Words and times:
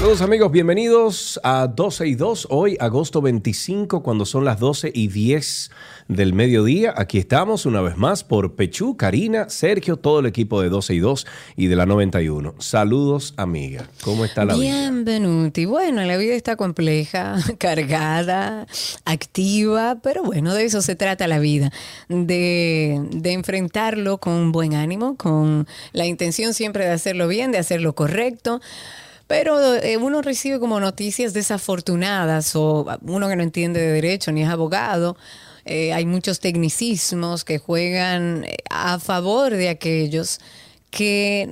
Saludos 0.00 0.22
amigos, 0.22 0.50
bienvenidos 0.50 1.38
a 1.44 1.66
12 1.66 2.08
y 2.08 2.14
2, 2.14 2.46
hoy 2.48 2.74
agosto 2.80 3.20
25, 3.20 4.02
cuando 4.02 4.24
son 4.24 4.46
las 4.46 4.58
12 4.58 4.90
y 4.94 5.08
10 5.08 5.70
del 6.08 6.32
mediodía. 6.32 6.94
Aquí 6.96 7.18
estamos 7.18 7.66
una 7.66 7.82
vez 7.82 7.98
más 7.98 8.24
por 8.24 8.56
Pechú, 8.56 8.96
Karina, 8.96 9.50
Sergio, 9.50 9.98
todo 9.98 10.20
el 10.20 10.24
equipo 10.24 10.62
de 10.62 10.70
12 10.70 10.94
y 10.94 10.98
2 11.00 11.26
y 11.54 11.66
de 11.66 11.76
la 11.76 11.84
91. 11.84 12.54
Saludos 12.60 13.34
amiga, 13.36 13.90
¿cómo 14.02 14.24
está 14.24 14.46
la 14.46 14.54
vida? 14.54 14.70
Bienvenuti. 14.90 15.66
Bueno, 15.66 16.02
la 16.02 16.16
vida 16.16 16.32
está 16.32 16.56
compleja, 16.56 17.36
cargada, 17.58 18.66
activa, 19.04 19.98
pero 20.02 20.22
bueno, 20.22 20.54
de 20.54 20.64
eso 20.64 20.80
se 20.80 20.96
trata 20.96 21.28
la 21.28 21.40
vida, 21.40 21.72
de, 22.08 23.06
de 23.10 23.32
enfrentarlo 23.32 24.16
con 24.16 24.50
buen 24.50 24.72
ánimo, 24.72 25.18
con 25.18 25.68
la 25.92 26.06
intención 26.06 26.54
siempre 26.54 26.86
de 26.86 26.92
hacerlo 26.92 27.28
bien, 27.28 27.52
de 27.52 27.58
hacerlo 27.58 27.94
correcto. 27.94 28.62
Pero 29.30 29.76
eh, 29.76 29.96
uno 29.96 30.22
recibe 30.22 30.58
como 30.58 30.80
noticias 30.80 31.32
desafortunadas 31.32 32.56
o 32.56 32.84
uno 33.02 33.28
que 33.28 33.36
no 33.36 33.44
entiende 33.44 33.78
de 33.78 33.92
derecho 33.92 34.32
ni 34.32 34.42
es 34.42 34.48
abogado. 34.48 35.16
eh, 35.64 35.92
hay 35.92 36.04
muchos 36.04 36.40
tecnicismos 36.40 37.44
que 37.44 37.58
juegan 37.58 38.42
eh, 38.44 38.56
a 38.70 38.98
favor 38.98 39.52
de 39.52 39.68
aquellos 39.68 40.40
que 40.90 41.42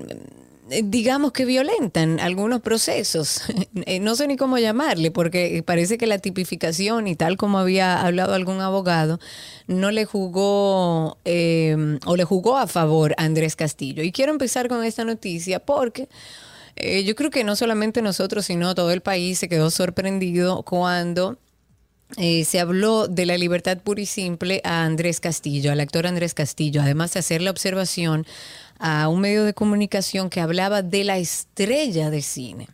eh, 0.70 0.82
digamos 0.86 1.30
que 1.30 1.44
violentan 1.44 2.18
algunos 2.18 2.62
procesos. 2.62 3.42
No 4.00 4.16
sé 4.16 4.26
ni 4.26 4.36
cómo 4.36 4.58
llamarle, 4.58 5.12
porque 5.12 5.62
parece 5.64 5.98
que 5.98 6.08
la 6.08 6.18
tipificación 6.18 7.06
y 7.06 7.14
tal 7.14 7.36
como 7.36 7.60
había 7.60 8.00
hablado 8.04 8.34
algún 8.34 8.60
abogado, 8.60 9.20
no 9.68 9.92
le 9.92 10.04
jugó 10.04 11.10
o 11.12 12.16
le 12.16 12.24
jugó 12.24 12.58
a 12.58 12.66
favor 12.66 13.14
a 13.18 13.22
Andrés 13.24 13.54
Castillo. 13.54 14.02
Y 14.02 14.10
quiero 14.10 14.32
empezar 14.32 14.68
con 14.68 14.82
esta 14.82 15.04
noticia 15.04 15.60
porque 15.60 16.08
eh, 16.80 17.04
yo 17.04 17.14
creo 17.14 17.30
que 17.30 17.44
no 17.44 17.56
solamente 17.56 18.02
nosotros, 18.02 18.46
sino 18.46 18.74
todo 18.74 18.90
el 18.90 19.00
país 19.00 19.38
se 19.38 19.48
quedó 19.48 19.70
sorprendido 19.70 20.62
cuando 20.62 21.38
eh, 22.16 22.44
se 22.44 22.60
habló 22.60 23.06
de 23.06 23.26
la 23.26 23.36
libertad 23.36 23.78
pura 23.78 24.00
y 24.00 24.06
simple 24.06 24.60
a 24.64 24.84
Andrés 24.84 25.20
Castillo, 25.20 25.72
al 25.72 25.80
actor 25.80 26.06
Andrés 26.06 26.34
Castillo, 26.34 26.80
además 26.80 27.12
de 27.12 27.20
hacer 27.20 27.42
la 27.42 27.50
observación 27.50 28.26
a 28.78 29.08
un 29.08 29.20
medio 29.20 29.44
de 29.44 29.54
comunicación 29.54 30.30
que 30.30 30.40
hablaba 30.40 30.82
de 30.82 31.04
la 31.04 31.18
estrella 31.18 32.10
de 32.10 32.22
cine. 32.22 32.68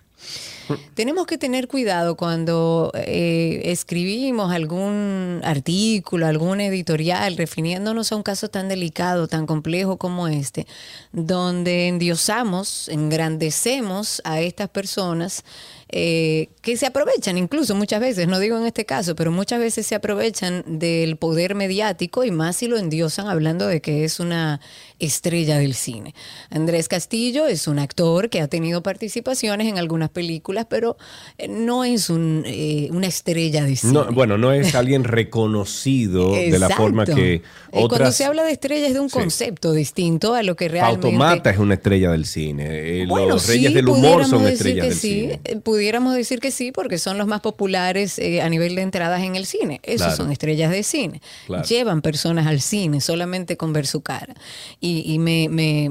Tenemos 0.95 1.27
que 1.27 1.37
tener 1.37 1.69
cuidado 1.69 2.17
cuando 2.17 2.91
eh, 2.95 3.63
escribimos 3.65 4.53
algún 4.53 5.41
artículo, 5.45 6.27
algún 6.27 6.61
editorial, 6.61 7.37
refiriéndonos 7.37 8.13
a 8.13 8.17
un 8.17 8.23
caso 8.23 8.49
tan 8.49 8.69
delicado, 8.69 9.29
tan 9.29 9.47
complejo 9.47 9.99
como 9.99 10.29
este, 10.29 10.67
donde 11.13 11.89
endiosamos, 11.89 12.89
engrandecemos 12.89 14.23
a 14.25 14.41
estas 14.41 14.71
personas 14.71 15.45
eh, 15.89 16.49
que 16.65 16.77
se 16.79 16.87
aprovechan 16.87 17.37
incluso 17.37 17.75
muchas 17.75 18.01
veces, 18.01 18.27
no 18.27 18.39
digo 18.39 18.57
en 18.59 18.65
este 18.67 18.87
caso, 18.87 19.15
pero 19.15 19.31
muchas 19.31 19.59
veces 19.61 19.87
se 19.87 19.95
aprovechan 19.95 20.65
del 20.67 21.17
poder 21.17 21.55
mediático 21.55 22.25
y 22.25 22.31
más 22.31 22.57
si 22.57 22.69
lo 22.69 22.79
endiosan 22.79 23.29
hablando 23.29 23.67
de 23.67 23.83
que 23.83 24.05
es 24.05 24.19
una 24.19 24.61
estrella 24.99 25.59
del 25.59 25.75
cine. 25.75 26.15
Andrés 26.51 26.89
Castillo 26.89 27.47
es 27.47 27.69
un 27.69 27.79
actor 27.79 28.31
que 28.31 28.41
ha 28.41 28.49
tenido 28.49 28.83
participaciones 28.83 29.69
en 29.69 29.77
algunas 29.79 30.09
películas, 30.09 30.67
pero 30.71 30.97
eh, 31.37 31.49
no 31.49 31.85
es 31.85 32.09
un, 32.09 32.45
eh, 32.47 32.89
una 32.93 33.09
estrella 33.09 33.63
de 33.65 33.77
cine. 33.77 33.93
No, 33.93 34.11
bueno, 34.13 34.39
no 34.39 34.51
es 34.53 34.75
alguien 34.75 35.05
reconocido 35.05 36.33
de 36.33 36.59
la 36.59 36.71
forma 36.71 37.05
que 37.05 37.35
Eh, 37.35 37.43
Cuando 37.73 37.95
otras... 37.97 38.17
se 38.17 38.25
habla 38.25 38.45
de 38.45 38.53
estrella 38.53 38.87
es 38.87 38.95
de 38.95 39.01
un 39.01 39.11
Sí. 39.11 39.19
concepto 39.19 39.73
distinto 39.73 40.35
a 40.35 40.43
lo 40.43 40.55
que 40.57 40.69
realmente... 40.69 41.09
Automata 41.09 41.51
es 41.51 41.59
una 41.59 41.75
estrella 41.75 42.11
del 42.13 42.25
cine. 42.25 43.03
eh, 43.03 43.07
Bueno, 43.07 43.29
los 43.31 43.49
Reyes 43.49 43.69
sí, 43.71 43.75
del 43.75 43.89
Humor 43.89 44.25
son 44.25 44.47
estrellas 44.47 44.89
del 44.89 44.97
sí, 44.97 45.09
cine. 45.21 45.41
eh, 45.45 45.57
Pudiéramos 45.57 46.15
decir 46.15 46.39
que 46.41 46.53
sí, 46.55 46.73
porque 46.73 46.99
son 46.99 47.19
los 47.19 47.27
más 47.27 47.41
populares 47.41 48.19
eh, 48.19 48.41
a 48.41 48.49
nivel 48.49 48.75
de 48.75 48.83
entradas 48.83 49.23
en 49.23 49.37
el 49.37 49.45
cine. 49.47 49.81
Esos 49.83 50.07
Claro. 50.07 50.17
son 50.17 50.33
estrellas 50.33 50.71
de 50.71 50.83
cine. 50.83 51.21
Claro. 51.47 51.65
Llevan 51.65 52.01
personas 52.03 52.47
al 52.47 52.61
cine 52.61 53.01
solamente 53.01 53.57
con 53.57 53.73
ver 53.73 53.87
su 53.87 54.01
cara. 54.01 54.35
Y, 54.81 55.03
y 55.13 55.19
me, 55.19 55.49
me, 55.49 55.91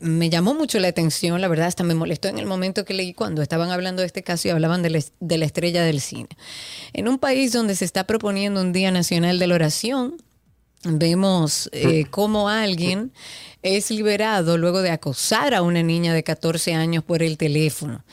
me 0.00 0.30
llamó 0.30 0.54
mucho 0.54 0.78
la 0.78 0.88
atención, 0.88 1.40
la 1.40 1.48
verdad, 1.48 1.66
hasta 1.66 1.82
me 1.84 1.94
molestó 1.94 2.28
en 2.28 2.38
el 2.38 2.46
momento 2.46 2.84
que 2.84 2.94
leí 2.94 3.14
cuando 3.14 3.42
estaban 3.42 3.70
hablando 3.70 4.00
de 4.00 4.06
este 4.06 4.22
caso 4.22 4.48
y 4.48 4.50
hablaban 4.50 4.82
de 4.82 4.90
la, 4.90 4.98
es- 4.98 5.12
de 5.20 5.38
la 5.38 5.44
estrella 5.46 5.82
del 5.82 6.00
cine. 6.00 6.28
En 6.92 7.08
un 7.08 7.18
país 7.18 7.52
donde 7.52 7.74
se 7.74 7.84
está 7.84 8.06
proponiendo 8.06 8.60
un 8.60 8.72
Día 8.72 8.90
Nacional 8.90 9.38
de 9.38 9.46
la 9.46 9.54
Oración, 9.56 10.16
vemos 10.84 11.70
eh, 11.72 12.04
cómo 12.10 12.48
alguien 12.48 13.12
es 13.62 13.90
liberado 13.90 14.58
luego 14.58 14.82
de 14.82 14.90
acosar 14.90 15.54
a 15.54 15.62
una 15.62 15.82
niña 15.82 16.12
de 16.12 16.22
14 16.22 16.74
años 16.74 17.02
por 17.02 17.22
el 17.22 17.38
teléfono. 17.38 18.04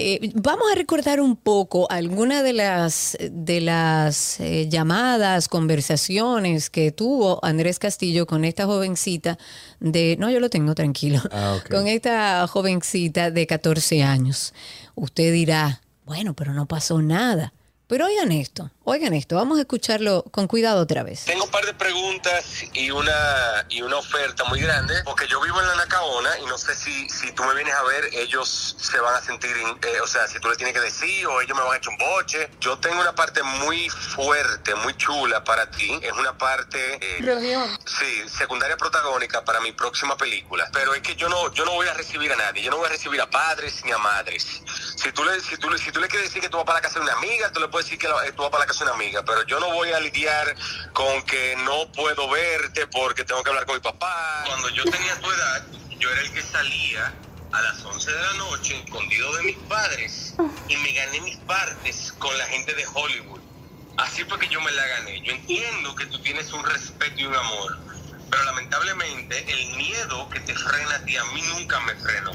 Eh, 0.00 0.32
vamos 0.34 0.64
a 0.72 0.74
recordar 0.74 1.20
un 1.20 1.36
poco 1.36 1.90
algunas 1.90 2.42
de 2.42 2.54
las, 2.54 3.18
de 3.20 3.60
las 3.60 4.40
eh, 4.40 4.66
llamadas, 4.68 5.46
conversaciones 5.48 6.70
que 6.70 6.90
tuvo 6.90 7.44
Andrés 7.44 7.78
Castillo 7.78 8.26
con 8.26 8.46
esta 8.46 8.64
jovencita 8.64 9.36
de, 9.78 10.16
no, 10.18 10.30
yo 10.30 10.40
lo 10.40 10.48
tengo 10.48 10.74
tranquilo, 10.74 11.20
Ah, 11.30 11.58
con 11.70 11.86
esta 11.86 12.46
jovencita 12.46 13.30
de 13.30 13.46
14 13.46 14.02
años. 14.02 14.54
Usted 14.94 15.32
dirá, 15.34 15.82
bueno, 16.06 16.34
pero 16.34 16.54
no 16.54 16.66
pasó 16.66 17.02
nada. 17.02 17.52
Pero 17.90 18.06
oigan 18.06 18.30
esto, 18.30 18.70
oigan 18.84 19.14
esto, 19.14 19.34
vamos 19.34 19.58
a 19.58 19.62
escucharlo 19.62 20.22
con 20.30 20.46
cuidado 20.46 20.80
otra 20.80 21.02
vez. 21.02 21.24
Tengo 21.24 21.42
un 21.46 21.50
par 21.50 21.66
de 21.66 21.74
preguntas 21.74 22.44
y 22.72 22.92
una 22.92 23.66
y 23.68 23.82
una 23.82 23.96
oferta 23.96 24.44
muy 24.44 24.60
grande, 24.60 24.94
porque 25.04 25.26
yo 25.26 25.40
vivo 25.40 25.60
en 25.60 25.66
la 25.66 25.74
Nacaona 25.74 26.38
y 26.38 26.46
no 26.46 26.56
sé 26.56 26.76
si, 26.76 27.08
si 27.08 27.32
tú 27.32 27.42
me 27.42 27.52
vienes 27.54 27.74
a 27.74 27.82
ver, 27.82 28.04
ellos 28.12 28.76
se 28.78 29.00
van 29.00 29.16
a 29.16 29.20
sentir, 29.20 29.50
eh, 29.56 30.00
o 30.00 30.06
sea, 30.06 30.28
si 30.28 30.38
tú 30.38 30.48
les 30.48 30.56
tienes 30.56 30.72
que 30.72 30.80
decir 30.80 31.26
o 31.26 31.40
ellos 31.40 31.56
me 31.56 31.64
van 31.64 31.72
a 31.72 31.76
echar 31.78 31.92
un 31.92 31.98
boche. 31.98 32.48
Yo 32.60 32.78
tengo 32.78 33.00
una 33.00 33.12
parte 33.12 33.42
muy 33.42 33.88
fuerte, 33.90 34.72
muy 34.76 34.96
chula 34.96 35.42
para 35.42 35.68
ti, 35.68 35.98
es 36.00 36.12
una 36.12 36.38
parte... 36.38 36.94
eh, 36.94 37.18
Sí, 37.98 38.22
secundaria 38.28 38.76
protagónica 38.76 39.44
para 39.44 39.58
mi 39.60 39.72
próxima 39.72 40.16
película. 40.16 40.70
Pero 40.72 40.94
es 40.94 41.02
que 41.02 41.16
yo 41.16 41.28
no, 41.28 41.52
yo 41.54 41.64
no 41.64 41.72
voy 41.72 41.88
a 41.88 41.94
recibir 41.94 42.32
a 42.32 42.36
nadie. 42.36 42.62
Yo 42.62 42.70
no 42.70 42.76
voy 42.76 42.86
a 42.86 42.90
recibir 42.90 43.20
a 43.20 43.28
padres 43.28 43.84
ni 43.84 43.90
a 43.90 43.98
madres. 43.98 44.46
Si 44.96 45.10
tú 45.10 45.24
le, 45.24 45.40
si 45.40 45.56
tú 45.56 45.68
le, 45.70 45.78
si 45.78 45.90
tú 45.90 45.98
le 46.00 46.06
quieres 46.06 46.28
decir 46.28 46.40
que 46.40 46.48
tú 46.48 46.56
vas 46.56 46.66
para 46.66 46.78
la 46.78 46.82
casa 46.82 47.00
de 47.00 47.04
una 47.06 47.14
amiga, 47.14 47.50
tú 47.50 47.58
le 47.60 47.68
puedes 47.68 47.79
decir 47.82 47.98
que 47.98 48.06
eh, 48.06 48.32
tú 48.34 48.42
vas 48.42 48.50
para 48.50 48.64
la 48.64 48.66
casa 48.66 48.84
de 48.84 48.90
una 48.90 48.94
amiga. 48.94 49.24
Pero 49.24 49.44
yo 49.46 49.60
no 49.60 49.72
voy 49.72 49.90
a 49.90 50.00
lidiar 50.00 50.54
con 50.92 51.22
que 51.22 51.56
no 51.64 51.90
puedo 51.92 52.28
verte 52.28 52.86
porque 52.86 53.24
tengo 53.24 53.42
que 53.42 53.50
hablar 53.50 53.66
con 53.66 53.76
mi 53.76 53.82
papá. 53.82 54.44
Cuando 54.46 54.68
yo 54.70 54.84
tenía 54.84 55.18
tu 55.20 55.30
edad, 55.30 55.66
yo 55.98 56.10
era 56.10 56.20
el 56.22 56.32
que 56.32 56.42
salía 56.42 57.12
a 57.52 57.62
las 57.62 57.84
11 57.84 58.10
de 58.10 58.22
la 58.22 58.32
noche, 58.34 58.82
escondido 58.84 59.36
de 59.36 59.42
mis 59.42 59.56
padres, 59.68 60.34
y 60.68 60.76
me 60.76 60.92
gané 60.92 61.20
mis 61.22 61.36
partes 61.38 62.14
con 62.18 62.36
la 62.38 62.44
gente 62.46 62.74
de 62.74 62.86
Hollywood. 62.94 63.40
Así 63.96 64.24
fue 64.24 64.38
que 64.38 64.48
yo 64.48 64.60
me 64.60 64.70
la 64.70 64.86
gané. 64.86 65.20
Yo 65.22 65.32
entiendo 65.32 65.94
que 65.94 66.06
tú 66.06 66.20
tienes 66.22 66.52
un 66.52 66.64
respeto 66.64 67.20
y 67.20 67.26
un 67.26 67.34
amor, 67.34 67.78
pero 68.30 68.44
lamentablemente 68.44 69.44
el 69.52 69.76
miedo 69.76 70.28
que 70.30 70.40
te 70.40 70.54
frena 70.54 70.94
a 70.94 71.04
ti 71.04 71.16
a 71.16 71.24
mí 71.24 71.42
nunca 71.42 71.80
me 71.80 71.94
frenó. 71.96 72.32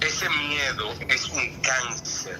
Ese 0.00 0.28
miedo 0.28 0.94
es 1.08 1.24
un 1.30 1.60
cáncer. 1.60 2.38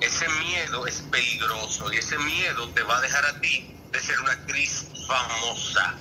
Ese 0.00 0.28
miedo 0.28 0.86
es 0.86 1.02
peligroso 1.10 1.92
y 1.92 1.98
ese 1.98 2.18
miedo 2.18 2.68
te 2.70 2.82
va 2.82 2.98
a 2.98 3.00
dejar 3.02 3.24
a 3.26 3.40
ti 3.40 3.74
de 3.92 4.00
ser 4.00 4.18
una 4.20 4.32
actriz 4.32 4.86
famosa. 5.06 5.96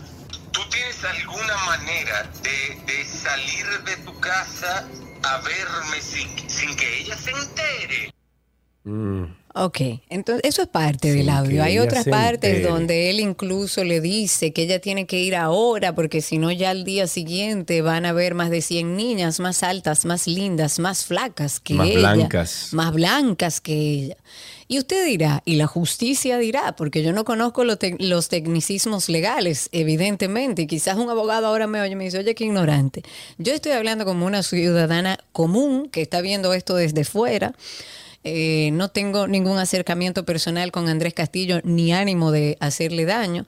¿Tú 0.51 0.61
tienes 0.69 1.03
alguna 1.03 1.57
manera 1.65 2.23
de, 2.41 3.05
salir 3.05 3.65
de 3.83 3.97
tu 3.97 4.19
casa 4.19 4.87
a 5.23 5.37
verme 5.41 6.01
sin, 6.01 6.49
sin 6.49 6.75
que 6.75 7.01
ella 7.01 7.17
se 7.17 7.31
entere? 7.31 8.13
Mm. 8.83 9.38
Ok, 9.55 9.79
entonces 10.09 10.41
eso 10.47 10.61
es 10.61 10.67
parte 10.67 11.11
del 11.11 11.27
audio. 11.29 11.63
Hay 11.63 11.79
otras 11.79 12.05
partes 12.05 12.51
entere. 12.57 12.69
donde 12.71 13.09
él 13.09 13.19
incluso 13.19 13.83
le 13.83 13.99
dice 13.99 14.53
que 14.53 14.61
ella 14.61 14.79
tiene 14.79 15.07
que 15.07 15.19
ir 15.19 15.35
ahora 15.35 15.95
porque 15.95 16.21
si 16.21 16.37
no 16.37 16.51
ya 16.51 16.69
al 16.69 16.83
día 16.83 17.07
siguiente 17.07 17.81
van 17.81 18.05
a 18.05 18.13
ver 18.13 18.35
más 18.35 18.51
de 18.51 18.61
100 18.61 18.95
niñas 18.95 19.39
más 19.39 19.63
altas, 19.63 20.05
más 20.05 20.27
lindas, 20.27 20.77
más 20.77 21.03
flacas 21.05 21.59
que 21.59 21.73
Más 21.73 21.87
ella. 21.89 22.13
blancas. 22.13 22.69
Más 22.73 22.93
blancas 22.93 23.59
que 23.59 23.73
ella. 23.73 24.17
Y 24.67 24.77
usted 24.77 25.03
dirá, 25.03 25.41
y 25.45 25.55
la 25.55 25.65
justicia 25.65 26.37
dirá, 26.37 26.75
porque 26.75 27.01
yo 27.01 27.11
no 27.11 27.25
conozco 27.25 27.63
lo 27.63 27.79
tec- 27.79 27.97
los 27.99 28.29
tecnicismos 28.29 29.09
legales, 29.09 29.67
evidentemente, 29.71 30.61
y 30.61 30.67
quizás 30.67 30.95
un 30.97 31.09
abogado 31.09 31.47
ahora 31.47 31.65
me 31.65 31.81
oye 31.81 31.93
y 31.93 31.95
me 31.95 32.03
dice, 32.03 32.19
oye, 32.19 32.35
qué 32.35 32.43
ignorante. 32.43 33.01
Yo 33.39 33.51
estoy 33.53 33.71
hablando 33.71 34.05
como 34.05 34.27
una 34.27 34.43
ciudadana 34.43 35.17
común 35.31 35.89
que 35.89 36.03
está 36.03 36.21
viendo 36.21 36.53
esto 36.53 36.75
desde 36.75 37.03
fuera 37.03 37.55
Eh, 38.23 38.71
no 38.73 38.89
tengo 38.89 39.27
ningún 39.27 39.57
acercamiento 39.57 40.25
personal 40.25 40.71
con 40.71 40.89
Andrés 40.89 41.13
Castillo 41.13 41.61
ni 41.63 41.93
ánimo 41.93 42.31
de 42.31 42.57
hacerle 42.59 43.05
daño 43.05 43.45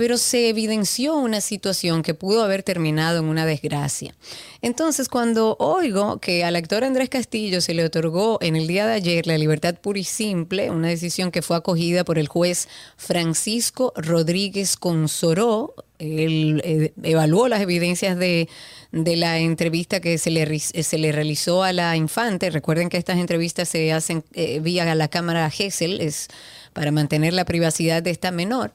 pero 0.00 0.16
se 0.16 0.48
evidenció 0.48 1.14
una 1.18 1.42
situación 1.42 2.02
que 2.02 2.14
pudo 2.14 2.42
haber 2.42 2.62
terminado 2.62 3.18
en 3.18 3.26
una 3.26 3.44
desgracia. 3.44 4.14
Entonces, 4.62 5.10
cuando 5.10 5.58
oigo 5.58 6.20
que 6.20 6.42
al 6.42 6.56
actor 6.56 6.84
Andrés 6.84 7.10
Castillo 7.10 7.60
se 7.60 7.74
le 7.74 7.84
otorgó 7.84 8.38
en 8.40 8.56
el 8.56 8.66
día 8.66 8.86
de 8.86 8.94
ayer 8.94 9.26
la 9.26 9.36
libertad 9.36 9.74
pura 9.74 9.98
y 9.98 10.04
simple, 10.04 10.70
una 10.70 10.88
decisión 10.88 11.30
que 11.30 11.42
fue 11.42 11.58
acogida 11.58 12.02
por 12.02 12.18
el 12.18 12.28
juez 12.28 12.66
Francisco 12.96 13.92
Rodríguez 13.94 14.78
Consoró, 14.78 15.74
él 15.98 16.62
eh, 16.64 16.94
evaluó 17.02 17.48
las 17.48 17.60
evidencias 17.60 18.16
de, 18.16 18.48
de 18.92 19.16
la 19.16 19.38
entrevista 19.38 20.00
que 20.00 20.18
se 20.18 20.30
le, 20.30 20.46
ri- 20.46 20.82
se 20.82 20.98
le 20.98 21.12
realizó 21.12 21.62
a 21.62 21.72
la 21.72 21.96
infante. 21.96 22.50
Recuerden 22.50 22.88
que 22.88 22.96
estas 22.96 23.18
entrevistas 23.18 23.68
se 23.68 23.92
hacen 23.92 24.24
eh, 24.32 24.60
vía 24.60 24.94
la 24.94 25.08
cámara 25.08 25.48
GESEL, 25.50 26.00
es 26.00 26.28
para 26.72 26.90
mantener 26.90 27.32
la 27.32 27.44
privacidad 27.44 28.02
de 28.02 28.10
esta 28.10 28.30
menor. 28.32 28.72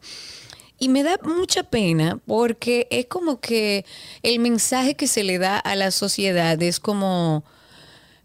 Y 0.77 0.89
me 0.89 1.03
da 1.03 1.17
mucha 1.23 1.63
pena 1.63 2.19
porque 2.25 2.87
es 2.91 3.05
como 3.05 3.39
que 3.39 3.85
el 4.23 4.39
mensaje 4.39 4.95
que 4.95 5.07
se 5.07 5.23
le 5.23 5.37
da 5.37 5.57
a 5.57 5.75
la 5.75 5.91
sociedad 5.91 6.61
es 6.61 6.79
como, 6.79 7.45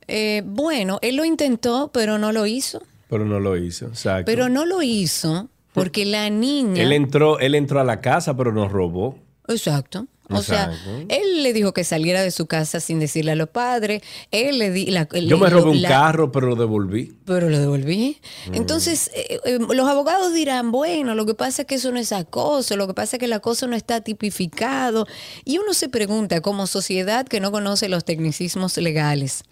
eh, 0.08 0.42
bueno, 0.44 0.98
él 1.02 1.16
lo 1.16 1.24
intentó, 1.24 1.90
pero 1.92 2.18
no 2.18 2.32
lo 2.32 2.46
hizo. 2.46 2.82
Pero 3.08 3.24
no 3.24 3.38
lo 3.40 3.56
hizo, 3.56 3.86
exacto. 3.86 4.24
Pero 4.26 4.48
no 4.48 4.64
lo 4.66 4.82
hizo 4.82 5.48
porque 5.72 6.04
la 6.04 6.30
niña... 6.30 6.82
él 6.82 6.92
entró, 6.92 7.38
él 7.38 7.54
entró 7.54 7.80
a 7.80 7.84
la 7.84 8.00
casa, 8.00 8.36
pero 8.36 8.52
nos 8.52 8.70
robó. 8.72 9.16
Exacto. 9.48 10.06
O 10.32 10.42
sea, 10.42 10.72
él 11.08 11.42
le 11.42 11.52
dijo 11.52 11.72
que 11.74 11.84
saliera 11.84 12.22
de 12.22 12.30
su 12.30 12.46
casa 12.46 12.80
sin 12.80 13.00
decirle 13.00 13.32
a 13.32 13.34
los 13.36 13.48
padres. 13.48 14.02
Él 14.30 14.58
le 14.58 14.70
di 14.70 14.86
la, 14.86 15.08
Yo 15.12 15.20
le- 15.20 15.36
me 15.36 15.50
robé 15.50 15.70
un 15.70 15.82
la- 15.82 15.88
carro, 15.88 16.30
pero 16.32 16.48
lo 16.48 16.56
devolví. 16.56 17.14
Pero 17.24 17.48
lo 17.50 17.58
devolví. 17.58 18.18
Entonces, 18.52 19.10
eh, 19.14 19.40
eh, 19.44 19.58
los 19.58 19.88
abogados 19.88 20.32
dirán, 20.32 20.70
bueno, 20.70 21.14
lo 21.14 21.26
que 21.26 21.34
pasa 21.34 21.62
es 21.62 21.66
que 21.68 21.74
eso 21.76 21.90
no 21.92 21.98
es 21.98 22.12
acoso, 22.12 22.76
lo 22.76 22.86
que 22.86 22.94
pasa 22.94 23.16
es 23.16 23.18
que 23.20 23.26
el 23.26 23.32
acoso 23.32 23.66
no 23.66 23.76
está 23.76 24.00
tipificado. 24.02 25.06
Y 25.44 25.58
uno 25.58 25.74
se 25.74 25.88
pregunta, 25.88 26.40
como 26.40 26.66
sociedad 26.66 27.26
que 27.26 27.40
no 27.40 27.50
conoce 27.52 27.88
los 27.88 28.04
tecnicismos 28.04 28.76
legales, 28.76 29.42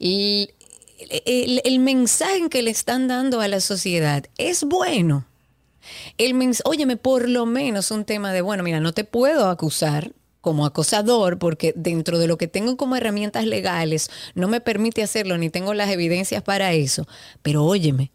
el, 0.00 0.50
el- 1.24 1.60
el 1.64 1.78
mensaje 1.78 2.48
que 2.50 2.62
le 2.62 2.70
están 2.70 3.08
dando 3.08 3.40
a 3.40 3.48
la 3.48 3.60
sociedad 3.60 4.24
es 4.36 4.64
bueno. 4.64 5.26
El 6.18 6.34
óyeme, 6.64 6.96
por 6.98 7.28
lo 7.28 7.46
menos 7.46 7.90
un 7.90 8.04
tema 8.04 8.32
de, 8.32 8.42
bueno, 8.42 8.62
mira, 8.62 8.78
no 8.80 8.92
te 8.92 9.04
puedo 9.04 9.48
acusar 9.48 10.12
como 10.40 10.66
acosador 10.66 11.38
porque 11.38 11.72
dentro 11.76 12.18
de 12.18 12.28
lo 12.28 12.38
que 12.38 12.48
tengo 12.48 12.76
como 12.76 12.96
herramientas 12.96 13.46
legales 13.46 14.10
no 14.34 14.48
me 14.48 14.60
permite 14.60 15.02
hacerlo 15.02 15.38
ni 15.38 15.50
tengo 15.50 15.74
las 15.74 15.90
evidencias 15.90 16.42
para 16.42 16.72
eso, 16.72 17.06
pero 17.42 17.64
óyeme, 17.64 18.12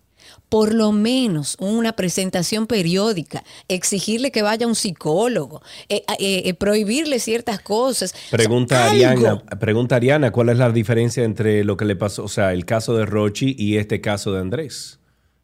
por 0.49 0.73
lo 0.73 0.91
menos 0.91 1.57
una 1.59 1.93
presentación 1.93 2.67
periódica, 2.67 3.43
exigirle 3.67 4.31
que 4.31 4.41
vaya 4.41 4.65
a 4.65 4.69
un 4.69 4.75
psicólogo, 4.75 5.61
eh, 5.89 6.03
eh, 6.19 6.43
eh, 6.45 6.53
prohibirle 6.53 7.19
ciertas 7.19 7.59
cosas. 7.59 8.13
Pregunta 8.29 8.75
O 8.75 8.79
sea, 8.79 8.91
Ariana, 8.91 9.43
pregunta 9.59 9.95
Ariana, 9.95 10.31
¿cuál 10.31 10.49
es 10.49 10.57
la 10.57 10.71
diferencia 10.71 11.23
entre 11.23 11.63
lo 11.63 11.77
que 11.77 11.85
le 11.85 11.95
pasó, 11.95 12.23
o 12.23 12.27
sea, 12.27 12.53
el 12.53 12.65
caso 12.65 12.95
de 12.95 13.05
Rochi 13.05 13.55
y 13.57 13.77
este 13.77 14.01
caso 14.01 14.31
de 14.31 14.41
Andrés? 14.41 14.99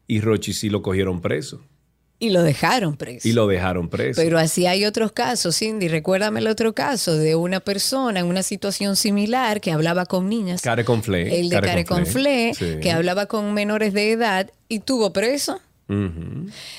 Y 0.06 0.20
Rochi 0.20 0.52
sí 0.52 0.70
lo 0.70 0.82
cogieron 0.82 1.20
preso 1.20 1.60
Y 2.22 2.30
lo 2.30 2.42
dejaron 2.42 2.96
preso. 2.96 3.26
y 3.26 3.32
lo 3.32 3.46
dejaron 3.46 3.88
preso. 3.88 4.20
Pero 4.20 4.38
así 4.38 4.66
hay 4.66 4.84
otros 4.84 5.10
casos, 5.12 5.56
Cindy. 5.58 5.88
Recuérdame 5.88 6.40
el 6.40 6.48
otro 6.48 6.74
caso 6.74 7.16
de 7.16 7.34
una 7.34 7.60
persona 7.60 8.20
en 8.20 8.26
una 8.26 8.42
situación 8.42 8.94
similar 8.94 9.60
que 9.62 9.72
hablaba 9.72 10.04
con 10.04 10.28
niñas. 10.28 10.60
Care 10.60 10.84
con 10.84 11.02
Fle. 11.02 11.40
el 11.40 11.48
de 11.48 11.60
Care 11.62 11.84
con 11.86 12.04
Fle, 12.06 12.52
Sí. 12.54 12.76
que 12.82 12.92
hablaba 12.92 13.24
con 13.26 13.54
menores 13.54 13.94
de 13.94 14.12
edad 14.12 14.50
y 14.68 14.80
tuvo 14.80 15.12
preso. 15.14 15.60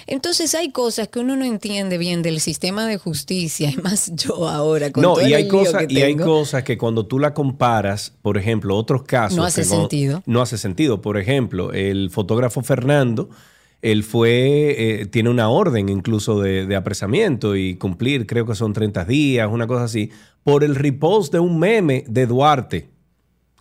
Entonces 0.07 0.55
hay 0.55 0.71
cosas 0.71 1.07
que 1.07 1.19
uno 1.19 1.35
no 1.35 1.43
entiende 1.45 1.97
bien 1.97 2.21
del 2.21 2.39
sistema 2.39 2.85
de 2.87 2.97
justicia, 2.97 3.69
y 3.75 3.77
más 3.77 4.11
yo 4.15 4.47
ahora 4.47 4.91
con 4.91 5.03
No, 5.03 5.13
todo 5.15 5.21
y 5.27 5.33
el 5.33 5.33
hay, 5.33 5.43
lío 5.43 5.51
cosas, 5.51 5.85
que 5.87 5.93
y 5.93 6.01
hay 6.01 6.15
cosas 6.15 6.63
que 6.63 6.77
cuando 6.77 7.05
tú 7.05 7.19
la 7.19 7.33
comparas, 7.33 8.13
por 8.21 8.37
ejemplo, 8.37 8.75
otros 8.77 9.03
casos... 9.03 9.37
No 9.37 9.43
hace 9.43 9.61
que 9.61 9.67
sentido. 9.67 10.23
No 10.25 10.41
hace 10.41 10.57
sentido. 10.57 11.01
Por 11.01 11.17
ejemplo, 11.17 11.73
el 11.73 12.09
fotógrafo 12.09 12.61
Fernando, 12.61 13.29
él 13.81 14.03
fue, 14.03 15.01
eh, 15.01 15.05
tiene 15.07 15.29
una 15.29 15.49
orden 15.49 15.89
incluso 15.89 16.39
de, 16.39 16.65
de 16.65 16.75
apresamiento 16.75 17.55
y 17.55 17.75
cumplir, 17.75 18.27
creo 18.27 18.45
que 18.45 18.55
son 18.55 18.73
30 18.73 19.05
días, 19.05 19.49
una 19.51 19.67
cosa 19.67 19.85
así, 19.85 20.11
por 20.43 20.63
el 20.63 20.75
repost 20.75 21.33
de 21.33 21.39
un 21.39 21.59
meme 21.59 22.03
de 22.07 22.25
Duarte. 22.27 22.89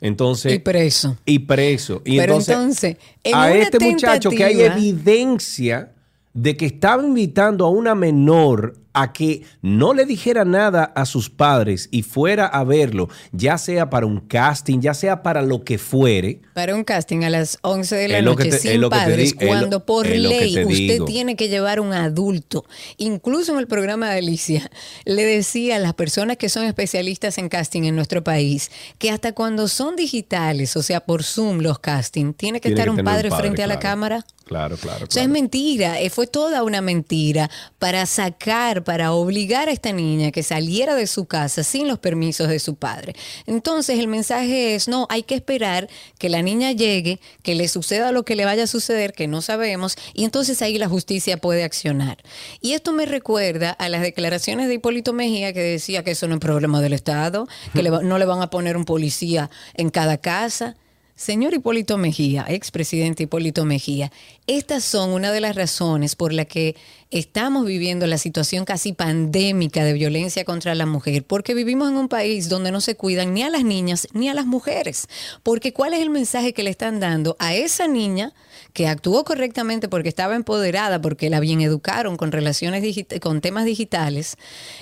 Entonces... 0.00 0.54
Y 0.54 0.58
preso. 0.58 1.16
y 1.24 1.40
preso. 1.40 2.02
Y 2.04 2.16
Pero 2.18 2.34
entonces, 2.34 2.96
entonces, 2.96 2.96
en 3.24 3.34
a 3.34 3.52
este 3.52 3.78
muchacho 3.78 4.30
que 4.30 4.44
hay 4.44 4.60
evidencia 4.60 5.92
de 6.32 6.56
que 6.56 6.66
estaba 6.66 7.04
invitando 7.04 7.66
a 7.66 7.70
una 7.70 7.94
menor 7.94 8.74
a 8.92 9.12
que 9.12 9.42
no 9.62 9.94
le 9.94 10.04
dijera 10.04 10.44
nada 10.44 10.84
a 10.96 11.04
sus 11.04 11.30
padres 11.30 11.88
y 11.90 12.02
fuera 12.02 12.46
a 12.46 12.64
verlo, 12.64 13.08
ya 13.32 13.56
sea 13.58 13.88
para 13.90 14.06
un 14.06 14.20
casting, 14.20 14.80
ya 14.80 14.94
sea 14.94 15.22
para 15.22 15.42
lo 15.42 15.62
que 15.64 15.78
fuere. 15.78 16.40
Para 16.54 16.74
un 16.74 16.82
casting 16.84 17.22
a 17.24 17.30
las 17.30 17.58
11 17.62 17.94
de 17.96 18.08
la 18.08 18.22
noche 18.22 18.50
te- 18.50 18.58
sin 18.58 18.88
padres, 18.88 19.34
lo- 19.40 19.46
cuando 19.46 19.86
por 19.86 20.06
lo 20.06 20.12
que 20.12 20.18
ley 20.40 20.54
te 20.54 20.64
usted 20.64 20.76
digo. 20.94 21.04
tiene 21.04 21.36
que 21.36 21.48
llevar 21.48 21.80
un 21.80 21.92
adulto. 21.92 22.64
Incluso 22.96 23.52
en 23.52 23.58
el 23.60 23.66
programa 23.66 24.10
de 24.10 24.18
Alicia 24.18 24.70
le 25.04 25.24
decía 25.24 25.76
a 25.76 25.78
las 25.78 25.94
personas 25.94 26.36
que 26.36 26.48
son 26.48 26.64
especialistas 26.64 27.38
en 27.38 27.48
casting 27.48 27.82
en 27.84 27.94
nuestro 27.96 28.24
país 28.24 28.70
que 28.98 29.10
hasta 29.10 29.32
cuando 29.32 29.68
son 29.68 29.96
digitales, 29.96 30.76
o 30.76 30.82
sea, 30.82 31.00
por 31.00 31.22
Zoom 31.22 31.60
los 31.60 31.78
casting, 31.78 32.32
tiene 32.32 32.60
que 32.60 32.70
Tiene 32.70 32.80
estar 32.82 32.94
que 32.94 33.00
un 33.00 33.04
padre, 33.04 33.30
frente 33.30 33.62
a 33.62 33.66
la 33.66 33.78
cámara. 33.78 34.24
Claro, 34.50 34.76
claro. 34.76 35.06
O 35.08 35.10
sea, 35.10 35.22
es 35.22 35.28
claro. 35.28 35.32
mentira, 35.32 36.00
eh, 36.00 36.10
fue 36.10 36.26
toda 36.26 36.64
una 36.64 36.80
mentira 36.80 37.48
para 37.78 38.04
sacar, 38.04 38.82
para 38.82 39.12
obligar 39.12 39.68
a 39.68 39.70
esta 39.70 39.92
niña 39.92 40.32
que 40.32 40.42
saliera 40.42 40.96
de 40.96 41.06
su 41.06 41.26
casa 41.26 41.62
sin 41.62 41.86
los 41.86 42.00
permisos 42.00 42.48
de 42.48 42.58
su 42.58 42.74
padre. 42.74 43.14
Entonces 43.46 44.00
el 44.00 44.08
mensaje 44.08 44.74
es, 44.74 44.88
no, 44.88 45.06
hay 45.08 45.22
que 45.22 45.36
esperar 45.36 45.88
que 46.18 46.28
la 46.28 46.42
niña 46.42 46.72
llegue, 46.72 47.20
que 47.44 47.54
le 47.54 47.68
suceda 47.68 48.10
lo 48.10 48.24
que 48.24 48.34
le 48.34 48.44
vaya 48.44 48.64
a 48.64 48.66
suceder, 48.66 49.12
que 49.12 49.28
no 49.28 49.40
sabemos, 49.40 49.94
y 50.14 50.24
entonces 50.24 50.60
ahí 50.62 50.78
la 50.78 50.88
justicia 50.88 51.36
puede 51.36 51.62
accionar. 51.62 52.18
Y 52.60 52.72
esto 52.72 52.92
me 52.92 53.06
recuerda 53.06 53.70
a 53.70 53.88
las 53.88 54.02
declaraciones 54.02 54.66
de 54.66 54.74
Hipólito 54.74 55.12
Mejía 55.12 55.52
que 55.52 55.60
decía 55.62 56.02
que 56.02 56.10
eso 56.10 56.26
no 56.26 56.34
es 56.34 56.40
problema 56.40 56.80
del 56.80 56.92
Estado, 56.94 57.46
que 57.72 57.84
le 57.84 57.90
va- 57.90 58.02
no 58.02 58.18
le 58.18 58.24
van 58.24 58.42
a 58.42 58.50
poner 58.50 58.76
un 58.76 58.84
policía 58.84 59.48
en 59.74 59.90
cada 59.90 60.18
casa. 60.18 60.74
Señor 61.20 61.52
Hipólito 61.52 61.98
Mejía, 61.98 62.46
expresidente 62.48 63.24
Hipólito 63.24 63.66
Mejía, 63.66 64.10
estas 64.46 64.82
son 64.84 65.10
una 65.10 65.32
de 65.32 65.42
las 65.42 65.54
razones 65.54 66.16
por 66.16 66.32
la 66.32 66.46
que 66.46 66.76
estamos 67.10 67.66
viviendo 67.66 68.06
la 68.06 68.16
situación 68.16 68.64
casi 68.64 68.94
pandémica 68.94 69.84
de 69.84 69.92
violencia 69.92 70.46
contra 70.46 70.74
la 70.74 70.86
mujer, 70.86 71.22
porque 71.26 71.52
vivimos 71.52 71.90
en 71.90 71.98
un 71.98 72.08
país 72.08 72.48
donde 72.48 72.72
no 72.72 72.80
se 72.80 72.96
cuidan 72.96 73.34
ni 73.34 73.42
a 73.42 73.50
las 73.50 73.64
niñas 73.64 74.08
ni 74.14 74.30
a 74.30 74.34
las 74.34 74.46
mujeres. 74.46 75.08
Porque 75.42 75.74
¿cuál 75.74 75.92
es 75.92 76.00
el 76.00 76.08
mensaje 76.08 76.54
que 76.54 76.62
le 76.62 76.70
están 76.70 77.00
dando 77.00 77.36
a 77.38 77.54
esa 77.54 77.86
niña 77.86 78.32
que 78.72 78.88
actuó 78.88 79.22
correctamente 79.22 79.90
porque 79.90 80.08
estaba 80.08 80.36
empoderada, 80.36 81.02
porque 81.02 81.28
la 81.28 81.40
bien 81.40 81.60
educaron 81.60 82.16
con 82.16 82.32
relaciones 82.32 82.82
con 83.20 83.42
temas 83.42 83.66
digitales? 83.66 84.38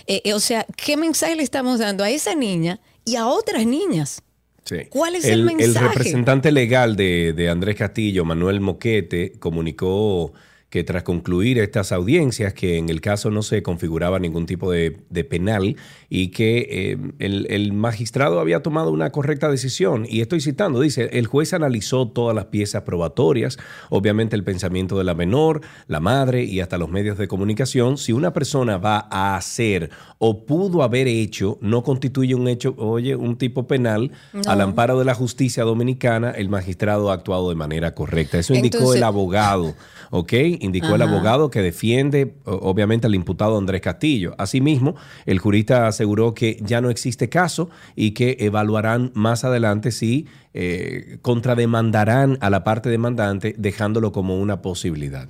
Eh, 0.06 0.22
eh, 0.22 0.34
o 0.34 0.40
sea, 0.40 0.64
¿qué 0.76 0.96
mensaje 0.96 1.34
le 1.34 1.42
estamos 1.42 1.80
dando 1.80 2.04
a 2.04 2.10
esa 2.10 2.36
niña 2.36 2.78
y 3.04 3.16
a 3.16 3.26
otras 3.26 3.66
niñas? 3.66 4.22
Sí. 4.68 4.76
¿Cuál 4.90 5.14
es 5.14 5.24
el 5.24 5.40
El 5.40 5.44
mensaje? 5.56 5.88
representante 5.88 6.52
legal 6.52 6.94
de, 6.94 7.32
de 7.32 7.48
Andrés 7.48 7.76
Castillo, 7.76 8.24
Manuel 8.26 8.60
Moquete, 8.60 9.32
comunicó 9.38 10.34
que 10.70 10.84
tras 10.84 11.02
concluir 11.02 11.58
estas 11.58 11.92
audiencias, 11.92 12.52
que 12.52 12.76
en 12.76 12.90
el 12.90 13.00
caso 13.00 13.30
no 13.30 13.42
se 13.42 13.62
configuraba 13.62 14.18
ningún 14.18 14.44
tipo 14.44 14.70
de, 14.70 14.98
de 15.08 15.24
penal 15.24 15.76
y 16.10 16.28
que 16.28 16.58
eh, 16.70 16.98
el, 17.18 17.46
el 17.48 17.72
magistrado 17.72 18.38
había 18.38 18.62
tomado 18.62 18.90
una 18.92 19.10
correcta 19.10 19.50
decisión. 19.50 20.04
Y 20.06 20.20
estoy 20.20 20.42
citando, 20.42 20.80
dice, 20.80 21.08
el 21.14 21.26
juez 21.26 21.54
analizó 21.54 22.08
todas 22.08 22.36
las 22.36 22.46
piezas 22.46 22.82
probatorias, 22.82 23.56
obviamente 23.88 24.36
el 24.36 24.44
pensamiento 24.44 24.98
de 24.98 25.04
la 25.04 25.14
menor, 25.14 25.62
la 25.86 26.00
madre 26.00 26.44
y 26.44 26.60
hasta 26.60 26.76
los 26.76 26.90
medios 26.90 27.16
de 27.16 27.28
comunicación. 27.28 27.96
Si 27.96 28.12
una 28.12 28.34
persona 28.34 28.76
va 28.76 29.08
a 29.10 29.36
hacer 29.36 29.88
o 30.18 30.44
pudo 30.44 30.82
haber 30.82 31.08
hecho, 31.08 31.56
no 31.62 31.82
constituye 31.82 32.34
un 32.34 32.46
hecho, 32.46 32.74
oye, 32.76 33.16
un 33.16 33.38
tipo 33.38 33.66
penal, 33.66 34.10
No. 34.34 34.42
al 34.46 34.60
amparo 34.60 34.98
de 34.98 35.04
la 35.06 35.14
justicia 35.14 35.64
dominicana, 35.64 36.30
el 36.32 36.50
magistrado 36.50 37.10
ha 37.10 37.14
actuado 37.14 37.48
de 37.48 37.54
manera 37.54 37.94
correcta. 37.94 38.38
Eso 38.38 38.52
indicó 38.54 38.78
Entonces- 38.78 38.96
el 38.98 39.04
abogado, 39.04 39.74
¿ok? 40.10 40.32
Indicó 40.60 40.94
el 40.94 41.02
abogado 41.02 41.50
que 41.50 41.60
defiende, 41.60 42.34
obviamente, 42.44 43.06
al 43.06 43.14
imputado 43.14 43.58
Andrés 43.58 43.80
Castillo. 43.80 44.34
Asimismo, 44.38 44.94
el 45.26 45.38
jurista 45.38 45.86
aseguró 45.86 46.34
que 46.34 46.58
ya 46.60 46.80
no 46.80 46.90
existe 46.90 47.28
caso 47.28 47.70
y 47.96 48.12
que 48.12 48.36
evaluarán 48.40 49.12
más 49.14 49.44
adelante 49.44 49.90
si 49.90 50.26
eh, 50.54 51.18
contrademandarán 51.22 52.38
a 52.40 52.50
la 52.50 52.64
parte 52.64 52.88
demandante, 52.88 53.54
dejándolo 53.58 54.12
como 54.12 54.40
una 54.40 54.62
posibilidad. 54.62 55.28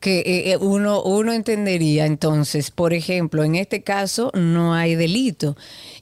que 0.00 0.20
eh, 0.20 0.52
eh, 0.52 0.56
uno, 0.58 1.02
uno 1.02 1.32
entendería 1.32 2.06
entonces, 2.06 2.70
por 2.70 2.92
ejemplo, 2.92 3.44
en 3.44 3.54
este 3.54 3.82
caso 3.82 4.30
no 4.34 4.74
hay 4.74 4.94
delito. 4.94 5.56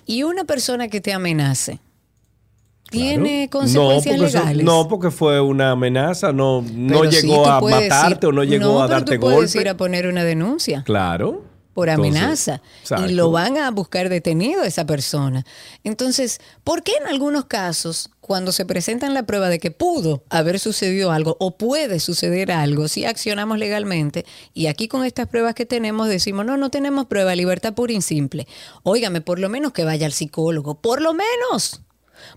Y 0.06 0.23
una 0.23 0.44
persona 0.44 0.88
que 0.88 1.00
te 1.00 1.12
amenace, 1.12 1.78
tiene 2.91 3.49
Claro. 3.50 3.64
consecuencias 3.67 4.17
no, 4.19 4.25
legales. 4.26 4.64
no, 4.64 4.88
porque 4.88 5.11
fue 5.11 5.41
una 5.41 5.73
amenaza, 5.73 6.33
no, 6.33 6.62
no 6.75 7.05
sí, 7.11 7.23
llegó 7.23 7.47
a 7.47 7.61
matarte 7.61 8.26
ir- 8.26 8.29
o 8.29 8.33
no 8.33 8.45
llegó 8.45 8.64
no, 8.64 8.83
a 8.83 8.87
pero 8.87 8.99
darte 9.00 9.14
tú 9.17 9.21
puedes 9.21 9.55
ir 9.57 9.69
a 9.69 9.76
poner 9.76 10.07
una 10.07 10.25
denuncia. 10.25 10.83
Claro. 10.85 11.43
por 11.75 11.91
amenaza 11.91 12.62
y 13.05 13.14
lo 13.14 13.33
van 13.33 13.57
a 13.59 13.69
buscar 13.73 14.09
detenido 14.09 14.62
a 14.62 14.67
esa 14.69 14.87
persona. 14.87 15.45
Entonces, 15.83 16.41
¿por 16.62 16.85
qué 16.85 16.93
en 17.00 17.09
algunos 17.09 17.47
casos, 17.47 18.11
cuando 18.21 18.53
se 18.53 18.64
presentan 18.64 19.12
la 19.12 19.25
prueba 19.25 19.49
de 19.49 19.59
que 19.59 19.73
pudo 19.73 20.23
haber 20.31 20.61
sucedido 20.61 21.11
algo 21.11 21.37
o 21.41 21.57
puede 21.59 21.99
suceder 21.99 22.53
algo, 22.53 22.87
si 22.87 23.05
accionamos 23.07 23.59
legalmente 23.59 24.25
y 24.53 24.69
aquí 24.69 24.87
con 24.87 25.05
estas 25.05 25.26
pruebas 25.26 25.57
que 25.57 25.67
tenemos 25.67 26.07
decimos, 26.07 26.47
no, 26.47 26.57
no 26.57 26.71
tenemos 26.71 27.07
prueba, 27.07 27.35
libertad 27.35 27.75
pura 27.75 27.93
y 27.93 28.00
simple. 28.03 28.47
Óigame, 28.85 29.21
por 29.21 29.41
lo 29.41 29.49
menos 29.49 29.73
que 29.73 29.83
vaya 29.83 30.07
al 30.07 30.12
psicólogo, 30.12 30.76
por 30.81 31.03
lo 31.03 31.12
menos. 31.12 31.81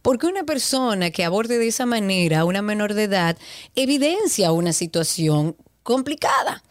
Porque 0.02 0.28
una 0.28 0.44
persona 0.44 1.12
que 1.12 1.24
aborde 1.24 1.58
de 1.58 1.68
esa 1.68 1.86
manera 1.86 2.40
a 2.40 2.46
una 2.46 2.62
menor 2.62 2.94
de 2.94 3.04
edad 3.04 3.38
evidencia 3.76 4.52
una 4.52 4.74
situación 4.74 5.56
complicada. 5.84 6.64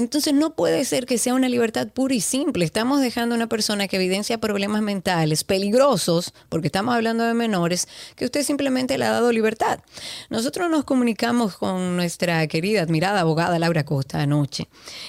Entonces 0.00 0.32
no 0.32 0.54
puede 0.54 0.86
ser 0.86 1.04
que 1.04 1.18
sea 1.18 1.34
una 1.34 1.50
libertad 1.50 1.88
pura 1.88 2.14
y 2.14 2.22
simple. 2.22 2.64
Estamos 2.64 3.02
dejando 3.02 3.34
a 3.34 3.36
una 3.36 3.48
persona 3.48 3.86
que 3.86 3.96
evidencia 3.96 4.38
problemas 4.38 4.80
mentales 4.80 5.44
peligrosos, 5.44 6.32
porque 6.48 6.68
estamos 6.68 6.94
hablando 6.94 7.24
de 7.24 7.34
menores, 7.34 7.86
que 8.16 8.24
usted 8.24 8.42
simplemente 8.42 8.96
le 8.96 9.04
ha 9.04 9.10
dado 9.10 9.30
libertad. 9.30 9.80
Nosotros 10.30 10.70
nos 10.70 10.84
comunicamos 10.84 11.58
con 11.58 11.96
nuestra 11.96 12.46
querida, 12.46 12.80
admirada 12.80 13.20
abogada 13.20 13.58
Laura 13.58 13.84
Costa 13.84 14.22
anoche, 14.22 14.68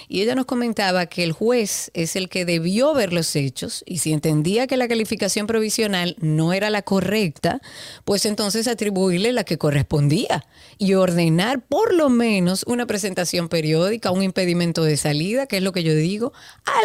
y 0.10 0.22
ella 0.22 0.36
nos 0.36 0.46
comentaba 0.46 1.06
que 1.06 1.24
el 1.24 1.32
juez 1.32 1.90
es 1.94 2.18
el 2.18 2.28
que 2.28 2.44
debió 2.44 2.94
ver 2.94 3.14
los 3.14 3.34
hechos, 3.38 3.86
y 3.88 4.00
si 4.00 4.12
entendía 4.12 4.68
que 4.68 4.76
la 4.76 4.90
calificación 4.90 5.48
provisional 5.48 6.18
no 6.20 6.52
era 6.52 6.70
la 6.70 6.82
correcta, 6.82 7.62
pues 8.04 8.26
entonces 8.26 8.68
atribuirle 8.68 9.32
la 9.32 9.46
que 9.46 9.58
correspondía 9.58 10.44
y 10.78 10.96
ordenar 10.96 11.62
por 11.62 11.94
lo 11.94 12.10
menos 12.10 12.66
una 12.68 12.86
presentación 12.86 13.48
periódica, 13.48 14.12
un 14.12 14.24
impedimento 14.24 14.81
de 14.84 14.98
salida, 14.98 15.48
que 15.48 15.58
es 15.58 15.64
lo 15.64 15.72
que 15.72 15.84
yo 15.84 15.94
digo, 15.96 16.34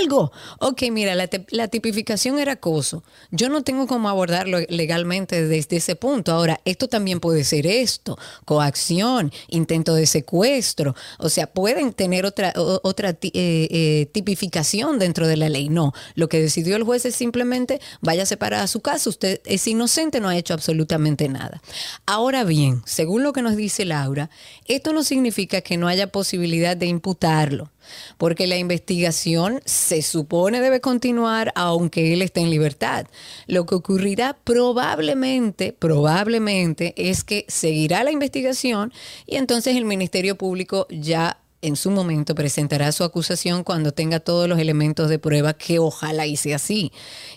algo. 0.00 0.32
Ok, 0.58 0.82
mira, 0.90 1.14
la, 1.14 1.68
tipificación 1.68 2.38
era 2.38 2.52
acoso. 2.52 3.02
Yo 3.30 3.48
no 3.48 3.62
tengo 3.62 3.86
cómo 3.86 4.08
abordarlo 4.08 4.58
legalmente 4.68 5.46
desde 5.46 5.76
ese 5.76 5.96
punto. 5.96 6.32
Ahora, 6.32 6.60
esto 6.64 6.88
también 6.88 7.20
puede 7.20 7.44
ser 7.44 7.66
esto, 7.66 8.18
coacción, 8.44 9.32
intento 9.48 9.94
de 9.94 10.06
secuestro. 10.06 10.94
O 11.18 11.28
sea, 11.28 11.46
pueden 11.46 11.92
tener 11.92 12.26
otra, 12.26 12.52
otra 12.56 13.10
eh, 13.10 13.18
eh, 13.32 14.08
tipificación 14.12 14.98
dentro 14.98 15.26
de 15.26 15.36
la 15.36 15.48
ley. 15.48 15.68
No, 15.68 15.92
lo 16.14 16.28
que 16.28 16.40
decidió 16.40 16.76
el 16.76 16.84
juez 16.84 17.04
es 17.04 17.14
simplemente 17.14 17.80
váyase 18.00 18.36
para 18.36 18.66
su 18.66 18.80
casa. 18.80 19.10
Usted 19.10 19.40
es 19.44 19.66
inocente, 19.66 20.20
no 20.20 20.28
ha 20.28 20.36
hecho 20.36 20.54
absolutamente 20.54 21.28
nada. 21.28 21.60
Ahora 22.06 22.44
bien, 22.44 22.82
según 22.84 23.22
lo 23.22 23.32
que 23.32 23.42
nos 23.42 23.56
dice 23.56 23.84
Laura, 23.84 24.30
esto 24.66 24.92
no 24.92 25.02
significa 25.02 25.60
que 25.60 25.76
no 25.76 25.88
haya 25.88 26.06
posibilidad 26.08 26.76
de 26.76 26.86
imputarlo. 26.86 27.70
Porque 28.18 28.46
la 28.46 28.56
investigación 28.56 29.60
se 29.64 30.02
supone 30.02 30.60
debe 30.60 30.80
continuar 30.80 31.52
aunque 31.54 32.12
él 32.12 32.22
esté 32.22 32.40
en 32.40 32.50
libertad. 32.50 33.06
Lo 33.46 33.66
que 33.66 33.74
ocurrirá 33.74 34.36
probablemente, 34.44 35.72
probablemente 35.72 36.94
es 36.96 37.24
que 37.24 37.44
seguirá 37.48 38.04
la 38.04 38.12
investigación 38.12 38.92
y 39.26 39.36
entonces 39.36 39.76
el 39.76 39.84
Ministerio 39.84 40.36
Público 40.36 40.86
ya 40.90 41.38
en 41.62 41.76
su 41.76 41.90
momento 41.90 42.34
presentará 42.34 42.92
su 42.92 43.02
acusación 43.02 43.64
cuando 43.64 43.92
tenga 43.92 44.20
todos 44.20 44.48
los 44.48 44.58
elementos 44.58 45.08
de 45.08 45.18
prueba 45.18 45.54
que 45.54 45.78
ojalá 45.78 46.26
hice 46.26 46.54
así. 46.54 46.92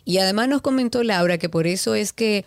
Y 0.06 0.18
además 0.18 0.50
nos 0.50 0.62
comentó 0.62 1.04
Laura 1.04 1.38
que 1.38 1.50
por 1.50 1.68
eso 1.68 1.96
es 1.96 2.14
que 2.14 2.46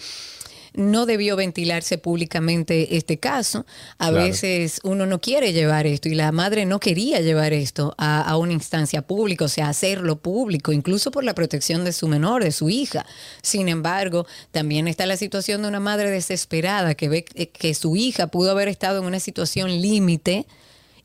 no 0.75 1.07
debió 1.07 1.37
ventilarse 1.37 1.99
públicamente 1.99 2.97
este 2.97 3.19
caso. 3.19 3.67
A 3.99 4.09
Claro. 4.11 4.25
veces 4.25 4.81
uno 4.85 5.07
no 5.07 5.21
quiere 5.21 5.53
llevar 5.53 5.87
esto 5.87 6.09
y 6.09 6.15
la 6.15 6.33
madre 6.33 6.65
no 6.67 6.81
quería 6.81 7.21
llevar 7.21 7.53
esto 7.53 7.95
a, 7.99 8.23
a 8.23 8.37
una 8.37 8.53
instancia 8.53 9.03
pública, 9.03 9.45
o 9.45 9.49
sea, 9.49 9.69
hacerlo 9.69 10.17
público, 10.21 10.73
incluso 10.73 11.11
por 11.11 11.25
la 11.25 11.35
protección 11.35 11.85
de 11.85 11.93
su 11.93 12.09
menor, 12.09 12.43
de 12.45 12.53
su 12.53 12.71
hija. 12.71 13.05
Sin 13.43 13.69
embargo, 13.69 14.27
también 14.51 14.89
está 14.89 15.07
la 15.07 15.17
situación 15.17 15.63
de 15.63 15.69
una 15.69 15.81
madre 15.81 16.11
desesperada 16.11 16.95
que 16.95 17.09
ve 17.09 17.25
que- 17.25 17.51
que 17.51 17.75
su 17.75 17.97
hija 17.97 18.29
pudo 18.29 18.51
haber 18.51 18.69
estado 18.69 18.99
en 19.01 19.05
una 19.07 19.21
situación 19.21 19.71
límite 19.81 20.47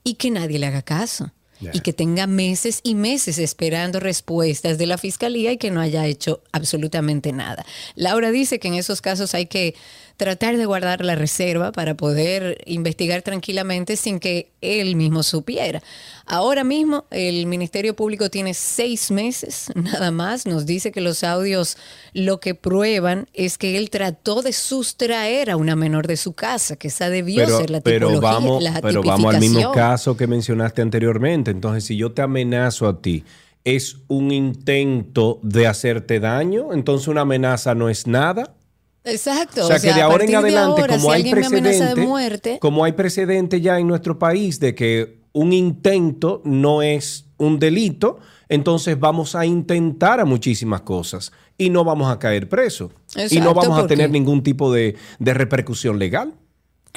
y 0.04 0.14
que 0.16 0.32
nadie 0.32 0.60
le 0.60 0.68
haga 0.68 0.82
caso. 0.82 1.32
Y 1.60 1.80
que 1.80 1.94
tenga 1.94 2.28
meses 2.28 2.82
y 2.84 2.94
meses 2.94 3.40
esperando 3.40 4.00
respuestas 4.00 4.78
de 4.78 4.86
la 4.86 4.98
fiscalía 4.98 5.52
y 5.52 5.58
que 5.58 5.72
no 5.72 5.82
haya 5.82 6.06
hecho 6.06 6.42
absolutamente 6.52 7.32
nada. 7.32 7.66
Laura 7.96 8.32
dice 8.32 8.60
que 8.60 8.68
en 8.68 8.76
esos 8.76 9.02
casos 9.02 9.34
hay 9.34 9.48
que 9.48 9.76
tratar 10.18 10.58
de 10.58 10.66
guardar 10.66 11.06
la 11.06 11.16
reserva 11.16 11.72
para 11.72 11.96
poder 11.96 12.62
investigar 12.66 13.22
tranquilamente 13.22 13.96
sin 13.96 14.20
que 14.20 14.52
él 14.62 14.96
mismo 14.96 15.22
supiera. 15.22 15.82
Ahora 16.26 16.64
mismo 16.64 17.06
el 17.12 17.46
Ministerio 17.46 17.96
Público 17.96 18.30
tiene 18.30 18.56
seis 18.56 19.12
meses 19.12 19.72
nada 19.76 20.12
más. 20.12 20.48
Nos 20.48 20.66
dice 20.66 20.92
que 20.92 21.02
los 21.02 21.24
audios 21.24 21.78
lo 22.14 22.40
que 22.40 22.56
prueban 22.56 23.28
es 23.34 23.58
que 23.58 23.78
él 23.78 23.92
trató 23.92 24.42
de 24.42 24.54
sustraer 24.54 25.52
a 25.52 25.56
una 25.56 25.76
menor 25.76 26.08
de 26.08 26.18
su 26.18 26.34
casa, 26.34 26.76
que 26.76 26.88
esa 26.88 27.10
debió 27.10 27.46
Pero, 27.46 27.58
ser 27.60 27.70
la 27.70 27.82
pero 27.82 28.10
tipología, 28.10 28.32
vamos, 28.32 28.64
la 28.64 28.82
pero 28.82 29.04
vamos 29.04 29.34
al 29.36 29.40
mismo 29.40 29.72
caso 29.72 30.18
que 30.18 30.26
mencionaste 30.26 30.82
anteriormente. 30.82 31.52
Entonces, 31.52 31.86
si 31.86 31.96
yo 31.96 32.12
te 32.12 32.24
amenazo 32.24 32.88
a 32.88 33.02
ti, 33.02 33.24
es 33.64 33.98
un 34.08 34.32
intento 34.32 35.40
de 35.44 35.68
hacerte 35.68 36.20
daño, 36.20 36.74
entonces 36.74 37.08
una 37.08 37.22
amenaza 37.22 37.76
no 37.76 37.90
es 37.90 38.08
nada. 38.08 38.56
Exacto. 39.08 39.64
O 39.64 39.68
sea, 39.68 39.80
que 39.80 39.94
de 39.94 40.02
ahora 40.02 40.24
en 40.24 40.36
adelante, 40.36 40.82
ahora, 40.82 40.98
como 40.98 41.10
si 41.10 41.16
hay 41.16 41.32
precedente, 41.32 41.96
de 41.96 42.06
muerte, 42.06 42.58
como 42.60 42.84
hay 42.84 42.92
precedente 42.94 43.62
ya 43.62 43.80
en 43.80 43.88
nuestro 43.88 44.20
país 44.20 44.60
de 44.60 44.76
que 44.76 45.22
un 45.34 45.54
intento 45.54 46.42
no 46.46 46.82
es 46.82 47.26
un 47.38 47.60
delito, 47.60 48.20
entonces 48.50 49.00
vamos 49.00 49.36
a 49.36 49.46
intentar 49.46 50.20
a 50.20 50.26
muchísimas 50.26 50.82
cosas 50.82 51.32
y 51.58 51.70
no 51.70 51.84
vamos 51.84 52.12
a 52.12 52.20
caer 52.20 52.50
presos. 52.50 52.92
y 53.30 53.40
no 53.40 53.54
vamos 53.54 53.80
a 53.80 53.88
tener 53.88 54.10
ningún 54.10 54.44
tipo 54.44 54.72
de, 54.72 54.96
de 55.20 55.34
repercusión 55.34 56.00
legal. 56.00 56.34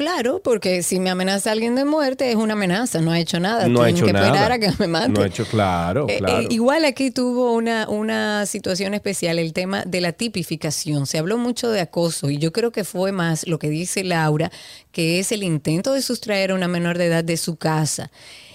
Claro, 0.00 0.40
porque 0.42 0.83
si 0.83 0.99
me 0.99 1.11
amenaza 1.11 1.52
alguien 1.52 1.75
de 1.75 1.85
muerte 1.85 2.30
es 2.30 2.37
una 2.37 2.54
amenaza, 2.54 3.02
no 3.02 3.11
ha 3.12 3.19
hecho 3.21 3.38
nada. 3.38 3.69
No 3.69 3.83
ha 3.83 3.90
hecho 3.90 4.07
que 4.07 4.14
nada. 4.14 4.28
esperar 4.28 4.52
a 4.52 4.59
que 4.59 4.71
me 4.78 4.87
mate. 4.87 5.11
No 5.11 5.21
ha 5.21 5.26
hecho, 5.26 5.45
claro, 5.45 6.07
Eh, 6.09 6.16
claro. 6.19 6.40
eh, 6.40 6.47
igual 6.49 6.87
aquí 6.87 7.11
tuvo 7.11 7.52
una, 7.52 7.87
una 7.88 8.47
situación 8.47 8.95
especial, 8.95 9.38
el 9.38 9.52
tema 9.52 9.83
de 9.85 10.00
la 10.00 10.12
tipificación. 10.12 11.07
Se 11.07 11.19
habló 11.19 11.37
mucho 11.37 11.69
de 11.71 11.80
acoso 11.80 12.30
y 12.30 12.38
yo 12.38 12.50
creo 12.50 12.73
que 12.73 12.85
fue 12.85 13.12
más 13.12 13.47
lo 13.47 13.59
que 13.59 13.69
dice 13.69 14.02
Laura, 14.02 14.50
que 14.90 15.19
es 15.19 15.33
el 15.33 15.42
intento 15.42 15.92
de 15.92 16.00
sustraer 16.00 16.52
a 16.52 16.54
una 16.54 16.66
menor 16.66 16.97
de 16.97 17.07
edad 17.07 17.23
de 17.23 17.37
su 17.37 17.57
casa. 17.57 18.11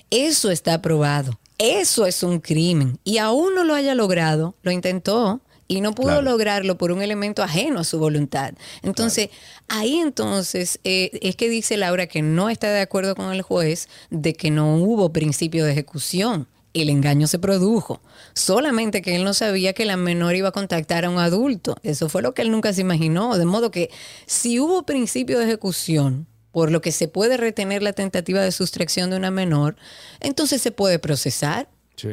Eso 0.10 0.50
está 0.50 0.74
aprobado. 0.74 1.40
Eso 1.60 2.08
es 2.08 2.24
un 2.24 2.40
crimen. 2.40 2.98
Y 3.04 3.20
aún 3.20 3.54
no 3.54 3.64
lo 3.64 3.76
haya 3.76 3.94
logrado, 3.94 4.56
lo 4.64 4.72
intentó 4.72 5.42
y 5.68 5.82
no 5.82 5.94
pudo 5.96 6.08
Claro. 6.08 6.22
lograrlo 6.22 6.78
por 6.78 6.92
un 6.92 7.02
elemento 7.02 7.42
ajeno 7.44 7.80
a 7.80 7.84
su 7.84 7.98
voluntad. 8.00 8.54
Entonces, 8.84 9.30
ahí 9.68 9.98
entonces 9.98 10.80
eh, 10.84 11.12
es 11.22 11.36
que 11.36 11.50
dice 11.50 11.76
Laura 11.78 12.08
que 12.08 12.22
no 12.22 12.50
está 12.50 12.72
de 12.72 12.82
acuerdo 12.82 13.16
con 13.16 13.34
el 13.34 13.42
juez 13.42 13.90
de 14.10 14.34
que 14.34 14.52
no 14.52 14.76
hubo 14.78 15.12
principio 15.12 15.66
de 15.66 15.72
ejecución. 15.72 16.48
El 16.74 16.90
engaño 16.90 17.26
se 17.28 17.40
produjo. 17.40 18.02
Solamente 18.34 19.02
que 19.02 19.16
él 19.16 19.24
no 19.24 19.34
sabía 19.34 19.72
que 19.74 19.86
la 19.86 19.96
menor 19.96 20.36
iba 20.36 20.50
a 20.50 20.52
contactar 20.52 21.06
a 21.06 21.10
un 21.10 21.20
adulto. 21.20 21.78
Eso 21.84 22.10
fue 22.10 22.22
lo 22.22 22.34
que 22.34 22.42
él 22.42 22.52
nunca 22.52 22.74
se 22.74 22.82
imaginó. 22.82 23.38
De 23.38 23.46
modo 23.46 23.72
que 23.72 23.90
si 24.26 24.60
hubo 24.60 24.84
principio 24.84 25.40
de 25.40 25.46
ejecución, 25.46 26.28
por 26.52 26.72
lo 26.72 26.82
que 26.82 26.92
se 26.92 27.08
puede 27.08 27.38
retener 27.38 27.82
la 27.82 27.94
tentativa 27.94 28.42
de 28.42 28.52
sustracción 28.52 29.10
de 29.10 29.16
una 29.18 29.32
menor, 29.32 29.78
entonces 30.20 30.62
se 30.62 30.72
puede 30.72 31.00
procesar. 31.00 31.70
Sí, 31.96 32.10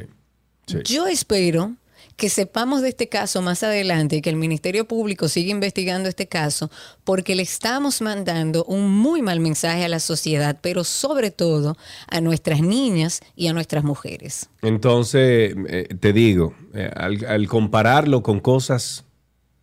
sí. 0.67 0.79
Yo 0.85 1.07
espero 1.09 1.75
que 2.23 2.29
sepamos 2.29 2.83
de 2.83 2.91
este 2.91 3.09
caso 3.09 3.43
más 3.43 3.65
adelante 3.65 4.15
y 4.15 4.23
que 4.23 4.31
el 4.31 4.37
Ministerio 4.37 4.87
Público 4.87 5.27
siga 5.27 5.51
investigando 5.51 6.09
este 6.09 6.29
caso 6.29 6.71
porque 7.03 7.35
le 7.35 7.43
estamos 7.43 8.01
mandando 8.01 8.65
un 8.67 8.93
muy 8.93 9.23
mal 9.23 9.41
mensaje 9.41 9.85
a 9.85 9.89
la 9.89 9.99
sociedad, 9.99 10.57
pero 10.63 10.85
sobre 10.85 11.33
todo 11.33 11.77
a 12.07 12.21
nuestras 12.21 12.61
niñas 12.61 13.23
y 13.35 13.49
a 13.49 13.53
nuestras 13.53 13.83
mujeres. 13.83 14.49
Entonces, 14.63 15.57
eh, 15.69 15.89
te 15.99 16.13
digo, 16.13 16.55
eh, 16.75 16.93
al, 16.95 17.25
al 17.25 17.49
compararlo 17.49 18.23
con 18.23 18.39
cosas, 18.39 19.05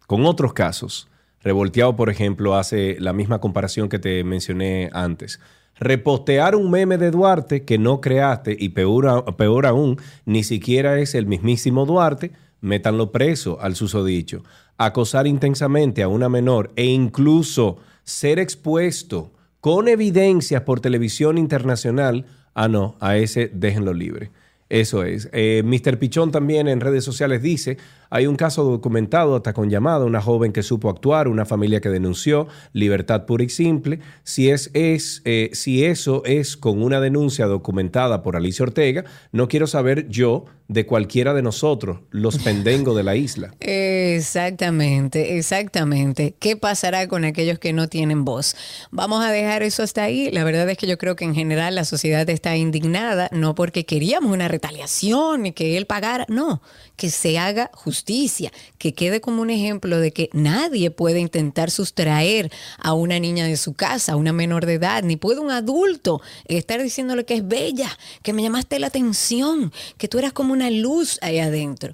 con 0.06 0.26
otros 0.26 0.52
casos, 0.52 1.08
Revolteado, 1.42 1.96
por 1.96 2.10
ejemplo, 2.10 2.56
hace 2.56 2.98
la 3.00 3.14
misma 3.14 3.40
comparación 3.40 3.88
que 3.88 3.98
te 3.98 4.26
mencioné 4.26 4.90
antes. 4.92 5.40
Repostear 5.80 6.58
un 6.58 6.70
meme 6.70 6.98
de 6.98 7.12
Duarte 7.12 7.64
que 7.64 7.78
no 7.78 8.02
creaste 8.02 8.58
y 8.60 8.68
peor, 8.68 9.38
peor 9.38 9.66
aún, 9.66 9.96
ni 10.26 10.44
siquiera 10.44 11.00
es 11.00 11.16
el 11.16 11.26
mismísimo 11.26 11.86
Duarte, 11.86 12.34
métanlo 12.62 13.12
preso 13.12 13.60
al 13.62 13.76
susodicho. 13.76 14.44
Acosar 14.78 15.28
intensamente 15.28 16.04
a 16.04 16.08
una 16.08 16.30
menor 16.30 16.72
e 16.76 16.86
incluso 16.86 17.78
ser 18.04 18.40
expuesto 18.40 19.32
con 19.60 19.88
evidencias 19.88 20.62
por 20.62 20.80
televisión 20.80 21.38
internacional, 21.38 22.26
ah 22.54 22.68
no, 22.68 22.96
a 23.00 23.18
ese 23.18 23.52
déjenlo 23.54 23.94
libre. 23.94 24.32
Eso 24.70 25.04
es. 25.04 25.30
Eh, 25.34 25.64
Mr. 25.66 25.98
Pichón 25.98 26.32
también 26.32 26.68
en 26.68 26.80
redes 26.80 27.04
sociales 27.04 27.42
dice, 27.42 27.78
hay 28.10 28.28
un 28.28 28.36
caso 28.36 28.64
documentado 28.64 29.36
hasta 29.36 29.54
con 29.54 29.70
llamada, 29.70 30.06
una 30.06 30.22
joven 30.22 30.52
que 30.52 30.64
supo 30.64 30.90
actuar, 30.90 31.28
una 31.28 31.46
familia 31.46 31.82
que 31.82 31.90
denunció, 31.90 32.48
libertad 32.74 33.26
pura 33.26 33.44
y 33.44 33.50
simple. 33.50 34.00
Si, 34.24 34.50
es, 34.50 34.72
es, 34.74 35.22
eh, 35.26 35.52
si 35.54 35.86
eso 35.86 36.24
es 36.26 36.58
con 36.58 36.82
una 36.82 37.00
denuncia 37.00 37.46
documentada 37.46 38.24
por 38.24 38.36
Alicia 38.36 38.64
Ortega, 38.64 39.06
no 39.32 39.48
quiero 39.48 39.68
saber 39.68 40.08
yo 40.10 40.46
de 40.70 40.86
cualquiera 40.86 41.34
de 41.34 41.42
nosotros, 41.42 42.00
los 42.12 42.38
pendengos 42.44 42.96
de 42.96 43.04
la 43.04 43.16
isla. 43.16 43.54
Exactamente, 43.60 45.38
exactamente. 45.38 46.36
¿Qué 46.40 46.56
pasará 46.56 47.08
con 47.08 47.26
aquellos 47.26 47.60
que 47.60 47.74
no 47.74 47.90
tienen 47.90 48.24
voz? 48.24 48.56
Vamos 48.92 49.26
a 49.26 49.32
dejar 49.32 49.64
eso 49.64 49.84
hasta 49.84 50.04
ahí. 50.04 50.30
La 50.32 50.44
verdad 50.44 50.70
es 50.70 50.78
que 50.78 50.88
yo 50.88 50.98
creo 50.98 51.16
que 51.16 51.26
en 51.26 51.34
general 51.34 51.76
la 51.76 51.86
sociedad 51.86 52.30
está 52.30 52.56
indignada, 52.56 53.30
no 53.32 53.56
porque 53.56 53.86
queríamos 53.86 54.32
una 54.32 54.48
retaliación 54.48 55.48
y 55.48 55.52
que 55.54 55.76
él 55.76 55.88
pagara, 55.88 56.26
no, 56.30 56.62
que 57.00 57.10
se 57.10 57.40
haga 57.40 57.72
justicia, 57.74 58.52
que 58.78 58.94
quede 58.94 59.22
como 59.22 59.42
un 59.42 59.50
ejemplo 59.50 60.02
de 60.02 60.12
que 60.12 60.30
nadie 60.34 60.92
puede 60.92 61.22
intentar 61.22 61.72
sustraer 61.72 62.52
a 62.78 62.92
una 62.92 63.20
niña 63.20 63.46
de 63.46 63.56
su 63.56 63.74
casa, 63.74 64.12
a 64.12 64.16
una 64.18 64.34
menor 64.34 64.66
de 64.66 64.74
edad, 64.74 65.02
ni 65.02 65.16
puede 65.16 65.40
un 65.40 65.50
adulto 65.50 66.22
estar 66.44 66.84
diciéndole 66.84 67.24
que 67.24 67.36
es 67.36 67.48
bella, 67.48 67.90
que 68.22 68.34
me 68.34 68.44
llamaste 68.44 68.80
la 68.80 68.88
atención, 68.88 69.72
que 69.98 70.10
tú 70.10 70.20
eras 70.20 70.34
como 70.34 70.52
una 70.52 70.70
luz 70.70 71.20
ahí 71.22 71.40
adentro. 71.40 71.94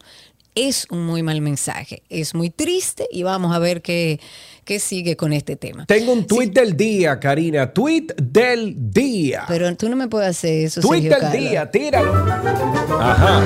Es 0.56 0.88
un 0.90 1.06
muy 1.06 1.22
mal 1.22 1.40
mensaje, 1.40 2.02
es 2.10 2.34
muy 2.34 2.50
triste 2.50 3.08
y 3.12 3.22
vamos 3.22 3.56
a 3.56 3.60
ver 3.60 3.84
qué, 3.84 4.20
qué 4.64 4.80
sigue 4.80 5.16
con 5.16 5.34
este 5.34 5.56
tema. 5.56 5.86
Tengo 5.86 6.14
un 6.14 6.26
tweet 6.26 6.50
del 6.50 6.76
día, 6.76 7.20
Karina. 7.20 7.72
Tweet 7.72 8.08
del 8.16 8.74
día. 8.92 9.44
Pero 9.48 9.76
tú 9.76 9.88
no 9.88 9.96
me 9.96 10.08
puedes 10.08 10.30
hacer 10.30 10.66
eso. 10.66 10.82
tweet 10.82 11.02
Sergio 11.02 11.12
del 11.12 11.22
Carlos. 11.22 11.50
día, 11.52 11.70
tíralo. 11.70 12.14
Ajá. 13.00 13.44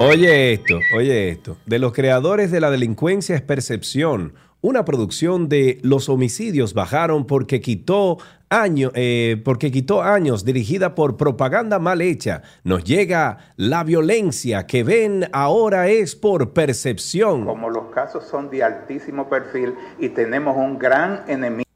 Oye 0.00 0.52
esto, 0.52 0.78
oye 0.94 1.28
esto. 1.28 1.56
De 1.66 1.80
los 1.80 1.92
creadores 1.92 2.52
de 2.52 2.60
la 2.60 2.70
delincuencia 2.70 3.34
es 3.34 3.42
percepción. 3.42 4.32
Una 4.60 4.84
producción 4.84 5.48
de 5.48 5.80
Los 5.82 6.08
homicidios 6.08 6.72
bajaron 6.72 7.26
porque 7.26 7.60
quitó 7.60 8.18
año, 8.48 8.92
eh, 8.94 9.42
porque 9.44 9.72
quitó 9.72 10.02
años, 10.02 10.44
dirigida 10.44 10.94
por 10.94 11.16
propaganda 11.16 11.80
mal 11.80 12.00
hecha. 12.00 12.42
Nos 12.62 12.84
llega 12.84 13.38
la 13.56 13.82
violencia 13.82 14.68
que 14.68 14.84
ven 14.84 15.28
ahora 15.32 15.88
es 15.88 16.14
por 16.14 16.52
percepción. 16.52 17.44
Como 17.44 17.68
los 17.68 17.86
casos 17.92 18.24
son 18.24 18.50
de 18.50 18.62
altísimo 18.62 19.28
perfil 19.28 19.74
y 19.98 20.10
tenemos 20.10 20.56
un 20.56 20.78
gran 20.78 21.24
enemigo 21.26 21.68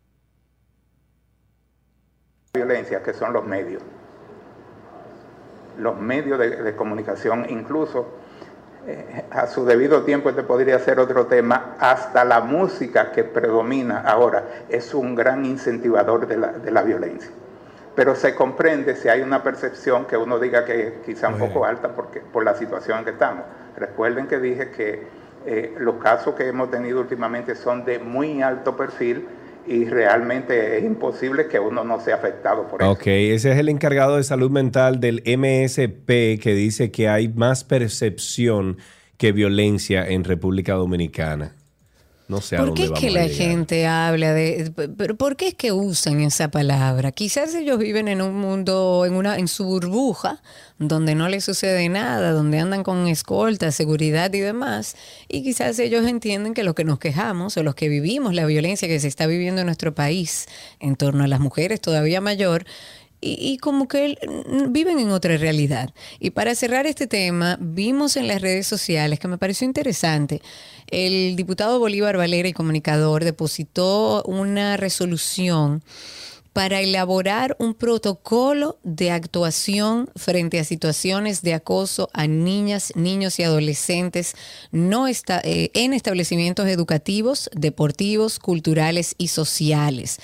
de 2.52 2.60
la 2.60 2.66
violencia, 2.66 3.02
que 3.02 3.14
son 3.14 3.32
los 3.32 3.44
medios. 3.44 3.82
Los 5.78 5.98
medios 5.98 6.38
de, 6.38 6.62
de 6.62 6.76
comunicación, 6.76 7.46
incluso 7.48 8.06
eh, 8.84 9.24
a 9.30 9.46
su 9.46 9.64
debido 9.64 10.02
tiempo, 10.02 10.28
este 10.28 10.42
podría 10.42 10.76
ser 10.80 10.98
otro 10.98 11.26
tema, 11.26 11.76
hasta 11.78 12.24
la 12.24 12.40
música 12.40 13.12
que 13.12 13.22
predomina 13.22 14.00
ahora 14.00 14.44
es 14.68 14.92
un 14.92 15.14
gran 15.14 15.44
incentivador 15.44 16.26
de 16.26 16.36
la, 16.36 16.48
de 16.48 16.70
la 16.72 16.82
violencia. 16.82 17.30
Pero 17.94 18.16
se 18.16 18.34
comprende 18.34 18.96
si 18.96 19.08
hay 19.08 19.20
una 19.20 19.42
percepción 19.44 20.06
que 20.06 20.16
uno 20.16 20.40
diga 20.40 20.64
que 20.64 20.88
es 20.88 20.92
quizá 21.04 21.28
un 21.28 21.38
poco 21.38 21.64
alta 21.64 21.90
porque, 21.94 22.20
por 22.20 22.42
la 22.42 22.54
situación 22.56 22.98
en 22.98 23.04
que 23.04 23.10
estamos. 23.10 23.44
Recuerden 23.76 24.26
que 24.26 24.40
dije 24.40 24.70
que 24.70 25.06
eh, 25.46 25.74
los 25.78 25.96
casos 25.96 26.34
que 26.34 26.48
hemos 26.48 26.70
tenido 26.70 27.00
últimamente 27.00 27.54
son 27.54 27.84
de 27.84 27.98
muy 27.98 28.42
alto 28.42 28.76
perfil 28.76 29.28
y 29.66 29.84
realmente 29.84 30.78
es 30.78 30.84
imposible 30.84 31.46
que 31.48 31.58
uno 31.58 31.84
no 31.84 32.00
sea 32.00 32.16
afectado 32.16 32.66
por 32.68 32.82
eso. 32.82 32.90
Ok, 32.90 33.06
ese 33.06 33.52
es 33.52 33.58
el 33.58 33.68
encargado 33.68 34.16
de 34.16 34.24
salud 34.24 34.50
mental 34.50 35.00
del 35.00 35.22
MSP 35.24 36.40
que 36.40 36.54
dice 36.54 36.90
que 36.90 37.08
hay 37.08 37.28
más 37.28 37.64
percepción 37.64 38.78
que 39.16 39.32
violencia 39.32 40.08
en 40.08 40.24
República 40.24 40.74
Dominicana. 40.74 41.54
No 42.32 42.40
sé 42.40 42.56
a 42.56 42.60
¿Por 42.60 42.72
qué 42.72 42.84
es 42.84 42.90
que 42.92 43.10
la 43.10 43.28
gente 43.28 43.86
habla 43.86 44.32
de, 44.32 44.72
pero 44.96 45.18
por 45.18 45.36
qué 45.36 45.48
es 45.48 45.54
que 45.54 45.70
usan 45.70 46.22
esa 46.22 46.50
palabra? 46.50 47.12
Quizás 47.12 47.54
ellos 47.54 47.78
viven 47.78 48.08
en 48.08 48.22
un 48.22 48.34
mundo, 48.36 49.04
en 49.04 49.12
una, 49.12 49.36
en 49.36 49.48
su 49.48 49.66
burbuja, 49.66 50.40
donde 50.78 51.14
no 51.14 51.28
les 51.28 51.44
sucede 51.44 51.90
nada, 51.90 52.30
donde 52.30 52.58
andan 52.58 52.84
con 52.84 53.06
escolta, 53.06 53.70
seguridad 53.70 54.32
y 54.32 54.40
demás, 54.40 54.96
y 55.28 55.42
quizás 55.42 55.78
ellos 55.78 56.06
entienden 56.06 56.54
que 56.54 56.64
los 56.64 56.74
que 56.74 56.84
nos 56.84 56.98
quejamos 56.98 57.58
o 57.58 57.62
los 57.62 57.74
que 57.74 57.90
vivimos 57.90 58.32
la 58.32 58.46
violencia 58.46 58.88
que 58.88 58.98
se 58.98 59.08
está 59.08 59.26
viviendo 59.26 59.60
en 59.60 59.66
nuestro 59.66 59.94
país 59.94 60.46
en 60.80 60.96
torno 60.96 61.24
a 61.24 61.26
las 61.26 61.38
mujeres 61.38 61.82
todavía 61.82 62.22
mayor, 62.22 62.64
y, 63.22 63.56
como 63.58 63.86
que 63.88 64.18
mm, 64.48 64.72
viven 64.72 64.98
en 64.98 65.10
otra 65.10 65.36
realidad. 65.36 65.90
Y 66.18 66.30
para 66.30 66.54
cerrar 66.54 66.86
este 66.86 67.06
tema, 67.06 67.56
vimos 67.60 68.16
en 68.16 68.26
las 68.26 68.42
redes 68.42 68.66
sociales 68.66 69.18
que 69.20 69.28
me 69.28 69.38
pareció 69.38 69.64
interesante. 69.66 70.42
El 70.88 71.36
diputado 71.36 71.78
Bolívar 71.78 72.16
Valera 72.16 72.48
y 72.48 72.52
comunicador 72.52 73.24
depositó 73.24 74.22
una 74.24 74.76
resolución 74.76 75.82
para 76.52 76.80
elaborar 76.80 77.56
un 77.58 77.74
protocolo 77.74 78.78
de 78.82 79.10
actuación 79.10 80.10
frente 80.16 80.58
a 80.60 80.64
situaciones 80.64 81.42
de 81.42 81.54
acoso 81.54 82.10
a 82.12 82.26
niñas, 82.26 82.92
niños 82.94 83.38
y 83.38 83.42
adolescentes 83.42 84.34
no 84.70 85.08
está, 85.08 85.40
eh, 85.44 85.70
en 85.74 85.94
establecimientos 85.94 86.68
educativos, 86.68 87.48
deportivos, 87.54 88.38
culturales 88.38 89.14
y 89.16 89.28
sociales. 89.28 90.18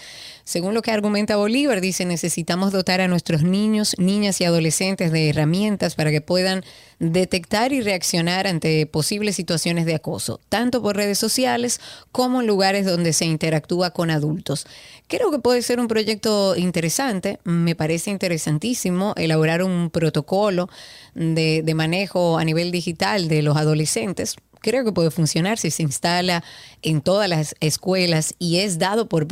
Según 0.48 0.72
lo 0.72 0.80
que 0.80 0.92
argumenta 0.92 1.36
Bolívar, 1.36 1.82
dice, 1.82 2.06
necesitamos 2.06 2.72
dotar 2.72 3.02
a 3.02 3.06
nuestros 3.06 3.42
niños, 3.42 3.94
niñas 3.98 4.40
y 4.40 4.44
adolescentes 4.44 5.12
de 5.12 5.28
herramientas 5.28 5.94
para 5.94 6.10
que 6.10 6.22
puedan 6.22 6.64
detectar 6.98 7.74
y 7.74 7.82
reaccionar 7.82 8.46
ante 8.46 8.86
posibles 8.86 9.36
situaciones 9.36 9.84
de 9.84 9.94
acoso, 9.94 10.40
tanto 10.48 10.80
por 10.80 10.96
redes 10.96 11.18
sociales 11.18 11.82
como 12.12 12.40
en 12.40 12.46
lugares 12.46 12.86
donde 12.86 13.12
se 13.12 13.26
interactúa 13.26 13.90
con 13.90 14.10
adultos. 14.10 14.66
Creo 15.06 15.30
que 15.30 15.38
puede 15.38 15.60
ser 15.60 15.80
un 15.80 15.86
proyecto 15.86 16.56
interesante, 16.56 17.40
me 17.44 17.74
parece 17.74 18.10
interesantísimo 18.10 19.12
elaborar 19.18 19.62
un 19.62 19.90
protocolo 19.90 20.70
de, 21.14 21.60
de 21.62 21.74
manejo 21.74 22.38
a 22.38 22.44
nivel 22.46 22.70
digital 22.70 23.28
de 23.28 23.42
los 23.42 23.58
adolescentes 23.58 24.36
creo 24.60 24.84
que 24.84 24.92
puede 24.92 25.10
funcionar 25.10 25.58
si 25.58 25.70
se 25.70 25.82
instala 25.82 26.42
en 26.82 27.00
todas 27.00 27.28
las 27.28 27.54
escuelas 27.60 28.34
y 28.38 28.58
es 28.58 28.78
dado 28.78 29.08
por, 29.08 29.26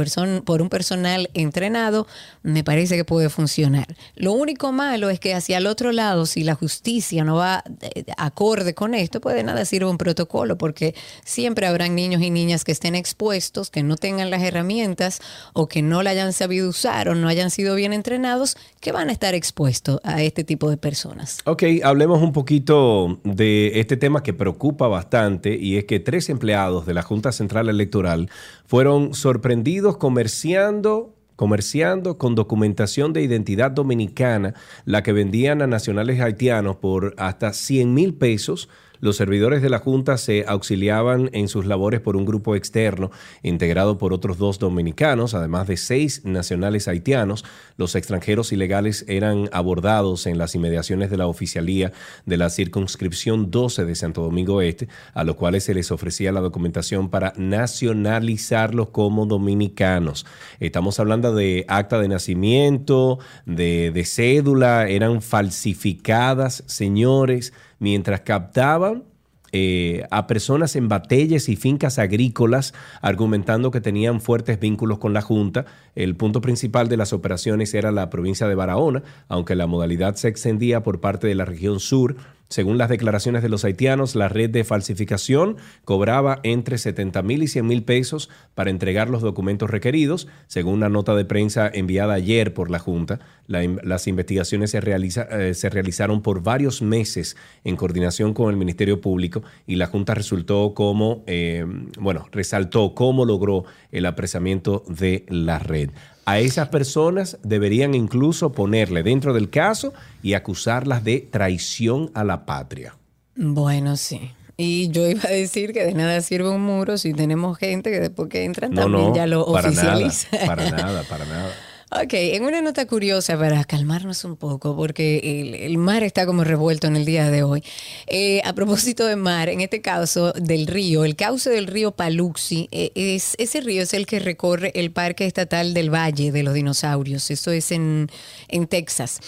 por 0.45 0.63
un 0.63 0.69
personal 0.69 1.31
entrenado, 1.35 2.07
me 2.43 2.65
parece 2.65 2.97
que 2.97 3.05
puede 3.05 3.29
funcionar. 3.29 3.87
Lo 4.15 4.33
único 4.33 4.73
malo 4.73 5.11
es 5.11 5.21
que 5.21 5.35
hacia 5.35 5.59
el 5.59 5.67
otro 5.67 5.93
lado, 5.93 6.27
si 6.27 6.45
la 6.45 6.55
justicia 6.55 7.25
no 7.25 7.37
va 7.37 7.65
eh, 7.81 8.05
acorde 8.17 8.75
con 8.75 8.95
esto, 8.95 9.21
pues 9.21 9.35
de 9.35 9.43
nada 9.43 9.65
sirve 9.65 9.91
un 9.91 9.99
protocolo, 9.99 10.59
porque 10.59 10.95
siempre 11.25 11.67
habrán 11.67 11.95
niños 11.95 12.23
y 12.23 12.31
niñas 12.31 12.65
que 12.65 12.73
estén 12.73 12.95
expuestos, 12.95 13.71
que 13.71 13.83
no 13.83 13.97
tengan 13.97 14.31
las 14.31 14.43
herramientas 14.43 15.21
o 15.53 15.67
que 15.69 15.83
no 15.83 16.03
la 16.03 16.11
hayan 16.11 16.33
sabido 16.33 16.69
usar 16.69 17.09
o 17.09 17.15
no 17.15 17.29
hayan 17.29 17.51
sido 17.51 17.75
bien 17.75 17.93
entrenados, 17.93 18.57
que 18.81 18.93
van 18.93 19.09
a 19.09 19.13
estar 19.13 19.35
expuestos 19.35 20.01
a 20.05 20.23
este 20.23 20.45
tipo 20.45 20.71
de 20.71 20.77
personas. 20.77 21.39
Ok, 21.45 21.63
hablemos 21.83 22.23
un 22.23 22.33
poquito 22.33 23.21
de 23.25 23.81
este 23.81 23.97
tema 23.97 24.23
que 24.23 24.33
preocupa 24.33 24.89
bastante 24.89 25.16
y 25.59 25.77
es 25.77 25.85
que 25.85 25.99
tres 25.99 26.29
empleados 26.29 26.85
de 26.85 26.95
la 26.95 27.03
Junta 27.03 27.33
Central 27.33 27.69
Electoral 27.69 28.29
fueron 28.67 29.15
sorprendidos 29.15 29.97
comerciando 29.97 31.13
comerciando 31.37 32.17
con 32.17 32.35
documentación 32.35 33.13
de 33.13 33.23
identidad 33.23 33.71
dominicana, 33.71 34.55
la 34.87 35.03
que 35.03 35.13
vendían 35.13 35.61
a 35.61 35.67
nacionales 35.67 36.19
haitianos 36.21 36.77
por 36.77 37.15
hasta 37.19 37.53
100 37.53 37.93
mil 37.93 38.15
pesos. 38.15 38.71
Los 39.01 39.17
servidores 39.17 39.63
de 39.63 39.71
la 39.71 39.79
Junta 39.79 40.17
se 40.19 40.45
auxiliaban 40.47 41.31
en 41.33 41.49
sus 41.49 41.67
labores 41.67 42.01
por 42.01 42.17
un 42.17 42.25
grupo 42.25 42.57
externo 42.57 43.11
integrado 43.43 43.99
por 43.99 44.13
otros 44.13 44.39
dos 44.39 44.59
dominicanos, 44.59 45.35
además 45.35 45.67
de 45.67 45.77
seis 45.77 46.23
nacionales 46.25 46.89
haitianos. 46.89 47.45
Los 47.77 47.95
extranjeros 47.95 48.53
ilegales 48.53 49.05
eran 49.09 49.49
abordados 49.53 50.27
en 50.27 50.39
las 50.39 50.55
inmediaciones 50.55 51.11
de 51.11 51.17
la 51.17 51.27
oficialía 51.27 51.93
de 52.25 52.37
la 52.37 52.51
circunscripción 52.51 53.51
12 53.51 53.85
de 53.85 53.95
Santo 53.95 54.23
Domingo 54.23 54.61
Este, 54.63 54.89
a 55.15 55.25
los 55.25 55.37
cuales 55.37 55.65
se 55.65 55.75
les 55.75 55.91
ofrecía 55.91 56.33
la 56.33 56.41
documentación 56.41 57.11
para 57.11 57.33
nacionalizarlos 57.37 58.89
como 58.89 59.27
dominicanos. 59.27 60.27
Estamos 60.61 60.99
hablando 61.01 61.35
de 61.35 61.65
acta 61.69 61.99
de 61.99 62.09
nacimiento, 62.09 63.19
de, 63.45 63.91
de 63.93 64.05
cédula, 64.05 64.89
eran 64.89 65.23
falsificadas, 65.23 66.65
señores 66.67 67.53
mientras 67.79 68.21
captaban 68.21 69.05
eh, 69.53 70.05
a 70.11 70.27
personas 70.27 70.77
en 70.77 70.89
batalles 70.89 71.49
y 71.49 71.57
fincas 71.57 71.99
agrícolas 71.99 72.75
argumentando 73.01 73.71
que 73.71 73.81
tenían 73.81 74.21
fuertes 74.21 74.59
vínculos 74.59 74.99
con 74.99 75.15
la 75.15 75.23
Junta. 75.23 75.65
El 75.95 76.17
punto 76.17 76.41
principal 76.41 76.89
de 76.89 76.97
las 76.97 77.13
operaciones 77.13 77.73
era 77.73 77.93
la 77.93 78.11
provincia 78.11 78.49
de 78.49 78.55
Barahona, 78.55 79.03
aunque 79.29 79.55
la 79.55 79.67
modalidad 79.67 80.17
se 80.17 80.29
extendía 80.29 80.83
por 80.83 81.01
parte 81.01 81.27
de 81.27 81.37
la 81.37 81.45
región 81.45 81.81
sur 81.81 82.17
Según 82.49 82.79
las 82.79 82.89
declaraciones 82.89 83.43
de 83.43 83.49
los 83.49 83.65
haitianos, 83.65 84.15
la 84.15 84.29
red 84.29 84.51
de 84.51 84.63
falsificación 84.63 85.57
cobraba 85.85 86.39
entre 86.45 86.79
70 86.79 87.23
mil 87.23 87.43
y 87.43 87.49
100 87.49 87.67
mil 87.67 87.83
pesos 87.83 88.31
para 88.55 88.71
entregar 88.71 89.11
los 89.11 89.21
documentos 89.21 89.69
requeridos. 89.69 90.29
Según 90.47 90.75
una 90.75 90.89
nota 90.89 91.17
de 91.17 91.25
prensa 91.25 91.69
enviada 91.73 92.15
ayer 92.15 92.55
por 92.55 92.71
la 92.71 92.79
Junta, 92.79 93.19
las 93.49 94.07
investigaciones 94.07 94.75
eh, 94.75 95.55
se 95.55 95.71
realizaron 95.71 96.23
por 96.23 96.43
varios 96.43 96.83
meses 96.83 97.37
en 97.65 97.77
coordinación 97.77 98.33
con 98.33 98.51
el 98.51 98.57
Ministerio 98.57 99.01
Público 99.01 99.43
y 99.67 99.75
la 99.75 99.87
Junta 99.87 100.15
resultó 100.15 100.73
como, 100.75 101.25
eh, 101.27 101.65
bueno, 101.99 102.27
resaltó 102.31 102.95
cómo 102.95 103.25
logró 103.25 103.65
el 103.91 104.07
apresamiento 104.07 104.85
de 104.89 105.27
la 105.29 105.59
red. 105.59 105.91
A 106.27 106.41
esas 106.41 106.69
personas 106.69 107.39
deberían 107.45 107.95
incluso 107.95 108.51
ponerle 108.53 109.03
dentro 109.05 109.33
del 109.33 109.49
caso 109.49 109.93
y 110.23 110.35
acusarlas 110.35 111.05
de 111.05 111.21
traición 111.21 112.11
a 112.15 112.25
la 112.25 112.45
patria. 112.45 112.97
Bueno, 113.37 113.97
sí. 113.97 114.33
Y 114.57 114.89
yo 114.91 115.07
iba 115.07 115.23
a 115.29 115.33
decir 115.33 115.73
que 115.73 115.85
de 115.85 115.95
nada 115.95 116.21
sirve 116.23 116.49
un 116.49 116.63
muro 116.63 116.99
si 116.99 117.13
tenemos 117.13 117.59
gente 117.59 117.91
que 117.91 118.01
después 118.01 118.29
que 118.29 118.45
entran 118.45 118.73
No, 118.73 118.83
también 118.83 119.09
no, 119.09 119.15
ya 119.15 119.27
lo 119.27 119.53
para 119.53 119.71
nada, 119.71 119.97
oficializa. 119.99 120.47
para 120.47 120.71
nada, 120.71 121.03
para 121.05 121.25
nada. 121.27 121.53
Ok, 121.93 122.15
en 122.15 122.45
una 122.45 122.61
nota 122.63 122.85
curiosa 122.87 123.39
para 123.39 123.63
calmarnos 123.65 124.25
un 124.25 124.37
poco, 124.37 124.75
porque 124.75 125.21
el, 125.23 125.55
el 125.55 125.79
mar 125.79 126.03
está 126.03 126.27
como 126.27 126.43
revuelto 126.43 126.89
en 126.89 126.97
el 126.97 127.05
día 127.05 127.31
de 127.31 127.45
hoy. 127.45 127.63
Eh, 128.09 128.43
a 128.45 128.55
propósito 128.55 129.07
de 129.07 129.15
mar, 129.15 129.49
en 129.49 129.61
este 129.61 129.81
caso 129.81 130.33
del 130.33 130.67
río, 130.67 131.05
el 131.05 131.15
cauce 131.15 131.49
del 131.49 131.69
río 131.69 131.93
Paluxi, 131.93 132.69
eh, 132.73 132.91
es, 132.97 133.37
ese 133.39 133.61
río 133.61 133.83
es 133.83 133.95
el 133.95 134.05
que 134.05 134.19
recorre 134.19 134.73
el 134.75 134.91
Parque 134.91 135.27
Estatal 135.27 135.75
del 135.75 135.95
Valle 135.95 136.33
de 136.33 136.43
los 136.43 136.55
Dinosaurios, 136.55 137.31
eso 137.31 137.53
es 137.53 137.71
en, 137.71 138.11
en 138.49 138.67
Texas. 138.67 139.21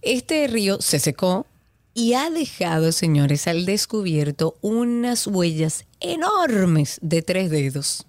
Este 0.00 0.46
río 0.46 0.80
se 0.80 1.00
secó 1.00 1.46
y 1.92 2.14
ha 2.14 2.30
dejado, 2.30 2.92
señores, 2.92 3.46
al 3.46 3.66
descubierto 3.66 4.56
unas 4.62 5.26
huellas 5.26 5.84
enormes 6.00 6.98
de 7.02 7.20
tres 7.20 7.50
dedos. 7.50 8.06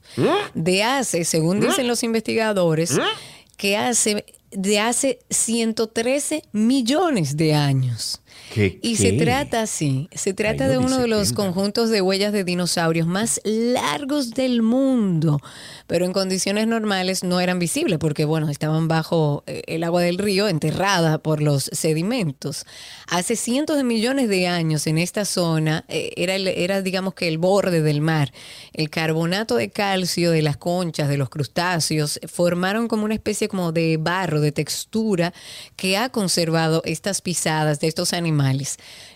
De 0.54 0.84
hace, 0.84 1.26
según 1.26 1.60
dicen 1.60 1.90
los 1.90 2.04
investigadores, 2.04 2.98
que 3.62 3.78
hace 3.78 4.26
de 4.50 4.80
hace 4.80 5.19
113 5.30 6.45
millones 6.52 7.38
de 7.38 7.54
años. 7.54 8.21
¿Qué, 8.54 8.80
Y 8.82 8.98
qué? 8.98 9.02
se 9.02 9.12
trata 9.14 9.62
así, 9.62 10.10
se 10.14 10.34
trata 10.34 10.66
Ay, 10.66 10.68
no 10.68 10.72
de 10.74 10.78
uno 10.80 10.98
de 10.98 11.08
los 11.08 11.32
conjuntos 11.32 11.90
de 11.90 12.02
huellas 12.02 12.34
de 12.34 12.44
dinosaurios 12.44 13.08
más 13.08 13.40
largos 13.46 14.32
del 14.32 14.62
mundo, 14.62 15.40
pero 15.88 16.04
en 16.06 16.12
condiciones 16.12 16.68
normales 16.68 17.24
no 17.24 17.40
eran 17.40 17.60
visibles 17.60 17.98
porque, 17.98 18.26
bueno, 18.26 18.50
estaban 18.50 18.90
bajo 18.90 19.44
eh, 19.48 19.62
el 19.68 19.86
agua 19.86 20.02
del 20.02 20.18
río, 20.18 20.50
enterrada 20.50 21.20
por 21.20 21.42
los 21.42 21.70
sedimentos. 21.72 22.66
Hace 23.08 23.38
cientos 23.38 23.78
de 23.78 23.86
millones 23.86 24.28
de 24.28 24.48
años 24.48 24.86
en 24.86 24.98
esta 24.98 25.24
zona 25.24 25.86
eh, 25.88 26.12
era, 26.18 26.36
el- 26.36 26.48
era, 26.50 26.82
digamos 26.82 27.14
que 27.14 27.30
el 27.30 27.38
borde 27.38 27.82
del 27.82 28.02
mar. 28.02 28.34
El 28.74 28.90
carbonato 28.90 29.56
de 29.56 29.70
calcio 29.70 30.32
de 30.32 30.42
las 30.42 30.58
conchas, 30.58 31.08
de 31.08 31.16
los 31.18 31.30
crustáceos, 31.30 32.20
formaron 32.28 32.90
como 32.90 33.06
una 33.06 33.14
especie 33.14 33.48
como 33.48 33.72
de 33.72 33.96
barro, 33.98 34.42
de 34.42 34.52
textura, 34.52 35.34
que 35.78 35.96
ha 35.96 36.10
conservado 36.10 36.82
estas 36.84 37.22
pisadas 37.22 37.80
de 37.80 37.88
estos 37.88 38.12
animales. 38.12 38.41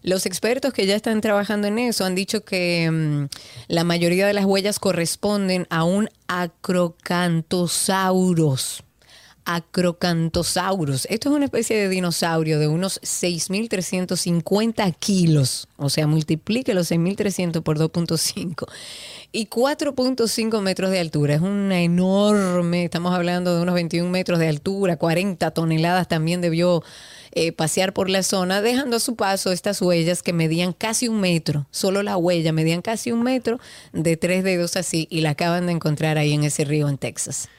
Los 0.01 0.25
expertos 0.25 0.73
que 0.73 0.85
ya 0.85 0.95
están 0.95 1.19
trabajando 1.21 1.67
en 1.67 1.79
eso 1.79 2.05
han 2.05 2.15
dicho 2.15 2.45
que 2.45 2.89
mm, 2.91 3.25
la 3.67 3.83
mayoría 3.83 4.25
de 4.27 4.33
las 4.33 4.45
huellas 4.45 4.79
corresponden 4.79 5.67
a 5.69 5.83
un 5.83 6.09
acrocantosaurus. 6.27 8.83
Acrocantosaurus. 9.47 11.05
Esto 11.05 11.29
es 11.29 11.35
una 11.35 11.45
especie 11.45 11.77
de 11.77 11.87
dinosaurio 11.87 12.57
de 12.57 12.67
unos 12.67 12.99
6.350 13.01 14.95
kilos. 14.97 15.67
O 15.77 15.89
sea, 15.89 16.07
multiplique 16.07 16.73
los 16.73 16.91
6.300 16.91 17.61
por 17.61 17.77
2.5. 17.77 18.65
Y 19.31 19.45
4.5 19.47 20.61
metros 20.61 20.89
de 20.89 20.99
altura. 20.99 21.35
Es 21.35 21.41
una 21.41 21.79
enorme, 21.81 22.85
estamos 22.85 23.13
hablando 23.13 23.55
de 23.55 23.61
unos 23.61 23.75
21 23.75 24.09
metros 24.09 24.39
de 24.39 24.47
altura, 24.47 24.97
40 24.97 25.51
toneladas 25.51 26.07
también 26.07 26.41
debió 26.41 26.83
eh, 27.37 27.51
pasear 27.51 27.93
por 27.93 28.09
la 28.09 28.23
zona, 28.23 28.61
dejando 28.61 28.95
a 28.95 28.99
su 29.01 29.17
paso 29.17 29.51
estas 29.51 29.81
huellas 29.81 30.23
que 30.23 30.31
medían 30.31 30.71
casi 30.71 31.09
un 31.09 31.19
metro. 31.19 31.67
Solo 31.69 32.01
la 32.01 32.15
huella 32.15 32.53
medían 32.53 32.81
casi 32.81 33.11
un 33.11 33.23
metro 33.23 33.59
de 33.91 34.15
tres 34.15 34.45
dedos 34.45 34.77
así 34.77 35.05
y 35.11 35.19
la 35.19 35.31
acaban 35.31 35.65
de 35.65 35.73
encontrar 35.73 36.17
ahí 36.17 36.31
en 36.31 36.45
ese 36.45 36.63
río 36.63 36.87
en 36.87 36.97
Texas. 36.97 37.49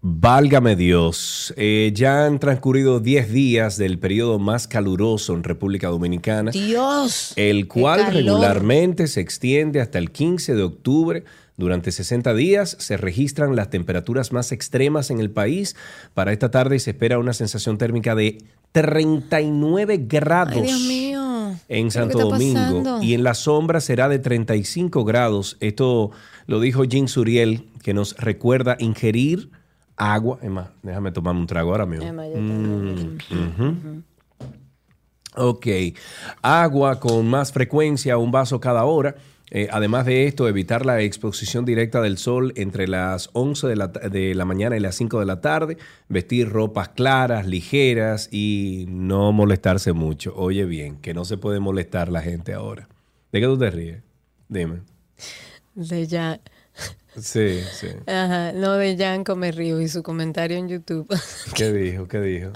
Válgame 0.00 0.76
Dios, 0.76 1.52
eh, 1.56 1.90
ya 1.92 2.24
han 2.24 2.38
transcurrido 2.38 3.00
10 3.00 3.32
días 3.32 3.76
del 3.76 3.98
periodo 3.98 4.38
más 4.38 4.68
caluroso 4.68 5.34
en 5.34 5.42
República 5.42 5.88
Dominicana, 5.88 6.50
Dios. 6.52 7.32
el 7.36 7.66
cual 7.66 8.12
regularmente 8.12 9.06
se 9.08 9.20
extiende 9.20 9.80
hasta 9.80 9.98
el 9.98 10.12
15 10.12 10.54
de 10.54 10.62
octubre. 10.62 11.24
Durante 11.56 11.90
60 11.90 12.34
días 12.34 12.76
se 12.78 12.96
registran 12.96 13.56
las 13.56 13.68
temperaturas 13.68 14.30
más 14.30 14.52
extremas 14.52 15.10
en 15.10 15.20
el 15.20 15.30
país. 15.30 15.74
Para 16.14 16.32
esta 16.32 16.50
tarde 16.50 16.78
se 16.78 16.90
espera 16.90 17.18
una 17.18 17.32
sensación 17.32 17.76
térmica 17.76 18.14
de 18.14 18.38
39 18.82 19.96
grados. 20.06 20.54
Ay, 20.54 20.62
Dios 20.62 20.80
mío. 20.82 21.50
en 21.50 21.56
¿Qué 21.68 21.78
es 21.88 21.94
lo 21.96 22.00
Santo 22.02 22.18
Domingo 22.28 22.60
pasando? 22.60 23.02
y 23.02 23.14
en 23.14 23.24
la 23.24 23.32
sombra 23.32 23.80
será 23.80 24.08
de 24.10 24.18
35 24.18 25.04
grados. 25.04 25.56
Esto 25.60 26.10
lo 26.46 26.60
dijo 26.60 26.84
Jean 26.84 27.08
Suriel, 27.08 27.68
que 27.82 27.94
nos 27.94 28.14
recuerda 28.18 28.76
ingerir 28.78 29.50
agua. 29.96 30.38
Es 30.42 30.50
más, 30.50 30.68
déjame 30.82 31.10
tomarme 31.10 31.40
un 31.40 31.46
trago 31.46 31.70
ahora 31.70 31.86
mismo. 31.86 32.06
Emma. 32.06 32.24
Mm, 32.26 34.02
Ok, 35.38 35.66
agua 36.40 36.98
con 37.00 37.28
más 37.28 37.52
frecuencia, 37.52 38.16
un 38.18 38.30
vaso 38.30 38.58
cada 38.60 38.84
hora. 38.84 39.16
Eh, 39.50 39.68
además 39.70 40.06
de 40.06 40.26
esto, 40.26 40.48
evitar 40.48 40.84
la 40.84 41.00
exposición 41.00 41.64
directa 41.64 42.00
del 42.00 42.18
sol 42.18 42.52
entre 42.56 42.88
las 42.88 43.30
11 43.32 43.68
de 43.68 43.76
la, 43.76 43.88
de 43.88 44.34
la 44.34 44.44
mañana 44.44 44.76
y 44.76 44.80
las 44.80 44.96
5 44.96 45.20
de 45.20 45.26
la 45.26 45.40
tarde, 45.40 45.76
vestir 46.08 46.48
ropas 46.48 46.88
claras, 46.88 47.46
ligeras 47.46 48.28
y 48.32 48.86
no 48.88 49.30
molestarse 49.32 49.92
mucho. 49.92 50.34
Oye 50.36 50.64
bien, 50.64 50.96
que 50.96 51.14
no 51.14 51.24
se 51.24 51.36
puede 51.36 51.60
molestar 51.60 52.10
la 52.10 52.22
gente 52.22 52.54
ahora. 52.54 52.88
¿De 53.32 53.40
qué 53.40 53.46
tú 53.46 53.58
te 53.58 53.70
ríes? 53.70 54.02
Dime. 54.48 54.80
De 55.74 56.06
ya. 56.06 56.40
Sí, 57.16 57.60
sí. 57.72 57.88
Ajá, 58.06 58.52
no 58.52 58.74
de 58.74 58.96
Yanko 58.96 59.36
me 59.36 59.50
río 59.50 59.80
y 59.80 59.88
su 59.88 60.02
comentario 60.02 60.58
en 60.58 60.68
YouTube. 60.68 61.08
¿Qué 61.54 61.72
dijo? 61.72 62.06
¿Qué 62.08 62.20
dijo? 62.20 62.50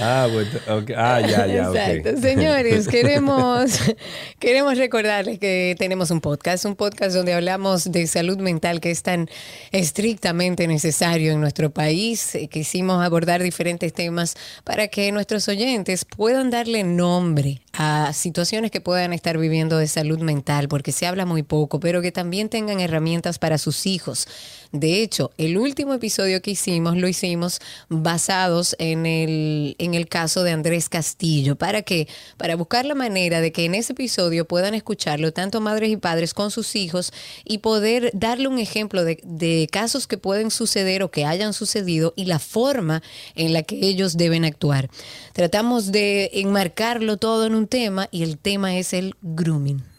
Ah, 0.00 0.28
bueno, 0.32 0.50
ok. 0.68 0.90
ah 0.96 1.20
ya, 1.20 1.46
ya, 1.46 1.70
ok. 1.70 1.76
Exacto. 1.76 2.20
Señores, 2.20 2.88
queremos, 2.88 3.78
queremos 4.38 4.78
recordarles 4.78 5.38
que 5.38 5.74
tenemos 5.78 6.10
un 6.10 6.20
podcast, 6.20 6.64
un 6.64 6.76
podcast 6.76 7.14
donde 7.14 7.34
hablamos 7.34 7.90
de 7.90 8.06
salud 8.06 8.38
mental 8.38 8.80
que 8.80 8.90
es 8.90 9.02
tan 9.02 9.28
estrictamente 9.72 10.66
necesario 10.66 11.32
en 11.32 11.40
nuestro 11.40 11.70
país. 11.70 12.34
Eh, 12.34 12.48
Quisimos 12.48 13.04
abordar 13.04 13.42
diferentes 13.42 13.92
temas 13.92 14.36
para 14.64 14.88
que 14.88 15.10
nuestros 15.10 15.48
oyentes 15.48 16.04
puedan 16.04 16.50
darle 16.50 16.84
nombre 16.84 17.60
a 17.72 18.12
situaciones 18.12 18.70
que 18.70 18.80
puedan 18.80 19.12
estar 19.12 19.38
viviendo 19.38 19.78
de 19.78 19.88
salud 19.88 20.20
mental, 20.20 20.68
porque 20.68 20.92
se 20.92 21.06
habla 21.06 21.26
muy 21.26 21.42
poco, 21.42 21.80
pero 21.80 22.02
que 22.02 22.12
también 22.12 22.48
tengan 22.48 22.80
herramientas 22.80 23.38
para 23.38 23.58
sus 23.58 23.86
hijos. 23.86 24.28
De 24.72 25.02
hecho, 25.02 25.32
el 25.36 25.58
último 25.58 25.92
episodio 25.94 26.40
que 26.40 26.52
hicimos 26.52 26.96
lo 26.96 27.08
hicimos 27.08 27.60
basados 27.88 28.74
en 28.78 29.06
el, 29.06 29.71
en 29.78 29.94
el 29.94 30.08
caso 30.08 30.42
de 30.42 30.52
Andrés 30.52 30.88
Castillo. 30.88 31.56
¿Para 31.56 31.82
qué? 31.82 32.08
Para 32.36 32.56
buscar 32.56 32.84
la 32.84 32.94
manera 32.94 33.40
de 33.40 33.52
que 33.52 33.64
en 33.64 33.74
ese 33.74 33.92
episodio 33.92 34.46
puedan 34.46 34.74
escucharlo 34.74 35.32
tanto 35.32 35.60
madres 35.60 35.90
y 35.90 35.96
padres 35.96 36.34
con 36.34 36.50
sus 36.50 36.76
hijos 36.76 37.12
y 37.44 37.58
poder 37.58 38.10
darle 38.14 38.48
un 38.48 38.58
ejemplo 38.58 39.04
de, 39.04 39.20
de 39.24 39.68
casos 39.70 40.06
que 40.06 40.18
pueden 40.18 40.50
suceder 40.50 41.02
o 41.02 41.10
que 41.10 41.24
hayan 41.24 41.52
sucedido 41.52 42.14
y 42.16 42.24
la 42.24 42.38
forma 42.38 43.02
en 43.34 43.52
la 43.52 43.62
que 43.62 43.76
ellos 43.86 44.16
deben 44.16 44.44
actuar. 44.44 44.90
Tratamos 45.32 45.92
de 45.92 46.30
enmarcarlo 46.34 47.16
todo 47.16 47.46
en 47.46 47.54
un 47.54 47.66
tema 47.66 48.08
y 48.10 48.22
el 48.22 48.38
tema 48.38 48.76
es 48.76 48.92
el 48.92 49.14
grooming. 49.22 49.91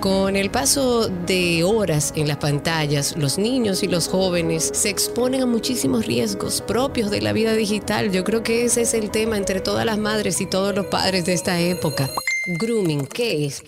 Con 0.00 0.36
el 0.36 0.50
paso 0.50 1.08
de 1.08 1.64
horas 1.64 2.12
en 2.14 2.28
las 2.28 2.36
pantallas, 2.36 3.16
los 3.16 3.38
niños 3.38 3.82
y 3.82 3.88
los 3.88 4.06
jóvenes 4.06 4.70
se 4.74 4.90
exponen 4.90 5.42
a 5.42 5.46
muchísimos 5.46 6.04
riesgos 6.04 6.60
propios 6.60 7.10
de 7.10 7.22
la 7.22 7.32
vida 7.32 7.54
digital. 7.54 8.12
Yo 8.12 8.22
creo 8.22 8.42
que 8.42 8.66
ese 8.66 8.82
es 8.82 8.92
el 8.92 9.10
tema 9.10 9.38
entre 9.38 9.60
todas 9.60 9.86
las 9.86 9.96
madres 9.96 10.42
y 10.42 10.46
todos 10.46 10.74
los 10.74 10.86
padres 10.86 11.24
de 11.24 11.32
esta 11.32 11.58
época. 11.58 12.10
Grooming, 12.48 13.06
¿qué 13.06 13.44
es? 13.44 13.60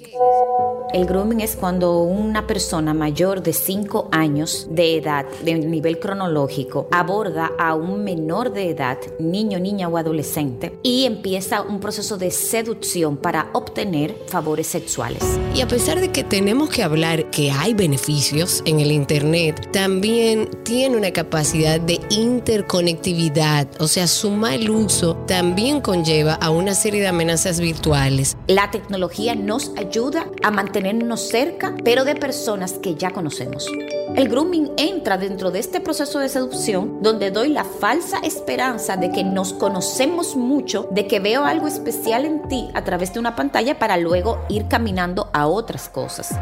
El 0.94 1.04
grooming 1.04 1.40
es 1.40 1.56
cuando 1.56 2.00
una 2.00 2.46
persona 2.46 2.94
mayor 2.94 3.42
de 3.42 3.52
5 3.52 4.08
años 4.10 4.68
de 4.70 4.96
edad, 4.96 5.26
de 5.44 5.54
nivel 5.56 5.98
cronológico, 5.98 6.88
aborda 6.90 7.50
a 7.58 7.74
un 7.74 8.04
menor 8.04 8.52
de 8.52 8.70
edad, 8.70 8.96
niño, 9.18 9.58
niña 9.58 9.88
o 9.88 9.98
adolescente, 9.98 10.78
y 10.82 11.04
empieza 11.04 11.60
un 11.60 11.80
proceso 11.80 12.16
de 12.16 12.30
seducción 12.30 13.16
para 13.18 13.50
obtener 13.52 14.16
favores 14.28 14.68
sexuales. 14.68 15.22
Y 15.54 15.60
a 15.60 15.68
pesar 15.68 16.00
de 16.00 16.10
que 16.10 16.24
tenemos 16.24 16.70
que 16.70 16.82
hablar 16.82 17.28
que 17.30 17.50
hay 17.50 17.74
beneficios 17.74 18.62
en 18.64 18.80
el 18.80 18.92
Internet, 18.92 19.70
también 19.72 20.48
tiene 20.62 20.96
una 20.96 21.10
capacidad 21.10 21.80
de 21.80 22.00
interconectividad, 22.10 23.68
o 23.78 23.88
sea, 23.88 24.06
su 24.06 24.30
mal 24.30 24.70
uso 24.70 25.16
también 25.26 25.82
conlleva 25.82 26.34
a 26.34 26.48
una 26.48 26.74
serie 26.74 27.02
de 27.02 27.08
amenazas 27.08 27.60
virtuales. 27.60 28.38
La 28.46 28.67
tecnología 28.70 29.35
nos 29.35 29.72
ayuda 29.76 30.26
a 30.42 30.50
mantenernos 30.50 31.28
cerca, 31.28 31.74
pero 31.85 32.04
de 32.04 32.14
personas 32.14 32.74
que 32.74 32.94
ya 32.94 33.11
conocemos. 33.11 33.66
El 34.14 34.28
grooming 34.28 34.72
entra 34.76 35.18
dentro 35.18 35.50
de 35.50 35.61
este 35.61 35.81
proceso 35.81 36.18
de 36.18 36.28
seducción 36.28 37.02
donde 37.02 37.31
doy 37.31 37.48
la 37.48 37.64
falsa 37.64 38.18
esperanza 38.18 38.96
de 38.96 39.11
que 39.12 39.24
nos 39.24 39.52
conocemos 39.52 40.37
mucho, 40.37 40.88
de 40.90 41.07
que 41.07 41.20
veo 41.20 41.44
algo 41.44 41.68
especial 41.68 42.24
en 42.24 42.48
ti 42.48 42.68
a 42.74 42.85
través 42.85 43.12
de 43.12 43.20
una 43.20 43.37
pantalla 43.37 43.78
para 43.78 43.96
luego 43.96 44.44
ir 44.48 44.66
caminando 44.68 45.31
a 45.33 45.46
otras 45.46 45.88
cosas. 45.88 46.35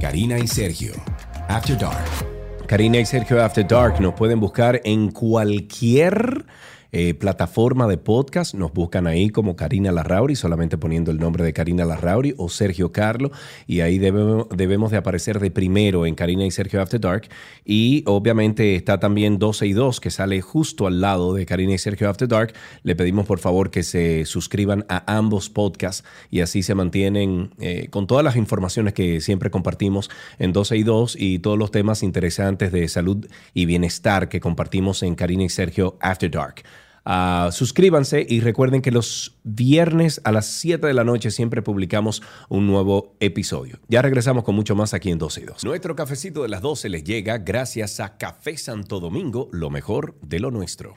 Karina 0.00 0.38
y 0.38 0.46
Sergio, 0.46 0.94
After 1.48 1.76
Dark. 1.78 2.04
Karina 2.66 2.98
y 2.98 3.04
Sergio 3.04 3.42
After 3.42 3.66
Dark 3.66 4.00
nos 4.00 4.14
pueden 4.14 4.40
buscar 4.40 4.80
en 4.84 5.10
cualquier 5.10 6.46
eh, 6.96 7.12
plataforma 7.12 7.88
de 7.88 7.98
podcast. 7.98 8.54
Nos 8.54 8.72
buscan 8.72 9.08
ahí 9.08 9.30
como 9.30 9.56
Karina 9.56 9.90
Larrauri, 9.90 10.36
solamente 10.36 10.78
poniendo 10.78 11.10
el 11.10 11.18
nombre 11.18 11.42
de 11.42 11.52
Karina 11.52 11.84
Larrauri 11.84 12.34
o 12.36 12.48
Sergio 12.48 12.92
Carlo. 12.92 13.32
Y 13.66 13.80
ahí 13.80 13.98
debemos, 13.98 14.92
de 14.92 14.96
aparecer 14.96 15.40
de 15.40 15.50
primero 15.50 16.06
en 16.06 16.14
Karina 16.14 16.46
y 16.46 16.52
Sergio 16.52 16.80
After 16.80 17.00
Dark. 17.00 17.28
Y 17.64 18.04
obviamente 18.06 18.76
está 18.76 19.00
también 19.00 19.40
12 19.40 19.66
y 19.66 19.72
2, 19.72 19.98
que 19.98 20.12
sale 20.12 20.40
justo 20.40 20.86
al 20.86 21.00
lado 21.00 21.34
de 21.34 21.44
Karina 21.46 21.74
y 21.74 21.78
Sergio 21.78 22.08
After 22.08 22.28
Dark. 22.28 22.54
Le 22.84 22.94
pedimos 22.94 23.26
por 23.26 23.40
favor 23.40 23.72
que 23.72 23.82
se 23.82 24.24
suscriban 24.24 24.86
a 24.88 25.16
ambos 25.16 25.50
podcasts 25.50 26.04
y 26.30 26.42
así 26.42 26.62
se 26.62 26.76
mantienen 26.76 27.50
eh, 27.58 27.88
con 27.90 28.06
todas 28.06 28.24
las 28.24 28.36
informaciones 28.36 28.94
que 28.94 29.20
siempre 29.20 29.50
compartimos 29.50 30.10
en 30.38 30.52
12 30.52 30.76
y 30.76 30.82
2 30.84 31.16
y 31.18 31.40
todos 31.40 31.58
los 31.58 31.72
temas 31.72 32.04
interesantes 32.04 32.70
de 32.70 32.86
salud 32.86 33.26
y 33.52 33.66
bienestar 33.66 34.28
que 34.28 34.38
compartimos 34.38 35.02
en 35.02 35.16
Karina 35.16 35.42
y 35.42 35.48
Sergio 35.48 35.96
After 36.00 36.30
Dark. 36.30 36.62
Ah, 37.04 37.50
suscríbanse 37.52 38.26
y 38.28 38.40
recuerden 38.40 38.82
que 38.82 38.90
los 38.90 39.36
viernes 39.42 40.20
a 40.24 40.32
las 40.32 40.46
7 40.46 40.86
de 40.86 40.94
la 40.94 41.04
noche 41.04 41.30
siempre 41.30 41.62
publicamos 41.62 42.22
un 42.48 42.66
nuevo 42.66 43.14
episodio. 43.20 43.78
Ya 43.88 44.02
regresamos 44.02 44.44
con 44.44 44.54
mucho 44.54 44.74
más 44.74 44.94
aquí 44.94 45.10
en 45.10 45.18
12 45.18 45.40
y 45.40 45.44
2. 45.44 45.64
Nuestro 45.64 45.96
cafecito 45.96 46.42
de 46.42 46.48
las 46.48 46.62
12 46.62 46.88
les 46.88 47.04
llega 47.04 47.38
gracias 47.38 48.00
a 48.00 48.16
Café 48.16 48.56
Santo 48.56 49.00
Domingo, 49.00 49.48
lo 49.52 49.70
mejor 49.70 50.16
de 50.22 50.40
lo 50.40 50.50
nuestro. 50.50 50.94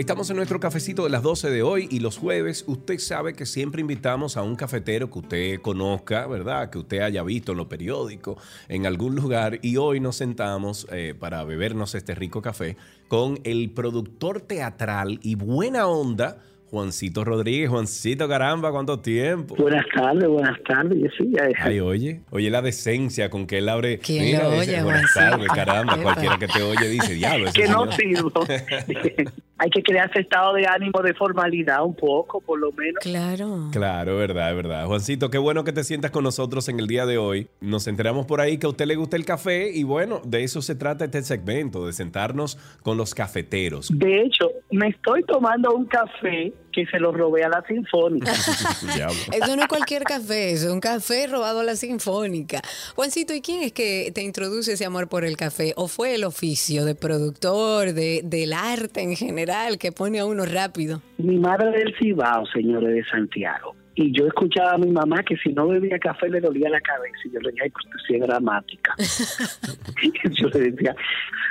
Estamos 0.00 0.30
en 0.30 0.36
nuestro 0.36 0.58
cafecito 0.60 1.04
de 1.04 1.10
las 1.10 1.22
12 1.22 1.50
de 1.50 1.62
hoy 1.62 1.86
y 1.90 2.00
los 2.00 2.16
jueves 2.16 2.64
usted 2.66 2.98
sabe 2.98 3.34
que 3.34 3.44
siempre 3.44 3.82
invitamos 3.82 4.38
a 4.38 4.42
un 4.42 4.56
cafetero 4.56 5.10
que 5.10 5.18
usted 5.18 5.60
conozca, 5.60 6.26
¿verdad? 6.26 6.70
Que 6.70 6.78
usted 6.78 7.00
haya 7.00 7.22
visto 7.22 7.52
en 7.52 7.58
los 7.58 7.66
periódicos, 7.66 8.42
en 8.68 8.86
algún 8.86 9.14
lugar 9.14 9.58
y 9.60 9.76
hoy 9.76 10.00
nos 10.00 10.16
sentamos 10.16 10.86
eh, 10.90 11.14
para 11.20 11.44
bebernos 11.44 11.94
este 11.94 12.14
rico 12.14 12.40
café 12.40 12.78
con 13.08 13.40
el 13.44 13.72
productor 13.72 14.40
teatral 14.40 15.20
y 15.22 15.34
buena 15.34 15.86
onda. 15.86 16.38
Juancito 16.70 17.24
Rodríguez, 17.24 17.68
Juancito, 17.68 18.28
caramba, 18.28 18.70
¿cuánto 18.70 19.00
tiempo? 19.00 19.56
Buenas 19.56 19.84
tardes, 19.94 20.28
buenas 20.28 20.62
tardes. 20.62 21.12
Sí, 21.18 21.32
ya 21.36 21.48
Ay, 21.58 21.80
oye, 21.80 22.20
oye 22.30 22.48
la 22.50 22.62
decencia 22.62 23.28
con 23.28 23.46
que 23.46 23.58
él 23.58 23.68
abre. 23.68 23.98
¿Quién 23.98 24.24
Mira, 24.24 24.44
lo 24.44 24.50
dice, 24.52 24.74
oye, 24.74 24.82
Buenas 24.84 25.12
Juancito? 25.12 25.30
tardes, 25.36 25.48
caramba, 25.52 25.96
cualquiera 26.00 26.38
que 26.38 26.46
te 26.46 26.62
oye 26.62 26.88
dice, 26.88 27.14
diablo, 27.14 27.48
ese 27.48 27.60
que 27.62 27.68
no 27.68 27.90
señor". 27.90 28.22
sirvo. 28.22 28.46
Hay 29.58 29.68
que 29.68 29.82
crearse 29.82 30.20
estado 30.20 30.54
de 30.54 30.66
ánimo 30.66 31.02
de 31.02 31.12
formalidad 31.12 31.84
un 31.84 31.94
poco, 31.94 32.40
por 32.40 32.58
lo 32.58 32.72
menos. 32.72 33.02
Claro. 33.02 33.68
Claro, 33.72 34.16
verdad, 34.16 34.54
verdad. 34.54 34.86
Juancito, 34.86 35.28
qué 35.28 35.36
bueno 35.36 35.64
que 35.64 35.72
te 35.72 35.84
sientas 35.84 36.10
con 36.12 36.24
nosotros 36.24 36.68
en 36.70 36.80
el 36.80 36.86
día 36.86 37.04
de 37.04 37.18
hoy. 37.18 37.48
Nos 37.60 37.86
enteramos 37.86 38.24
por 38.24 38.40
ahí 38.40 38.56
que 38.56 38.64
a 38.66 38.70
usted 38.70 38.86
le 38.86 38.94
gusta 38.96 39.16
el 39.16 39.26
café 39.26 39.70
y 39.70 39.82
bueno, 39.82 40.22
de 40.24 40.44
eso 40.44 40.62
se 40.62 40.76
trata 40.76 41.04
este 41.04 41.22
segmento, 41.22 41.84
de 41.84 41.92
sentarnos 41.92 42.56
con 42.82 42.96
los 42.96 43.14
cafeteros. 43.14 43.90
De 43.92 44.22
hecho, 44.22 44.50
me 44.70 44.88
estoy 44.88 45.24
tomando 45.24 45.74
un 45.74 45.84
café 45.84 46.54
que 46.72 46.86
se 46.86 46.98
lo 46.98 47.12
robé 47.12 47.44
a 47.44 47.48
la 47.48 47.62
Sinfónica. 47.66 48.32
Eso 49.32 49.56
no 49.56 49.62
es 49.62 49.68
cualquier 49.68 50.04
café, 50.04 50.52
eso 50.52 50.68
es 50.68 50.72
un 50.72 50.80
café 50.80 51.26
robado 51.26 51.60
a 51.60 51.64
la 51.64 51.76
Sinfónica. 51.76 52.60
Juancito, 52.94 53.34
¿y 53.34 53.40
quién 53.40 53.62
es 53.62 53.72
que 53.72 54.10
te 54.14 54.22
introduce 54.22 54.72
ese 54.72 54.84
amor 54.84 55.08
por 55.08 55.24
el 55.24 55.36
café? 55.36 55.72
¿O 55.76 55.88
fue 55.88 56.14
el 56.14 56.24
oficio 56.24 56.84
de 56.84 56.94
productor, 56.94 57.92
de, 57.92 58.20
del 58.24 58.52
arte 58.52 59.02
en 59.02 59.16
general, 59.16 59.78
que 59.78 59.92
pone 59.92 60.18
a 60.18 60.26
uno 60.26 60.44
rápido? 60.44 61.02
mi 61.18 61.38
madre 61.38 61.70
del 61.70 61.94
Cibao, 61.98 62.46
señores 62.46 62.94
de 62.94 63.04
Santiago. 63.04 63.74
Y 63.94 64.12
yo 64.12 64.26
escuchaba 64.26 64.72
a 64.72 64.78
mi 64.78 64.90
mamá 64.90 65.22
que 65.22 65.36
si 65.36 65.52
no 65.52 65.68
bebía 65.68 65.98
café 65.98 66.28
le 66.28 66.40
dolía 66.40 66.70
la 66.70 66.80
cabeza. 66.80 67.18
Y 67.24 67.32
yo 67.32 67.40
le 67.40 67.50
decía, 67.50 67.64
ay, 67.64 67.70
pues 67.70 67.84
tú 67.90 67.98
sí 68.06 68.14
es 68.14 68.20
dramática. 68.20 68.94
Yo 70.40 70.48
le 70.48 70.70
decía, 70.70 70.94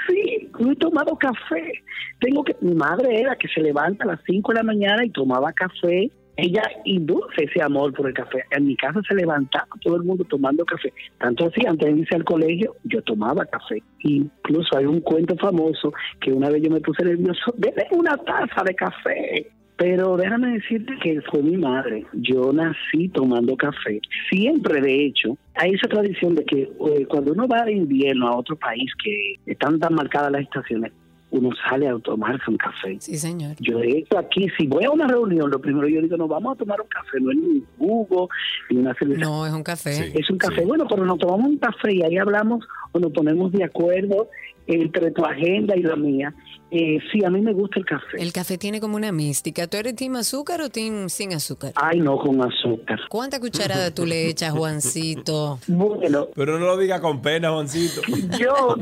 sí, 0.08 0.50
no 0.60 0.72
he 0.72 0.76
tomado 0.76 1.16
café. 1.18 1.84
Tengo 2.20 2.44
que. 2.44 2.56
Mi 2.62 2.74
madre 2.74 3.20
era 3.20 3.36
que 3.36 3.48
se 3.48 3.62
levanta 3.62 4.06
a 4.06 4.08
las 4.08 4.20
5 4.26 4.52
de 4.52 4.58
la 4.58 4.64
mañana 4.64 5.06
y 5.06 5.10
tomaba 5.10 5.52
café. 5.54 6.10
Ella 6.38 6.64
induce 6.86 7.44
ese 7.44 7.62
amor 7.62 7.94
por 7.94 8.08
el 8.08 8.14
café. 8.14 8.46
En 8.52 8.66
mi 8.66 8.76
casa 8.78 9.02
se 9.08 9.14
levantaba 9.14 9.68
todo 9.82 9.98
el 9.98 10.04
mundo 10.04 10.24
tomando 10.24 10.64
café. 10.64 10.94
Tanto 11.18 11.48
así, 11.48 11.66
antes 11.68 11.94
de 11.94 12.00
irse 12.00 12.16
al 12.16 12.24
colegio, 12.24 12.78
yo 12.86 13.02
tomaba 13.02 13.46
café. 13.46 13.84
Incluso 14.04 14.78
hay 14.78 14.86
un 14.86 15.02
cuento 15.02 15.36
famoso 15.36 15.94
que 16.22 16.32
una 16.32 16.50
vez 16.50 16.64
yo 16.64 16.70
me 16.70 16.80
puse 16.80 17.04
nervioso, 17.04 17.54
deme 17.58 17.88
una 17.92 18.16
taza 18.18 18.64
de 18.64 18.74
café. 18.74 19.52
Pero 19.80 20.18
déjame 20.18 20.56
decirte 20.56 20.94
que 21.02 21.22
fue 21.22 21.42
mi 21.42 21.56
madre. 21.56 22.06
Yo 22.12 22.52
nací 22.52 23.08
tomando 23.14 23.56
café. 23.56 24.02
Siempre, 24.30 24.82
de 24.82 25.06
hecho, 25.06 25.38
hay 25.56 25.72
esa 25.72 25.88
tradición 25.88 26.36
de 26.36 26.44
que 26.44 26.64
eh, 26.64 27.06
cuando 27.08 27.32
uno 27.32 27.48
va 27.48 27.64
de 27.64 27.72
invierno 27.72 28.28
a 28.28 28.36
otro 28.36 28.58
país 28.58 28.92
que 29.02 29.36
están 29.46 29.80
tan 29.80 29.96
marcadas 29.96 30.34
las 30.34 30.42
estaciones, 30.42 30.92
uno 31.32 31.52
sale 31.70 31.88
a 31.88 31.98
tomarse 32.00 32.44
un 32.50 32.58
café. 32.58 32.98
Sí, 33.00 33.18
señor. 33.18 33.56
Yo 33.62 33.78
de 33.78 34.00
hecho 34.00 34.18
aquí, 34.18 34.48
si 34.58 34.68
voy 34.68 34.84
a 34.84 34.92
una 34.92 35.08
reunión, 35.08 35.50
lo 35.50 35.62
primero 35.62 35.88
yo 35.88 36.02
digo, 36.02 36.18
nos 36.18 36.28
vamos 36.28 36.56
a 36.56 36.58
tomar 36.58 36.82
un 36.82 36.88
café, 36.88 37.22
no 37.22 37.32
es 37.32 37.38
ni 37.38 37.48
un 37.48 37.66
jugo, 37.78 38.30
ni 38.70 38.80
una 38.80 38.94
cerveza. 38.96 39.22
No, 39.22 39.48
es 39.48 39.54
un 39.54 39.64
café. 39.64 39.94
Sí. 39.94 40.12
Es 40.14 40.30
un 40.30 40.38
café, 40.38 40.66
bueno, 40.66 40.88
pero 40.90 41.06
nos 41.06 41.20
tomamos 41.20 41.48
un 41.48 41.58
café 41.58 41.94
y 41.94 42.02
ahí 42.02 42.18
hablamos 42.18 42.68
o 42.92 43.00
nos 43.00 43.14
ponemos 43.14 43.54
de 43.54 43.64
acuerdo 43.64 44.28
entre 44.68 45.12
tu 45.12 45.24
agenda 45.24 45.78
y 45.78 45.84
la 45.84 45.96
mía. 45.96 46.34
Eh, 46.72 47.00
sí, 47.12 47.24
a 47.26 47.30
mí 47.30 47.42
me 47.42 47.54
gusta 47.54 47.80
el 47.80 47.86
café. 47.86 48.18
El 48.22 48.32
café 48.32 48.58
tiene 48.58 48.80
como 48.80 48.96
una 48.96 49.12
mística. 49.12 49.68
¿Tú 49.68 49.78
eres 49.78 49.96
team 49.96 50.16
azúcar 50.16 50.62
o 50.62 50.70
team 50.70 51.10
sin 51.10 51.34
azúcar? 51.34 51.72
Ay, 51.76 52.00
no, 52.00 52.18
con 52.18 52.42
azúcar. 52.42 53.00
¿Cuánta 53.10 53.40
cucharada 53.40 53.92
tú 53.94 54.06
le 54.06 54.28
echas, 54.30 54.52
Juancito? 54.52 55.60
Bueno, 55.68 56.28
Pero 56.36 56.60
no 56.60 56.66
lo 56.66 56.78
diga 56.78 57.00
con 57.02 57.22
pena, 57.22 57.52
Juancito. 57.52 58.02
yo, 58.40 58.76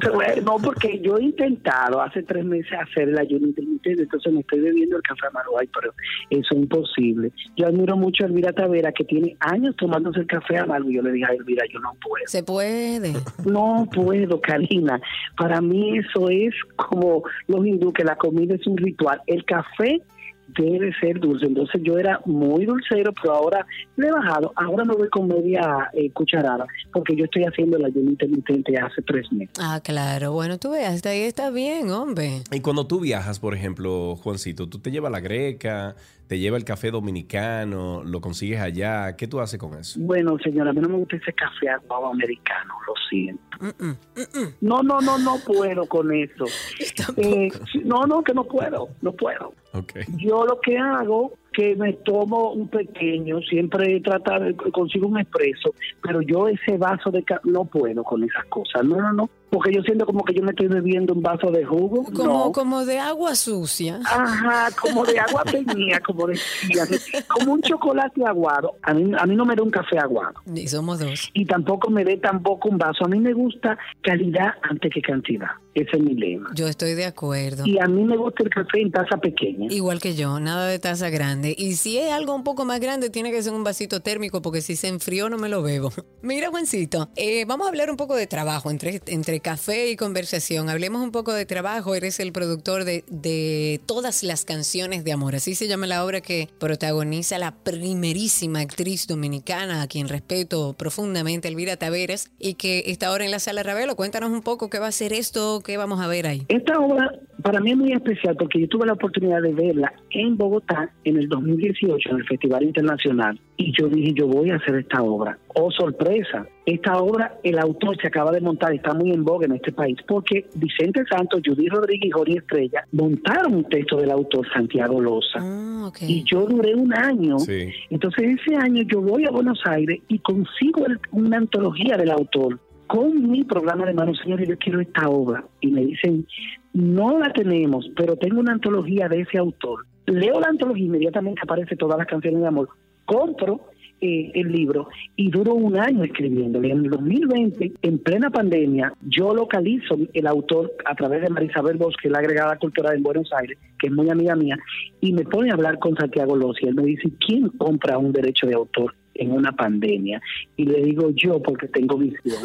no, 0.44 0.58
porque 0.58 1.00
yo 1.00 1.18
he 1.18 1.24
intentado 1.24 2.02
hace 2.02 2.24
tres 2.24 2.44
meses 2.44 2.72
hacer 2.80 3.10
el 3.10 3.18
ayuno 3.18 3.48
intermitente, 3.48 4.04
entonces 4.04 4.34
me 4.34 4.42
estoy 4.42 4.60
bebiendo 4.60 4.98
el 4.98 5.02
café 5.04 5.28
amargo, 5.28 5.60
ay, 5.60 5.70
pero 5.74 5.94
eso 6.30 6.54
es 6.54 6.58
imposible. 6.58 7.32
Yo 7.56 7.68
admiro 7.68 7.96
mucho 7.96 8.24
a 8.24 8.28
Elvira 8.28 8.52
Tavera, 8.52 8.92
que 8.92 9.04
tiene 9.06 9.36
años 9.40 9.76
tomándose 9.78 10.22
el 10.22 10.28
café 10.28 10.58
amargo, 10.58 10.90
y 10.90 10.96
yo 10.96 11.02
le 11.02 11.12
dije 11.12 11.26
a 11.26 11.34
Elvira, 11.34 11.64
yo 11.72 11.80
no 11.80 11.94
puedo. 12.02 12.24
Se 12.28 12.44
puede. 12.44 13.14
No 13.46 13.88
puedo, 13.94 14.42
Karina. 14.42 15.00
Para 15.38 15.62
mí 15.62 15.98
eso 16.00 16.30
es 16.30 16.54
como 16.76 17.24
los 17.48 17.66
hindú, 17.78 17.94
que 17.94 18.04
la 18.04 18.16
comida 18.16 18.56
es 18.56 18.66
un 18.68 18.78
ritual. 18.78 19.22
El 19.28 19.46
café 19.46 20.02
debe 20.48 20.94
ser 21.00 21.20
dulce. 21.20 21.46
Entonces 21.46 21.82
yo 21.84 21.98
era 21.98 22.20
muy 22.26 22.66
dulcero, 22.66 23.14
pero 23.14 23.34
ahora 23.34 23.66
le 23.96 24.08
he 24.08 24.12
bajado. 24.12 24.52
Ahora 24.56 24.86
me 24.86 24.94
voy 24.94 25.10
con 25.10 25.28
media 25.28 25.90
eh, 25.94 26.10
cucharada, 26.12 26.66
porque 26.94 27.16
yo 27.16 27.26
estoy 27.26 27.44
haciendo 27.44 27.78
el 27.78 27.86
ayuno 27.86 28.12
intermitente 28.12 28.78
hace 28.78 29.02
tres 29.02 29.32
meses. 29.32 29.56
Ah, 29.60 29.82
claro. 29.84 30.32
Bueno, 30.32 30.58
tú 30.58 30.72
ves, 30.72 30.88
hasta 30.88 31.10
ahí 31.10 31.22
está 31.22 31.50
bien, 31.50 31.90
hombre. 31.92 32.44
Y 32.52 32.62
cuando 32.62 32.88
tú 32.88 33.00
viajas, 33.00 33.40
por 33.40 33.54
ejemplo, 33.54 34.16
Juancito, 34.16 34.68
tú 34.68 34.80
te 34.80 34.92
llevas 34.92 35.12
la 35.12 35.20
greca, 35.20 35.96
te 36.28 36.38
lleva 36.40 36.58
el 36.58 36.64
café 36.66 36.92
dominicano, 36.92 38.04
lo 38.04 38.22
consigues 38.22 38.60
allá. 38.62 39.16
¿Qué 39.16 39.28
tú 39.28 39.40
haces 39.40 39.60
con 39.60 39.74
eso? 39.78 40.00
Bueno, 40.02 40.38
señora, 40.44 40.72
a 40.72 40.74
mí 40.74 40.82
no 40.82 40.90
me 40.90 40.98
gusta 40.98 41.16
ese 41.16 41.34
café 41.34 41.70
aguado 41.70 42.08
americano, 42.08 42.74
lo 42.86 42.94
siento. 43.10 43.42
Mm, 43.60 43.90
mm. 43.90 44.54
No, 44.62 44.84
no, 44.84 45.00
no, 45.02 45.18
no 45.18 45.38
puedo 45.46 45.86
con 45.88 46.14
eso. 46.14 46.46
Eh, 47.18 47.50
no, 47.84 48.06
no, 48.06 48.22
que 48.24 48.34
no 48.34 48.44
puedo, 48.44 48.90
no 49.02 49.12
puedo. 49.14 49.54
Ok. 49.74 49.94
Yo 50.18 50.46
lo 50.46 50.60
que 50.60 50.78
hago 50.78 51.34
que 51.54 51.76
me 51.76 51.94
tomo 51.94 52.52
un 52.52 52.68
pequeño, 52.68 53.40
siempre 53.42 54.00
tratar, 54.02 54.54
consigo 54.72 55.08
un 55.08 55.20
expreso, 55.20 55.74
pero 56.04 56.22
yo 56.22 56.48
ese 56.48 56.78
vaso 56.78 57.10
de 57.10 57.24
ca- 57.24 57.42
no 57.46 57.66
puedo 57.66 58.04
con 58.04 58.24
esas 58.24 58.46
cosas. 58.46 58.84
No, 58.84 58.98
no, 58.98 59.14
no. 59.14 59.30
Porque 59.50 59.74
yo 59.74 59.82
siento 59.82 60.06
como 60.06 60.24
que 60.24 60.34
yo 60.34 60.44
me 60.44 60.52
estoy 60.52 60.68
bebiendo 60.68 61.14
un 61.14 61.22
vaso 61.22 61.52
de 61.52 61.64
jugo. 61.66 62.04
Como, 62.04 62.24
no. 62.24 62.52
como 62.52 62.86
de 62.86 63.00
agua 63.00 63.36
sucia. 63.36 64.00
Ajá, 64.06 64.70
como 64.80 65.06
de 65.06 65.20
agua 65.20 65.44
peñía, 65.52 66.00
como 66.02 66.28
decían, 66.28 66.88
como 67.28 67.54
un 67.54 67.62
chocolate 67.62 68.26
aguado. 68.26 68.76
A 68.82 68.94
mí, 68.94 69.12
a 69.18 69.26
mí 69.26 69.36
no 69.36 69.46
me 69.46 69.56
da 69.56 69.64
un 69.64 69.70
café 69.70 70.00
aguado. 70.00 70.34
Y 70.54 70.68
somos 70.68 71.00
dos. 71.00 71.30
Y 71.34 71.46
tampoco 71.46 71.90
me 71.90 72.04
dé 72.04 72.18
tampoco 72.18 72.70
un 72.70 72.78
vaso. 72.78 73.06
A 73.06 73.08
mí 73.08 73.20
me 73.20 73.34
gusta 73.34 73.78
calidad 74.02 74.54
antes 74.64 74.92
que 74.94 75.02
cantidad. 75.02 75.48
Ese 75.74 75.96
es 75.96 76.02
mi 76.02 76.16
lema. 76.16 76.50
Yo 76.56 76.68
estoy 76.68 76.96
de 76.96 77.06
acuerdo. 77.06 77.64
Y 77.68 77.78
a 77.78 77.86
mí 77.86 78.04
me 78.04 78.18
gusta 78.18 78.44
el 78.44 78.50
café 78.50 78.82
en 78.82 78.92
taza 78.92 79.18
pequeña. 79.18 79.72
Igual 79.72 80.02
que 80.02 80.16
yo, 80.16 80.40
nada 80.40 80.68
de 80.68 80.80
taza 80.80 81.12
grande. 81.12 81.54
Y 81.56 81.74
si 81.74 82.00
es 82.00 82.12
algo 82.12 82.34
un 82.34 82.44
poco 82.44 82.66
más 82.66 82.80
grande, 82.80 83.12
tiene 83.12 83.32
que 83.32 83.44
ser 83.44 83.54
un 83.54 83.64
vasito 83.64 84.02
térmico, 84.02 84.42
porque 84.42 84.62
si 84.62 84.76
se 84.76 84.88
enfrió 84.88 85.30
no 85.30 85.38
me 85.38 85.50
lo 85.50 85.62
bebo. 85.62 85.92
Mira, 86.24 86.50
Juancito, 86.50 87.10
eh, 87.16 87.46
vamos 87.46 87.68
a 87.68 87.70
hablar 87.70 87.92
un 87.92 87.96
poco 87.96 88.16
de 88.16 88.26
trabajo, 88.26 88.72
entre, 88.72 89.02
entre 89.06 89.37
café 89.40 89.90
y 89.90 89.96
conversación. 89.96 90.70
Hablemos 90.70 91.02
un 91.02 91.12
poco 91.12 91.34
de 91.34 91.46
trabajo. 91.46 91.96
Eres 91.96 92.20
el 92.20 92.32
productor 92.32 92.84
de, 92.84 93.04
de 93.08 93.80
todas 93.86 94.24
las 94.24 94.46
canciones 94.46 95.04
de 95.04 95.12
amor. 95.12 95.36
Así 95.36 95.56
se 95.56 95.68
llama 95.68 95.88
la 95.88 96.06
obra 96.06 96.22
que 96.22 96.50
protagoniza 96.60 97.38
la 97.38 97.52
primerísima 97.52 98.60
actriz 98.60 99.08
dominicana, 99.08 99.82
a 99.82 99.88
quien 99.88 100.08
respeto 100.08 100.74
profundamente, 100.74 101.48
Elvira 101.48 101.78
Taveras, 101.78 102.30
y 102.40 102.56
que 102.56 102.84
está 102.88 103.08
ahora 103.08 103.26
en 103.26 103.32
la 103.32 103.40
sala 103.40 103.64
Ravelo. 103.64 103.96
Cuéntanos 103.96 104.32
un 104.32 104.42
poco 104.42 104.70
qué 104.70 104.80
va 104.80 104.88
a 104.88 104.92
ser 104.92 105.14
esto, 105.14 105.62
qué 105.64 105.78
vamos 105.78 106.02
a 106.02 106.08
ver 106.08 106.28
ahí. 106.28 106.46
Esta 106.48 106.80
obra 106.80 107.12
para 107.42 107.60
mí 107.60 107.72
es 107.72 107.78
muy 107.78 107.92
especial 107.92 108.36
porque 108.38 108.60
yo 108.60 108.68
tuve 108.68 108.86
la 108.86 108.94
oportunidad 108.94 109.42
de 109.42 109.54
verla 109.54 109.94
en 110.12 110.38
Bogotá 110.38 110.90
en 111.04 111.18
el 111.18 111.28
2018 111.30 112.10
en 112.10 112.18
el 112.18 112.26
Festival 112.28 112.64
Internacional 112.64 113.40
y 113.58 113.72
yo 113.80 113.88
dije 113.88 114.14
yo 114.16 114.28
voy 114.28 114.50
a 114.52 114.56
hacer 114.56 114.76
esta 114.76 115.02
obra. 115.02 115.38
Oh 115.56 115.72
sorpresa, 115.72 116.46
esta 116.66 116.98
obra 116.98 117.38
el 117.44 117.58
autor 117.60 117.98
se 118.02 118.08
acaba 118.08 118.32
de 118.32 118.42
montar, 118.42 118.74
está 118.74 118.94
muy 118.94 119.12
en 119.12 119.24
boga 119.24 119.46
en 119.46 119.54
este 119.54 119.72
país 119.72 119.98
porque 120.08 120.46
Vicente 120.56 121.04
Santos, 121.10 121.42
Judy 121.46 121.68
Rodríguez 121.70 122.08
y 122.08 122.12
Jorge 122.12 122.38
Estrella 122.38 122.86
montaron 122.92 123.56
un 123.56 123.64
texto 123.66 123.98
del 123.98 124.12
autor 124.12 124.48
Santiago 124.54 125.00
Loza. 125.02 125.40
Ah. 125.40 125.92
Y 126.02 126.24
yo 126.24 126.46
duré 126.46 126.76
un 126.76 126.94
año. 126.94 127.40
Sí. 127.40 127.70
Entonces 127.90 128.38
ese 128.42 128.56
año 128.56 128.84
yo 128.84 129.02
voy 129.02 129.26
a 129.26 129.32
Buenos 129.32 129.60
Aires 129.66 130.00
y 130.08 130.20
consigo 130.20 130.86
el- 130.86 131.00
una 131.12 131.38
antología 131.38 131.98
del 131.98 132.12
autor 132.12 132.60
con 132.88 133.30
mi 133.30 133.44
programa 133.44 133.86
de 133.86 133.94
manos, 133.94 134.18
señores, 134.24 134.48
yo 134.48 134.58
quiero 134.58 134.80
esta 134.80 135.10
obra. 135.10 135.44
Y 135.60 135.68
me 135.68 135.84
dicen, 135.86 136.26
no 136.74 137.20
la 137.20 137.32
tenemos, 137.34 137.90
pero 137.96 138.16
tengo 138.16 138.40
una 138.40 138.54
antología 138.54 139.08
de 139.08 139.22
ese 139.22 139.38
autor. 139.38 139.86
Leo 140.06 140.40
la 140.40 140.48
antología, 140.48 140.86
inmediatamente 140.86 141.42
aparece 141.44 141.76
todas 141.76 141.98
las 141.98 142.08
canciones 142.08 142.42
de 142.42 142.48
amor. 142.48 142.70
Compro 143.06 143.62
eh, 144.00 144.32
el 144.36 144.52
libro 144.52 144.90
y 145.16 145.32
duro 145.32 145.56
un 145.56 145.76
año 145.76 146.04
escribiéndole. 146.04 146.70
En 146.70 146.86
el 146.86 146.90
2020, 146.92 147.74
en 147.82 147.98
plena 147.98 148.30
pandemia, 148.30 148.94
yo 149.02 149.34
localizo 149.34 149.98
el 150.14 150.28
autor 150.28 150.72
a 150.86 150.94
través 150.94 151.24
de 151.24 151.30
Marisabel 151.30 151.78
Bosque, 151.78 152.08
la 152.08 152.20
agregada 152.20 152.58
cultural 152.58 152.96
en 152.96 153.02
Buenos 153.02 153.34
Aires, 153.34 153.58
que 153.80 153.88
es 153.88 153.94
muy 153.94 154.08
amiga 154.12 154.36
mía, 154.36 154.56
y 155.02 155.14
me 155.14 155.24
pone 155.24 155.50
a 155.50 155.56
hablar 155.56 155.80
con 155.80 155.96
Santiago 155.96 156.36
Lossi. 156.36 156.68
Él 156.68 156.76
me 156.76 156.84
dice, 156.84 157.10
¿quién 157.26 157.50
compra 157.50 157.98
un 157.98 158.12
derecho 158.12 158.46
de 158.46 158.54
autor? 158.54 158.94
En 159.18 159.32
una 159.32 159.52
pandemia 159.52 160.22
y 160.56 160.66
le 160.66 160.84
digo 160.84 161.10
yo 161.12 161.42
porque 161.42 161.68
tengo 161.68 161.98
visión 161.98 162.44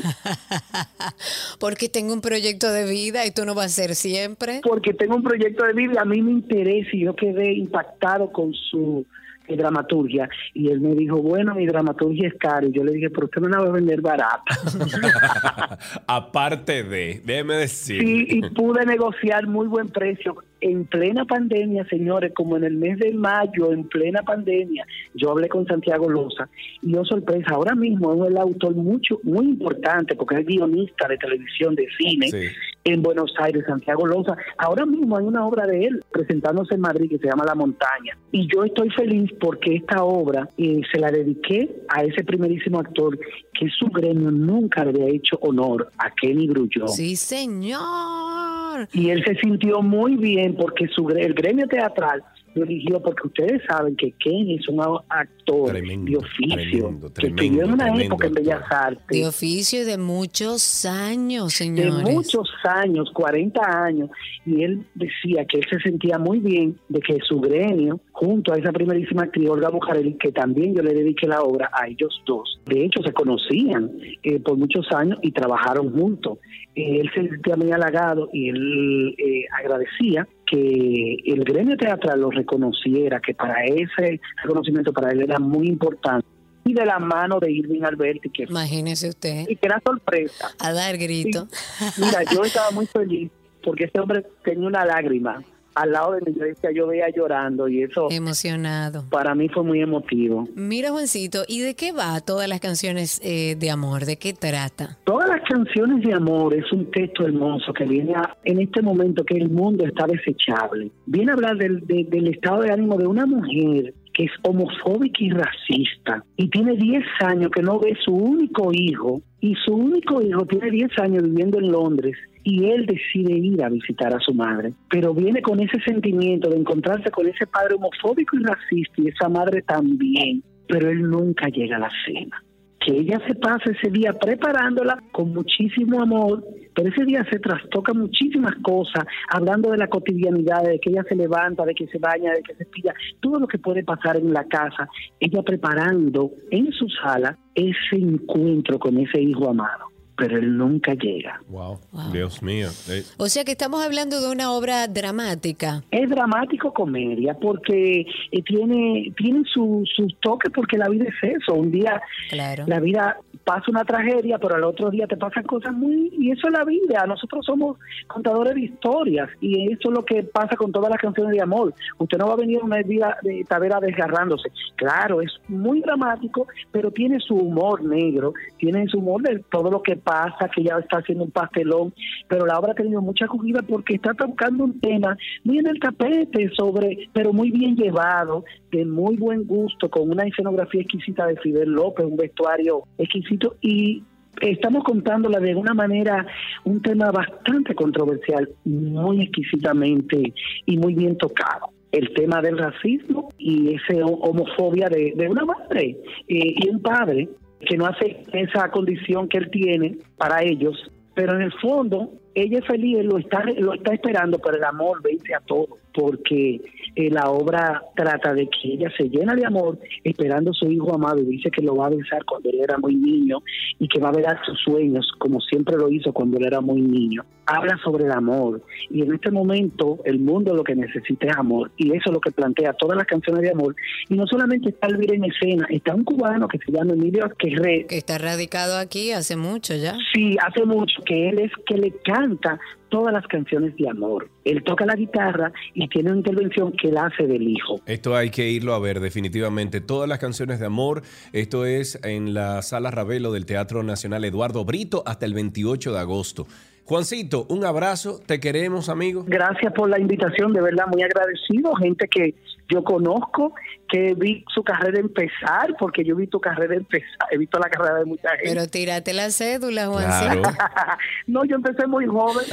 Porque 1.59 1.89
tengo 1.89 2.13
un 2.13 2.21
proyecto 2.21 2.73
de 2.73 2.85
vida 2.89 3.27
y 3.27 3.31
tú 3.31 3.45
no 3.45 3.55
vas 3.55 3.67
a 3.67 3.69
ser 3.69 3.95
siempre. 3.95 4.61
porque 4.63 4.95
tengo 4.95 5.17
un 5.17 5.23
proyecto 5.23 5.65
de 5.65 5.73
vida, 5.73 6.01
a 6.01 6.05
mí 6.05 6.23
me 6.23 6.33
interesa 6.33 6.91
y 6.93 7.05
yo 7.05 7.15
quedé 7.15 7.53
impactado 7.53 8.33
con 8.33 8.53
su 8.55 9.07
eh, 9.49 9.57
dramaturgia 9.57 10.29
y 10.55 10.69
él 10.69 10.81
me 10.81 10.95
dijo, 10.95 11.21
bueno, 11.21 11.55
mi 11.55 11.67
dramaturgia 11.67 12.29
es 12.29 12.35
cara 12.35 12.67
y 12.67 12.73
yo 12.73 12.85
le 12.85 12.93
dije, 12.93 13.11
pero 13.11 13.27
usted 13.27 13.41
me 13.41 13.49
la 13.49 13.61
va 13.61 13.69
a 13.69 13.73
vender 13.73 14.01
barata. 14.01 14.43
Aparte 16.07 16.85
de, 16.85 17.21
déjeme 17.25 17.55
decir. 17.55 18.01
Sí, 18.01 18.27
y 18.29 18.41
pude 18.51 18.87
negociar 18.87 19.47
muy 19.47 19.67
buen 19.67 19.89
precio 19.89 20.37
en 20.63 20.85
plena 20.85 21.25
pandemia, 21.25 21.85
señores, 21.87 22.33
como 22.35 22.57
en 22.57 22.65
el 22.65 22.77
mes 22.77 22.99
de 22.99 23.13
mayo, 23.13 23.73
en 23.73 23.85
plena 23.89 24.23
pandemia, 24.23 24.87
yo 25.15 25.31
hablé 25.33 25.49
con 25.49 25.67
Santiago 25.67 26.09
Loza 26.09 26.49
y 26.81 26.93
yo 26.93 27.05
sorpresa, 27.05 27.51
ahora 27.51 27.75
mismo 27.75 28.15
es 28.15 28.31
el 28.31 28.39
autor 28.39 28.75
mucho, 28.75 29.19
muy 29.25 29.45
importante 29.45 30.15
porque 30.15 30.37
es 30.41 30.47
guionista 30.47 31.09
de 31.09 31.19
televisión, 31.19 31.75
de 31.75 31.87
cine 31.99 32.29
Sí. 32.29 32.47
En 32.85 33.03
Buenos 33.03 33.33
Aires, 33.39 33.65
Santiago 33.67 34.07
Loza. 34.07 34.37
Ahora 34.59 34.87
mismo 34.87 35.17
hay 35.17 35.25
una 35.25 35.47
obra 35.47 35.67
de 35.67 35.85
él 35.85 36.05
presentándose 36.11 36.75
en 36.75 36.81
Madrid 36.81 37.11
que 37.11 37.19
se 37.19 37.29
llama 37.29 37.45
La 37.45 37.55
Montaña. 37.55 38.17
Y 38.33 38.49
yo 38.53 38.65
estoy 38.65 38.91
feliz 38.91 39.31
porque 39.41 39.77
esta 39.77 40.05
obra 40.05 40.49
eh, 40.57 40.81
se 40.91 40.99
la 40.99 41.11
dediqué 41.11 41.83
a 41.89 42.05
ese 42.05 42.25
primerísimo 42.25 42.79
actor 42.81 43.19
que 43.53 43.69
su 43.69 43.87
gremio 43.87 44.31
nunca 44.31 44.85
le 44.85 44.91
había 44.91 45.15
hecho 45.15 45.39
honor 45.43 45.91
a 45.99 46.11
Kenny 46.11 46.49
Grullón. 46.49 46.89
Sí, 46.89 47.17
señor. 47.17 48.89
Y 48.93 49.11
él 49.11 49.23
se 49.25 49.35
sintió 49.37 49.83
muy 49.83 50.17
bien 50.17 50.57
porque 50.57 50.89
su 50.89 51.09
el 51.11 51.35
gremio 51.35 51.67
teatral 51.67 52.23
eligió 52.55 53.03
porque 53.03 53.27
ustedes 53.27 53.63
saben 53.69 53.97
que 53.97 54.13
Kenny 54.13 54.57
es 54.57 54.69
un 54.69 54.81
actor 54.81 55.71
Tremendo, 55.71 56.11
de 56.11 56.17
oficio 56.19 56.57
tremendo, 56.57 57.13
que 57.15 57.27
estudió 57.27 57.29
en 57.29 57.37
tremendo, 57.37 57.75
una 57.75 57.85
tremendo 57.85 58.05
época 58.05 58.27
en. 58.27 58.35
Bellas 58.35 58.63
Artes 58.71 59.07
De 59.09 59.27
oficio 59.27 59.83
y 59.83 59.85
de 59.85 59.99
muchos 59.99 60.85
años, 60.85 61.47
de 61.47 61.51
señores. 61.51 62.15
muchos 62.15 62.51
años, 62.65 63.11
40 63.15 63.85
años, 63.85 64.11
y 64.45 64.63
él 64.63 64.85
decía 64.95 65.45
que 65.47 65.59
él 65.59 65.67
se 65.71 65.79
sentía 65.81 66.19
muy 66.19 66.41
bien 66.41 66.77
de 66.89 67.01
que 67.01 67.19
su 67.27 67.41
gremio, 67.41 68.01
junto 68.13 68.53
a 68.53 68.59
esa 68.59 68.73
primerísima 68.73 69.23
actriz 69.23 69.49
Olga 69.49 69.71
Bujarelli, 69.71 70.15
que 70.19 70.33
también 70.33 70.75
yo 70.75 70.83
le 70.83 70.95
dediqué 70.95 71.27
la 71.27 71.43
obra 71.43 71.71
a 71.73 71.89
ellos 71.89 72.23
dos, 72.27 72.61
de 72.67 72.85
hecho 72.85 73.03
se 73.03 73.13
conocían 73.13 73.91
eh, 74.23 74.41
por 74.41 74.57
muchos 74.57 74.87
años 74.93 75.19
y 75.23 75.33
trabajaron 75.33 75.93
juntos. 75.93 76.39
Eh, 76.75 77.01
él 77.01 77.11
se 77.15 77.29
sentía 77.29 77.57
muy 77.57 77.71
halagado 77.71 78.31
y 78.33 78.49
él 78.49 79.15
eh, 79.19 79.45
agradecía 79.59 80.27
que 80.53 81.17
el 81.25 81.45
gremio 81.45 81.79
teatral 81.79 82.21
lo 82.21 82.31
reconociera, 82.31 83.21
que 83.21 83.33
para 83.33 83.65
ese 83.65 84.21
reconocimiento 84.43 84.93
para 84.93 85.11
él 85.11 85.23
era 85.23 85.39
muy 85.39 85.67
importante. 85.67 86.27
Y 86.65 86.75
de 86.75 86.85
la 86.85 86.99
mano 86.99 87.41
de 87.41 87.51
Irving 87.51 87.83
Alberti, 87.83 88.29
que, 88.29 88.45
Imagínese 88.45 89.09
usted. 89.09 89.49
y 89.49 89.57
que 89.57 89.67
era 89.67 89.81
sorpresa. 89.85 90.51
A 90.61 90.73
dar 90.73 90.99
grito. 90.99 91.49
Mira, 91.97 92.23
yo 92.31 92.45
estaba 92.45 92.71
muy 92.71 92.87
feliz 92.87 93.31
porque 93.65 93.85
ese 93.85 93.99
hombre 93.99 94.27
tenía 94.45 94.69
una 94.69 94.85
lágrima 94.85 95.43
al 95.75 95.93
lado 95.93 96.13
de. 96.13 96.33
Yo 96.33 96.45
decía, 96.45 96.71
yo 96.75 96.87
veía 96.87 97.07
llorando 97.15 97.69
y 97.69 97.83
eso 97.83 98.09
Emocionado. 98.11 99.05
para 99.11 99.35
mí 99.35 99.49
fue 99.49 99.63
muy 99.63 99.81
emotivo. 99.81 100.49
Mira, 100.55 100.91
Juancito, 100.91 101.45
¿y 101.49 101.61
de 101.61 101.75
qué 101.75 101.93
va 101.93 102.21
todas 102.21 102.49
las 102.49 102.61
canciones 102.61 103.21
eh, 103.25 103.57
de 103.59 103.71
amor? 103.71 104.05
¿De 104.05 104.17
qué 104.17 104.33
trata? 104.33 104.99
Todas 105.05 105.29
las 105.29 105.41
canciones 105.49 106.03
de 106.05 106.15
amor 106.15 106.55
es 106.55 106.71
un 106.73 106.91
texto 106.91 107.25
hermoso 107.25 107.73
que 107.73 107.85
viene 107.85 108.15
a- 108.15 108.37
en 108.45 108.61
este 108.61 108.83
momento 108.83 109.25
que 109.25 109.37
el 109.37 109.49
mundo 109.51 109.85
está 109.87 110.07
desechable. 110.07 110.91
Viene 111.07 111.31
a 111.33 111.35
hablar 111.35 111.57
del, 111.57 111.87
de- 111.87 112.05
del 112.09 112.29
estado 112.29 112.63
de 112.63 112.73
ánimo 112.73 112.97
de 112.99 113.07
una 113.07 113.27
mujer 113.27 113.95
que 114.15 114.25
es 114.25 114.31
homofóbica 114.43 115.19
y 115.25 115.31
racista 115.31 116.23
y 116.37 116.49
tiene 116.51 116.77
10 116.77 117.03
años 117.25 117.51
que 117.51 117.63
no 117.63 117.79
ve 117.79 117.97
su 118.05 118.13
único 118.15 118.71
hijo 118.73 119.23
y 119.41 119.55
su 119.65 119.75
único 119.75 120.21
hijo 120.21 120.45
tiene 120.45 120.71
10 120.71 120.91
años 120.99 121.23
viviendo 121.23 121.59
en 121.59 121.73
Londres 121.73 122.17
y 122.45 122.65
él 122.67 122.87
decide 122.87 123.35
ir 123.35 123.63
a 123.63 123.69
visitar 123.69 124.15
a 124.15 124.21
su 124.21 124.35
madre, 124.35 124.73
pero 124.91 125.15
viene 125.15 125.43
con 125.43 125.61
ese 125.61 125.81
sentimiento 125.85 126.51
de 126.51 126.59
encontrarse 126.59 127.11
con 127.11 127.27
ese 127.27 127.47
padre 127.47 127.77
homofóbico 127.77 128.37
y 128.37 128.43
racista 128.43 128.95
y 128.97 129.09
esa 129.09 129.29
madre 129.29 129.63
también, 129.63 130.43
pero 130.67 130.91
él 130.91 131.03
nunca 131.03 131.49
llega 131.49 131.77
a 131.77 131.81
la 131.81 131.91
cena. 132.05 132.43
Que 132.85 132.97
ella 132.97 133.21
se 133.29 133.37
pasa 133.37 133.71
ese 133.71 133.93
día 133.93 134.13
preparándola 134.13 135.01
con 135.13 135.33
muchísimo 135.33 136.03
amor, 136.03 136.43
pero 136.75 136.89
ese 136.89 137.05
día 137.05 137.25
se 137.31 137.39
trastoca 137.39 137.93
muchísimas 137.93 138.57
cosas, 138.57 139.05
hablando 139.29 139.71
de 139.71 139.79
la 139.79 139.87
cotidianidad, 139.87 140.65
de 140.65 140.81
que 140.81 140.91
ella 140.91 141.05
se 141.09 141.15
levanta, 141.15 141.65
de 141.65 141.75
que 141.75 141.87
se 141.87 141.99
baña, 141.99 142.33
de 142.33 142.43
que 142.43 142.57
se 142.57 142.65
pilla, 142.65 142.93
todo 143.21 143.39
lo 143.39 143.47
que 143.47 143.59
puede 143.59 143.85
pasar 143.85 144.17
en 144.17 144.33
la 144.33 144.45
casa, 144.45 144.89
ella 145.21 145.43
preparando 145.43 146.33
en 146.51 146.73
su 146.73 146.89
sala 146.89 147.39
ese 147.55 147.97
encuentro 147.97 148.81
con 148.81 148.99
ese 148.99 149.21
hijo 149.21 149.51
amado, 149.51 149.92
pero 150.17 150.39
él 150.39 150.57
nunca 150.57 150.95
llega. 150.95 151.41
Wow. 151.49 151.79
Wow. 151.93 152.13
Dios 152.13 152.43
mío. 152.43 152.69
Eh, 152.89 153.03
O 153.17 153.27
sea 153.29 153.45
que 153.45 153.53
estamos 153.53 153.83
hablando 153.85 154.21
de 154.21 154.31
una 154.31 154.53
obra 154.53 154.87
dramática. 154.89 155.83
Es 155.91 156.09
dramático 156.11 156.73
comedia 156.73 157.35
porque 157.35 158.01
eh, 158.31 158.43
tiene 158.45 159.13
tiene 159.17 159.43
su, 159.53 159.85
sus 159.95 160.15
toques 160.21 160.51
porque 160.55 160.77
la 160.79 160.89
vida 160.89 161.05
es 161.07 161.37
eso. 161.41 161.55
Un 161.55 161.71
día 161.71 162.01
Claro. 162.31 162.65
la 162.67 162.81
vida 162.81 163.17
pasa 163.45 163.65
una 163.71 163.85
tragedia, 163.85 164.39
pero 164.39 164.55
al 164.55 164.65
otro 164.65 164.91
día 164.91 165.07
te 165.09 165.17
pasan 165.17 165.43
cosas 165.45 165.73
muy... 165.73 166.11
Y 166.17 166.31
eso 166.31 166.47
es 166.47 166.53
la 166.53 166.65
vida. 166.65 167.05
Nosotros 167.09 167.45
somos 167.45 167.77
contadores 168.07 168.55
de 168.55 168.61
historias 168.63 169.29
y 169.41 169.73
eso 169.73 169.89
es 169.91 169.95
lo 169.97 170.05
que 170.05 170.23
pasa 170.23 170.55
con 170.57 170.71
todas 170.71 170.91
las 170.91 171.01
canciones 171.01 171.33
de 171.35 171.43
amor. 171.43 171.75
Usted 171.99 172.19
no 172.19 172.29
va 172.29 172.35
a 172.35 172.37
venir 172.37 172.61
a 172.61 172.65
una 172.65 172.81
vida 172.83 173.17
de 173.23 173.45
Tavera 173.49 173.81
desgarrándose. 173.81 174.49
Claro, 174.77 175.21
es 175.23 175.33
muy 175.49 175.81
dramático, 175.81 176.47
pero 176.71 176.91
tiene 176.93 177.19
su 177.21 177.35
humor 177.35 177.83
negro, 177.85 178.33
tiene 178.59 178.87
su 178.87 178.99
humor 178.99 179.23
de 179.23 179.41
todo 179.51 179.71
lo 179.71 179.83
que 179.83 179.97
pasa, 179.97 180.12
que 180.55 180.63
ya 180.63 180.79
está 180.79 180.99
haciendo 180.99 181.25
un 181.25 181.31
pastelón, 181.31 181.95
pero 182.29 182.47
la 182.47 182.59
obra 182.59 182.73
ha 182.73 182.75
tenido 182.75 183.01
mucha 183.01 183.25
acogida 183.25 183.63
porque 183.63 183.95
está 183.95 184.15
tocando 184.15 184.65
un 184.65 184.81
tema 184.81 185.17
muy 185.45 185.59
en 185.59 185.67
el 185.67 185.79
tapete, 185.79 186.51
sobre, 186.57 187.09
pero 187.13 187.33
muy 187.33 187.51
bien 187.51 187.77
llevado, 187.77 188.45
de 188.71 188.85
muy 188.85 189.17
buen 189.17 189.47
gusto, 189.47 189.89
con 189.89 190.11
una 190.11 190.25
escenografía 190.25 190.83
exquisita 190.83 191.27
de 191.27 191.37
Fidel 191.37 191.71
López, 191.71 192.07
un 192.07 192.17
vestuario 192.17 192.85
exquisito 192.99 193.57
y 193.61 194.03
estamos 194.41 194.85
contándola 194.85 195.39
de 195.41 195.55
una 195.55 195.75
manera, 195.75 196.27
un 196.65 196.81
tema 196.81 197.11
bastante 197.11 197.75
controversial, 197.75 198.49
muy 198.65 199.23
exquisitamente 199.23 200.33
y 200.67 200.79
muy 200.79 200.95
bien 200.95 201.17
tocado. 201.17 201.71
El 201.91 202.13
tema 202.15 202.41
del 202.41 202.57
racismo 202.57 203.29
y 203.37 203.75
esa 203.75 204.07
homofobia 204.07 204.89
de, 204.89 205.13
de 205.15 205.29
una 205.29 205.45
madre 205.45 205.99
eh, 206.27 206.55
y 206.57 206.71
un 206.71 206.81
padre 206.81 207.29
que 207.67 207.77
no 207.77 207.87
hace 207.87 208.25
esa 208.33 208.71
condición 208.71 209.29
que 209.29 209.39
él 209.39 209.51
tiene 209.51 209.99
para 210.17 210.43
ellos, 210.43 210.91
pero 211.15 211.35
en 211.35 211.43
el 211.43 211.53
fondo 211.55 212.11
ella 212.35 212.59
es 212.59 212.67
feliz, 212.67 213.05
lo 213.05 213.19
está, 213.19 213.45
lo 213.45 213.75
está 213.75 213.95
esperando, 213.95 214.39
pero 214.39 214.57
el 214.57 214.65
amor 214.65 215.03
vence 215.03 215.35
a 215.35 215.41
todo, 215.41 215.79
porque 215.95 216.61
eh, 216.95 217.11
la 217.11 217.31
obra 217.31 217.83
trata 217.95 218.35
de 218.35 218.49
que 218.49 218.75
ella 218.75 218.91
se 218.97 219.09
llena 219.09 219.35
de 219.35 219.47
amor 219.47 219.79
esperando 220.05 220.51
a 220.51 220.55
su 220.55 220.71
hijo 220.71 220.95
amado 220.95 221.21
y 221.21 221.27
dice 221.27 221.51
que 221.51 221.63
lo 221.63 221.77
va 221.77 221.87
a 221.87 221.91
besar 221.91 222.25
cuando 222.25 222.51
él 222.51 222.61
era 222.63 222.79
muy 222.79 222.95
niño 222.95 223.39
y 223.79 223.89
que 223.89 224.01
va 224.01 224.11
a 224.11 224.13
ver 224.13 224.27
a 224.27 224.43
sus 224.45 224.59
sueños 224.61 225.11
como 225.19 225.41
siempre 225.41 225.77
lo 225.77 225.91
hizo 225.91 226.13
cuando 226.13 226.39
él 226.39 226.47
era 226.47 226.61
muy 226.61 226.81
niño. 226.81 227.25
Habla 227.47 227.77
sobre 227.83 228.05
el 228.05 228.13
amor 228.13 228.63
y 228.91 229.03
en 229.03 229.15
este 229.15 229.31
momento 229.31 229.99
el 230.05 230.21
mundo 230.21 230.55
lo 230.55 230.63
que 230.63 230.75
necesita 230.75 231.27
es 231.27 231.37
amor 231.37 231.71
y 231.77 231.89
eso 231.91 232.05
es 232.07 232.13
lo 232.13 232.21
que 232.21 232.31
plantea 232.31 232.73
todas 232.75 232.97
las 232.97 233.07
canciones 233.07 233.43
de 233.43 233.51
amor 233.51 233.75
y 234.09 234.15
no 234.15 234.27
solamente 234.27 234.71
está 234.71 234.87
Elvira 234.87 235.15
en 235.15 235.25
escena, 235.25 235.67
está 235.71 235.95
un 235.95 236.05
cubano 236.05 236.47
que 236.49 236.59
se 236.59 236.73
llama 236.73 236.93
Emilio 236.93 237.29
Querré. 237.39 237.87
Que 237.87 237.99
está 237.99 238.19
radicado 238.19 238.79
aquí 238.79 239.13
hace 239.13 239.37
mucho 239.37 239.75
ya. 239.75 239.97
Sí, 240.13 240.37
hace 240.45 240.65
mucho, 240.65 241.03
que 241.05 241.31
él 241.31 241.41
es 241.41 241.53
que 241.67 241.77
le 241.77 241.93
canta 242.05 242.61
todas 242.93 243.13
las 243.13 243.27
canciones 243.27 243.75
de 243.77 243.89
amor. 243.89 244.29
Él 244.45 244.63
toca 244.63 244.85
la 244.85 244.95
guitarra 244.95 245.51
y 245.73 245.89
tiene 245.89 246.11
una 246.11 246.19
intervención 246.19 246.73
que 246.73 246.89
él 246.89 246.99
hace 246.99 247.27
del 247.27 247.49
hijo. 247.49 247.81
Esto 247.87 248.15
hay 248.15 248.29
que 248.29 248.51
irlo 248.51 248.75
a 248.75 248.79
ver 248.79 249.01
definitivamente. 249.01 249.81
Todas 249.81 250.07
las 250.07 250.19
canciones 250.19 250.61
de 250.61 250.67
amor. 250.67 251.03
Esto 251.33 251.65
es 251.65 251.99
en 252.05 252.35
la 252.35 252.61
Sala 252.61 252.91
Ravelo 252.91 253.33
del 253.33 253.47
Teatro 253.47 253.83
Nacional 253.83 254.27
Eduardo 254.27 254.67
Brito 254.67 255.03
hasta 255.07 255.25
el 255.25 255.33
28 255.33 255.91
de 255.91 255.99
agosto. 255.99 256.47
Juancito, 256.85 257.47
un 257.49 257.65
abrazo, 257.65 258.21
te 258.27 258.39
queremos, 258.41 258.91
amigo. 258.91 259.25
Gracias 259.27 259.73
por 259.73 259.89
la 259.89 259.99
invitación, 259.99 260.53
de 260.53 260.61
verdad, 260.61 260.85
muy 260.93 261.03
agradecido. 261.03 261.75
Gente 261.77 262.07
que 262.09 262.35
yo 262.73 262.83
conozco, 262.83 263.55
que 263.89 264.15
vi 264.15 264.45
su 264.55 264.63
carrera 264.63 264.99
empezar, 264.99 265.75
porque 265.79 266.03
yo 266.03 266.17
vi 266.17 266.27
tu 266.27 266.41
carrera 266.41 266.75
empezar, 266.75 267.29
he 267.31 267.37
visto 267.37 267.59
la 267.59 267.69
carrera 267.69 267.99
de 267.99 268.05
mucha 268.07 268.31
gente. 268.31 268.49
Pero 268.49 268.67
tírate 268.67 269.13
la 269.13 269.31
cédula, 269.31 269.87
Juancito. 269.89 270.43
Claro. 270.43 270.57
no, 271.27 271.45
yo 271.45 271.57
empecé 271.57 271.87
muy 271.87 272.07
joven. 272.07 272.47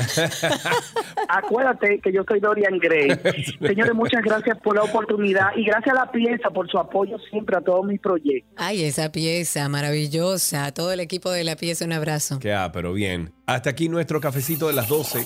Acuérdate 1.29 1.99
que 1.99 2.11
yo 2.11 2.23
soy 2.27 2.39
Dorian 2.41 2.77
Gray. 2.79 3.11
Señores, 3.61 3.93
muchas 3.93 4.21
gracias 4.21 4.57
por 4.59 4.75
la 4.75 4.83
oportunidad 4.83 5.55
y 5.55 5.63
gracias 5.63 5.95
a 5.95 6.05
la 6.05 6.11
pieza 6.11 6.49
por 6.49 6.69
su 6.69 6.77
apoyo 6.77 7.17
siempre 7.29 7.55
a 7.57 7.61
todos 7.61 7.85
mis 7.85 8.01
proyectos. 8.01 8.51
Ay, 8.57 8.83
esa 8.83 9.11
pieza 9.11 9.69
maravillosa. 9.69 10.65
A 10.65 10.73
todo 10.73 10.91
el 10.91 10.99
equipo 10.99 11.31
de 11.31 11.43
la 11.43 11.55
pieza, 11.55 11.85
un 11.85 11.93
abrazo. 11.93 12.39
Que 12.39 12.53
ah, 12.53 12.71
pero 12.73 12.91
bien. 12.93 13.31
Hasta 13.45 13.69
aquí 13.69 13.87
nuestro 13.87 14.19
cafecito 14.19 14.67
de 14.67 14.73
las 14.73 14.89
12. 14.89 15.25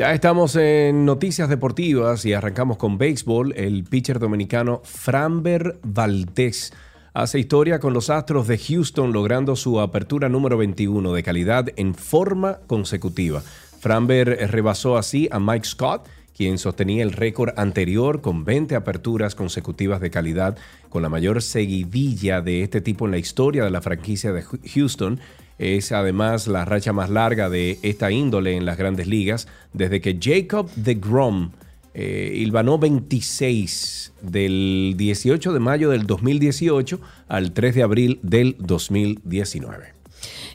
Ya 0.00 0.14
estamos 0.14 0.56
en 0.56 1.04
noticias 1.04 1.50
deportivas 1.50 2.24
y 2.24 2.32
arrancamos 2.32 2.78
con 2.78 2.96
béisbol. 2.96 3.52
El 3.54 3.84
pitcher 3.84 4.18
dominicano 4.18 4.80
Framber 4.82 5.78
Valdés 5.82 6.72
hace 7.12 7.38
historia 7.38 7.80
con 7.80 7.92
los 7.92 8.08
Astros 8.08 8.48
de 8.48 8.56
Houston 8.56 9.12
logrando 9.12 9.56
su 9.56 9.78
apertura 9.78 10.30
número 10.30 10.56
21 10.56 11.12
de 11.12 11.22
calidad 11.22 11.66
en 11.76 11.94
forma 11.94 12.60
consecutiva. 12.66 13.42
Framber 13.78 14.50
rebasó 14.50 14.96
así 14.96 15.28
a 15.30 15.38
Mike 15.38 15.66
Scott, 15.66 16.08
quien 16.34 16.56
sostenía 16.56 17.02
el 17.02 17.12
récord 17.12 17.52
anterior 17.58 18.22
con 18.22 18.46
20 18.46 18.76
aperturas 18.76 19.34
consecutivas 19.34 20.00
de 20.00 20.10
calidad, 20.10 20.56
con 20.88 21.02
la 21.02 21.10
mayor 21.10 21.42
seguidilla 21.42 22.40
de 22.40 22.62
este 22.62 22.80
tipo 22.80 23.04
en 23.04 23.10
la 23.10 23.18
historia 23.18 23.64
de 23.64 23.70
la 23.70 23.82
franquicia 23.82 24.32
de 24.32 24.44
Houston 24.44 25.20
es 25.60 25.92
además 25.92 26.46
la 26.46 26.64
racha 26.64 26.94
más 26.94 27.10
larga 27.10 27.50
de 27.50 27.78
esta 27.82 28.10
índole 28.10 28.56
en 28.56 28.64
las 28.64 28.78
grandes 28.78 29.06
ligas 29.06 29.46
desde 29.74 30.00
que 30.00 30.18
Jacob 30.18 30.70
de 30.74 30.94
Grom 30.94 31.50
eh, 31.92 32.32
hilvanó 32.34 32.78
26 32.78 34.14
del 34.22 34.94
18 34.96 35.52
de 35.52 35.60
mayo 35.60 35.90
del 35.90 36.06
2018 36.06 36.98
al 37.28 37.52
3 37.52 37.74
de 37.74 37.82
abril 37.82 38.20
del 38.22 38.56
2019. 38.58 39.99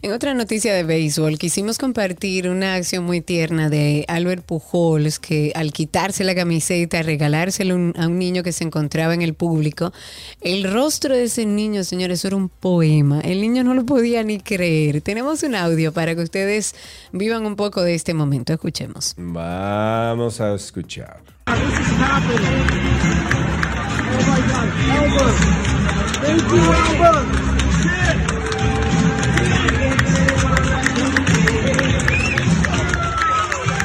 En 0.02 0.12
otra 0.12 0.34
noticia 0.34 0.74
de 0.74 0.84
béisbol, 0.84 1.38
quisimos 1.38 1.78
compartir 1.78 2.50
una 2.50 2.76
acción 2.76 3.06
muy 3.06 3.22
tierna 3.22 3.70
de 3.70 4.06
Albert 4.08 4.46
Pujols, 4.46 5.20
que 5.20 5.52
al 5.56 5.72
quitarse 5.72 6.24
la 6.24 6.36
camiseta, 6.36 7.02
regalárselo 7.02 7.76
a 7.96 8.08
un 8.08 8.20
niño 8.20 8.43
que 8.43 8.52
se 8.52 8.64
encontraba 8.64 9.14
en 9.14 9.22
el 9.22 9.34
público, 9.34 9.93
el 10.41 10.72
rostro 10.72 11.16
de 11.16 11.24
ese 11.24 11.46
niño, 11.46 11.84
señores, 11.84 12.24
era 12.26 12.36
un 12.36 12.50
poema. 12.50 13.22
El 13.22 13.41
niño 13.41 13.64
no 13.64 13.74
lo 13.74 13.86
podía 13.86 14.24
ni 14.24 14.39
creer. 14.39 15.02
Tenemos 15.02 15.43
un 15.43 15.56
audio 15.56 15.93
para 15.93 16.16
que 16.16 16.22
ustedes 16.22 16.76
vivan 17.12 17.46
un 17.46 17.56
poco 17.56 17.82
de 17.82 17.96
este 17.96 18.14
momento. 18.14 18.54
Escuchemos. 18.54 19.14
Vamos 19.18 20.41
a 20.41 20.54
escuchar. 20.54 21.22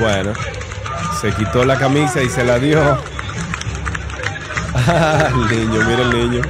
Bueno, 0.01 0.33
se 1.21 1.33
quitó 1.33 1.65
la 1.65 1.79
camisa 1.79 2.23
y 2.23 2.29
se 2.29 2.43
la 2.45 2.59
dio. 2.59 2.81
el 5.51 5.59
niño, 5.69 5.85
mira 5.87 6.03
el 6.03 6.11
niño. 6.31 6.43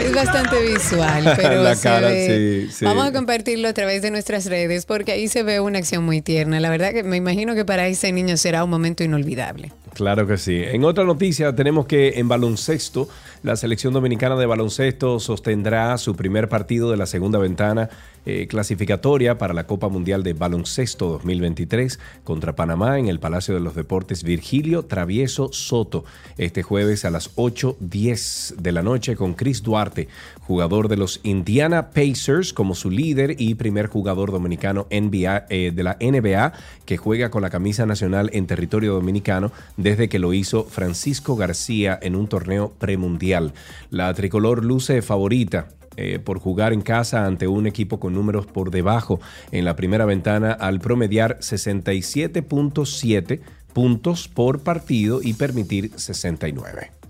Es 0.00 0.14
bastante 0.14 0.60
visual, 0.62 1.32
pero 1.36 1.62
La 1.62 1.74
se 1.74 1.82
cara, 1.88 2.08
ve- 2.08 2.66
sí, 2.68 2.72
sí. 2.72 2.84
vamos 2.84 3.06
a 3.06 3.12
compartirlo 3.12 3.68
a 3.68 3.72
través 3.72 4.02
de 4.02 4.10
nuestras 4.10 4.46
redes 4.46 4.86
porque 4.86 5.12
ahí 5.12 5.28
se 5.28 5.42
ve 5.42 5.60
una 5.60 5.78
acción 5.78 6.04
muy 6.04 6.22
tierna. 6.22 6.60
La 6.60 6.70
verdad 6.70 6.92
que 6.92 7.02
me 7.02 7.16
imagino 7.16 7.54
que 7.54 7.64
para 7.64 7.86
ese 7.88 8.10
niño 8.12 8.36
será 8.36 8.64
un 8.64 8.70
momento 8.70 9.04
inolvidable. 9.04 9.72
Claro 9.94 10.26
que 10.26 10.38
sí. 10.38 10.62
En 10.64 10.84
otra 10.84 11.04
noticia 11.04 11.54
tenemos 11.54 11.86
que 11.86 12.14
en 12.16 12.26
baloncesto, 12.28 13.08
la 13.42 13.56
selección 13.56 13.92
dominicana 13.92 14.36
de 14.36 14.46
baloncesto 14.46 15.20
sostendrá 15.20 15.98
su 15.98 16.16
primer 16.16 16.48
partido 16.48 16.90
de 16.90 16.96
la 16.96 17.06
segunda 17.06 17.38
ventana 17.38 17.90
eh, 18.24 18.46
clasificatoria 18.46 19.38
para 19.38 19.54
la 19.54 19.66
Copa 19.66 19.88
Mundial 19.88 20.22
de 20.22 20.32
Baloncesto 20.32 21.08
2023 21.08 21.98
contra 22.24 22.54
Panamá 22.54 22.98
en 22.98 23.08
el 23.08 23.18
Palacio 23.18 23.54
de 23.54 23.60
los 23.60 23.74
Deportes 23.74 24.22
Virgilio 24.22 24.84
Travieso 24.84 25.52
Soto 25.52 26.04
este 26.38 26.62
jueves 26.62 27.04
a 27.04 27.10
las 27.10 27.34
8.10 27.36 28.56
de 28.56 28.72
la 28.72 28.82
noche 28.82 29.16
con 29.16 29.34
Chris 29.34 29.62
Duarte, 29.62 30.08
jugador 30.40 30.88
de 30.88 30.96
los 30.96 31.20
Indiana 31.22 31.90
Pacers 31.90 32.52
como 32.52 32.74
su 32.74 32.90
líder 32.90 33.36
y 33.38 33.54
primer 33.54 33.86
jugador 33.86 34.30
dominicano 34.30 34.86
NBA, 34.90 35.46
eh, 35.50 35.72
de 35.74 35.82
la 35.82 35.96
NBA 36.00 36.52
que 36.84 36.96
juega 36.96 37.30
con 37.30 37.42
la 37.42 37.50
camisa 37.50 37.86
nacional 37.86 38.30
en 38.32 38.46
territorio 38.46 38.94
dominicano 38.94 39.52
desde 39.76 40.08
que 40.08 40.18
lo 40.18 40.32
hizo 40.32 40.64
Francisco 40.64 41.36
García 41.36 41.98
en 42.00 42.16
un 42.16 42.28
torneo 42.28 42.72
premundial. 42.78 43.52
La 43.90 44.12
tricolor 44.14 44.64
luce 44.64 45.02
favorita 45.02 45.68
eh, 45.96 46.18
por 46.18 46.38
jugar 46.38 46.72
en 46.72 46.80
casa 46.80 47.26
ante 47.26 47.48
un 47.48 47.66
equipo 47.66 48.00
con 48.00 48.14
números 48.14 48.46
por 48.46 48.70
debajo 48.70 49.20
en 49.50 49.64
la 49.64 49.76
primera 49.76 50.04
ventana 50.04 50.52
al 50.52 50.80
promediar 50.80 51.38
67.7 51.40 53.40
puntos 53.72 54.28
por 54.28 54.62
partido 54.62 55.20
y 55.22 55.34
permitir 55.34 55.92
69. 55.96 57.01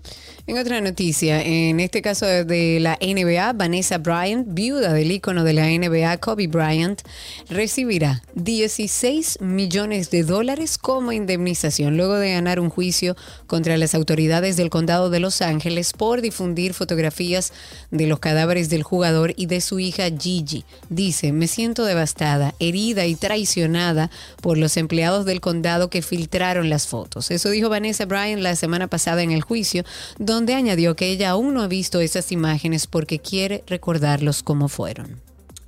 En 0.45 0.57
otra 0.57 0.81
noticia, 0.81 1.41
en 1.41 1.79
este 1.79 2.01
caso 2.01 2.25
de 2.25 2.77
la 2.81 2.99
NBA, 2.99 3.53
Vanessa 3.53 3.97
Bryant, 3.97 4.45
viuda 4.49 4.91
del 4.91 5.09
ícono 5.09 5.45
de 5.45 5.53
la 5.53 5.67
NBA, 5.67 6.17
Kobe 6.17 6.47
Bryant, 6.47 7.01
recibirá 7.49 8.21
16 8.35 9.39
millones 9.39 10.11
de 10.11 10.23
dólares 10.23 10.77
como 10.77 11.13
indemnización 11.13 11.95
luego 11.95 12.15
de 12.15 12.33
ganar 12.33 12.59
un 12.59 12.69
juicio 12.69 13.15
contra 13.47 13.77
las 13.77 13.95
autoridades 13.95 14.57
del 14.57 14.69
condado 14.69 15.09
de 15.09 15.21
Los 15.21 15.41
Ángeles 15.41 15.93
por 15.93 16.19
difundir 16.19 16.73
fotografías 16.73 17.53
de 17.89 18.07
los 18.07 18.19
cadáveres 18.19 18.69
del 18.69 18.83
jugador 18.83 19.33
y 19.37 19.45
de 19.45 19.61
su 19.61 19.79
hija 19.79 20.09
Gigi. 20.09 20.65
Dice, 20.89 21.31
me 21.31 21.47
siento 21.47 21.85
devastada, 21.85 22.53
herida 22.59 23.05
y 23.05 23.15
traicionada 23.15 24.11
por 24.41 24.57
los 24.57 24.75
empleados 24.75 25.23
del 25.23 25.39
condado 25.39 25.89
que 25.89 26.01
filtraron 26.01 26.69
las 26.69 26.85
fotos. 26.85 27.31
Eso 27.31 27.49
dijo 27.49 27.69
Vanessa 27.69 28.03
Bryant 28.05 28.41
la 28.41 28.57
semana 28.57 28.87
pasada 28.87 29.23
en 29.23 29.31
el 29.31 29.41
juicio, 29.41 29.85
donde 30.19 30.32
añadió 30.55 30.95
que 30.95 31.09
ella 31.09 31.31
aún 31.31 31.53
no 31.53 31.61
ha 31.61 31.67
visto 31.67 31.99
esas 31.99 32.31
imágenes 32.31 32.87
porque 32.87 33.19
quiere 33.19 33.63
recordarlos 33.67 34.43
como 34.43 34.67
fueron. 34.67 35.21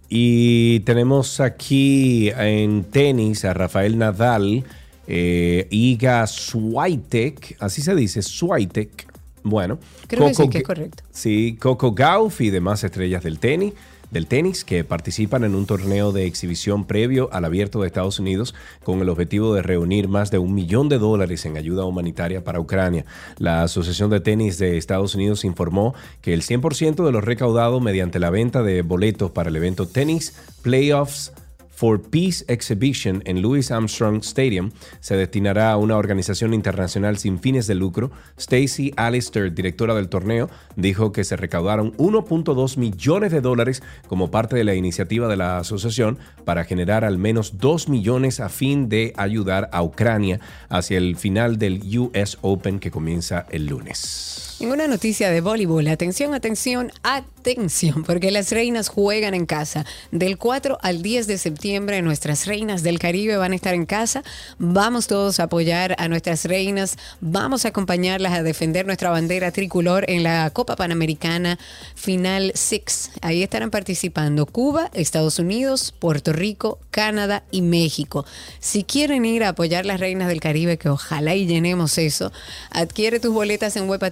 Y 0.09 0.81
tenemos 0.81 1.39
aquí 1.39 2.29
en 2.29 2.83
tenis 2.83 3.43
a 3.45 3.53
Rafael 3.53 3.97
Nadal, 3.97 4.63
eh, 5.07 5.67
Iga 5.69 6.25
Swiatek, 6.27 7.57
así 7.59 7.81
se 7.81 7.95
dice, 7.95 8.21
Swiatek. 8.21 9.13
Bueno, 9.43 9.79
Creo 10.07 10.27
que 10.27 10.33
sí, 10.33 10.41
Coco 10.41 10.49
que 10.49 10.57
es 10.57 10.63
correcto. 10.63 11.03
Sí, 11.11 11.57
Coco 11.59 11.91
Gauff 11.93 12.41
y 12.41 12.49
demás 12.49 12.83
estrellas 12.83 13.23
del 13.23 13.39
tenis, 13.39 13.73
del 14.15 14.27
tenis 14.27 14.63
que 14.63 14.85
participan 14.85 15.43
en 15.43 15.55
un 15.55 15.65
torneo 15.65 16.13
de 16.13 16.25
exhibición 16.25 16.85
previo 16.85 17.27
al 17.33 17.43
abierto 17.43 17.81
de 17.81 17.87
Estados 17.87 18.17
Unidos 18.17 18.55
con 18.81 19.01
el 19.01 19.09
objetivo 19.09 19.53
de 19.53 19.61
reunir 19.61 20.07
más 20.07 20.31
de 20.31 20.37
un 20.37 20.53
millón 20.53 20.87
de 20.87 20.99
dólares 20.99 21.45
en 21.45 21.57
ayuda 21.57 21.83
humanitaria 21.83 22.41
para 22.41 22.61
Ucrania. 22.61 23.03
La 23.39 23.63
Asociación 23.63 24.09
de 24.09 24.21
Tenis 24.21 24.57
de 24.57 24.77
Estados 24.77 25.15
Unidos 25.15 25.43
informó 25.43 25.95
que 26.21 26.33
el 26.33 26.43
100% 26.43 27.05
de 27.05 27.11
lo 27.11 27.19
recaudado 27.19 27.81
mediante 27.81 28.19
la 28.19 28.29
venta 28.29 28.63
de 28.63 28.83
boletos 28.83 29.31
para 29.31 29.49
el 29.49 29.57
evento 29.57 29.85
Tennis 29.85 30.33
Playoffs 30.61 31.33
for 31.75 32.01
Peace 32.01 32.45
Exhibition 32.47 33.21
en 33.25 33.41
Louis 33.41 33.69
Armstrong 33.69 34.21
Stadium 34.23 34.71
se 35.01 35.17
destinará 35.17 35.71
a 35.71 35.77
una 35.77 35.97
organización 35.97 36.53
internacional 36.53 37.17
sin 37.17 37.39
fines 37.39 37.67
de 37.67 37.75
lucro. 37.75 38.11
Stacy 38.37 38.93
Alistair, 38.95 39.53
directora 39.53 39.93
del 39.93 40.09
torneo, 40.09 40.49
dijo 40.75 41.11
que 41.11 41.23
se 41.23 41.35
recaudaron 41.35 41.91
1.2 41.97 42.77
millones 42.77 43.31
de 43.31 43.41
dólares 43.41 43.83
como 44.07 44.31
parte 44.31 44.55
de 44.55 44.63
la 44.63 44.75
iniciativa 44.75 45.27
de 45.27 45.37
la 45.37 45.57
asociación 45.57 46.17
para 46.45 46.63
generar 46.63 47.03
al 47.03 47.17
menos 47.17 47.57
2 47.57 47.89
millones 47.89 48.39
a 48.39 48.49
fin 48.49 48.89
de 48.89 49.13
ayudar 49.17 49.69
a 49.71 49.83
Ucrania 49.83 50.39
hacia 50.69 50.97
el 50.97 51.15
final 51.15 51.57
del 51.57 51.81
US 51.97 52.37
Open 52.41 52.79
que 52.79 52.91
comienza 52.91 53.45
el 53.49 53.67
lunes. 53.67 54.44
En 54.57 54.71
una 54.71 54.87
noticia 54.87 55.29
de 55.31 55.41
voleibol, 55.41 55.85
atención, 55.89 56.33
atención, 56.33 56.89
atención, 57.03 58.05
porque 58.05 58.31
las 58.31 58.51
reinas 58.51 58.87
juegan 58.87 59.33
en 59.33 59.45
casa. 59.45 59.85
Del 60.11 60.37
4 60.37 60.77
al 60.81 61.01
10 61.01 61.27
de 61.27 61.37
septiembre, 61.37 62.01
nuestras 62.01 62.45
reinas 62.45 62.81
del 62.81 62.97
Caribe 62.97 63.35
van 63.35 63.51
a 63.51 63.55
estar 63.55 63.73
en 63.73 63.85
casa. 63.85 64.23
Vamos 64.57 65.07
todos 65.07 65.41
a 65.41 65.43
apoyar 65.43 65.97
a 65.99 66.07
nuestras 66.07 66.45
reinas, 66.45 66.97
vamos 67.19 67.65
a 67.65 67.67
acompañarlas 67.67 68.31
a 68.31 68.43
defender 68.43 68.85
nuestra 68.85 69.09
bandera 69.09 69.51
tricolor 69.51 70.05
en 70.09 70.23
la 70.23 70.49
Copa 70.51 70.77
Panamericana 70.77 71.59
Final 71.95 72.53
Six. 72.55 73.11
Ahí 73.21 73.43
estarán 73.43 73.71
participando 73.71 74.45
Cuba, 74.45 74.89
Estados 74.93 75.37
Unidos, 75.37 75.93
Puerto 75.99 76.31
Rico, 76.31 76.79
Canadá 76.91 77.43
y 77.51 77.61
México. 77.61 78.25
Si 78.61 78.85
quieren 78.85 79.25
ir 79.25 79.43
a 79.43 79.49
apoyar 79.49 79.85
las 79.85 79.99
reinas 79.99 80.29
del 80.29 80.39
Caribe, 80.39 80.77
que 80.77 80.87
ojalá 80.87 81.35
y 81.35 81.45
llenemos 81.45 81.97
eso, 81.97 82.31
adquiere 82.71 83.19
tus 83.19 83.33
boletas 83.33 83.75
en 83.75 83.89
Huepa 83.89 84.11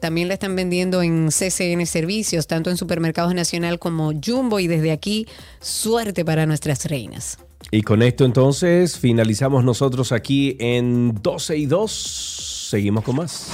También 0.00 0.28
la 0.28 0.34
están 0.34 0.56
vendiendo 0.56 1.02
en 1.02 1.28
CCN 1.28 1.86
Servicios, 1.86 2.46
tanto 2.46 2.70
en 2.70 2.76
Supermercados 2.76 3.34
Nacional 3.34 3.78
como 3.78 4.12
Jumbo. 4.12 4.60
Y 4.60 4.66
desde 4.66 4.92
aquí, 4.92 5.26
suerte 5.60 6.24
para 6.24 6.46
nuestras 6.46 6.84
reinas. 6.86 7.38
Y 7.70 7.82
con 7.82 8.02
esto 8.02 8.24
entonces 8.24 8.98
finalizamos 8.98 9.64
nosotros 9.64 10.12
aquí 10.12 10.56
en 10.58 11.14
12 11.22 11.56
y 11.56 11.66
2. 11.66 12.68
Seguimos 12.70 13.04
con 13.04 13.16
más. 13.16 13.50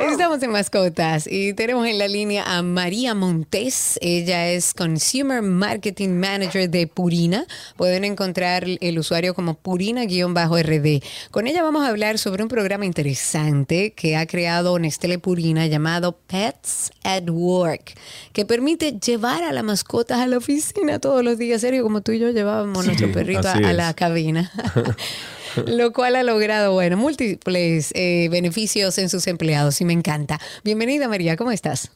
Estamos 0.00 0.42
en 0.42 0.50
mascotas 0.50 1.26
y 1.30 1.52
tenemos 1.54 1.86
en 1.86 1.98
la 1.98 2.08
línea 2.08 2.44
a 2.44 2.62
María 2.62 3.14
Montes. 3.14 3.98
Ella 4.00 4.48
es 4.48 4.74
Consumer 4.74 5.42
Marketing 5.42 6.10
Manager 6.10 6.68
de 6.68 6.86
Purina. 6.86 7.46
Pueden 7.76 8.04
encontrar 8.04 8.64
el 8.80 8.98
usuario 8.98 9.34
como 9.34 9.54
Purina-RD. 9.54 11.02
Con 11.30 11.46
ella 11.46 11.62
vamos 11.62 11.84
a 11.84 11.88
hablar 11.88 12.18
sobre 12.18 12.42
un 12.42 12.48
programa 12.48 12.86
interesante 12.86 13.92
que 13.92 14.16
ha 14.16 14.26
creado 14.26 14.78
Nestlé 14.78 15.18
Purina 15.18 15.66
llamado 15.66 16.12
Pets 16.26 16.90
at 17.04 17.28
Work, 17.28 17.94
que 18.32 18.44
permite 18.44 18.92
llevar 18.92 19.42
a 19.42 19.52
las 19.52 19.64
mascotas 19.64 20.20
a 20.20 20.26
la 20.26 20.38
oficina 20.38 20.98
todos 20.98 21.22
los 21.22 21.38
días. 21.38 21.60
Serio, 21.60 21.82
como 21.82 22.00
tú 22.00 22.12
y 22.12 22.18
yo 22.18 22.30
llevábamos 22.30 22.86
nuestro 22.86 23.12
perrito 23.12 23.48
a, 23.48 23.52
a 23.52 23.72
la 23.72 23.94
cabina. 23.94 24.50
Lo 25.66 25.92
cual 25.92 26.16
ha 26.16 26.22
logrado, 26.22 26.72
bueno, 26.72 26.96
múltiples 26.96 27.92
eh, 27.94 28.28
beneficios 28.30 28.98
en 28.98 29.08
sus 29.08 29.26
empleados 29.26 29.80
y 29.80 29.84
me 29.84 29.92
encanta. 29.92 30.38
Bienvenida 30.64 31.08
María, 31.08 31.36
¿cómo 31.36 31.50
estás? 31.50 31.92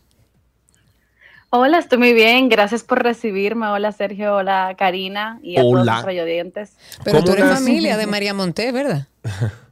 Hola, 1.50 1.78
estoy 1.78 1.98
muy 1.98 2.12
bien. 2.12 2.48
Gracias 2.48 2.82
por 2.82 3.02
recibirme. 3.02 3.68
Hola, 3.68 3.92
Sergio. 3.92 4.34
Hola, 4.34 4.74
Karina. 4.76 5.38
Y 5.42 5.56
a 5.56 5.62
Hola. 5.62 5.84
todos 5.84 5.86
los 5.86 6.04
radiodientes. 6.04 6.72
Pero 7.04 7.20
tú 7.20 7.30
¿Cómo 7.30 7.44
eres 7.44 7.54
familia 7.58 7.96
de 7.96 8.06
María 8.06 8.34
Montes, 8.34 8.72
¿verdad? 8.72 9.06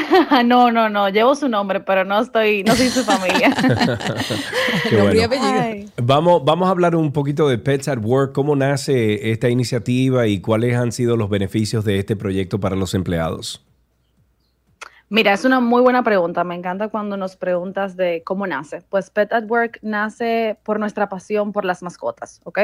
no, 0.44 0.70
no, 0.70 0.88
no. 0.88 1.08
Llevo 1.08 1.34
su 1.34 1.48
nombre, 1.48 1.80
pero 1.80 2.04
no 2.04 2.20
estoy, 2.20 2.62
no 2.64 2.74
soy 2.74 2.88
su 2.88 3.04
familia. 3.04 3.54
Qué 4.88 4.96
bueno. 4.96 5.90
Vamos, 6.02 6.42
vamos 6.44 6.68
a 6.68 6.70
hablar 6.70 6.96
un 6.96 7.12
poquito 7.12 7.48
de 7.48 7.58
Pets 7.58 7.88
at 7.88 7.98
Work, 8.02 8.32
cómo 8.32 8.56
nace 8.56 9.30
esta 9.30 9.48
iniciativa 9.48 10.26
y 10.26 10.40
cuáles 10.40 10.76
han 10.76 10.92
sido 10.92 11.16
los 11.16 11.28
beneficios 11.28 11.84
de 11.84 11.98
este 11.98 12.16
proyecto 12.16 12.60
para 12.60 12.76
los 12.76 12.94
empleados. 12.94 13.64
Mira, 15.14 15.34
es 15.34 15.44
una 15.44 15.60
muy 15.60 15.82
buena 15.82 16.02
pregunta. 16.02 16.42
Me 16.42 16.54
encanta 16.54 16.88
cuando 16.88 17.18
nos 17.18 17.36
preguntas 17.36 17.98
de 17.98 18.22
cómo 18.24 18.46
nace. 18.46 18.80
Pues 18.88 19.10
Pet 19.10 19.30
at 19.34 19.44
Work 19.46 19.78
nace 19.82 20.56
por 20.62 20.80
nuestra 20.80 21.10
pasión 21.10 21.52
por 21.52 21.66
las 21.66 21.82
mascotas, 21.82 22.40
¿ok? 22.44 22.58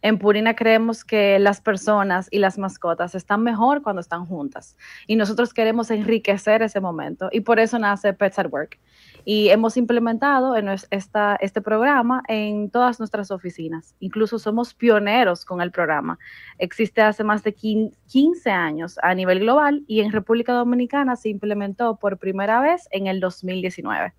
En 0.00 0.18
Purina 0.18 0.56
creemos 0.56 1.04
que 1.04 1.38
las 1.38 1.60
personas 1.60 2.28
y 2.30 2.38
las 2.38 2.56
mascotas 2.56 3.14
están 3.14 3.42
mejor 3.42 3.82
cuando 3.82 4.00
están 4.00 4.24
juntas. 4.24 4.78
Y 5.06 5.16
nosotros 5.16 5.52
queremos 5.52 5.90
enriquecer 5.90 6.62
ese 6.62 6.80
momento. 6.80 7.28
Y 7.32 7.40
por 7.40 7.60
eso 7.60 7.78
nace 7.78 8.14
Pets 8.14 8.38
at 8.38 8.50
Work. 8.50 8.78
Y 9.24 9.50
hemos 9.50 9.76
implementado 9.76 10.54
este 10.56 11.60
programa 11.60 12.22
en 12.28 12.70
todas 12.70 12.98
nuestras 12.98 13.30
oficinas. 13.30 13.94
Incluso 14.00 14.38
somos 14.38 14.74
pioneros 14.74 15.44
con 15.44 15.60
el 15.60 15.70
programa. 15.70 16.18
Existe 16.58 17.02
hace 17.02 17.22
más 17.24 17.42
de 17.42 17.54
quin- 17.54 17.94
15 18.08 18.50
años 18.50 18.98
a 19.02 19.14
nivel 19.14 19.40
global 19.40 19.82
y 19.86 20.00
en 20.00 20.12
República 20.12 20.52
Dominicana 20.52 21.16
se 21.16 21.28
implementó 21.28 21.96
por 21.96 22.18
primera 22.18 22.60
vez 22.60 22.88
en 22.90 23.06
el 23.06 23.20
2019. 23.20 24.14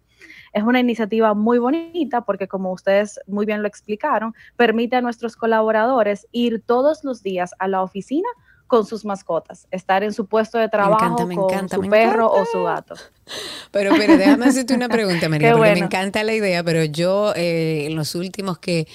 Es 0.53 0.63
una 0.63 0.79
iniciativa 0.79 1.33
muy 1.33 1.57
bonita 1.57 2.21
porque, 2.21 2.47
como 2.47 2.71
ustedes 2.71 3.19
muy 3.25 3.45
bien 3.45 3.61
lo 3.61 3.67
explicaron, 3.67 4.35
permite 4.55 4.97
a 4.97 5.01
nuestros 5.01 5.35
colaboradores 5.35 6.27
ir 6.31 6.61
todos 6.61 7.03
los 7.03 7.23
días 7.23 7.55
a 7.57 7.67
la 7.67 7.81
oficina 7.81 8.27
con 8.71 8.85
sus 8.85 9.03
mascotas, 9.03 9.67
estar 9.69 10.01
en 10.01 10.13
su 10.13 10.27
puesto 10.27 10.57
de 10.57 10.69
trabajo 10.69 11.03
encanta, 11.03 11.25
me 11.25 11.35
con 11.35 11.53
encanta, 11.53 11.75
su 11.75 11.81
me 11.81 11.89
perro 11.89 12.33
encanta. 12.33 12.41
o 12.41 12.45
su 12.45 12.63
gato. 12.63 12.95
Pero, 13.69 13.93
pero 13.97 14.15
déjame 14.15 14.45
hacerte 14.45 14.73
una 14.73 14.87
pregunta, 14.87 15.27
María, 15.29 15.51
porque 15.57 15.73
me 15.73 15.79
encanta 15.79 16.23
la 16.23 16.33
idea, 16.33 16.63
pero 16.63 16.85
yo 16.85 17.33
eh, 17.35 17.87
en 17.87 17.97
los 17.97 18.15
últimos 18.15 18.59
que 18.59 18.87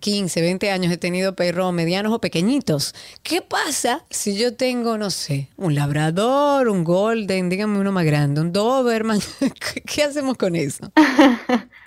15, 0.00 0.38
20 0.42 0.70
años 0.70 0.92
he 0.92 0.98
tenido 0.98 1.34
perros 1.34 1.72
medianos 1.72 2.12
o 2.12 2.20
pequeñitos. 2.20 2.94
¿Qué 3.22 3.40
pasa 3.40 4.04
si 4.10 4.36
yo 4.36 4.54
tengo, 4.54 4.98
no 4.98 5.08
sé, 5.08 5.48
un 5.56 5.74
labrador, 5.74 6.68
un 6.68 6.84
golden, 6.84 7.48
dígame 7.48 7.78
uno 7.78 7.90
más 7.90 8.04
grande, 8.04 8.42
un 8.42 8.52
doberman? 8.52 9.18
¿Qué 9.86 10.02
hacemos 10.02 10.36
con 10.36 10.56
eso? 10.56 10.92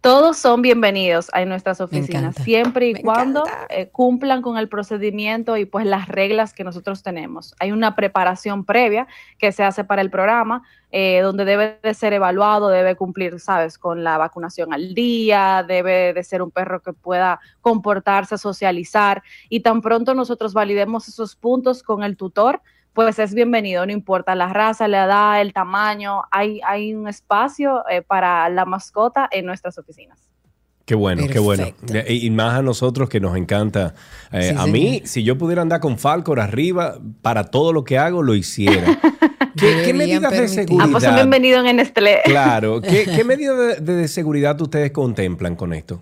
Todos 0.00 0.36
son 0.36 0.62
bienvenidos 0.62 1.28
a 1.32 1.44
nuestras 1.44 1.80
oficinas, 1.80 2.36
siempre 2.36 2.88
y 2.88 2.94
Me 2.94 3.02
cuando 3.02 3.42
eh, 3.68 3.88
cumplan 3.88 4.42
con 4.42 4.56
el 4.56 4.68
procedimiento 4.68 5.56
y 5.56 5.64
pues 5.64 5.86
las 5.86 6.06
reglas 6.06 6.52
que 6.52 6.62
nosotros 6.62 7.02
tenemos. 7.02 7.54
Hay 7.58 7.72
una 7.72 7.96
preparación 7.96 8.64
previa 8.64 9.08
que 9.38 9.50
se 9.50 9.64
hace 9.64 9.82
para 9.82 10.00
el 10.00 10.10
programa, 10.10 10.62
eh, 10.92 11.20
donde 11.22 11.44
debe 11.44 11.80
de 11.82 11.94
ser 11.94 12.12
evaluado, 12.12 12.68
debe 12.68 12.94
cumplir, 12.94 13.40
sabes, 13.40 13.76
con 13.76 14.04
la 14.04 14.18
vacunación 14.18 14.72
al 14.72 14.94
día, 14.94 15.64
debe 15.66 16.12
de 16.12 16.22
ser 16.22 16.42
un 16.42 16.52
perro 16.52 16.80
que 16.80 16.92
pueda 16.92 17.40
comportarse, 17.60 18.38
socializar, 18.38 19.24
y 19.48 19.60
tan 19.60 19.82
pronto 19.82 20.14
nosotros 20.14 20.54
validemos 20.54 21.08
esos 21.08 21.34
puntos 21.34 21.82
con 21.82 22.04
el 22.04 22.16
tutor, 22.16 22.62
pues 22.92 23.18
es 23.18 23.34
bienvenido, 23.34 23.86
no 23.86 23.92
importa 23.92 24.34
la 24.34 24.48
raza, 24.48 24.88
la 24.88 25.04
edad, 25.04 25.40
el 25.40 25.52
tamaño, 25.52 26.22
hay, 26.30 26.60
hay 26.66 26.94
un 26.94 27.08
espacio 27.08 27.84
eh, 27.88 28.02
para 28.02 28.48
la 28.48 28.64
mascota 28.64 29.28
en 29.30 29.46
nuestras 29.46 29.78
oficinas. 29.78 30.18
Qué 30.84 30.94
bueno, 30.94 31.26
qué 31.30 31.38
bueno. 31.38 31.66
Y 32.08 32.26
y 32.26 32.30
más 32.30 32.54
a 32.58 32.62
nosotros 32.62 33.10
que 33.10 33.20
nos 33.20 33.36
encanta. 33.36 33.94
Eh, 34.32 34.42
Sí, 34.42 34.48
a 34.48 34.62
señor. 34.62 34.70
mí, 34.70 35.02
si 35.04 35.22
yo 35.22 35.36
pudiera 35.36 35.60
andar 35.60 35.80
con 35.80 35.98
Falcor 35.98 36.40
arriba, 36.40 36.98
para 37.20 37.44
todo 37.44 37.74
lo 37.74 37.84
que 37.84 37.98
hago, 37.98 38.22
lo 38.22 38.34
hiciera. 38.34 38.98
¿Qué, 39.58 39.92
medidas 39.92 40.32
de 40.32 40.48
seguridad? 40.48 40.86
Ah, 40.86 40.88
pues 40.90 41.04
son 41.04 41.14
bienvenidos 41.16 41.66
en 41.66 41.76
Nestlé. 41.76 42.20
Claro. 42.24 42.80
¿Qué, 42.80 43.04
qué 43.04 43.22
medidas 43.24 43.84
de, 43.84 43.96
de 43.96 44.08
seguridad 44.08 44.58
ustedes 44.60 44.90
contemplan 44.92 45.56
con 45.56 45.74
esto? 45.74 46.00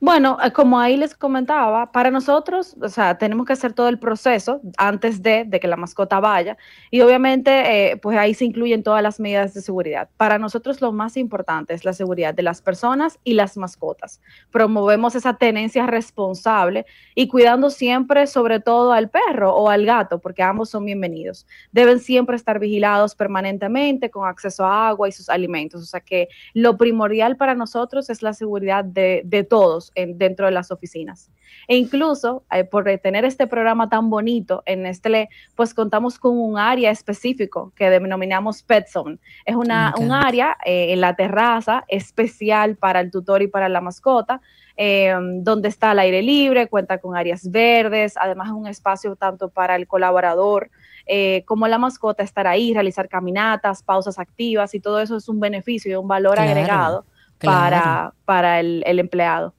Bueno, 0.00 0.38
eh, 0.42 0.52
como 0.52 0.78
ahí 0.78 0.96
les 0.96 1.14
comentaba, 1.14 1.90
para 1.90 2.10
nosotros, 2.10 2.76
o 2.80 2.88
sea, 2.88 3.18
tenemos 3.18 3.46
que 3.46 3.54
hacer 3.54 3.72
todo 3.72 3.88
el 3.88 3.98
proceso 3.98 4.60
antes 4.76 5.22
de, 5.22 5.48
que 5.60 5.68
la 5.68 5.76
mascota 5.76 6.20
vaya 6.20 6.56
y 6.90 7.00
obviamente, 7.00 7.90
eh, 7.90 7.96
pues 7.96 8.16
ahí 8.18 8.34
se 8.34 8.44
incluyen 8.44 8.82
todas 8.82 9.02
las 9.02 9.20
medidas 9.20 9.54
de 9.54 9.62
seguridad. 9.62 10.08
Para 10.16 10.38
nosotros 10.38 10.80
lo 10.80 10.92
más 10.92 11.16
importante 11.16 11.74
es 11.74 11.84
la 11.84 11.92
seguridad 11.92 12.34
de 12.34 12.42
las 12.42 12.60
personas 12.60 13.18
y 13.24 13.34
las 13.34 13.56
mascotas. 13.56 14.20
Promovemos 14.50 15.14
esa 15.14 15.34
tenencia 15.36 15.86
responsable 15.86 16.86
y 17.14 17.28
cuidando 17.28 17.70
siempre, 17.70 18.26
sobre 18.26 18.60
todo 18.60 18.92
al 18.92 19.10
perro 19.10 19.54
o 19.54 19.70
al 19.70 19.86
gato, 19.86 20.18
porque 20.20 20.42
ambos 20.42 20.70
son 20.70 20.84
bienvenidos. 20.84 21.46
Deben 21.72 22.00
siempre 22.00 22.36
estar 22.36 22.58
vigilados 22.58 23.14
permanentemente 23.14 24.10
con 24.10 24.28
acceso 24.28 24.64
a 24.64 24.88
agua 24.88 25.08
y 25.08 25.12
sus 25.12 25.28
alimentos. 25.28 25.82
O 25.82 25.86
sea 25.86 26.00
que 26.00 26.28
lo 26.52 26.76
primordial 26.76 27.36
para 27.36 27.54
nosotros 27.54 28.10
es 28.10 28.22
la 28.22 28.32
seguridad 28.32 28.84
de, 28.84 29.22
de 29.24 29.44
todos 29.44 29.63
en- 29.94 30.18
dentro 30.18 30.46
de 30.46 30.52
las 30.52 30.70
oficinas. 30.70 31.30
E 31.68 31.76
incluso 31.76 32.44
eh, 32.50 32.64
por 32.64 32.84
tener 32.98 33.24
este 33.24 33.46
programa 33.46 33.88
tan 33.88 34.10
bonito 34.10 34.62
en 34.66 34.82
Nestlé, 34.82 35.28
pues 35.54 35.72
contamos 35.74 36.18
con 36.18 36.36
un 36.38 36.58
área 36.58 36.90
específico 36.90 37.72
que 37.76 37.90
denominamos 37.90 38.62
Pet 38.62 38.86
Zone. 38.88 39.18
Es 39.44 39.54
una, 39.54 39.92
Me 39.96 40.04
un 40.04 40.06
encanta. 40.10 40.26
área 40.28 40.56
eh, 40.64 40.92
en 40.92 41.00
la 41.00 41.14
terraza 41.16 41.84
especial 41.88 42.76
para 42.76 43.00
el 43.00 43.10
tutor 43.10 43.42
y 43.42 43.46
para 43.48 43.68
la 43.68 43.80
mascota, 43.80 44.40
eh, 44.76 45.14
donde 45.42 45.68
está 45.68 45.92
al 45.92 46.00
aire 46.00 46.22
libre, 46.22 46.66
cuenta 46.66 46.98
con 46.98 47.16
áreas 47.16 47.48
verdes, 47.50 48.14
además 48.16 48.48
es 48.48 48.54
un 48.54 48.66
espacio 48.66 49.14
tanto 49.14 49.48
para 49.48 49.76
el 49.76 49.86
colaborador 49.86 50.70
eh, 51.06 51.44
como 51.46 51.68
la 51.68 51.78
mascota 51.78 52.22
estar 52.22 52.46
ahí, 52.46 52.72
realizar 52.72 53.08
caminatas, 53.08 53.82
pausas 53.82 54.18
activas 54.18 54.74
y 54.74 54.80
todo 54.80 55.00
eso 55.00 55.16
es 55.16 55.28
un 55.28 55.38
beneficio 55.38 55.92
y 55.92 55.94
un 55.94 56.08
valor 56.08 56.34
Claro, 56.36 56.50
agregado 56.50 57.04
claro. 57.38 57.76
para, 57.76 58.14
para 58.24 58.60
el, 58.60 58.82
el 58.86 58.98
empleado. 58.98 59.54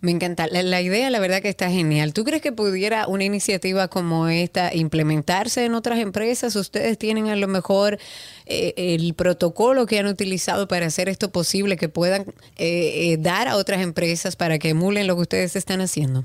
Me 0.00 0.10
encanta. 0.10 0.46
La, 0.46 0.62
la 0.62 0.80
idea, 0.80 1.10
la 1.10 1.18
verdad 1.20 1.40
que 1.42 1.48
está 1.48 1.70
genial. 1.70 2.12
¿Tú 2.12 2.24
crees 2.24 2.42
que 2.42 2.52
pudiera 2.52 3.06
una 3.06 3.24
iniciativa 3.24 3.88
como 3.88 4.28
esta 4.28 4.74
implementarse 4.74 5.64
en 5.64 5.74
otras 5.74 5.98
empresas? 5.98 6.56
¿Ustedes 6.56 6.98
tienen 6.98 7.28
a 7.28 7.36
lo 7.36 7.48
mejor 7.48 7.98
eh, 8.46 8.74
el 8.76 9.14
protocolo 9.14 9.86
que 9.86 9.98
han 9.98 10.06
utilizado 10.06 10.68
para 10.68 10.86
hacer 10.86 11.08
esto 11.08 11.30
posible, 11.30 11.76
que 11.76 11.88
puedan 11.88 12.22
eh, 12.56 13.12
eh, 13.12 13.16
dar 13.18 13.48
a 13.48 13.56
otras 13.56 13.82
empresas 13.82 14.36
para 14.36 14.58
que 14.58 14.70
emulen 14.70 15.06
lo 15.06 15.16
que 15.16 15.22
ustedes 15.22 15.56
están 15.56 15.80
haciendo? 15.80 16.24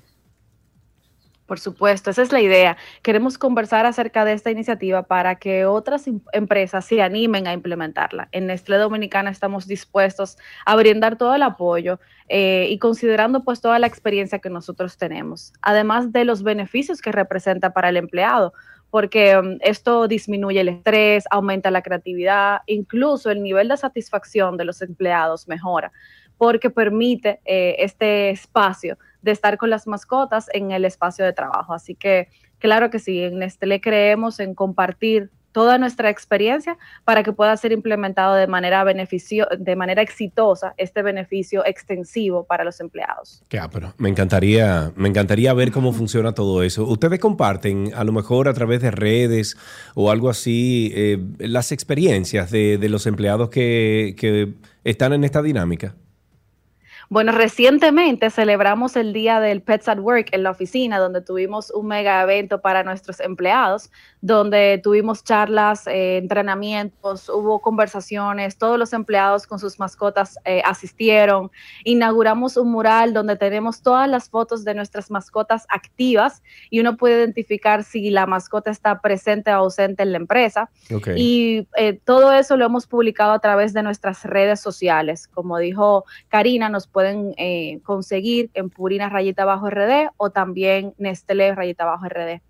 Por 1.52 1.60
supuesto, 1.60 2.10
esa 2.10 2.22
es 2.22 2.32
la 2.32 2.40
idea. 2.40 2.78
Queremos 3.02 3.38
conversar 3.38 3.86
acerca 3.86 4.24
de 4.24 4.32
esta 4.32 4.52
iniciativa 4.52 5.04
para 5.04 5.36
que 5.36 5.66
otras 5.66 6.08
em- 6.08 6.22
empresas 6.32 6.86
se 6.86 7.02
animen 7.02 7.46
a 7.46 7.52
implementarla. 7.52 8.30
En 8.32 8.48
Nestlé 8.48 8.78
Dominicana 8.78 9.30
estamos 9.30 9.68
dispuestos 9.68 10.38
a 10.66 10.78
brindar 10.78 11.18
todo 11.18 11.36
el 11.36 11.44
apoyo 11.44 12.00
eh, 12.30 12.68
y 12.70 12.80
considerando 12.80 13.44
pues 13.44 13.60
toda 13.60 13.80
la 13.80 13.88
experiencia 13.88 14.40
que 14.40 14.50
nosotros 14.50 14.98
tenemos, 14.98 15.52
además 15.62 16.14
de 16.14 16.24
los 16.24 16.42
beneficios 16.42 17.02
que 17.02 17.12
representa 17.12 17.74
para 17.74 17.90
el 17.90 17.98
empleado, 17.98 18.54
porque 18.90 19.38
um, 19.38 19.58
esto 19.60 20.08
disminuye 20.08 20.62
el 20.62 20.70
estrés, 20.70 21.26
aumenta 21.32 21.70
la 21.70 21.82
creatividad, 21.82 22.62
incluso 22.66 23.30
el 23.30 23.44
nivel 23.44 23.68
de 23.68 23.76
satisfacción 23.76 24.56
de 24.56 24.64
los 24.64 24.82
empleados 24.82 25.50
mejora, 25.50 25.92
porque 26.38 26.70
permite 26.70 27.42
eh, 27.44 27.76
este 27.80 28.30
espacio 28.30 28.98
de 29.22 29.32
estar 29.32 29.58
con 29.58 29.70
las 29.70 29.88
mascotas 29.88 30.48
en 30.54 30.72
el 30.72 30.86
espacio 30.86 31.26
de 31.26 31.34
trabajo. 31.34 31.74
Así 31.74 31.96
que, 31.96 32.30
claro 32.60 32.90
que 32.90 33.00
sí, 33.00 33.24
en 33.24 33.40
Nestlé 33.40 33.82
creemos 33.82 34.40
en 34.40 34.56
compartir 34.56 35.30
toda 35.52 35.78
nuestra 35.78 36.10
experiencia 36.10 36.78
para 37.04 37.24
que 37.24 37.34
pueda 37.34 37.56
ser 37.58 37.72
implementado 37.72 38.36
de 38.36 38.48
manera 38.48 38.84
beneficio, 38.84 39.48
de 39.58 39.76
manera 39.76 40.02
exitosa 40.02 40.74
este 40.78 41.02
beneficio 41.02 41.66
extensivo 41.66 42.46
para 42.46 42.64
los 42.64 42.80
empleados. 42.80 43.44
Me 43.98 44.10
encantaría, 44.10 44.92
me 44.96 45.10
encantaría 45.10 45.54
ver 45.54 45.72
cómo 45.72 45.94
funciona 45.94 46.34
todo 46.34 46.64
eso. 46.64 46.86
Ustedes 46.86 47.20
comparten, 47.20 47.92
a 47.96 48.04
lo 48.04 48.12
mejor 48.12 48.48
a 48.48 48.54
través 48.54 48.82
de 48.82 48.92
redes 48.92 49.58
o 49.94 50.12
algo 50.12 50.30
así, 50.30 50.92
eh, 50.96 51.20
las 51.40 51.72
experiencias 51.72 52.52
de, 52.52 52.78
de 52.78 52.90
los 52.90 53.06
empleados 53.06 53.50
que, 53.50 54.16
que 54.18 54.54
están 54.84 55.14
en 55.14 55.24
esta 55.24 55.42
dinámica. 55.42 55.96
Bueno, 57.12 57.34
recientemente 57.34 58.30
celebramos 58.30 58.96
el 58.96 59.12
Día 59.12 59.42
del 59.42 59.62
Pets 59.62 59.90
at 59.90 60.00
Work 60.00 60.30
en 60.32 60.44
la 60.44 60.52
oficina, 60.52 60.98
donde 60.98 61.20
tuvimos 61.20 61.70
un 61.70 61.88
mega 61.88 62.22
evento 62.22 62.62
para 62.62 62.86
nuestros 62.86 63.20
empleados, 63.20 63.92
donde 64.22 64.80
tuvimos 64.84 65.24
charlas, 65.24 65.88
eh, 65.88 66.18
entrenamientos, 66.18 67.28
hubo 67.28 67.60
conversaciones, 67.60 68.58
todos 68.58 68.78
los 68.78 68.94
empleados 68.94 69.48
con 69.48 69.60
sus 69.60 69.80
mascotas 69.80 70.38
eh, 70.46 70.62
asistieron. 70.64 71.52
Inauguramos 71.84 72.56
un 72.58 72.72
mural 72.72 73.14
donde 73.14 73.36
tenemos 73.36 73.82
todas 73.82 74.08
las 74.08 74.30
fotos 74.30 74.64
de 74.64 74.76
nuestras 74.76 75.10
mascotas 75.10 75.66
activas 75.70 76.44
y 76.70 76.80
uno 76.80 76.98
puede 76.98 77.20
identificar 77.20 77.84
si 77.84 78.12
la 78.12 78.28
mascota 78.28 78.70
está 78.70 79.02
presente 79.02 79.52
o 79.52 79.56
ausente 79.56 80.04
en 80.04 80.12
la 80.12 80.18
empresa. 80.18 80.70
Y 81.16 81.68
eh, 81.76 82.00
todo 82.04 82.32
eso 82.34 82.58
lo 82.58 82.66
hemos 82.66 82.88
publicado 82.88 83.32
a 83.34 83.40
través 83.40 83.74
de 83.74 83.84
nuestras 83.84 84.24
redes 84.24 84.60
sociales. 84.60 85.28
Como 85.28 85.58
dijo 85.58 86.06
Karina, 86.30 86.70
nos 86.70 86.88
pueden 86.88 87.34
eh, 87.38 87.80
conseguir 87.84 88.52
en 88.54 88.70
Purina 88.70 89.10
Rayita 89.10 89.46
Bajo 89.46 89.70
RD 89.70 90.10
o 90.18 90.30
también 90.30 90.94
Nestlé 90.98 91.56
Rayita 91.56 91.86
Bajo 91.86 92.08
RD. 92.08 92.42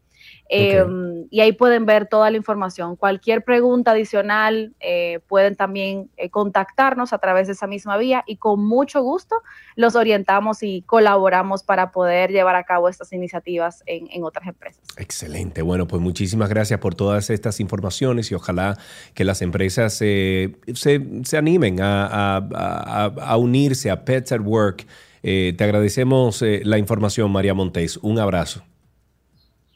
Eh, 0.50 0.84
Y 1.30 1.40
ahí 1.40 1.54
pueden 1.54 1.86
ver 1.86 2.08
toda 2.08 2.30
la 2.30 2.36
información. 2.36 2.98
Cualquier 2.98 3.44
pregunta 3.44 3.92
adicional 3.92 4.74
eh, 4.82 5.20
pueden 5.28 5.56
también 5.56 6.10
eh, 6.18 6.30
contactarnos 6.30 7.14
a 7.14 7.20
través 7.20 7.48
de 7.48 7.54
esa 7.54 7.68
misma 7.68 7.96
vía 7.98 8.24
y 8.28 8.36
con 8.36 8.60
mucho 8.66 9.02
gusto 9.02 9.36
los 9.78 9.96
orientamos 9.96 10.62
y 10.62 10.82
colaboramos 10.82 11.64
para 11.64 11.92
poder 11.92 12.32
llevar 12.32 12.56
a 12.58 12.64
cabo 12.66 12.90
estas 12.90 13.14
iniciativas 13.14 13.82
en, 13.86 14.08
en 14.12 14.24
otras 14.26 14.46
empresas. 14.48 14.82
Excelente. 14.98 15.62
Bueno, 15.62 15.88
pues 15.88 16.02
muchísimas 16.02 16.50
gracias 16.50 16.80
por 16.82 16.96
todas 16.96 17.30
estas 17.30 17.60
informaciones 17.62 18.30
y 18.32 18.36
ojalá 18.36 18.78
que 19.14 19.24
las 19.24 19.42
empresas 19.42 19.98
eh, 20.02 20.58
se, 20.74 21.02
se 21.24 21.38
animen 21.38 21.80
a, 21.82 22.08
a- 22.08 22.48
a- 22.54 23.06
a 23.06 23.38
unirse 23.38 23.90
a 23.90 24.04
Pets 24.04 24.34
at 24.34 24.42
Work. 24.42 24.86
Eh, 25.24 25.54
te 25.58 25.64
agradecemos 25.64 26.42
eh, 26.42 26.62
la 26.66 26.78
información, 26.78 27.32
María 27.32 27.54
Montes. 27.54 27.98
Un 27.98 28.20
abrazo. 28.20 28.64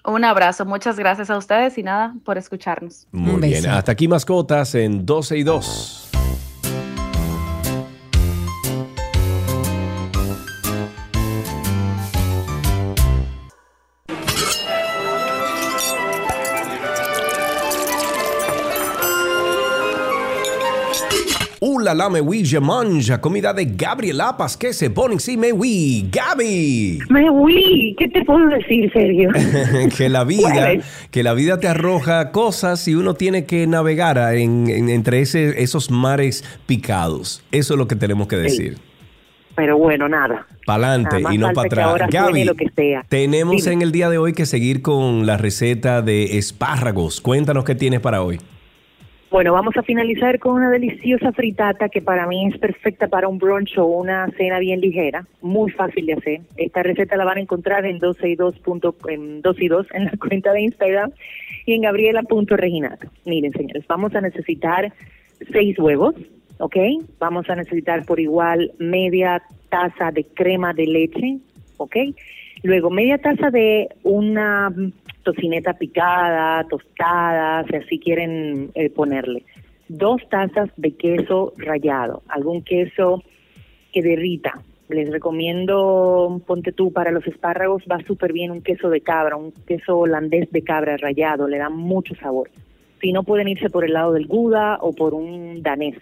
Un 0.06 0.24
abrazo, 0.24 0.66
muchas 0.66 0.98
gracias 0.98 1.30
a 1.30 1.38
ustedes 1.38 1.78
y 1.78 1.84
nada 1.84 2.14
por 2.24 2.38
escucharnos. 2.38 3.08
Muy 3.12 3.36
Un 3.36 3.42
bien. 3.42 3.68
Hasta 3.68 3.92
aquí 3.92 4.08
mascotas 4.08 4.76
en 4.76 5.06
12 5.06 5.38
y 5.38 5.44
2. 5.44 6.15
La 21.86 21.94
la 21.94 22.10
me 22.10 22.20
oui, 22.20 22.44
je 22.44 22.60
mange. 22.60 23.18
Comida 23.22 23.54
de 23.54 23.66
Gabriel 23.66 24.18
Lapas 24.18 24.58
que 24.58 24.74
se 24.74 24.90
pone 24.90 25.20
sí 25.20 25.38
me 25.38 25.54
oui. 25.54 26.10
Gaby. 26.12 27.00
Me 27.10 27.30
uy, 27.30 27.96
¿qué 27.98 28.10
te 28.10 28.26
puedo 28.26 28.48
decir, 28.48 28.92
Sergio? 28.92 29.30
que 29.98 30.10
la 30.10 30.24
vida, 30.24 30.74
que 31.12 31.24
la 31.24 31.34
vida 31.34 31.60
te 31.60 31.68
arroja 31.68 32.32
cosas 32.32 32.88
y 32.88 32.96
uno 32.96 33.14
tiene 33.14 33.46
que 33.46 33.66
navegar 33.68 34.18
en- 34.36 34.70
en- 34.70 34.90
entre 34.90 35.22
ese- 35.22 35.62
esos 35.64 35.92
mares 35.92 36.44
picados. 36.66 37.44
Eso 37.52 37.76
es 37.76 37.78
lo 37.78 37.88
que 37.88 37.96
tenemos 37.96 38.28
que 38.28 38.36
decir. 38.38 38.78
Pero 39.56 39.78
bueno, 39.78 40.10
nada. 40.10 40.46
Pa'lante 40.66 41.10
Nada 41.18 41.20
más 41.22 41.34
y 41.34 41.38
no 41.38 41.54
para 41.54 41.68
atrás. 41.68 42.10
Gaby, 42.12 42.44
lo 42.44 42.56
que 42.56 42.68
sea. 42.76 43.06
tenemos 43.08 43.56
Dime. 43.64 43.74
en 43.74 43.82
el 43.84 43.92
día 43.94 44.10
de 44.10 44.18
hoy 44.18 44.34
que 44.34 44.46
seguir 44.46 44.82
con 44.82 45.26
la 45.26 45.38
receta 45.38 46.02
de 46.02 46.38
espárragos. 46.38 47.22
Cuéntanos 47.22 47.64
qué 47.64 47.76
tienes 47.76 48.02
para 48.02 48.22
hoy. 48.22 48.40
Bueno, 49.36 49.52
vamos 49.52 49.76
a 49.76 49.84
finalizar 49.84 50.40
con 50.40 50.54
una 50.54 50.70
deliciosa 50.70 51.34
fritata 51.34 51.90
que 51.90 52.02
para 52.02 52.26
mí 52.26 52.48
es 52.48 52.58
perfecta 52.58 53.10
para 53.10 53.28
un 53.28 53.38
brunch 53.38 53.78
o 53.78 53.86
una 53.86 54.30
cena 54.38 54.60
bien 54.60 54.80
ligera, 54.80 55.28
muy 55.42 55.70
fácil 55.72 56.06
de 56.06 56.14
hacer. 56.14 56.40
Esta 56.56 56.84
receta 56.84 57.18
la 57.18 57.26
van 57.26 57.40
a 57.40 57.42
encontrar 57.42 57.86
en 57.86 58.00
12 58.00 58.30
y 58.30 58.36
2, 58.38 58.60
punto- 58.60 58.96
en 59.10 59.42
2 59.42 59.62
y 59.62 59.68
2 59.68 59.88
en 59.94 60.06
la 60.06 60.12
cuenta 60.30 60.54
de 60.54 60.62
Instagram 60.62 61.12
y 61.66 61.74
en 61.74 61.82
gabriela.reginato. 61.82 63.08
Miren, 63.26 63.52
señores, 63.52 63.86
vamos 63.90 64.16
a 64.16 64.22
necesitar 64.22 64.94
seis 65.52 65.78
huevos, 65.80 66.16
¿ok? 66.60 66.78
Vamos 67.20 67.50
a 67.50 67.58
necesitar 67.58 68.06
por 68.06 68.22
igual 68.22 68.72
media 68.80 69.44
taza 69.68 70.14
de 70.14 70.24
crema 70.24 70.74
de 70.74 70.88
leche, 70.88 71.40
¿ok? 71.76 71.98
Luego 72.64 72.90
media 72.90 73.18
taza 73.18 73.52
de 73.52 73.90
una 74.04 74.72
tocineta 75.26 75.74
picada, 75.74 76.64
tostada, 76.70 77.66
si 77.66 77.76
así 77.76 78.00
quieren 78.00 78.72
eh, 78.76 78.90
ponerle. 78.90 79.44
Dos 79.90 80.22
tazas 80.30 80.70
de 80.78 80.92
queso 80.96 81.52
rallado, 81.58 82.24
algún 82.30 82.64
queso 82.64 83.22
que 83.92 84.02
derrita. 84.02 84.62
Les 84.88 85.12
recomiendo, 85.12 86.42
ponte 86.46 86.72
tú, 86.72 86.94
para 86.94 87.12
los 87.12 87.26
espárragos 87.28 87.84
va 87.92 88.00
súper 88.06 88.32
bien 88.32 88.52
un 88.52 88.62
queso 88.62 88.90
de 88.90 89.02
cabra, 89.02 89.36
un 89.36 89.52
queso 89.52 89.98
holandés 89.98 90.50
de 90.52 90.62
cabra 90.62 90.96
rallado, 90.98 91.48
le 91.48 91.58
da 91.58 91.70
mucho 91.70 92.16
sabor. 92.16 92.50
Si 93.02 93.12
no, 93.12 93.24
pueden 93.24 93.48
irse 93.48 93.70
por 93.70 93.84
el 93.84 93.94
lado 93.94 94.14
del 94.14 94.28
Gouda 94.28 94.78
o 94.80 94.94
por 94.94 95.14
un 95.16 95.62
danés, 95.64 95.98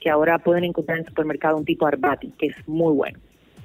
que 0.00 0.10
ahora 0.10 0.38
pueden 0.38 0.64
encontrar 0.64 0.98
en 0.98 1.04
el 1.04 1.08
supermercado 1.08 1.56
un 1.56 1.64
tipo 1.64 1.86
Arbati, 1.86 2.32
que 2.38 2.48
es 2.48 2.68
muy 2.68 2.94
bueno. 2.94 3.18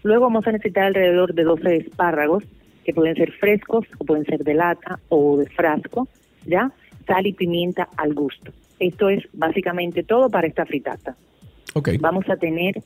Luego 0.03 0.23
vamos 0.23 0.47
a 0.47 0.51
necesitar 0.51 0.85
alrededor 0.85 1.33
de 1.33 1.43
12 1.43 1.75
espárragos, 1.75 2.43
que 2.83 2.93
pueden 2.93 3.15
ser 3.15 3.31
frescos 3.33 3.85
o 3.97 4.05
pueden 4.05 4.25
ser 4.25 4.43
de 4.43 4.53
lata 4.53 4.99
o 5.09 5.37
de 5.37 5.47
frasco, 5.49 6.07
¿ya? 6.45 6.71
Sal 7.07 7.27
y 7.27 7.33
pimienta 7.33 7.87
al 7.97 8.13
gusto. 8.13 8.51
Esto 8.79 9.09
es 9.09 9.27
básicamente 9.33 10.03
todo 10.03 10.29
para 10.29 10.47
esta 10.47 10.65
fritata. 10.65 11.15
Ok. 11.73 11.89
Vamos 11.99 12.27
a 12.29 12.37
tener 12.37 12.81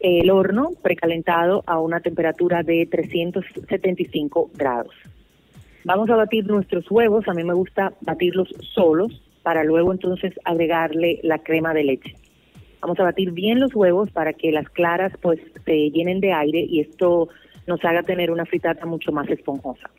el 0.00 0.30
horno 0.30 0.70
precalentado 0.82 1.62
a 1.66 1.78
una 1.80 2.00
temperatura 2.00 2.62
de 2.62 2.86
375 2.90 4.50
grados. 4.54 4.94
Vamos 5.84 6.08
a 6.10 6.16
batir 6.16 6.46
nuestros 6.46 6.90
huevos, 6.90 7.28
a 7.28 7.34
mí 7.34 7.44
me 7.44 7.54
gusta 7.54 7.92
batirlos 8.00 8.48
solos 8.72 9.22
para 9.42 9.64
luego 9.64 9.92
entonces 9.92 10.32
agregarle 10.44 11.20
la 11.22 11.38
crema 11.38 11.74
de 11.74 11.84
leche. 11.84 12.16
Vamos 12.80 12.98
a 13.00 13.04
batir 13.04 13.32
bien 13.32 13.60
los 13.60 13.74
huevos 13.74 14.10
para 14.10 14.32
que 14.32 14.50
las 14.50 14.68
claras 14.68 15.12
pues 15.20 15.40
se 15.64 15.90
llenen 15.90 16.20
de 16.20 16.32
aire 16.32 16.60
y 16.60 16.80
esto 16.80 17.28
nos 17.66 17.84
haga 17.84 18.02
tener 18.02 18.30
una 18.30 18.44
fritata 18.44 18.86
mucho 18.86 19.12
más 19.12 19.28
esponjosa. 19.28 19.90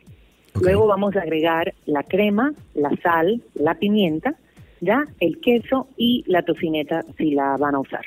Luego 0.60 0.86
vamos 0.86 1.16
a 1.16 1.20
agregar 1.20 1.74
la 1.84 2.02
crema, 2.02 2.52
la 2.74 2.90
sal, 3.02 3.42
la 3.54 3.74
pimienta, 3.74 4.34
ya 4.80 5.04
el 5.20 5.40
queso 5.40 5.88
y 5.96 6.24
la 6.26 6.42
tocineta 6.42 7.04
si 7.18 7.32
la 7.32 7.56
van 7.56 7.74
a 7.74 7.80
usar. 7.80 8.04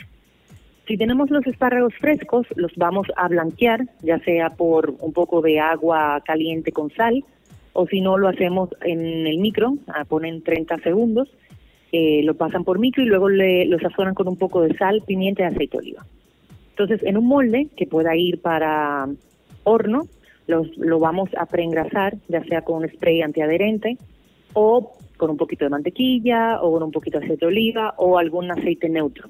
Si 0.88 0.98
tenemos 0.98 1.30
los 1.30 1.46
espárragos 1.46 1.94
frescos, 1.96 2.48
los 2.56 2.76
vamos 2.76 3.08
a 3.16 3.28
blanquear, 3.28 3.86
ya 4.02 4.18
sea 4.20 4.50
por 4.50 4.96
un 5.00 5.14
poco 5.14 5.42
de 5.42 5.60
agua 5.60 6.22
caliente 6.26 6.72
con 6.72 6.90
sal, 6.92 7.24
o 7.74 7.86
si 7.86 8.02
no 8.02 8.18
lo 8.18 8.28
hacemos 8.28 8.70
en 8.82 9.28
el 9.28 9.38
micro, 9.38 9.76
ponen 10.08 10.42
30 10.42 10.80
segundos, 10.80 11.30
eh, 11.92 12.22
lo 12.24 12.34
pasan 12.36 12.64
por 12.64 12.80
micro 12.80 13.04
y 13.04 13.08
luego 13.08 13.30
le, 13.30 13.66
lo 13.66 13.80
sazonan 13.80 14.16
con 14.16 14.28
un 14.28 14.38
poco 14.38 14.62
de 14.62 14.76
sal, 14.78 15.04
pimienta 15.06 15.44
y 15.44 15.46
aceite 15.46 15.78
de 15.78 15.84
oliva. 15.84 16.06
Entonces, 16.72 17.04
en 17.04 17.18
un 17.18 17.28
molde 17.28 17.68
que 17.76 17.86
pueda 17.86 18.16
ir 18.16 18.42
para 18.42 19.08
horno, 19.64 20.08
los, 20.48 20.76
lo 20.78 21.00
vamos 21.00 21.30
a 21.38 21.46
preengrasar, 21.46 22.16
ya 22.28 22.44
sea 22.44 22.62
con 22.62 22.84
un 22.84 22.90
spray 22.90 23.22
antiadherente 23.22 23.98
o 24.54 24.94
con 25.18 25.30
un 25.30 25.38
poquito 25.38 25.66
de 25.66 25.70
mantequilla 25.70 26.62
o 26.62 26.72
con 26.74 26.84
un 26.84 26.92
poquito 26.92 27.20
de 27.20 27.26
aceite 27.26 27.46
de 27.46 27.52
oliva 27.52 27.94
o 27.98 28.18
algún 28.18 28.50
aceite 28.52 28.90
neutro. 28.90 29.30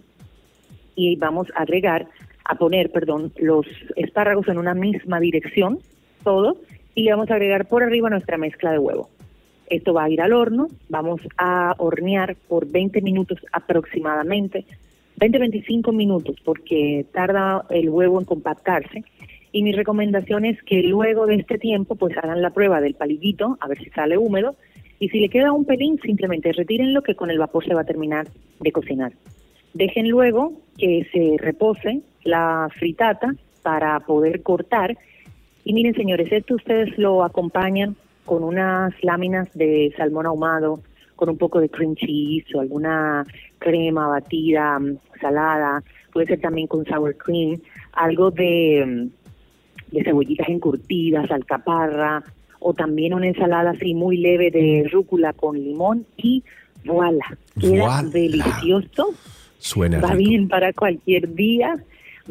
Y 0.95 1.15
vamos 1.17 1.47
a 1.55 1.63
agregar, 1.63 2.07
a 2.45 2.55
poner, 2.55 2.91
perdón, 2.91 3.33
los 3.37 3.65
espárragos 3.95 4.47
en 4.47 4.57
una 4.57 4.73
misma 4.73 5.19
dirección, 5.19 5.79
todo, 6.23 6.57
y 6.95 7.03
le 7.03 7.11
vamos 7.11 7.29
a 7.31 7.35
agregar 7.35 7.67
por 7.67 7.83
arriba 7.83 8.09
nuestra 8.09 8.37
mezcla 8.37 8.71
de 8.71 8.79
huevo. 8.79 9.09
Esto 9.69 9.93
va 9.93 10.05
a 10.05 10.09
ir 10.09 10.21
al 10.21 10.33
horno, 10.33 10.67
vamos 10.89 11.21
a 11.37 11.75
hornear 11.77 12.35
por 12.47 12.67
20 12.69 13.01
minutos 13.01 13.39
aproximadamente, 13.51 14.65
20-25 15.19 15.93
minutos 15.93 16.37
porque 16.43 17.05
tarda 17.11 17.65
el 17.69 17.89
huevo 17.89 18.19
en 18.19 18.25
compactarse 18.25 19.03
y 19.51 19.63
mi 19.63 19.71
recomendación 19.71 20.45
es 20.45 20.61
que 20.63 20.83
luego 20.83 21.25
de 21.25 21.35
este 21.35 21.57
tiempo 21.57 21.95
pues 21.95 22.15
hagan 22.17 22.41
la 22.41 22.51
prueba 22.51 22.81
del 22.81 22.95
palillito 22.95 23.57
a 23.59 23.67
ver 23.67 23.79
si 23.79 23.89
sale 23.89 24.17
húmedo 24.17 24.55
y 24.99 25.09
si 25.09 25.19
le 25.19 25.29
queda 25.29 25.51
un 25.51 25.65
pelín 25.65 25.99
simplemente 26.01 26.51
retírenlo 26.51 27.01
que 27.01 27.15
con 27.15 27.31
el 27.31 27.39
vapor 27.39 27.65
se 27.65 27.73
va 27.73 27.81
a 27.81 27.85
terminar 27.85 28.27
de 28.59 28.71
cocinar. 28.71 29.13
Dejen 29.73 30.09
luego 30.09 30.53
que 30.77 31.07
se 31.11 31.35
repose 31.37 32.01
la 32.23 32.69
fritata 32.77 33.33
para 33.63 33.99
poder 34.01 34.43
cortar 34.43 34.97
y 35.63 35.73
miren 35.73 35.95
señores, 35.95 36.31
esto 36.31 36.55
ustedes 36.55 36.97
lo 36.97 37.23
acompañan 37.23 37.95
con 38.25 38.43
unas 38.43 38.93
láminas 39.03 39.51
de 39.53 39.93
salmón 39.97 40.25
ahumado, 40.25 40.81
con 41.15 41.29
un 41.29 41.37
poco 41.37 41.59
de 41.59 41.69
cream 41.69 41.95
cheese 41.95 42.45
o 42.55 42.61
alguna 42.61 43.25
crema 43.57 44.07
batida, 44.07 44.79
mm, 44.79 44.97
salada, 45.19 45.83
puede 46.13 46.27
ser 46.27 46.39
también 46.39 46.67
con 46.67 46.85
sour 46.85 47.15
cream, 47.17 47.59
algo 47.93 48.31
de, 48.31 48.85
mm, 48.85 49.18
de 49.91 50.03
cebollitas 50.03 50.49
encurtidas, 50.49 51.29
alcaparra, 51.31 52.23
o 52.59 52.73
también 52.73 53.13
una 53.13 53.27
ensalada 53.27 53.71
así 53.71 53.93
muy 53.93 54.17
leve 54.17 54.51
de 54.51 54.87
rúcula 54.91 55.33
con 55.33 55.55
limón 55.57 56.05
y 56.17 56.43
voilà, 56.85 57.37
queda 57.59 58.01
Voilà. 58.01 58.09
delicioso. 58.11 59.13
Suena 59.59 59.99
Va 59.99 60.11
rico. 60.13 60.29
bien 60.29 60.47
para 60.47 60.73
cualquier 60.73 61.33
día, 61.35 61.77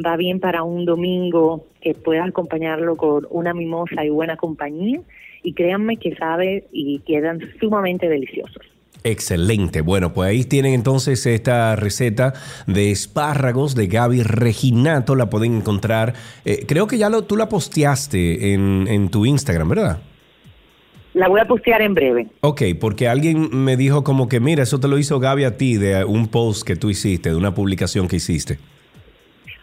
va 0.05 0.17
bien 0.17 0.41
para 0.41 0.63
un 0.63 0.85
domingo 0.85 1.65
que 1.81 1.95
puedas 1.95 2.29
acompañarlo 2.29 2.97
con 2.97 3.27
una 3.31 3.53
mimosa 3.55 4.05
y 4.05 4.11
buena 4.11 4.37
compañía. 4.37 5.01
Y 5.43 5.53
créanme 5.53 5.97
que 5.99 6.15
sabe 6.17 6.65
y 6.73 6.99
quedan 7.01 7.41
sumamente 7.61 8.09
deliciosos. 8.09 8.63
Excelente. 9.05 9.81
Bueno, 9.81 10.13
pues 10.13 10.29
ahí 10.31 10.45
tienen 10.45 10.75
entonces 10.75 11.25
esta 11.27 11.77
receta 11.77 12.35
de 12.67 12.91
espárragos 12.91 13.75
de 13.75 13.87
Gaby 13.87 14.23
Reginato. 14.23 15.15
La 15.15 15.31
pueden 15.31 15.57
encontrar. 15.57 16.15
eh, 16.45 16.65
creo 16.67 16.87
que 16.87 16.99
ya 16.99 17.09
lo, 17.09 17.23
tú 17.23 17.37
la 17.37 17.49
posteaste 17.49 18.53
en, 18.53 18.87
en 18.89 19.09
tu 19.09 19.25
Instagram, 19.25 19.69
¿verdad? 19.69 19.99
La 21.15 21.29
voy 21.29 21.41
a 21.41 21.47
postear 21.47 21.83
en 21.83 21.95
breve. 21.95 22.29
Ok, 22.43 22.63
porque 22.79 23.09
alguien 23.09 23.49
me 23.65 23.77
dijo 23.77 24.05
como 24.05 24.29
que, 24.29 24.41
mira, 24.41 24.63
eso 24.63 24.79
te 24.79 24.89
lo 24.89 24.99
hizo 24.99 25.19
Gaby 25.19 25.45
a 25.45 25.57
ti 25.57 25.77
de 25.77 26.05
un 26.05 26.29
post 26.29 26.63
que 26.65 26.77
tú 26.77 26.91
hiciste, 26.91 27.31
de 27.31 27.37
una 27.37 27.55
publicación 27.55 28.09
que 28.09 28.17
hiciste. 28.17 28.59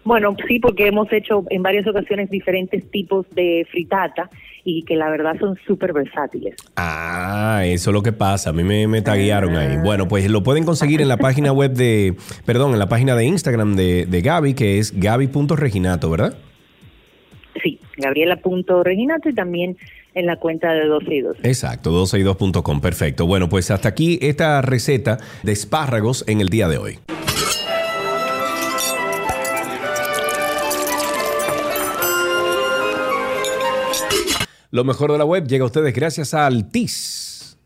Bueno, 0.05 0.35
sí, 0.47 0.59
porque 0.59 0.87
hemos 0.87 1.11
hecho 1.11 1.43
en 1.49 1.63
varias 1.63 1.87
ocasiones 1.87 2.29
diferentes 2.29 2.89
tipos 2.91 3.25
de 3.31 3.67
fritata 3.71 4.29
y 4.63 4.83
que 4.83 4.95
la 4.95 5.09
verdad 5.09 5.35
son 5.39 5.57
súper 5.65 5.93
versátiles. 5.93 6.55
Ah, 6.75 7.63
eso 7.65 7.89
es 7.89 7.93
lo 7.93 8.03
que 8.03 8.13
pasa. 8.13 8.51
A 8.51 8.53
mí 8.53 8.63
me, 8.63 8.87
me 8.87 9.01
taguearon 9.01 9.55
ahí. 9.55 9.77
Bueno, 9.77 10.07
pues 10.07 10.29
lo 10.29 10.43
pueden 10.43 10.63
conseguir 10.63 11.01
en 11.01 11.07
la 11.07 11.17
página 11.17 11.51
web 11.51 11.73
de, 11.73 12.15
perdón, 12.45 12.73
en 12.73 12.79
la 12.79 12.87
página 12.87 13.15
de 13.15 13.25
Instagram 13.25 13.75
de, 13.75 14.05
de 14.05 14.21
Gaby, 14.21 14.53
que 14.53 14.77
es 14.77 14.97
gaby.reginato, 14.99 16.11
¿verdad? 16.11 16.37
Sí, 17.63 17.79
Gabriela.reginato 17.97 19.29
y 19.29 19.33
también 19.33 19.75
en 20.13 20.27
la 20.27 20.35
cuenta 20.35 20.71
de 20.71 20.85
12 20.85 21.15
y 21.15 21.21
2. 21.21 21.37
Exacto, 21.41 21.91
12y2.com. 21.91 22.79
Perfecto. 22.79 23.25
Bueno, 23.25 23.49
pues 23.49 23.71
hasta 23.71 23.89
aquí 23.89 24.19
esta 24.21 24.61
receta 24.61 25.17
de 25.41 25.51
espárragos 25.51 26.23
en 26.27 26.41
el 26.41 26.49
día 26.49 26.67
de 26.67 26.77
hoy. 26.77 26.99
Lo 34.76 34.84
mejor 34.84 35.09
de 35.13 35.17
la 35.17 35.23
web 35.23 35.47
llega 35.47 35.63
a 35.63 35.67
ustedes 35.67 35.93
gracias 35.93 36.34
a 36.34 36.45
Altis. 36.45 37.57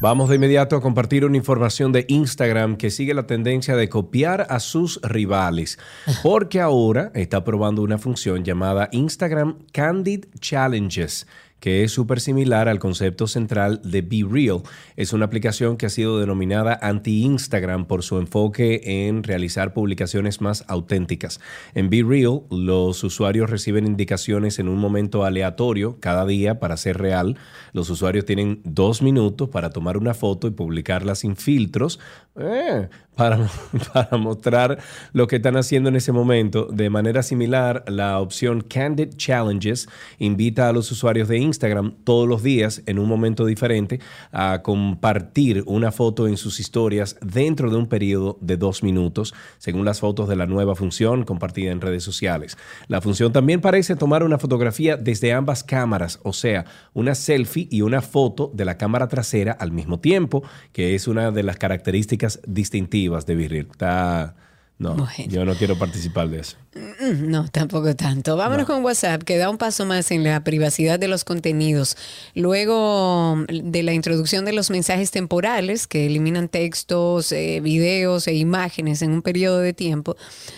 Vamos 0.00 0.28
de 0.28 0.36
inmediato 0.36 0.76
a 0.76 0.80
compartir 0.80 1.24
una 1.24 1.36
información 1.36 1.90
de 1.90 2.04
Instagram 2.06 2.76
que 2.76 2.92
sigue 2.92 3.12
la 3.12 3.26
tendencia 3.26 3.74
de 3.74 3.88
copiar 3.88 4.46
a 4.48 4.60
sus 4.60 5.00
rivales, 5.02 5.80
porque 6.22 6.60
ahora 6.60 7.10
está 7.16 7.42
probando 7.42 7.82
una 7.82 7.98
función 7.98 8.44
llamada 8.44 8.88
Instagram 8.92 9.58
Candid 9.72 10.26
Challenges 10.38 11.26
que 11.60 11.84
es 11.84 11.92
súper 11.92 12.20
similar 12.20 12.68
al 12.68 12.78
concepto 12.78 13.26
central 13.26 13.80
de 13.84 14.02
Be 14.02 14.24
Real. 14.28 14.62
Es 14.96 15.12
una 15.12 15.26
aplicación 15.26 15.76
que 15.76 15.86
ha 15.86 15.90
sido 15.90 16.18
denominada 16.18 16.78
anti-Instagram 16.82 17.86
por 17.86 18.02
su 18.02 18.18
enfoque 18.18 18.80
en 18.84 19.22
realizar 19.22 19.72
publicaciones 19.72 20.40
más 20.40 20.64
auténticas. 20.68 21.40
En 21.74 21.90
Be 21.90 22.02
Real, 22.02 22.42
los 22.50 23.04
usuarios 23.04 23.50
reciben 23.50 23.86
indicaciones 23.86 24.58
en 24.58 24.68
un 24.68 24.78
momento 24.78 25.24
aleatorio 25.24 25.98
cada 26.00 26.26
día 26.26 26.58
para 26.58 26.76
ser 26.76 26.98
real. 26.98 27.36
Los 27.72 27.90
usuarios 27.90 28.24
tienen 28.24 28.60
dos 28.64 29.02
minutos 29.02 29.48
para 29.50 29.70
tomar 29.70 29.96
una 29.96 30.14
foto 30.14 30.48
y 30.48 30.50
publicarla 30.50 31.14
sin 31.14 31.36
filtros, 31.36 32.00
Eh, 32.40 32.88
para, 33.16 33.38
para 33.92 34.16
mostrar 34.16 34.78
lo 35.12 35.26
que 35.26 35.36
están 35.36 35.56
haciendo 35.56 35.90
en 35.90 35.96
ese 35.96 36.10
momento. 36.10 36.68
De 36.72 36.88
manera 36.88 37.22
similar, 37.22 37.84
la 37.86 38.18
opción 38.18 38.62
Candid 38.62 39.10
Challenges 39.16 39.88
invita 40.18 40.68
a 40.68 40.72
los 40.72 40.90
usuarios 40.90 41.28
de 41.28 41.36
Instagram 41.36 41.96
todos 42.04 42.26
los 42.26 42.42
días, 42.42 42.82
en 42.86 42.98
un 42.98 43.08
momento 43.08 43.44
diferente, 43.44 44.00
a 44.32 44.62
compartir 44.62 45.62
una 45.66 45.92
foto 45.92 46.28
en 46.28 46.38
sus 46.38 46.60
historias 46.60 47.16
dentro 47.20 47.70
de 47.70 47.76
un 47.76 47.88
periodo 47.88 48.38
de 48.40 48.56
dos 48.56 48.82
minutos, 48.82 49.34
según 49.58 49.84
las 49.84 50.00
fotos 50.00 50.28
de 50.28 50.36
la 50.36 50.46
nueva 50.46 50.74
función 50.74 51.24
compartida 51.24 51.72
en 51.72 51.82
redes 51.82 52.02
sociales. 52.02 52.56
La 52.88 53.02
función 53.02 53.32
también 53.32 53.60
parece 53.60 53.96
tomar 53.96 54.22
una 54.22 54.38
fotografía 54.38 54.96
desde 54.96 55.34
ambas 55.34 55.62
cámaras, 55.62 56.20
o 56.22 56.32
sea, 56.32 56.64
una 56.94 57.14
selfie 57.14 57.68
y 57.70 57.82
una 57.82 58.00
foto 58.00 58.50
de 58.54 58.64
la 58.64 58.78
cámara 58.78 59.08
trasera 59.08 59.52
al 59.52 59.72
mismo 59.72 60.00
tiempo, 60.00 60.42
que 60.72 60.94
es 60.94 61.06
una 61.06 61.30
de 61.30 61.42
las 61.42 61.56
características 61.56 62.29
distintivas 62.46 63.26
de 63.26 63.34
Virril. 63.34 63.68
Está. 63.70 64.34
No, 64.80 65.06
yo 65.28 65.44
no 65.44 65.54
quiero 65.56 65.78
participar 65.78 66.30
de 66.30 66.40
eso. 66.40 66.56
Mm, 66.74 67.28
No, 67.30 67.46
tampoco 67.48 67.94
tanto. 67.94 68.38
Vámonos 68.38 68.66
con 68.66 68.82
WhatsApp, 68.82 69.24
que 69.24 69.36
da 69.36 69.50
un 69.50 69.58
paso 69.58 69.84
más 69.84 70.10
en 70.10 70.24
la 70.24 70.42
privacidad 70.42 70.98
de 70.98 71.06
los 71.06 71.24
contenidos. 71.24 71.98
Luego 72.34 73.44
de 73.46 73.82
la 73.82 73.92
introducción 73.92 74.46
de 74.46 74.54
los 74.54 74.70
mensajes 74.70 75.10
temporales, 75.10 75.86
que 75.86 76.06
eliminan 76.06 76.48
textos, 76.48 77.30
eh, 77.32 77.60
videos 77.60 78.26
e 78.26 78.32
imágenes 78.32 79.02
en 79.02 79.12
un 79.12 79.20
periodo 79.20 79.58
de 79.58 79.74
tiempo, 79.74 80.16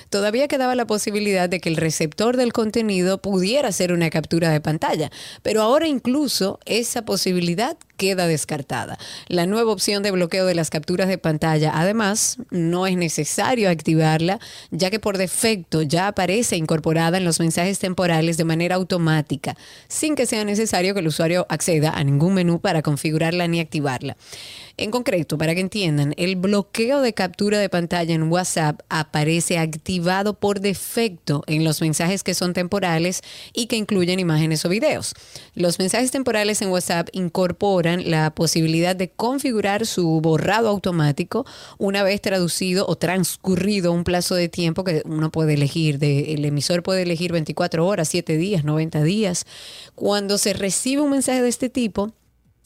todavía 0.09 0.47
quedaba 0.47 0.77
la 0.77 0.87
posibilidad 0.87 1.49
de 1.49 1.59
que 1.59 1.69
el 1.69 1.77
receptor 1.77 2.37
del 2.37 2.53
contenido 2.53 3.21
pudiera 3.21 3.71
hacer 3.71 3.93
una 3.93 4.09
captura 4.09 4.51
de 4.51 4.61
pantalla. 4.61 5.11
Pero 5.43 5.63
ahora 5.63 5.89
incluso 5.89 6.61
esa 6.65 7.05
posibilidad 7.05 7.77
queda 7.97 8.27
descartada. 8.27 8.99
La 9.29 9.47
nueva 9.47 9.73
opción 9.73 10.03
de 10.03 10.11
bloqueo 10.11 10.47
de 10.47 10.55
las 10.55 10.71
capturas 10.71 11.09
de 11.09 11.19
pantalla, 11.19 11.73
además, 11.75 12.39
no 12.51 12.87
es 12.87 12.97
necesario 12.97 13.71
activarla, 13.71 14.39
ya 14.71 14.91
que 14.91 15.01
por 15.01 15.19
defecto 15.19 15.83
ya 15.83 16.09
aparece 16.09 16.57
incorporada 16.57 17.19
en 17.19 17.25
los 17.25 17.41
mensajes 17.41 17.79
temporales 17.79 18.37
de 18.37 18.45
manera 18.45 18.77
automática, 18.77 19.57
sin 19.89 20.15
que 20.15 20.27
sea 20.27 20.45
necesario 20.45 20.95
que 20.95 21.01
el 21.01 21.09
usuario 21.09 21.47
acceda 21.49 21.91
a 21.91 22.05
ningún 22.05 22.35
menú 22.35 22.61
para 22.61 22.83
configurarla 22.83 23.47
ni 23.49 23.61
activarla. 23.61 24.17
En 24.83 24.91
concreto, 24.91 25.39
para 25.39 25.55
que 25.55 25.61
entiendan, 25.61 26.13
el 26.17 26.35
bloqueo 26.35 27.03
de 27.03 27.15
captura 27.15 27.61
de 27.61 27.69
pantalla 27.69 28.17
en 28.17 28.25
WhatsApp 28.25 28.81
aparece 28.89 29.57
activado 29.57 30.35
por 30.35 30.59
defecto 30.59 31.45
en 31.47 31.63
los 31.63 31.81
mensajes 31.81 32.25
que 32.25 32.35
son 32.35 32.53
temporales 32.53 33.23
y 33.53 33.67
que 33.67 33.77
incluyen 33.77 34.19
imágenes 34.19 34.65
o 34.65 34.69
videos. 34.69 35.15
Los 35.55 35.79
mensajes 35.79 36.11
temporales 36.11 36.63
en 36.63 36.71
WhatsApp 36.71 37.11
incorporan 37.13 38.11
la 38.11 38.35
posibilidad 38.35 38.97
de 38.97 39.09
configurar 39.09 39.87
su 39.87 40.21
borrado 40.21 40.69
automático 40.69 41.47
una 41.79 42.03
vez 42.03 42.21
traducido 42.21 42.85
o 42.89 42.97
transcurrido 42.97 43.93
un 43.93 44.03
plazo 44.03 44.35
de 44.35 44.49
tiempo 44.49 44.83
que 44.83 45.03
uno 45.05 45.31
puede 45.31 45.55
elegir. 45.55 46.01
De, 46.01 46.35
el 46.35 46.45
emisor 46.45 46.83
puede 46.83 47.03
elegir 47.03 47.31
24 47.31 47.87
horas, 47.87 48.09
7 48.09 48.37
días, 48.37 48.65
90 48.65 49.05
días. 49.05 49.47
Cuando 49.95 50.39
se 50.39 50.55
recibe 50.55 51.03
un 51.03 51.13
mensaje 51.13 51.41
de 51.41 51.49
este 51.51 51.69
tipo, 51.69 52.13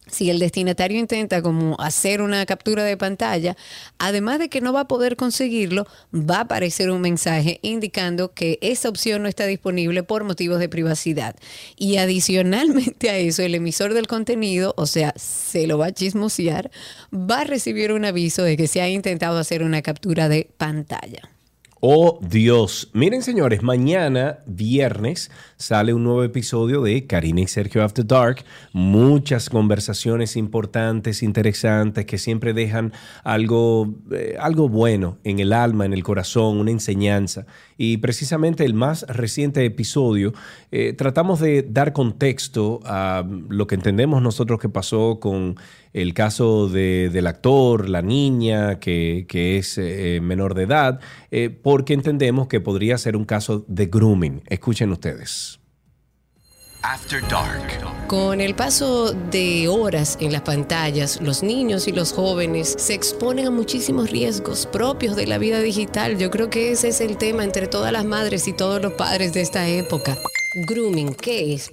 si 0.07 0.31
el 0.31 0.39
destinatario 0.39 0.99
intenta 0.99 1.43
como 1.43 1.77
hacer 1.81 2.23
una 2.23 2.47
captura 2.47 2.85
de 2.85 2.97
pantalla, 2.97 3.57
además 3.99 4.39
de 4.39 4.49
que 4.49 4.61
no 4.61 4.73
va 4.73 4.83
a 4.83 4.89
poder 4.89 5.17
conseguirlo, 5.17 5.87
va 6.15 6.39
a 6.39 6.41
aparecer 6.43 6.91
un 6.91 7.01
mensaje 7.01 7.59
indicando 7.63 8.33
que 8.33 8.59
esa 8.61 8.89
opción 8.89 9.23
no 9.23 9.29
está 9.29 9.47
disponible 9.47 10.03
por 10.03 10.25
motivos 10.25 10.61
de 10.61 10.69
privacidad. 10.69 11.35
Y 11.77 11.97
adicionalmente 11.97 13.11
a 13.11 13.19
eso, 13.19 13.43
el 13.43 13.55
emisor 13.55 13.95
del 13.95 14.07
contenido, 14.07 14.75
o 14.77 14.87
sea, 14.87 15.13
se 15.17 15.67
lo 15.67 15.79
va 15.79 15.87
a 15.87 15.93
chismosear, 15.93 16.71
va 17.13 17.41
a 17.41 17.45
recibir 17.45 17.93
un 17.93 18.05
aviso 18.05 18.43
de 18.43 18.57
que 18.57 18.69
se 18.69 18.81
ha 18.81 18.89
intentado 18.89 19.39
hacer 19.39 19.63
una 19.63 19.83
captura 19.83 20.29
de 20.29 20.49
pantalla. 20.57 21.36
Oh 21.81 22.19
Dios. 22.23 22.89
Miren 22.95 23.21
señores, 23.23 23.63
mañana 23.63 24.39
viernes 24.47 25.31
sale 25.59 25.93
un 25.93 26.05
nuevo 26.05 26.25
episodio 26.25 26.81
de 26.81 27.07
Karina 27.07 27.43
y 27.43 27.49
Sergio 27.49 27.85
After 27.85 28.07
Dark. 28.07 28.47
Muchas 28.73 29.51
conversaciones 29.51 30.37
importantes, 30.37 31.23
interesantes, 31.23 32.07
que 32.07 32.17
siempre 32.17 32.55
dejan 32.55 32.95
algo, 33.25 33.95
eh, 34.11 34.37
algo 34.41 34.71
bueno 34.71 35.19
en 35.23 35.39
el 35.39 35.53
alma, 35.53 35.85
en 35.85 35.93
el 35.93 36.03
corazón, 36.03 36.57
una 36.57 36.71
enseñanza. 36.71 37.45
Y 37.79 37.99
precisamente 37.99 38.65
el 38.65 38.75
más 38.75 39.03
reciente 39.09 39.65
episodio 39.65 40.33
eh, 40.71 40.93
tratamos 40.95 41.41
de 41.41 41.63
dar 41.63 41.93
contexto 41.93 42.81
a 42.85 43.25
lo 43.49 43.67
que 43.67 43.75
entendemos 43.75 44.23
nosotros 44.23 44.59
que 44.61 44.69
pasó 44.69 45.19
con 45.21 45.57
el 45.93 46.15
caso 46.15 46.69
de- 46.69 47.11
del 47.13 47.27
actor, 47.27 47.89
la 47.89 48.03
niña 48.03 48.79
que, 48.79 49.27
que 49.29 49.59
es 49.59 49.77
eh, 49.79 50.21
menor 50.23 50.55
de 50.55 50.63
edad, 50.65 51.01
eh, 51.31 51.51
porque 51.51 51.95
entendemos 51.95 52.49
que 52.49 52.61
podría 52.61 52.97
ser 52.99 53.17
un 53.17 53.25
caso 53.25 53.65
de 53.69 53.87
grooming. 53.87 54.43
Escuchen 54.47 54.91
ustedes. 54.93 55.59
Con 58.07 58.41
el 58.41 58.55
paso 58.55 59.13
de 59.13 59.69
horas 59.69 60.17
en 60.21 60.33
las 60.33 60.43
pantallas, 60.43 61.21
los 61.21 61.43
niños 61.43 61.89
y 61.89 61.93
los 61.93 62.13
jóvenes 62.13 62.75
se 62.79 62.95
exponen 62.95 63.47
a 63.47 63.51
muchísimos 63.51 64.11
riesgos 64.11 64.67
propios 64.67 65.17
de 65.17 65.27
la 65.27 65.39
vida 65.39 65.61
digital. 65.61 66.17
Yo 66.17 66.31
creo 66.31 66.49
que 66.49 66.71
ese 66.71 66.89
es 66.89 67.01
el 67.01 67.17
tema 67.17 67.45
entre 67.45 67.67
todas 67.67 67.93
las 67.93 68.05
madres 68.05 68.47
y 68.47 68.53
todos 68.53 68.81
los 68.81 68.93
padres 68.93 69.33
de 69.33 69.41
esta 69.41 69.67
época. 69.67 70.17
Grooming, 70.59 71.15
¿qué 71.15 71.53
es? 71.53 71.71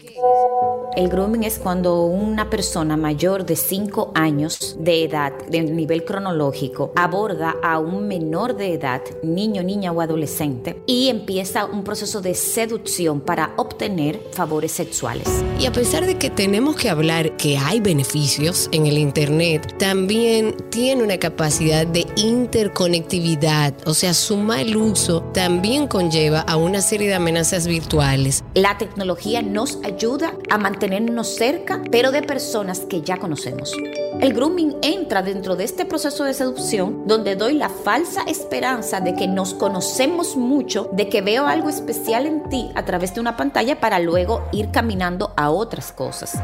El 0.97 1.07
grooming 1.07 1.43
es 1.43 1.57
cuando 1.57 2.03
una 2.03 2.49
persona 2.49 2.97
mayor 2.97 3.45
de 3.45 3.55
5 3.55 4.11
años 4.13 4.75
de 4.77 5.05
edad, 5.05 5.31
de 5.47 5.61
nivel 5.61 6.03
cronológico, 6.03 6.91
aborda 6.95 7.55
a 7.63 7.79
un 7.79 8.07
menor 8.07 8.57
de 8.57 8.73
edad, 8.73 9.01
niño, 9.23 9.63
niña 9.63 9.91
o 9.91 10.01
adolescente, 10.01 10.84
y 10.86 11.07
empieza 11.07 11.65
un 11.65 11.84
proceso 11.84 12.21
de 12.21 12.36
seducción 12.36 13.21
para 13.21 13.53
obtener 13.55 14.21
favores 14.34 14.73
sexuales. 14.73 15.27
Y 15.59 15.65
a 15.65 15.71
pesar 15.71 16.05
de 16.05 16.17
que 16.17 16.29
tenemos 16.29 16.75
que 16.75 16.89
hablar 16.89 17.38
que 17.38 17.57
hay 17.57 17.79
beneficios 17.79 18.69
en 18.71 18.86
el 18.86 18.97
Internet, 18.97 19.77
también 19.79 20.55
tiene 20.69 21.03
una 21.03 21.17
capacidad 21.17 21.88
de 21.88 22.05
interconectividad, 22.17 23.73
o 23.88 23.93
sea, 23.93 24.13
su 24.13 24.38
mal 24.38 24.75
uso 24.75 25.23
también 25.34 25.88
conlleva 25.88 26.41
a 26.41 26.57
una 26.57 26.81
serie 26.81 27.07
de 27.07 27.15
amenazas 27.15 27.65
virtuales. 27.65 28.43
La 28.53 28.72
tecnología 28.78 29.41
nos 29.41 29.80
ayuda 29.84 30.34
a 30.49 30.57
mantenernos 30.57 31.36
cerca, 31.36 31.82
pero 31.91 32.11
de 32.11 32.21
personas 32.21 32.82
que 32.82 33.01
ya 33.01 33.17
conocemos. 33.17 33.74
El 34.19 34.34
grooming 34.34 34.78
entra 34.82 35.21
dentro 35.21 35.55
de 35.55 35.63
este 35.63 35.86
proceso 35.86 36.24
de 36.24 36.34
seducción 36.34 37.07
donde 37.07 37.36
doy 37.36 37.53
la 37.53 37.69
falsa 37.69 38.24
esperanza 38.24 39.01
de 39.01 39.15
que 39.15 39.28
nos 39.28 39.53
conocemos 39.53 40.36
mucho, 40.36 40.89
de 40.93 41.09
que 41.09 41.21
veo 41.21 41.47
algo 41.47 41.69
especial 41.69 42.26
en 42.26 42.47
ti 42.49 42.69
a 42.76 42.86
través 42.86 43.13
de 43.13 43.21
una 43.21 43.36
pantalla 43.36 43.80
para 43.80 43.99
luego 43.99 44.47
ir 44.51 44.71
caminando 44.71 45.34
a 45.36 45.49
otras 45.49 45.91
cosas. 45.91 46.38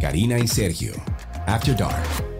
Karina 0.00 0.38
y 0.38 0.46
Sergio. 0.46 0.92
After 1.46 1.76
Dark. 1.76 2.37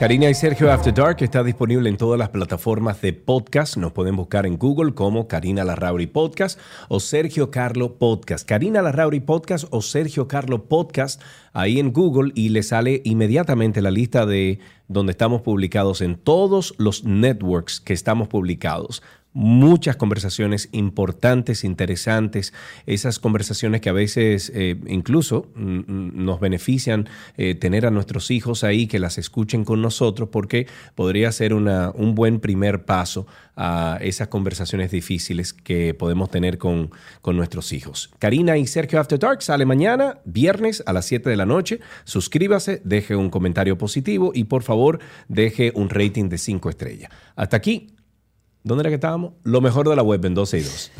Karina 0.00 0.30
y 0.30 0.34
Sergio 0.34 0.72
After 0.72 0.94
Dark 0.94 1.18
está 1.20 1.44
disponible 1.44 1.86
en 1.90 1.98
todas 1.98 2.18
las 2.18 2.30
plataformas 2.30 3.02
de 3.02 3.12
podcast. 3.12 3.76
Nos 3.76 3.92
pueden 3.92 4.16
buscar 4.16 4.46
en 4.46 4.56
Google 4.56 4.94
como 4.94 5.28
Karina 5.28 5.62
Larrauri 5.62 6.06
Podcast 6.06 6.58
o 6.88 7.00
Sergio 7.00 7.50
Carlo 7.50 7.98
Podcast. 7.98 8.48
Karina 8.48 8.80
Larrauri 8.80 9.20
Podcast 9.20 9.66
o 9.68 9.82
Sergio 9.82 10.26
Carlo 10.26 10.64
Podcast 10.64 11.20
ahí 11.52 11.78
en 11.78 11.92
Google 11.92 12.32
y 12.34 12.48
le 12.48 12.62
sale 12.62 13.02
inmediatamente 13.04 13.82
la 13.82 13.90
lista 13.90 14.24
de 14.24 14.60
donde 14.88 15.10
estamos 15.10 15.42
publicados 15.42 16.00
en 16.00 16.16
todos 16.16 16.74
los 16.78 17.04
networks 17.04 17.78
que 17.78 17.92
estamos 17.92 18.26
publicados 18.26 19.02
muchas 19.32 19.96
conversaciones 19.96 20.68
importantes, 20.72 21.62
interesantes, 21.64 22.52
esas 22.86 23.18
conversaciones 23.18 23.80
que 23.80 23.88
a 23.88 23.92
veces 23.92 24.50
eh, 24.54 24.76
incluso 24.88 25.46
mm, 25.54 25.78
mm, 25.78 26.24
nos 26.24 26.40
benefician 26.40 27.08
eh, 27.36 27.54
tener 27.54 27.86
a 27.86 27.90
nuestros 27.90 28.30
hijos 28.30 28.64
ahí, 28.64 28.86
que 28.86 28.98
las 28.98 29.18
escuchen 29.18 29.64
con 29.64 29.82
nosotros, 29.82 30.30
porque 30.32 30.66
podría 30.94 31.30
ser 31.32 31.54
una, 31.54 31.90
un 31.94 32.14
buen 32.14 32.40
primer 32.40 32.84
paso 32.84 33.26
a 33.56 33.98
esas 34.00 34.28
conversaciones 34.28 34.90
difíciles 34.90 35.52
que 35.52 35.94
podemos 35.94 36.30
tener 36.30 36.58
con, 36.58 36.90
con 37.20 37.36
nuestros 37.36 37.72
hijos. 37.72 38.10
Karina 38.18 38.56
y 38.56 38.66
Sergio 38.66 38.98
After 38.98 39.18
Dark 39.18 39.42
sale 39.42 39.66
mañana, 39.66 40.18
viernes 40.24 40.82
a 40.86 40.92
las 40.92 41.06
7 41.06 41.28
de 41.28 41.36
la 41.36 41.46
noche. 41.46 41.80
Suscríbase, 42.04 42.80
deje 42.84 43.14
un 43.16 43.30
comentario 43.30 43.76
positivo 43.78 44.32
y 44.34 44.44
por 44.44 44.62
favor 44.62 44.98
deje 45.28 45.72
un 45.74 45.90
rating 45.90 46.28
de 46.28 46.38
5 46.38 46.70
estrellas. 46.70 47.10
Hasta 47.36 47.56
aquí. 47.56 47.99
¿Dónde 48.62 48.82
era 48.82 48.90
que 48.90 48.96
estábamos? 48.96 49.32
Lo 49.42 49.60
mejor 49.60 49.88
de 49.88 49.96
la 49.96 50.02
web 50.02 50.24
en 50.24 50.34
12 50.34 50.58
y 50.58 50.62
2. 50.62 50.92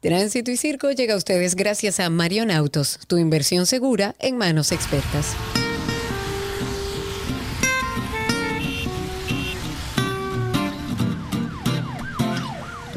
Tránsito 0.00 0.50
y 0.50 0.56
Circo 0.56 0.90
llega 0.90 1.14
a 1.14 1.16
ustedes 1.16 1.54
gracias 1.54 2.00
a 2.00 2.10
Marion 2.10 2.50
Autos, 2.50 2.98
tu 3.06 3.18
inversión 3.18 3.66
segura 3.66 4.16
en 4.18 4.36
manos 4.36 4.72
expertas. 4.72 5.36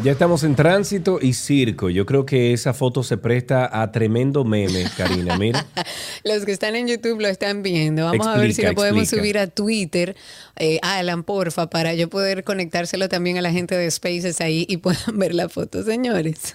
Ya 0.05 0.11
estamos 0.11 0.43
en 0.43 0.55
tránsito 0.55 1.17
y 1.19 1.33
circo. 1.33 1.89
Yo 1.89 2.05
creo 2.05 2.27
que 2.27 2.53
esa 2.53 2.75
foto 2.75 3.01
se 3.01 3.17
presta 3.17 3.81
a 3.81 3.91
tremendo 3.91 4.45
meme, 4.45 4.85
Karina. 4.95 5.35
Mira. 5.35 5.65
Los 6.23 6.45
que 6.45 6.51
están 6.51 6.75
en 6.75 6.87
YouTube 6.87 7.19
lo 7.19 7.27
están 7.27 7.63
viendo. 7.63 8.05
Vamos 8.05 8.27
a 8.27 8.37
ver 8.37 8.53
si 8.53 8.61
lo 8.61 8.75
podemos 8.75 9.01
explica. 9.01 9.23
subir 9.23 9.37
a 9.39 9.47
Twitter. 9.47 10.15
Eh, 10.57 10.77
Alan, 10.83 11.23
porfa, 11.23 11.71
para 11.71 11.95
yo 11.95 12.07
poder 12.07 12.43
conectárselo 12.43 13.09
también 13.09 13.39
a 13.39 13.41
la 13.41 13.51
gente 13.51 13.75
de 13.75 13.89
Spaces 13.89 14.41
ahí 14.41 14.67
y 14.69 14.77
puedan 14.77 15.17
ver 15.17 15.33
la 15.33 15.49
foto, 15.49 15.81
señores. 15.81 16.53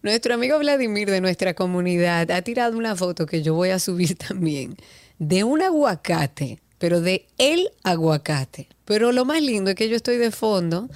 Nuestro 0.00 0.32
amigo 0.32 0.58
Vladimir 0.58 1.10
de 1.10 1.20
nuestra 1.20 1.52
comunidad 1.52 2.30
ha 2.30 2.40
tirado 2.40 2.78
una 2.78 2.96
foto 2.96 3.26
que 3.26 3.42
yo 3.42 3.52
voy 3.52 3.68
a 3.68 3.78
subir 3.78 4.14
también 4.26 4.74
de 5.18 5.44
un 5.44 5.60
aguacate, 5.60 6.60
pero 6.78 7.02
de 7.02 7.26
el 7.36 7.68
aguacate. 7.82 8.68
Pero 8.86 9.12
lo 9.12 9.26
más 9.26 9.42
lindo 9.42 9.68
es 9.68 9.76
que 9.76 9.90
yo 9.90 9.96
estoy 9.96 10.16
de 10.16 10.30
fondo 10.30 10.88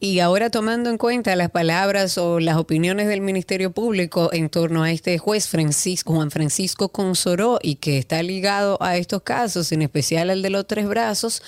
Y 0.00 0.18
ahora 0.18 0.50
tomando 0.50 0.90
en 0.90 0.98
cuenta 0.98 1.36
las 1.36 1.50
palabras 1.50 2.18
o 2.18 2.40
las 2.40 2.56
opiniones 2.56 3.06
del 3.06 3.20
Ministerio 3.20 3.70
Público 3.70 4.30
en 4.32 4.50
torno 4.50 4.82
a 4.82 4.90
este 4.90 5.18
juez 5.18 5.48
Francisco, 5.48 6.14
Juan 6.14 6.30
Francisco 6.30 6.88
Consoró, 6.88 7.58
y 7.62 7.76
que 7.76 7.98
está 7.98 8.22
ligado 8.22 8.76
a 8.80 8.96
estos 8.96 9.22
casos, 9.22 9.70
en 9.72 9.82
especial 9.82 10.30
al 10.30 10.42
de 10.42 10.50
los 10.50 10.66
tres 10.66 10.88
brazos, 10.88 11.42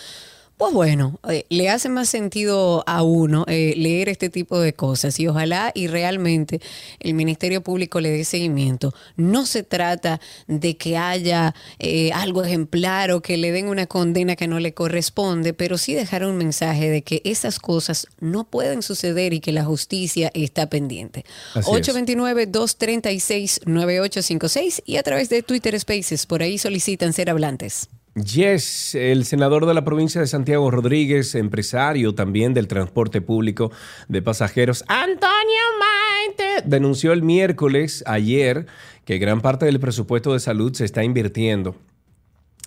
pues 0.62 0.74
bueno, 0.74 1.18
eh, 1.28 1.44
le 1.48 1.70
hace 1.70 1.88
más 1.88 2.08
sentido 2.08 2.84
a 2.86 3.02
uno 3.02 3.44
eh, 3.48 3.74
leer 3.76 4.08
este 4.08 4.30
tipo 4.30 4.60
de 4.60 4.74
cosas 4.74 5.18
y 5.18 5.26
ojalá 5.26 5.72
y 5.74 5.88
realmente 5.88 6.60
el 7.00 7.14
Ministerio 7.14 7.64
Público 7.64 8.00
le 8.00 8.10
dé 8.10 8.24
seguimiento. 8.24 8.94
No 9.16 9.44
se 9.44 9.64
trata 9.64 10.20
de 10.46 10.76
que 10.76 10.96
haya 10.96 11.52
eh, 11.80 12.12
algo 12.12 12.44
ejemplar 12.44 13.10
o 13.10 13.22
que 13.22 13.38
le 13.38 13.50
den 13.50 13.66
una 13.66 13.86
condena 13.86 14.36
que 14.36 14.46
no 14.46 14.60
le 14.60 14.72
corresponde, 14.72 15.52
pero 15.52 15.78
sí 15.78 15.94
dejar 15.94 16.24
un 16.24 16.36
mensaje 16.36 16.88
de 16.88 17.02
que 17.02 17.22
esas 17.24 17.58
cosas 17.58 18.06
no 18.20 18.44
pueden 18.44 18.82
suceder 18.82 19.32
y 19.32 19.40
que 19.40 19.50
la 19.50 19.64
justicia 19.64 20.30
está 20.32 20.70
pendiente. 20.70 21.24
Así 21.54 21.72
es. 21.72 21.88
829-236-9856 21.88 24.82
y 24.86 24.96
a 24.96 25.02
través 25.02 25.28
de 25.28 25.42
Twitter 25.42 25.76
Spaces, 25.80 26.24
por 26.24 26.40
ahí 26.40 26.56
solicitan 26.56 27.12
ser 27.12 27.30
hablantes. 27.30 27.88
Yes, 28.14 28.94
el 28.94 29.24
senador 29.24 29.64
de 29.64 29.72
la 29.72 29.86
provincia 29.86 30.20
de 30.20 30.26
Santiago 30.26 30.70
Rodríguez, 30.70 31.34
empresario 31.34 32.14
también 32.14 32.52
del 32.52 32.68
transporte 32.68 33.22
público 33.22 33.72
de 34.08 34.20
pasajeros, 34.20 34.84
Antonio 34.86 35.62
Maite, 35.78 36.62
denunció 36.66 37.14
el 37.14 37.22
miércoles, 37.22 38.04
ayer, 38.06 38.66
que 39.06 39.16
gran 39.16 39.40
parte 39.40 39.64
del 39.64 39.80
presupuesto 39.80 40.34
de 40.34 40.40
salud 40.40 40.74
se 40.74 40.84
está 40.84 41.02
invirtiendo 41.02 41.74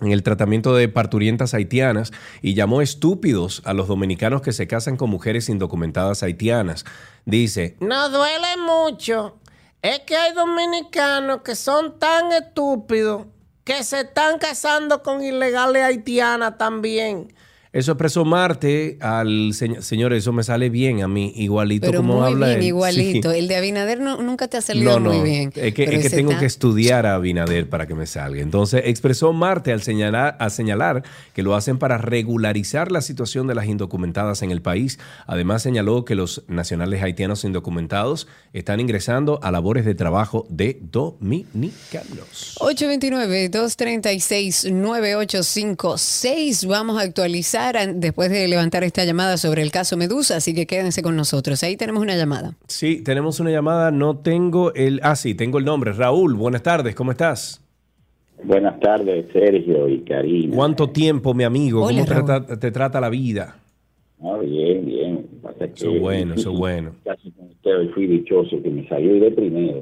en 0.02 0.12
el 0.12 0.24
tratamiento 0.24 0.76
de 0.76 0.90
parturientas 0.90 1.54
haitianas 1.54 2.12
y 2.42 2.56
llamó 2.56 2.82
estúpidos 2.82 3.62
a 3.66 3.74
los 3.74 3.88
dominicanos 3.88 4.42
que 4.42 4.52
se 4.52 4.66
casan 4.66 4.98
con 4.98 5.12
mujeres 5.12 5.48
indocumentadas 5.48 6.24
haitianas. 6.24 6.86
Dice, 7.26 7.76
No 7.80 8.10
duele 8.10 8.58
mucho. 8.58 9.38
Es 9.84 10.00
que 10.00 10.18
hay 10.18 10.34
dominicanos 10.34 11.42
que 11.44 11.56
son 11.56 12.00
tan 12.00 12.32
estúpidos 12.32 13.28
que 13.66 13.84
se 13.84 14.02
están 14.02 14.38
casando 14.38 15.04
con 15.04 15.24
ilegales 15.24 15.84
haitianas 15.84 16.58
también. 16.58 17.35
Eso 17.78 17.92
expresó 17.92 18.24
Marte 18.26 18.98
al 19.02 19.54
señor, 19.54 20.14
eso 20.14 20.32
me 20.34 20.44
sale 20.44 20.70
bien 20.70 21.04
a 21.04 21.08
mí, 21.08 21.34
igualito 21.36 21.88
Pero 21.88 22.00
como 22.00 22.16
muy 22.22 22.26
habla 22.32 22.48
bien, 22.48 22.60
él. 22.60 22.66
igualito. 22.66 23.32
Sí. 23.32 23.38
El 23.40 23.48
de 23.50 23.56
Abinader 23.58 24.00
no- 24.00 24.22
nunca 24.22 24.48
te 24.48 24.58
ha 24.58 24.62
salido 24.62 24.94
No, 24.94 25.00
no, 25.12 25.14
muy 25.14 25.30
bien. 25.30 25.52
es 25.56 25.74
que, 25.74 25.84
es 25.84 26.02
que 26.04 26.10
tengo 26.10 26.32
está- 26.32 26.40
que 26.40 26.46
estudiar 26.46 27.06
a 27.06 27.16
Abinader 27.16 27.70
para 27.70 27.86
que 27.86 27.94
me 27.96 28.06
salga. 28.08 28.42
Entonces, 28.42 28.82
expresó 28.86 29.34
Marte 29.34 29.74
al 29.74 29.82
señalar, 29.84 30.38
a 30.40 30.50
señalar 30.50 31.04
que 31.34 31.44
lo 31.44 31.54
hacen 31.54 31.78
para 31.78 31.98
regularizar 31.98 32.92
la 32.92 33.02
situación 33.02 33.46
de 33.48 33.56
las 33.56 33.66
indocumentadas 33.66 34.42
en 34.42 34.52
el 34.52 34.62
país. 34.62 34.98
Además, 35.28 35.62
señaló 35.62 36.06
que 36.06 36.16
los 36.16 36.44
nacionales 36.48 37.04
haitianos 37.04 37.44
indocumentados 37.44 38.28
están 38.54 38.80
ingresando 38.80 39.40
a 39.44 39.52
labores 39.52 39.84
de 39.84 39.96
trabajo 39.96 40.46
de 40.50 40.80
dominicanos. 40.92 42.56
829-236-9856. 45.36 46.66
Vamos 46.68 46.98
a 47.00 47.02
actualizar 47.04 47.65
después 47.74 48.30
de 48.30 48.48
levantar 48.48 48.84
esta 48.84 49.04
llamada 49.06 49.38
sobre 49.38 49.62
el 49.62 49.72
caso 49.72 49.98
Medusa, 49.98 50.38
así 50.38 50.54
que 50.54 50.66
quédense 50.68 51.02
con 51.02 51.16
nosotros. 51.16 51.64
Ahí 51.64 51.76
tenemos 51.78 52.02
una 52.04 52.16
llamada. 52.16 52.56
Sí, 52.68 53.02
tenemos 53.02 53.40
una 53.40 53.52
llamada. 53.52 53.92
No 53.92 54.18
tengo 54.18 54.74
el. 54.74 55.00
Ah, 55.04 55.16
sí, 55.16 55.34
tengo 55.36 55.58
el 55.58 55.66
nombre. 55.66 55.94
Raúl, 55.94 56.36
buenas 56.36 56.64
tardes, 56.64 56.94
¿cómo 56.96 57.12
estás? 57.12 57.62
Buenas 58.44 58.80
tardes, 58.80 59.26
Sergio 59.34 59.88
y 59.88 60.02
Karina. 60.02 60.56
¿Cuánto 60.56 60.90
tiempo, 60.90 61.34
mi 61.34 61.44
amigo? 61.44 61.84
Hola, 61.86 62.06
¿Cómo 62.06 62.26
trata- 62.26 62.60
te 62.60 62.72
trata 62.72 63.02
la 63.02 63.10
vida? 63.10 63.56
Ah, 64.22 64.38
bien, 64.42 64.86
bien. 64.86 65.28
Pasa 65.42 65.68
que 65.68 65.74
Eso 65.74 65.92
es 65.92 66.02
bueno, 66.02 66.34
eso 66.36 66.52
es 66.52 66.58
bueno. 66.58 66.92
Casi 67.04 67.32
con 67.32 67.48
usted 67.48 67.78
hoy 67.80 67.88
fui 67.90 68.08
dichoso 68.08 68.62
que 68.62 68.70
me 68.70 68.88
salió 68.88 69.14
de 69.20 69.32
primero. 69.32 69.82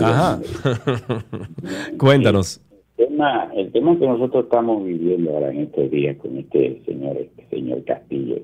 Ajá. 0.00 0.40
Cuéntanos. 1.98 2.60
El 2.98 3.08
tema, 3.08 3.50
el 3.54 3.72
tema 3.72 3.98
que 3.98 4.06
nosotros 4.06 4.44
estamos 4.44 4.84
viviendo 4.84 5.30
ahora 5.32 5.50
en 5.50 5.60
estos 5.60 5.90
días 5.90 6.16
con 6.18 6.36
este 6.36 6.82
señor, 6.84 7.16
este 7.16 7.46
señor 7.48 7.84
Castillo, 7.84 8.36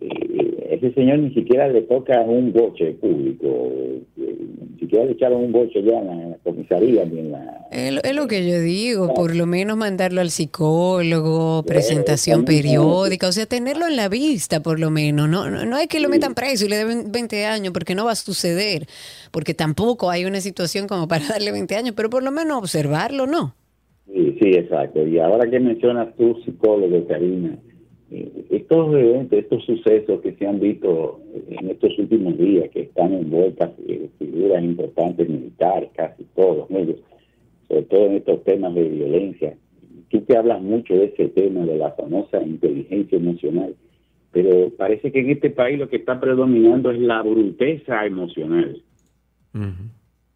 eh, 0.00 0.68
ese 0.70 0.92
señor 0.92 1.20
ni 1.20 1.32
siquiera 1.32 1.68
le 1.68 1.82
toca 1.82 2.20
un 2.20 2.52
boche 2.52 2.92
público, 2.92 3.46
eh, 3.46 4.02
ni 4.16 4.78
siquiera 4.78 5.04
le 5.04 5.12
echaron 5.12 5.44
un 5.44 5.52
boche 5.52 5.82
ya 5.82 5.98
en 5.98 6.06
la, 6.06 6.12
en 6.12 6.30
la 6.32 6.36
comisaría 6.38 7.04
ni 7.04 7.20
en 7.20 7.32
la... 7.32 7.68
Es, 7.70 8.00
es 8.02 8.14
lo 8.14 8.26
que 8.26 8.46
yo 8.48 8.60
digo, 8.60 9.14
por 9.14 9.34
lo 9.34 9.46
menos 9.46 9.76
mandarlo 9.76 10.20
al 10.20 10.30
psicólogo, 10.30 11.62
presentación 11.62 12.44
periódica, 12.44 13.28
o 13.28 13.32
sea, 13.32 13.46
tenerlo 13.46 13.86
en 13.86 13.96
la 13.96 14.08
vista 14.08 14.62
por 14.62 14.80
lo 14.80 14.90
menos. 14.90 15.28
No, 15.28 15.48
no, 15.48 15.64
no 15.64 15.78
es 15.78 15.86
que 15.86 16.00
lo 16.00 16.08
metan 16.08 16.34
preso 16.34 16.66
y 16.66 16.68
le 16.68 16.84
den 16.84 17.12
20 17.12 17.46
años, 17.46 17.72
porque 17.72 17.94
no 17.94 18.04
va 18.04 18.12
a 18.12 18.16
suceder, 18.16 18.86
porque 19.30 19.54
tampoco 19.54 20.10
hay 20.10 20.24
una 20.24 20.40
situación 20.40 20.88
como 20.88 21.08
para 21.08 21.26
darle 21.28 21.52
20 21.52 21.76
años, 21.76 21.94
pero 21.96 22.10
por 22.10 22.22
lo 22.22 22.32
menos 22.32 22.58
observarlo, 22.58 23.26
¿no? 23.26 23.54
Sí, 24.12 24.36
sí, 24.40 24.50
exacto. 24.50 25.06
Y 25.06 25.18
ahora 25.18 25.50
que 25.50 25.60
mencionas 25.60 26.14
tú, 26.16 26.40
psicólogo, 26.44 27.06
Karina, 27.06 27.58
eh, 28.10 28.46
estos 28.50 28.94
eventos, 28.94 29.38
estos 29.38 29.64
sucesos 29.64 30.20
que 30.20 30.32
se 30.34 30.46
han 30.46 30.60
visto 30.60 31.20
en 31.48 31.70
estos 31.70 31.98
últimos 31.98 32.38
días, 32.38 32.70
que 32.70 32.82
están 32.82 33.12
envueltas 33.12 33.72
figuras 34.18 34.62
importantes 34.62 35.28
militares, 35.28 35.90
casi 35.94 36.24
todos 36.36 36.70
ellos, 36.70 36.96
sobre 37.68 37.82
todo 37.82 38.06
en 38.06 38.12
estos 38.14 38.44
temas 38.44 38.74
de 38.74 38.88
violencia. 38.88 39.56
Tú 40.08 40.24
que 40.24 40.36
hablas 40.36 40.62
mucho 40.62 40.94
de 40.94 41.06
ese 41.06 41.28
tema, 41.28 41.66
de 41.66 41.78
la 41.78 41.90
famosa 41.92 42.40
inteligencia 42.42 43.18
emocional, 43.18 43.74
pero 44.30 44.70
parece 44.76 45.10
que 45.10 45.20
en 45.20 45.30
este 45.30 45.50
país 45.50 45.78
lo 45.78 45.88
que 45.88 45.96
está 45.96 46.20
predominando 46.20 46.92
es 46.92 47.00
la 47.00 47.22
bruteza 47.22 48.06
emocional. 48.06 48.82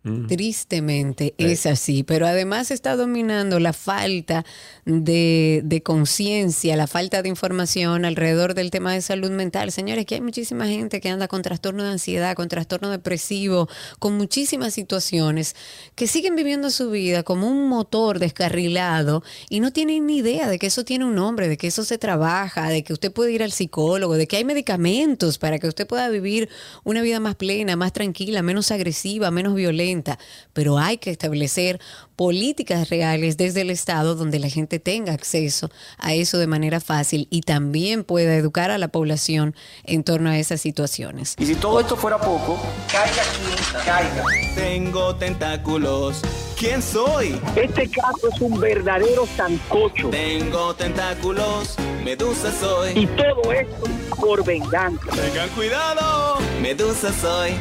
Tristemente 0.03 1.35
es 1.37 1.67
así, 1.67 2.05
pero 2.05 2.27
además 2.27 2.71
está 2.71 2.97
dominando 2.97 3.61
la 3.61 3.75
falta 3.75 4.47
de, 4.87 5.61
de 5.63 5.83
conciencia, 5.83 6.75
la 6.75 6.87
falta 6.87 7.21
de 7.21 7.29
información 7.29 8.07
alrededor 8.07 8.55
del 8.55 8.71
tema 8.71 8.95
de 8.95 9.03
salud 9.03 9.31
mental. 9.31 9.73
Señores, 9.73 10.07
que 10.07 10.15
hay 10.15 10.23
muchísima 10.23 10.67
gente 10.67 11.03
que 11.03 11.11
anda 11.11 11.29
con 11.29 11.43
trastorno 11.43 11.83
de 11.83 11.91
ansiedad, 11.91 12.35
con 12.35 12.49
trastorno 12.49 12.89
depresivo, 12.89 13.69
con 13.99 14.17
muchísimas 14.17 14.73
situaciones, 14.73 15.55
que 15.97 16.07
siguen 16.07 16.35
viviendo 16.35 16.71
su 16.71 16.91
vida 16.91 17.23
como 17.23 17.47
un 17.47 17.69
motor 17.69 18.21
descarrilado 18.21 19.23
y 19.51 19.61
no 19.61 19.71
tienen 19.71 20.07
ni 20.07 20.17
idea 20.17 20.49
de 20.49 20.59
que 20.59 20.69
eso 20.69 20.83
tiene 20.83 21.05
un 21.05 21.15
nombre, 21.15 21.47
de 21.47 21.59
que 21.59 21.67
eso 21.67 21.85
se 21.85 21.99
trabaja, 21.99 22.71
de 22.71 22.85
que 22.85 22.95
usted 22.95 23.13
puede 23.13 23.33
ir 23.33 23.43
al 23.43 23.53
psicólogo, 23.53 24.15
de 24.15 24.27
que 24.27 24.39
hay 24.39 24.47
medicamentos 24.47 25.37
para 25.37 25.59
que 25.59 25.69
usted 25.69 25.87
pueda 25.87 26.09
vivir 26.09 26.49
una 26.85 27.03
vida 27.03 27.21
más 27.21 27.35
plena, 27.35 27.77
más 27.77 27.93
tranquila, 27.93 28.41
menos 28.41 28.71
agresiva, 28.71 29.31
menos 29.31 29.55
violenta 29.55 29.90
pero 30.53 30.79
hay 30.79 30.99
que 30.99 31.11
establecer 31.11 31.81
políticas 32.17 32.91
reales 32.91 33.37
desde 33.37 33.63
el 33.63 33.71
Estado 33.71 34.15
donde 34.15 34.39
la 34.39 34.49
gente 34.49 34.79
tenga 34.79 35.13
acceso 35.13 35.71
a 35.99 36.13
eso 36.15 36.39
de 36.39 36.47
manera 36.47 36.81
fácil 36.81 37.27
y 37.31 37.41
también 37.43 38.05
pueda 38.05 38.35
educar 38.35 38.71
a 38.71 38.79
la 38.79 38.89
población 38.89 39.55
en 39.85 40.05
torno 40.05 40.31
a 40.31 40.39
esas 40.39 40.61
situaciones. 40.61 41.35
Y 41.39 41.47
si 41.47 41.55
todo 41.55 41.81
esto 41.81 41.97
fuera 41.97 42.19
poco, 42.19 42.61
caiga 42.91 43.23
quien 43.37 43.85
caiga. 43.85 44.25
Tengo 44.55 45.17
tentáculos. 45.17 46.21
¿Quién 46.59 46.83
soy? 46.83 47.41
Este 47.57 47.89
caso 47.89 48.29
es 48.35 48.41
un 48.43 48.61
verdadero 48.61 49.27
sancocho. 49.35 50.11
Tengo 50.11 50.75
tentáculos. 50.75 51.77
Medusa 52.05 52.53
soy. 52.53 52.99
Y 52.99 53.07
todo 53.07 53.51
esto 53.51 53.85
por 54.21 54.45
venganza. 54.45 55.07
Tengan 55.11 55.49
cuidado. 55.51 56.39
Medusa 56.61 57.13
soy. 57.15 57.53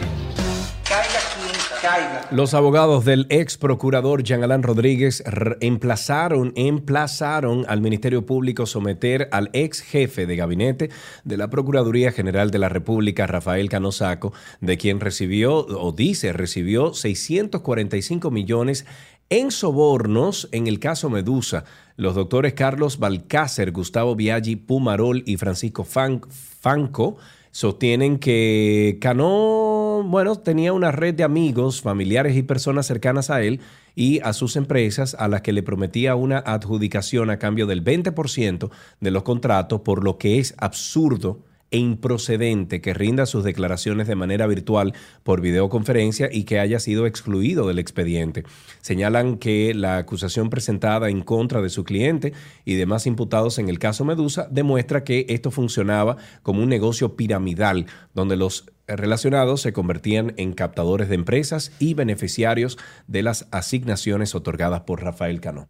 Caiga. 1.82 2.28
Los 2.32 2.56
abogados 2.56 3.06
del 3.06 3.28
ex 3.30 3.58
procurador 3.58 4.24
Jean 4.24 4.44
Alain 4.44 4.64
Rodríguez 4.64 5.24
emplazaron, 5.62 6.52
emplazaron 6.56 7.64
al 7.68 7.80
Ministerio 7.82 8.26
Público 8.26 8.66
someter 8.66 9.30
al 9.32 9.52
ex 9.54 9.82
jefe 9.82 10.26
de 10.26 10.36
gabinete 10.36 10.90
de 11.24 11.38
la 11.38 11.50
Procuraduría 11.52 12.12
General 12.12 12.50
de 12.50 12.58
la 12.60 12.70
República, 12.70 13.28
Rafael 13.28 13.70
Canosaco, 13.70 14.34
de 14.62 14.78
quien 14.78 15.00
recibió, 15.00 15.58
o 15.58 15.92
dice, 15.92 16.34
recibió 16.34 16.94
645 16.96 18.32
millones 18.32 18.86
en 19.30 19.52
sobornos 19.52 20.50
en 20.52 20.66
el 20.66 20.80
caso 20.80 21.10
Medusa. 21.12 21.66
Los 21.98 22.16
doctores 22.16 22.54
Carlos 22.54 22.98
Balcácer, 22.98 23.72
Gustavo 23.72 24.16
Biaggi 24.16 24.56
Pumarol 24.56 25.22
y 25.28 25.38
Francisco 25.38 25.84
Fan- 25.84 26.22
Fanco 26.30 27.18
sostienen 27.52 28.20
que 28.20 28.98
Cano, 29.02 29.79
bueno, 30.04 30.36
tenía 30.36 30.74
una 30.74 30.91
red 30.91 31.14
de 31.14 31.24
amigos, 31.24 31.82
familiares 31.82 32.36
y 32.36 32.43
personas 32.43 32.88
cercanas 32.88 33.30
a 33.30 33.41
él 33.41 33.60
y 33.95 34.20
a 34.22 34.34
sus 34.34 34.56
empresas 34.56 35.16
a 35.18 35.28
las 35.28 35.41
que 35.41 35.54
le 35.54 35.64
prometía 35.64 36.16
una 36.16 36.39
adjudicación 36.39 37.30
a 37.30 37.39
cambio 37.39 37.68
del 37.68 37.84
20% 37.84 38.70
de 39.00 39.12
los 39.12 39.24
contratos, 39.24 39.82
por 39.82 40.04
lo 40.04 40.18
que 40.18 40.39
es 40.39 40.56
absurdo 40.58 41.39
e 41.72 41.78
improcedente 41.78 42.82
que 42.82 42.93
rinda 42.93 43.26
sus 43.26 43.43
declaraciones 43.43 44.08
de 44.08 44.16
manera 44.16 44.47
virtual 44.47 44.93
por 45.24 45.41
videoconferencia 45.41 46.30
y 46.32 46.43
que 46.43 46.60
haya 46.60 46.80
sido 46.80 47.06
excluido 47.06 47.68
del 47.68 47.80
expediente. 47.80 48.43
Señalan 48.82 49.38
que 49.38 49.74
la 49.74 49.97
acusación 49.97 50.50
presentada 50.50 51.10
en 51.10 51.22
contra 51.22 51.62
de 51.62 51.70
su 51.70 51.84
cliente 51.84 52.34
y 52.66 52.76
demás 52.76 53.06
imputados 53.06 53.60
en 53.60 53.70
el 53.70 53.80
caso 53.80 54.06
Medusa 54.06 54.47
demuestra 54.50 55.04
que 55.04 55.26
esto 55.30 55.52
funcionaba 55.52 56.18
como 56.41 56.64
un 56.64 56.70
negocio 56.70 57.16
piramidal 57.16 57.86
donde 58.14 58.36
los 58.36 58.66
relacionados 58.96 59.62
se 59.62 59.74
convertían 59.74 60.34
en 60.38 60.54
captadores 60.54 61.10
de 61.10 61.16
empresas 61.16 61.72
y 61.80 61.94
beneficiarios 61.94 62.78
de 63.08 63.24
las 63.24 63.48
asignaciones 63.52 64.36
otorgadas 64.36 64.82
por 64.82 65.04
Rafael 65.04 65.42
Cano. 65.42 65.70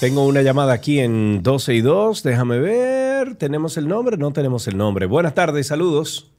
Tengo 0.00 0.26
una 0.26 0.42
llamada 0.42 0.74
aquí 0.74 1.00
en 1.00 1.42
12 1.42 1.74
y 1.74 1.80
2. 1.80 2.22
Déjame 2.22 2.58
ver. 2.58 3.34
¿Tenemos 3.36 3.76
el 3.76 3.88
nombre? 3.88 4.16
No 4.16 4.32
tenemos 4.32 4.68
el 4.68 4.76
nombre. 4.76 5.06
Buenas 5.06 5.34
tardes, 5.34 5.66
saludos. 5.66 6.37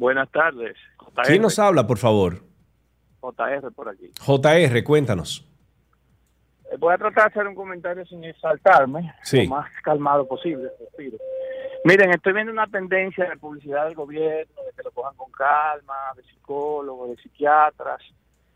Buenas 0.00 0.30
tardes. 0.30 0.78
JR, 0.96 1.26
¿Quién 1.26 1.42
nos 1.42 1.58
habla, 1.58 1.86
por 1.86 1.98
favor? 1.98 2.40
JR 3.20 3.70
por 3.70 3.90
aquí. 3.90 4.10
JR, 4.18 4.82
cuéntanos. 4.82 5.46
Eh, 6.72 6.76
Voy 6.78 6.94
a 6.94 6.96
tratar 6.96 7.24
de 7.24 7.28
hacer 7.28 7.46
un 7.46 7.54
comentario 7.54 8.06
sin 8.06 8.24
exaltarme, 8.24 9.12
Sí. 9.22 9.44
lo 9.44 9.56
más 9.56 9.70
calmado 9.82 10.26
posible. 10.26 10.70
respiro. 10.80 11.18
Miren, 11.84 12.12
estoy 12.12 12.32
viendo 12.32 12.50
una 12.50 12.66
tendencia 12.66 13.28
de 13.28 13.36
publicidad 13.36 13.84
del 13.84 13.94
gobierno, 13.94 14.54
de 14.64 14.72
que 14.74 14.82
lo 14.82 14.90
cojan 14.90 15.14
con 15.16 15.30
calma, 15.32 15.94
de 16.16 16.22
psicólogos, 16.22 17.10
de 17.10 17.16
psiquiatras, 17.22 18.00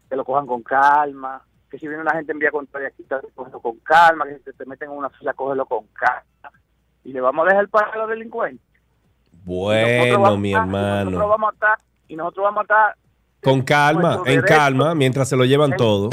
que 0.08 0.16
lo 0.16 0.24
cojan 0.24 0.46
con 0.46 0.62
calma, 0.62 1.42
que 1.70 1.78
si 1.78 1.86
viene 1.86 2.00
una 2.00 2.12
gente 2.12 2.32
en 2.32 2.38
vía 2.38 2.52
contraria, 2.52 2.90
cógelo 3.34 3.60
con 3.60 3.76
calma, 3.80 4.24
que 4.24 4.38
si 4.38 4.44
te, 4.44 4.52
te 4.54 4.64
meten 4.64 4.90
en 4.90 4.96
una 4.96 5.10
fila, 5.10 5.34
cógelo 5.34 5.66
con 5.66 5.86
calma. 5.88 6.58
Y 7.04 7.12
le 7.12 7.20
vamos 7.20 7.44
a 7.46 7.50
dejar 7.50 7.68
para 7.68 7.94
los 7.98 8.08
delincuentes. 8.08 8.64
Bueno, 9.44 10.20
vamos 10.20 10.38
mi 10.38 10.52
Nosotros 10.52 10.74
hermano. 10.74 11.28
vamos 11.28 11.50
a 11.50 11.54
estar, 11.54 11.78
y 12.08 12.16
nosotros 12.16 12.44
vamos 12.44 12.58
a 12.60 12.62
estar 12.62 12.96
Con 13.42 13.62
calma, 13.62 14.14
en 14.24 14.36
derecho. 14.40 14.46
calma, 14.46 14.94
mientras 14.94 15.28
se 15.28 15.36
lo 15.36 15.44
llevan 15.44 15.76
todo. 15.76 16.10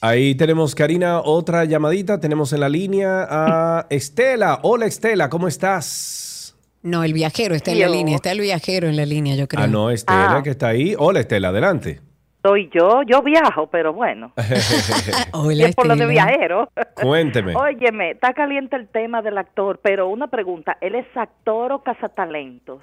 Ahí 0.00 0.34
tenemos, 0.34 0.74
Karina, 0.74 1.20
otra 1.20 1.64
llamadita. 1.64 2.18
Tenemos 2.18 2.52
en 2.52 2.60
la 2.60 2.68
línea 2.68 3.26
a 3.30 3.86
Estela. 3.88 4.58
Hola, 4.62 4.86
Estela, 4.86 5.28
¿cómo 5.30 5.46
estás? 5.46 6.56
No, 6.82 7.04
el 7.04 7.12
viajero 7.12 7.54
está 7.54 7.70
en 7.70 7.78
la 7.80 7.88
línea. 7.88 8.16
Está 8.16 8.32
el 8.32 8.40
viajero 8.40 8.88
en 8.88 8.96
la 8.96 9.06
línea, 9.06 9.36
yo 9.36 9.46
creo. 9.46 9.62
Ah, 9.62 9.68
no, 9.68 9.90
Estela, 9.90 10.38
Ah. 10.38 10.42
que 10.42 10.50
está 10.50 10.68
ahí. 10.68 10.96
Hola, 10.98 11.20
Estela, 11.20 11.48
adelante. 11.48 12.00
Soy 12.42 12.68
yo, 12.74 13.02
yo 13.06 13.22
viajo, 13.22 13.68
pero 13.68 13.92
bueno. 13.92 14.32
Hola, 15.32 15.66
es 15.68 15.76
por 15.76 15.86
lo 15.86 15.94
de 15.94 16.06
viajero. 16.06 16.68
Cuénteme. 17.00 17.54
Óyeme, 17.54 18.10
está 18.12 18.32
caliente 18.34 18.74
el 18.74 18.88
tema 18.88 19.22
del 19.22 19.38
actor, 19.38 19.78
pero 19.80 20.08
una 20.08 20.26
pregunta, 20.26 20.76
¿él 20.80 20.96
es 20.96 21.06
actor 21.14 21.70
o 21.70 21.82
cazatalentos? 21.84 22.82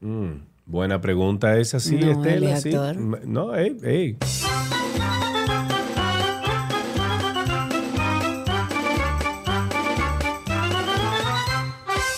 Mm, 0.00 0.32
buena 0.64 1.00
pregunta 1.02 1.56
esa, 1.58 1.78
sí, 1.80 1.96
No, 1.98 2.12
Estela. 2.12 2.56
sí. 2.56 2.72
No, 3.26 3.54
ey, 3.54 3.76
ey. 3.84 4.16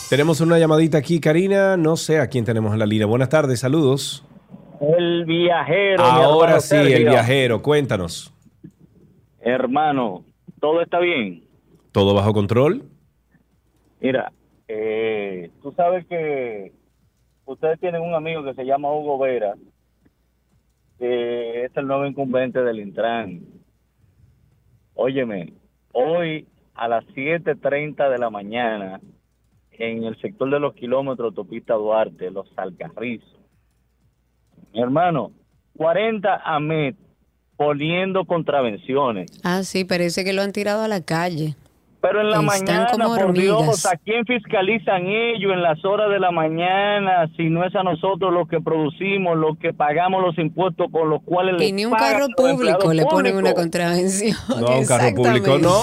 Tenemos 0.08 0.40
una 0.40 0.58
llamadita 0.58 0.98
aquí, 0.98 1.18
Karina. 1.18 1.76
No 1.76 1.96
sé 1.96 2.20
a 2.20 2.28
quién 2.28 2.44
tenemos 2.44 2.72
en 2.72 2.78
la 2.78 2.86
línea. 2.86 3.06
Buenas 3.06 3.28
tardes, 3.30 3.60
saludos. 3.60 4.22
El 4.96 5.24
viajero. 5.24 6.02
Ahora 6.02 6.60
sí, 6.60 6.76
el 6.76 7.04
viajero, 7.04 7.62
cuéntanos. 7.62 8.32
Hermano, 9.40 10.24
¿todo 10.60 10.80
está 10.80 10.98
bien? 10.98 11.44
¿Todo 11.92 12.14
bajo 12.14 12.32
control? 12.32 12.82
Mira, 14.00 14.32
eh, 14.68 15.50
tú 15.62 15.72
sabes 15.72 16.06
que 16.06 16.72
ustedes 17.46 17.78
tienen 17.80 18.02
un 18.02 18.14
amigo 18.14 18.44
que 18.44 18.54
se 18.54 18.64
llama 18.64 18.92
Hugo 18.92 19.18
Vera, 19.18 19.54
que 20.98 21.64
es 21.64 21.76
el 21.76 21.86
nuevo 21.86 22.06
incumbente 22.06 22.62
del 22.62 22.80
Intran. 22.80 23.40
Óyeme, 24.94 25.52
hoy 25.92 26.46
a 26.74 26.88
las 26.88 27.04
7.30 27.08 28.10
de 28.10 28.18
la 28.18 28.30
mañana, 28.30 29.00
en 29.72 30.04
el 30.04 30.20
sector 30.20 30.50
de 30.50 30.60
los 30.60 30.74
kilómetros 30.74 31.28
autopista 31.28 31.74
Duarte, 31.74 32.30
Los 32.30 32.50
Alcarrizos, 32.56 33.43
mi 34.74 34.82
hermano, 34.82 35.30
40 35.76 36.42
AMET 36.44 36.96
poniendo 37.56 38.24
contravenciones. 38.24 39.30
Ah, 39.44 39.62
sí, 39.62 39.84
parece 39.84 40.24
que 40.24 40.32
lo 40.32 40.42
han 40.42 40.52
tirado 40.52 40.82
a 40.82 40.88
la 40.88 41.00
calle. 41.00 41.54
Pero 42.00 42.20
en 42.20 42.30
la 42.30 42.40
Están 42.40 42.44
mañana, 42.44 42.88
como 42.92 43.16
por 43.16 43.32
Dios. 43.32 43.86
¿a 43.86 43.96
quién 43.96 44.26
fiscalizan 44.26 45.06
ellos 45.06 45.52
en 45.54 45.62
las 45.62 45.82
horas 45.86 46.10
de 46.10 46.20
la 46.20 46.30
mañana? 46.32 47.30
Si 47.34 47.44
no 47.44 47.64
es 47.64 47.74
a 47.74 47.82
nosotros 47.82 48.30
los 48.30 48.46
que 48.46 48.60
producimos, 48.60 49.38
los 49.38 49.56
que 49.56 49.72
pagamos 49.72 50.22
los 50.22 50.36
impuestos 50.36 50.88
con 50.92 51.08
los 51.08 51.22
cuales 51.22 51.54
Y 51.62 51.66
le 51.66 51.72
ni 51.72 51.86
un 51.86 51.94
carro 51.94 52.26
público 52.36 52.92
le 52.92 53.06
ponen 53.06 53.36
una 53.36 53.54
contravención. 53.54 54.36
No, 54.48 54.80
un 54.80 54.86
carro 54.86 55.14
público 55.14 55.58
no. 55.58 55.80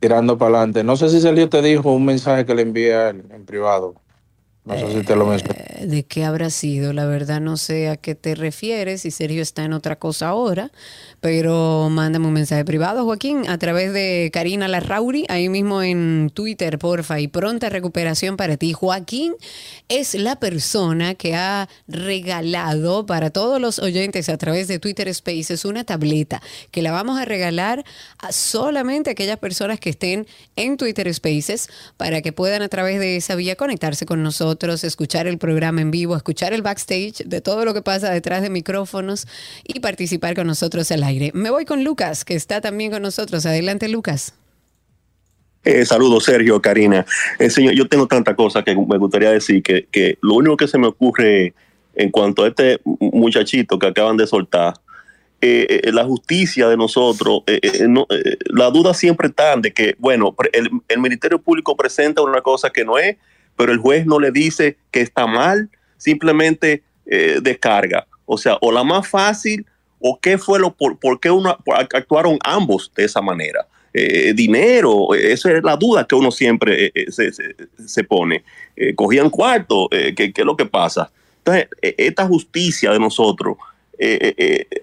tirando 0.00 0.36
para 0.36 0.56
adelante. 0.58 0.84
No 0.84 0.96
sé 0.96 1.08
si 1.08 1.20
Sergio 1.20 1.48
te 1.48 1.62
dijo 1.62 1.92
un 1.92 2.04
mensaje 2.04 2.44
que 2.44 2.54
le 2.54 2.62
envié 2.62 3.10
él 3.10 3.24
en 3.30 3.44
privado. 3.44 3.94
Lo. 4.64 4.74
Eh, 4.76 5.86
¿De 5.86 6.02
qué 6.04 6.24
habrá 6.24 6.50
sido? 6.50 6.92
La 6.92 7.06
verdad 7.06 7.40
no 7.40 7.56
sé 7.56 7.88
a 7.88 7.96
qué 7.96 8.14
te 8.14 8.34
refieres, 8.34 9.00
si 9.00 9.10
Sergio 9.10 9.40
está 9.40 9.64
en 9.64 9.72
otra 9.72 9.96
cosa 9.96 10.28
ahora, 10.28 10.70
pero 11.20 11.88
mándame 11.90 12.26
un 12.26 12.34
mensaje 12.34 12.64
privado, 12.66 13.04
Joaquín, 13.04 13.48
a 13.48 13.56
través 13.56 13.94
de 13.94 14.30
Karina 14.32 14.68
Larrauri, 14.68 15.24
ahí 15.28 15.48
mismo 15.48 15.82
en 15.82 16.30
Twitter, 16.34 16.78
porfa, 16.78 17.20
y 17.20 17.28
pronta 17.28 17.70
recuperación 17.70 18.36
para 18.36 18.58
ti. 18.58 18.74
Joaquín 18.74 19.34
es 19.88 20.14
la 20.14 20.36
persona 20.36 21.14
que 21.14 21.34
ha 21.34 21.68
regalado 21.88 23.06
para 23.06 23.30
todos 23.30 23.60
los 23.60 23.78
oyentes 23.78 24.28
a 24.28 24.36
través 24.36 24.68
de 24.68 24.78
Twitter 24.78 25.12
Spaces 25.14 25.64
una 25.64 25.84
tableta 25.84 26.42
que 26.70 26.82
la 26.82 26.92
vamos 26.92 27.18
a 27.18 27.24
regalar 27.24 27.84
a 28.18 28.32
solamente 28.32 29.10
aquellas 29.10 29.38
personas 29.38 29.80
que 29.80 29.90
estén 29.90 30.26
en 30.56 30.76
Twitter 30.76 31.12
Spaces 31.14 31.68
para 31.96 32.20
que 32.20 32.32
puedan 32.32 32.60
a 32.60 32.68
través 32.68 33.00
de 33.00 33.16
esa 33.16 33.34
vía 33.34 33.56
conectarse 33.56 34.04
con 34.04 34.22
nosotros, 34.22 34.49
escuchar 34.84 35.26
el 35.26 35.38
programa 35.38 35.80
en 35.80 35.90
vivo, 35.90 36.16
escuchar 36.16 36.52
el 36.52 36.62
backstage 36.62 37.24
de 37.24 37.40
todo 37.40 37.64
lo 37.64 37.74
que 37.74 37.82
pasa 37.82 38.10
detrás 38.10 38.42
de 38.42 38.50
micrófonos 38.50 39.26
y 39.64 39.80
participar 39.80 40.34
con 40.34 40.46
nosotros 40.46 40.90
al 40.92 41.02
aire. 41.02 41.30
Me 41.34 41.50
voy 41.50 41.64
con 41.64 41.84
Lucas, 41.84 42.24
que 42.24 42.34
está 42.34 42.60
también 42.60 42.90
con 42.90 43.02
nosotros. 43.02 43.46
Adelante, 43.46 43.88
Lucas. 43.88 44.34
Eh, 45.64 45.84
saludos, 45.84 46.24
Sergio, 46.24 46.60
Karina. 46.62 47.04
Eh, 47.38 47.50
señor, 47.50 47.74
yo 47.74 47.86
tengo 47.86 48.06
tanta 48.06 48.34
cosa 48.34 48.62
que 48.62 48.74
me 48.74 48.98
gustaría 48.98 49.30
decir 49.30 49.62
que, 49.62 49.86
que 49.90 50.18
lo 50.22 50.34
único 50.34 50.56
que 50.56 50.68
se 50.68 50.78
me 50.78 50.86
ocurre 50.86 51.54
en 51.94 52.10
cuanto 52.10 52.44
a 52.44 52.48
este 52.48 52.80
muchachito 52.84 53.78
que 53.78 53.86
acaban 53.88 54.16
de 54.16 54.26
soltar, 54.26 54.74
eh, 55.42 55.80
eh, 55.84 55.92
la 55.92 56.04
justicia 56.04 56.68
de 56.68 56.76
nosotros, 56.76 57.42
eh, 57.46 57.60
eh, 57.62 57.86
no, 57.88 58.06
la 58.46 58.70
duda 58.70 58.92
siempre 58.92 59.28
está 59.28 59.56
de 59.56 59.72
que, 59.72 59.94
bueno, 59.98 60.34
el, 60.52 60.70
el 60.88 60.98
Ministerio 60.98 61.40
Público 61.40 61.76
presenta 61.76 62.22
una 62.22 62.42
cosa 62.42 62.70
que 62.70 62.84
no 62.84 62.98
es, 62.98 63.16
pero 63.56 63.72
el 63.72 63.78
juez 63.78 64.06
no 64.06 64.18
le 64.18 64.30
dice 64.30 64.76
que 64.90 65.00
está 65.00 65.26
mal, 65.26 65.68
simplemente 65.96 66.82
eh, 67.06 67.38
descarga. 67.42 68.06
O 68.26 68.38
sea, 68.38 68.56
o 68.60 68.70
la 68.72 68.84
más 68.84 69.08
fácil, 69.08 69.66
o 69.98 70.18
qué 70.20 70.38
fue 70.38 70.58
lo, 70.58 70.72
por, 70.74 70.98
por 70.98 71.20
qué 71.20 71.30
uno, 71.30 71.56
actuaron 71.92 72.38
ambos 72.44 72.90
de 72.96 73.04
esa 73.04 73.20
manera. 73.20 73.66
Eh, 73.92 74.32
dinero, 74.34 75.14
eh, 75.14 75.32
esa 75.32 75.50
es 75.52 75.62
la 75.64 75.76
duda 75.76 76.06
que 76.06 76.14
uno 76.14 76.30
siempre 76.30 76.92
eh, 76.94 77.06
se, 77.10 77.32
se- 77.32 77.56
se 77.86 78.04
pone. 78.04 78.44
Cogían 78.94 79.28
cuarto, 79.30 79.88
¿qué, 79.90 80.14
qué 80.14 80.32
es 80.34 80.44
lo 80.44 80.56
que 80.56 80.64
pasa? 80.64 81.10
Entonces, 81.38 81.68
eh, 81.82 81.94
esta 81.98 82.24
justicia 82.26 82.92
de 82.92 82.98
nosotros, 83.00 83.56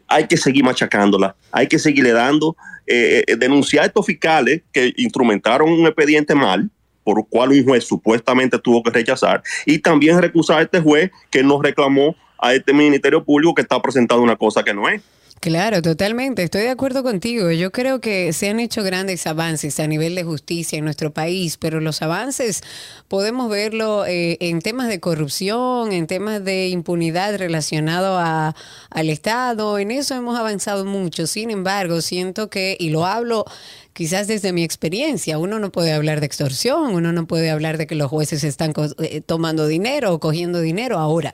hay 0.07 0.27
que 0.27 0.37
seguir 0.37 0.63
machacándola, 0.63 1.35
hay 1.51 1.67
que 1.67 1.79
seguirle 1.79 2.11
dando, 2.11 2.55
eh, 2.85 3.23
denunciar 3.37 3.83
a 3.83 3.87
estos 3.87 4.05
fiscales 4.05 4.61
que 4.71 4.93
instrumentaron 4.97 5.69
un 5.71 5.87
expediente 5.87 6.35
mal, 6.35 6.69
por 7.07 7.25
cual 7.29 7.51
un 7.51 7.63
juez 7.63 7.85
supuestamente 7.85 8.59
tuvo 8.59 8.83
que 8.83 8.89
rechazar, 8.89 9.41
y 9.65 9.79
también 9.79 10.21
recusar 10.21 10.59
a 10.59 10.63
este 10.63 10.81
juez 10.81 11.09
que 11.29 11.41
nos 11.41 11.61
reclamó 11.61 12.17
a 12.37 12.53
este 12.53 12.73
Ministerio 12.73 13.23
Público 13.23 13.55
que 13.55 13.61
está 13.61 13.81
presentando 13.81 14.21
una 14.21 14.35
cosa 14.35 14.61
que 14.61 14.73
no 14.73 14.89
es. 14.89 15.01
Claro, 15.39 15.81
totalmente. 15.81 16.43
Estoy 16.43 16.63
de 16.63 16.69
acuerdo 16.69 17.03
contigo. 17.03 17.51
Yo 17.51 17.71
creo 17.71 18.01
que 18.01 18.33
se 18.33 18.49
han 18.49 18.59
hecho 18.59 18.83
grandes 18.83 19.25
avances 19.25 19.79
a 19.79 19.87
nivel 19.87 20.15
de 20.15 20.23
justicia 20.23 20.79
en 20.79 20.83
nuestro 20.83 21.13
país, 21.13 21.57
pero 21.57 21.79
los 21.79 22.01
avances 22.01 22.61
podemos 23.07 23.49
verlo 23.49 24.05
eh, 24.05 24.37
en 24.41 24.61
temas 24.61 24.87
de 24.87 24.99
corrupción, 24.99 25.93
en 25.93 26.07
temas 26.07 26.43
de 26.43 26.69
impunidad 26.69 27.37
relacionado 27.37 28.17
a, 28.17 28.55
al 28.89 29.09
Estado. 29.09 29.77
En 29.77 29.91
eso 29.91 30.15
hemos 30.15 30.37
avanzado 30.37 30.83
mucho. 30.85 31.27
Sin 31.27 31.51
embargo, 31.51 32.01
siento 32.01 32.49
que, 32.49 32.75
y 32.79 32.89
lo 32.89 33.05
hablo 33.05 33.45
quizás 33.97 34.27
desde 34.27 34.53
mi 34.53 34.63
experiencia, 34.63 35.39
uno 35.39 35.57
no 35.57 35.71
puede 35.71 35.91
hablar 35.91 36.19
de 36.19 36.27
extorsión, 36.27 36.93
uno 36.93 37.11
no 37.13 37.25
puede 37.25 37.49
hablar 37.49 37.79
de 37.79 37.87
que 37.87 37.95
los 37.95 38.11
jueces 38.11 38.43
están 38.43 38.71
eh, 38.99 39.21
tomando 39.21 39.65
dinero 39.65 40.13
o 40.13 40.19
cogiendo 40.19 40.61
dinero. 40.61 40.99
Ahora, 40.99 41.33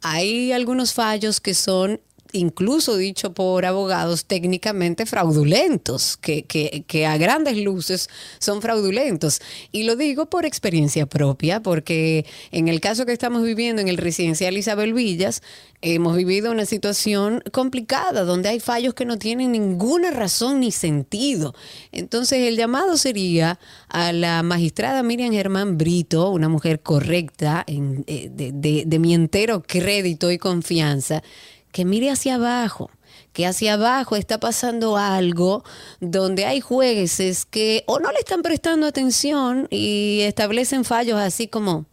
hay 0.00 0.50
algunos 0.50 0.94
fallos 0.94 1.40
que 1.40 1.54
son 1.54 2.00
incluso 2.32 2.96
dicho 2.96 3.32
por 3.34 3.64
abogados 3.64 4.24
técnicamente 4.24 5.06
fraudulentos, 5.06 6.16
que, 6.16 6.44
que, 6.44 6.84
que 6.86 7.06
a 7.06 7.16
grandes 7.16 7.56
luces 7.58 8.08
son 8.38 8.62
fraudulentos. 8.62 9.40
Y 9.70 9.84
lo 9.84 9.96
digo 9.96 10.26
por 10.26 10.44
experiencia 10.46 11.06
propia, 11.06 11.60
porque 11.60 12.24
en 12.50 12.68
el 12.68 12.80
caso 12.80 13.06
que 13.06 13.12
estamos 13.12 13.42
viviendo 13.42 13.82
en 13.82 13.88
el 13.88 13.96
residencial 13.96 14.56
Isabel 14.56 14.94
Villas, 14.94 15.42
hemos 15.82 16.16
vivido 16.16 16.52
una 16.52 16.64
situación 16.64 17.42
complicada, 17.52 18.22
donde 18.22 18.48
hay 18.48 18.60
fallos 18.60 18.94
que 18.94 19.04
no 19.04 19.18
tienen 19.18 19.52
ninguna 19.52 20.10
razón 20.10 20.60
ni 20.60 20.70
sentido. 20.70 21.54
Entonces 21.90 22.38
el 22.48 22.56
llamado 22.56 22.96
sería 22.96 23.58
a 23.88 24.12
la 24.12 24.42
magistrada 24.42 25.02
Miriam 25.02 25.32
Germán 25.32 25.76
Brito, 25.78 26.30
una 26.30 26.48
mujer 26.48 26.80
correcta, 26.80 27.64
en- 27.66 28.04
eh, 28.06 28.30
de, 28.32 28.98
mi 28.98 29.14
entero 29.14 29.62
crédito 29.66 30.30
y 30.30 30.38
confianza, 30.38 31.22
que 31.72 31.84
mire 31.84 32.10
hacia 32.10 32.36
abajo, 32.36 32.90
que 33.32 33.46
hacia 33.46 33.74
abajo 33.74 34.14
está 34.16 34.38
pasando 34.38 34.96
algo 34.96 35.64
donde 36.00 36.46
hay 36.46 36.60
jueces 36.60 37.44
que 37.46 37.82
o 37.86 37.98
no 37.98 38.12
le 38.12 38.18
están 38.18 38.42
prestando 38.42 38.86
atención 38.86 39.66
y 39.70 40.20
establecen 40.20 40.84
fallos 40.84 41.18
así 41.18 41.48
como 41.48 41.86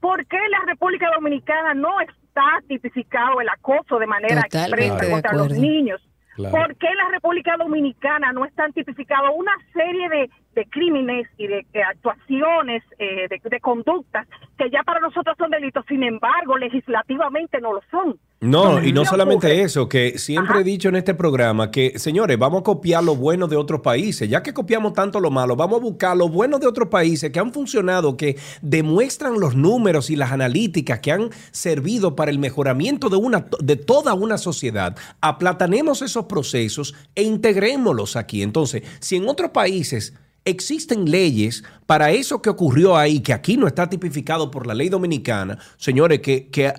¿Por 0.00 0.26
qué 0.26 0.36
en 0.36 0.50
la 0.50 0.64
República 0.66 1.08
Dominicana 1.14 1.74
no 1.74 2.00
está 2.00 2.42
tipificado 2.66 3.40
el 3.40 3.48
acoso 3.48 3.98
de 3.98 4.06
manera 4.06 4.42
Totalmente 4.42 4.86
expresa 4.86 5.12
contra 5.12 5.32
los 5.34 5.52
niños? 5.52 6.00
Claro. 6.34 6.56
¿Por 6.56 6.76
qué 6.76 6.88
en 6.88 6.96
la 6.96 7.08
República 7.10 7.56
Dominicana 7.56 8.32
no 8.32 8.44
están 8.46 8.72
tipificados 8.72 9.30
una 9.36 9.52
serie 9.72 10.08
de, 10.08 10.30
de 10.54 10.66
crímenes 10.66 11.28
y 11.38 11.46
de, 11.46 11.64
de 11.72 11.82
actuaciones, 11.82 12.82
eh, 12.98 13.26
de, 13.28 13.40
de 13.42 13.60
conductas 13.60 14.26
que 14.58 14.70
ya 14.70 14.82
para 14.82 15.00
nosotros 15.00 15.36
son 15.38 15.50
delitos, 15.50 15.84
sin 15.88 16.02
embargo, 16.02 16.56
legislativamente 16.58 17.60
no 17.60 17.72
lo 17.72 17.80
son? 17.90 18.18
No, 18.40 18.82
y 18.82 18.92
no 18.92 19.02
¿qué 19.02 19.08
solamente 19.08 19.46
ocurre? 19.48 19.62
eso, 19.62 19.88
que 19.88 20.18
siempre 20.18 20.60
he 20.60 20.64
dicho 20.64 20.88
en 20.88 20.96
este 20.96 21.14
programa 21.14 21.70
que, 21.70 21.98
señores, 21.98 22.38
vamos 22.38 22.60
a 22.60 22.64
copiar 22.64 23.04
lo 23.04 23.14
bueno 23.14 23.48
de 23.48 23.56
otros 23.56 23.80
países. 23.82 24.30
Ya 24.30 24.42
que 24.42 24.54
copiamos 24.54 24.94
tanto 24.94 25.20
lo 25.20 25.30
malo, 25.30 25.56
vamos 25.56 25.78
a 25.78 25.82
buscar 25.82 26.16
lo 26.16 26.28
bueno 26.28 26.58
de 26.58 26.66
otros 26.66 26.88
países 26.88 27.30
que 27.30 27.38
han 27.38 27.52
funcionado, 27.52 28.16
que 28.16 28.38
demuestran 28.62 29.38
los 29.38 29.54
números 29.56 30.08
y 30.08 30.16
las 30.16 30.32
analíticas 30.32 31.00
que 31.00 31.12
han 31.12 31.28
servido 31.50 32.16
para 32.16 32.30
el 32.30 32.38
mejoramiento 32.38 33.10
de, 33.10 33.16
una, 33.16 33.46
de 33.60 33.76
toda 33.76 34.14
una 34.14 34.38
sociedad. 34.38 34.96
Aplatanemos 35.20 36.00
esos 36.00 36.24
procesos 36.24 36.94
e 37.14 37.22
integrémoslos 37.22 38.16
aquí. 38.16 38.42
Entonces, 38.42 38.84
si 39.00 39.16
en 39.16 39.28
otros 39.28 39.50
países 39.50 40.14
existen 40.44 41.10
leyes 41.10 41.64
para 41.86 42.10
eso 42.12 42.40
que 42.40 42.50
ocurrió 42.50 42.96
ahí, 42.96 43.20
que 43.20 43.32
aquí 43.32 43.56
no 43.56 43.66
está 43.66 43.88
tipificado 43.88 44.50
por 44.50 44.66
la 44.66 44.74
ley 44.74 44.88
dominicana, 44.88 45.58
señores, 45.76 46.20
que, 46.20 46.48
que, 46.48 46.74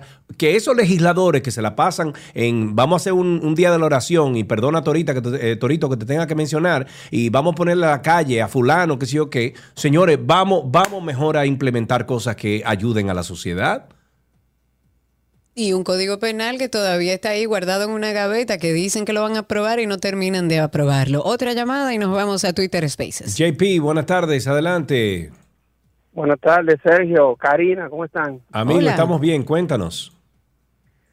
esos 0.56 0.76
legisladores 0.76 1.42
que 1.42 1.50
se 1.50 1.62
la 1.62 1.76
pasan 1.76 2.12
en, 2.34 2.74
vamos 2.74 2.94
a 2.94 2.98
hacer 3.02 3.12
un, 3.12 3.54
día 3.54 3.70
de 3.70 3.78
la 3.78 3.86
oración, 3.86 4.36
y 4.36 4.44
perdona 4.44 4.82
Torita, 4.82 5.14
que 5.14 5.52
eh, 5.52 5.56
Torito 5.56 5.88
que 5.90 5.96
te 5.96 6.06
tenga 6.06 6.26
que 6.26 6.34
mencionar, 6.34 6.86
y 7.10 7.28
vamos 7.28 7.52
a 7.52 7.54
ponerle 7.54 7.86
a 7.86 7.90
la 7.90 8.02
calle 8.02 8.40
a 8.40 8.48
fulano, 8.48 8.98
que 8.98 9.06
sí 9.06 9.18
o 9.18 9.28
qué, 9.30 9.54
señores, 9.74 10.18
vamos, 10.20 10.64
vamos 10.66 11.02
mejor 11.02 11.36
a 11.36 11.46
implementar 11.46 12.06
cosas 12.06 12.36
que 12.36 12.62
ayuden 12.64 13.10
a 13.10 13.14
la 13.14 13.22
sociedad. 13.22 13.86
Y 15.54 15.74
un 15.74 15.84
código 15.84 16.18
penal 16.18 16.56
que 16.56 16.70
todavía 16.70 17.12
está 17.12 17.30
ahí 17.30 17.44
guardado 17.44 17.84
en 17.84 17.90
una 17.90 18.12
gaveta 18.12 18.56
que 18.56 18.72
dicen 18.72 19.04
que 19.04 19.12
lo 19.12 19.22
van 19.22 19.36
a 19.36 19.40
aprobar 19.40 19.80
y 19.80 19.86
no 19.86 19.98
terminan 19.98 20.48
de 20.48 20.60
aprobarlo. 20.60 21.22
Otra 21.24 21.52
llamada 21.52 21.92
y 21.92 21.98
nos 21.98 22.10
vamos 22.10 22.44
a 22.46 22.54
Twitter 22.54 22.88
Spaces. 22.88 23.36
JP, 23.36 23.80
buenas 23.82 24.06
tardes, 24.06 24.48
adelante. 24.48 25.30
Buenas 26.12 26.40
tardes, 26.40 26.78
Sergio, 26.82 27.36
Karina, 27.36 27.90
¿cómo 27.90 28.04
están? 28.04 28.40
Amigo, 28.50 28.80
estamos 28.80 29.20
bien, 29.20 29.44
cuéntanos. 29.44 30.16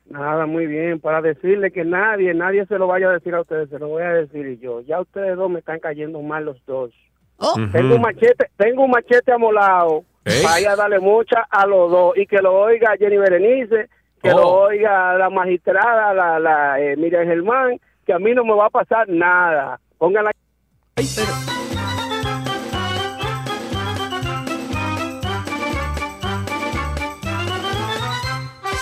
Nada, 0.09 0.45
muy 0.45 0.65
bien. 0.67 0.99
Para 0.99 1.21
decirle 1.21 1.71
que 1.71 1.83
nadie, 1.83 2.33
nadie 2.33 2.65
se 2.65 2.77
lo 2.77 2.87
vaya 2.87 3.09
a 3.09 3.13
decir 3.13 3.35
a 3.35 3.41
ustedes, 3.41 3.69
se 3.69 3.77
lo 3.77 3.89
voy 3.89 4.03
a 4.03 4.09
decir 4.09 4.59
yo. 4.59 4.81
Ya 4.81 4.99
ustedes 4.99 5.35
dos 5.35 5.49
me 5.49 5.59
están 5.59 5.79
cayendo 5.79 6.21
mal 6.21 6.45
los 6.45 6.57
dos. 6.65 6.91
Ujú. 7.37 7.71
Tengo 7.71 7.95
un 7.95 8.01
machete, 8.01 8.49
tengo 8.57 8.83
un 8.83 8.91
machete 8.91 9.31
amolado. 9.31 10.03
¿Eh? 10.25 10.41
Vaya 10.43 10.73
a 10.73 10.75
darle 10.75 10.99
mucha 10.99 11.45
a 11.49 11.65
los 11.65 11.91
dos 11.91 12.17
y 12.17 12.25
que 12.25 12.41
lo 12.41 12.53
oiga 12.53 12.95
Jenny 12.97 13.17
Berenice, 13.17 13.89
que 14.21 14.31
Oh. 14.31 14.37
lo 14.37 14.49
oiga 14.63 15.13
la 15.17 15.29
magistrada, 15.29 16.13
la, 16.13 16.39
la 16.39 16.79
eh, 16.79 16.95
Miriam 16.97 17.25
Germán, 17.25 17.79
que 18.05 18.13
a 18.13 18.19
mí 18.19 18.33
no 18.33 18.43
me 18.43 18.53
va 18.55 18.65
a 18.67 18.69
pasar 18.69 19.07
nada. 19.09 19.79
Pónganla. 19.97 20.31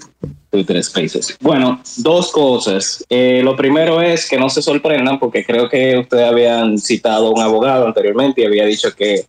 Twitter 0.51 0.83
Spaces. 0.83 1.39
Bueno, 1.41 1.81
dos 1.99 2.33
cosas. 2.33 3.05
Eh, 3.09 3.43
lo 3.45 3.55
primero 3.55 4.03
es 4.03 4.29
que 4.29 4.37
no 4.37 4.51
se 4.51 4.61
sorprendan 4.61 5.21
porque 5.21 5.45
creo 5.45 5.69
que 5.69 5.99
ustedes 5.99 6.29
habían 6.29 6.79
citado 6.79 7.29
a 7.29 7.31
un 7.31 7.41
abogado 7.41 7.87
anteriormente 7.87 8.41
y 8.41 8.47
había 8.47 8.65
dicho 8.65 8.93
que 8.93 9.25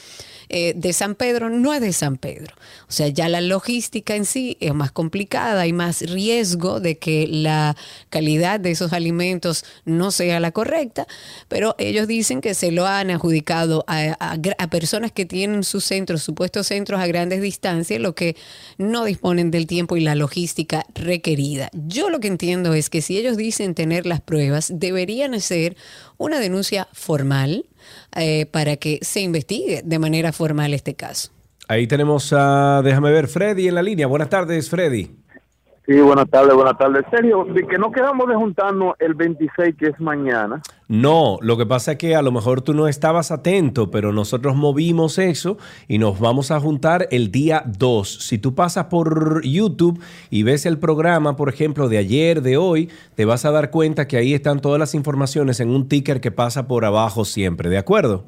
eh, 0.49 0.75
de 0.77 0.93
San 0.93 1.15
Pedro 1.15 1.49
no 1.49 1.73
es 1.73 1.81
de 1.81 1.93
San 1.93 2.17
Pedro. 2.17 2.55
O 2.89 2.93
sea, 2.93 3.09
ya 3.09 3.29
la 3.29 3.41
logística 3.41 4.17
en 4.17 4.25
sí 4.27 4.57
es 4.61 4.75
más 4.75 4.93
complicada, 4.93 5.63
hay 5.63 5.73
más 5.73 6.03
riesgo 6.03 6.81
de 6.81 6.99
que 6.99 7.27
la 7.27 7.75
calidad 8.11 8.61
de 8.61 8.73
esos 8.73 8.93
alimentos 8.93 9.65
no 9.85 10.11
sea 10.11 10.41
la 10.41 10.51
correcta, 10.51 11.07
pero 11.49 11.75
ellos 11.79 12.07
dicen 12.07 12.41
que 12.41 12.53
se 12.55 12.71
lo 12.73 12.87
han 12.87 13.11
adjudicado 13.11 13.85
a, 13.87 14.17
a- 14.21 14.37
a 14.59 14.71
personas 14.71 15.13
que 15.13 15.25
tienen 15.25 15.63
sus 15.65 15.85
centros, 15.85 16.23
supuestos 16.23 16.67
centros 16.67 17.01
a 17.01 17.07
grandes 17.07 17.41
distancias, 17.41 18.01
lo 18.01 18.15
que 18.15 18.37
no 18.77 19.05
disponen 19.05 19.51
del 19.51 19.67
tiempo 19.67 19.97
y 19.97 20.01
la 20.01 20.15
logística 20.15 20.85
requerida. 20.95 21.71
Yo 21.73 22.11
lo 22.11 22.21
que 22.21 22.29
entiendo 22.29 22.75
es 22.75 22.91
que 22.91 23.01
si 23.01 23.17
ellos 23.17 23.37
dicen 23.37 23.75
tener 23.75 24.05
las 24.05 24.21
pruebas, 24.21 24.71
deberían 24.75 25.35
hacer 25.35 25.77
una 26.19 26.41
denuncia 26.41 26.89
formal 26.93 27.65
eh, 28.15 28.47
para 28.47 28.77
que 28.77 28.99
se 29.03 29.21
investigue 29.21 29.83
de 29.85 29.99
manera 29.99 30.33
formal 30.33 30.75
este 30.75 30.95
caso. 30.95 31.31
Ahí 31.69 31.87
tenemos 31.87 32.33
a, 32.37 32.83
déjame 32.85 33.11
ver, 33.11 33.29
Freddy 33.29 33.69
en 33.69 33.75
la 33.75 33.83
línea. 33.83 34.07
Buenas 34.07 34.29
tardes, 34.29 34.69
Freddy. 34.69 35.11
Sí, 35.85 35.99
buenas 36.01 36.31
tardes, 36.31 36.55
buenas 36.55 36.79
tardes. 36.79 37.05
Sergio, 37.11 37.45
de 37.45 37.67
que 37.67 37.77
no 37.77 37.91
quedamos 37.91 38.29
de 38.29 38.37
juntarnos 38.37 38.95
el 39.01 39.15
26, 39.15 39.75
que 39.77 39.89
es 39.89 39.99
mañana. 39.99 40.63
No, 40.87 41.39
lo 41.41 41.57
que 41.57 41.67
pasa 41.67 41.93
es 41.93 41.99
que 41.99 42.15
a 42.15 42.23
lo 42.23 42.31
mejor 42.31 42.61
tú 42.61 42.73
no 42.73 42.87
estabas 42.87 43.33
atento, 43.33 43.91
pero 43.91 44.13
nosotros 44.13 44.55
movimos 44.55 45.19
eso 45.19 45.59
y 45.89 45.99
nos 45.99 46.21
vamos 46.21 46.53
a 46.53 46.61
juntar 46.61 47.09
el 47.11 47.33
día 47.33 47.65
2. 47.67 48.09
Si 48.21 48.39
tú 48.39 48.55
pasas 48.55 48.85
por 48.85 49.43
YouTube 49.45 50.01
y 50.31 50.45
ves 50.45 50.67
el 50.67 50.79
programa, 50.79 51.35
por 51.35 51.49
ejemplo, 51.49 51.89
de 51.89 51.99
ayer, 51.99 52.43
de 52.43 52.57
hoy, 52.57 52.89
te 53.17 53.25
vas 53.25 53.45
a 53.45 53.51
dar 53.51 53.73
cuenta 53.73 54.07
que 54.07 54.17
ahí 54.17 54.35
están 54.35 54.61
todas 54.61 54.79
las 54.79 54.95
informaciones 54.95 55.59
en 55.59 55.71
un 55.71 55.89
ticker 55.89 56.21
que 56.21 56.31
pasa 56.31 56.69
por 56.69 56.85
abajo 56.85 57.25
siempre, 57.25 57.71
¿de 57.71 57.79
acuerdo? 57.79 58.27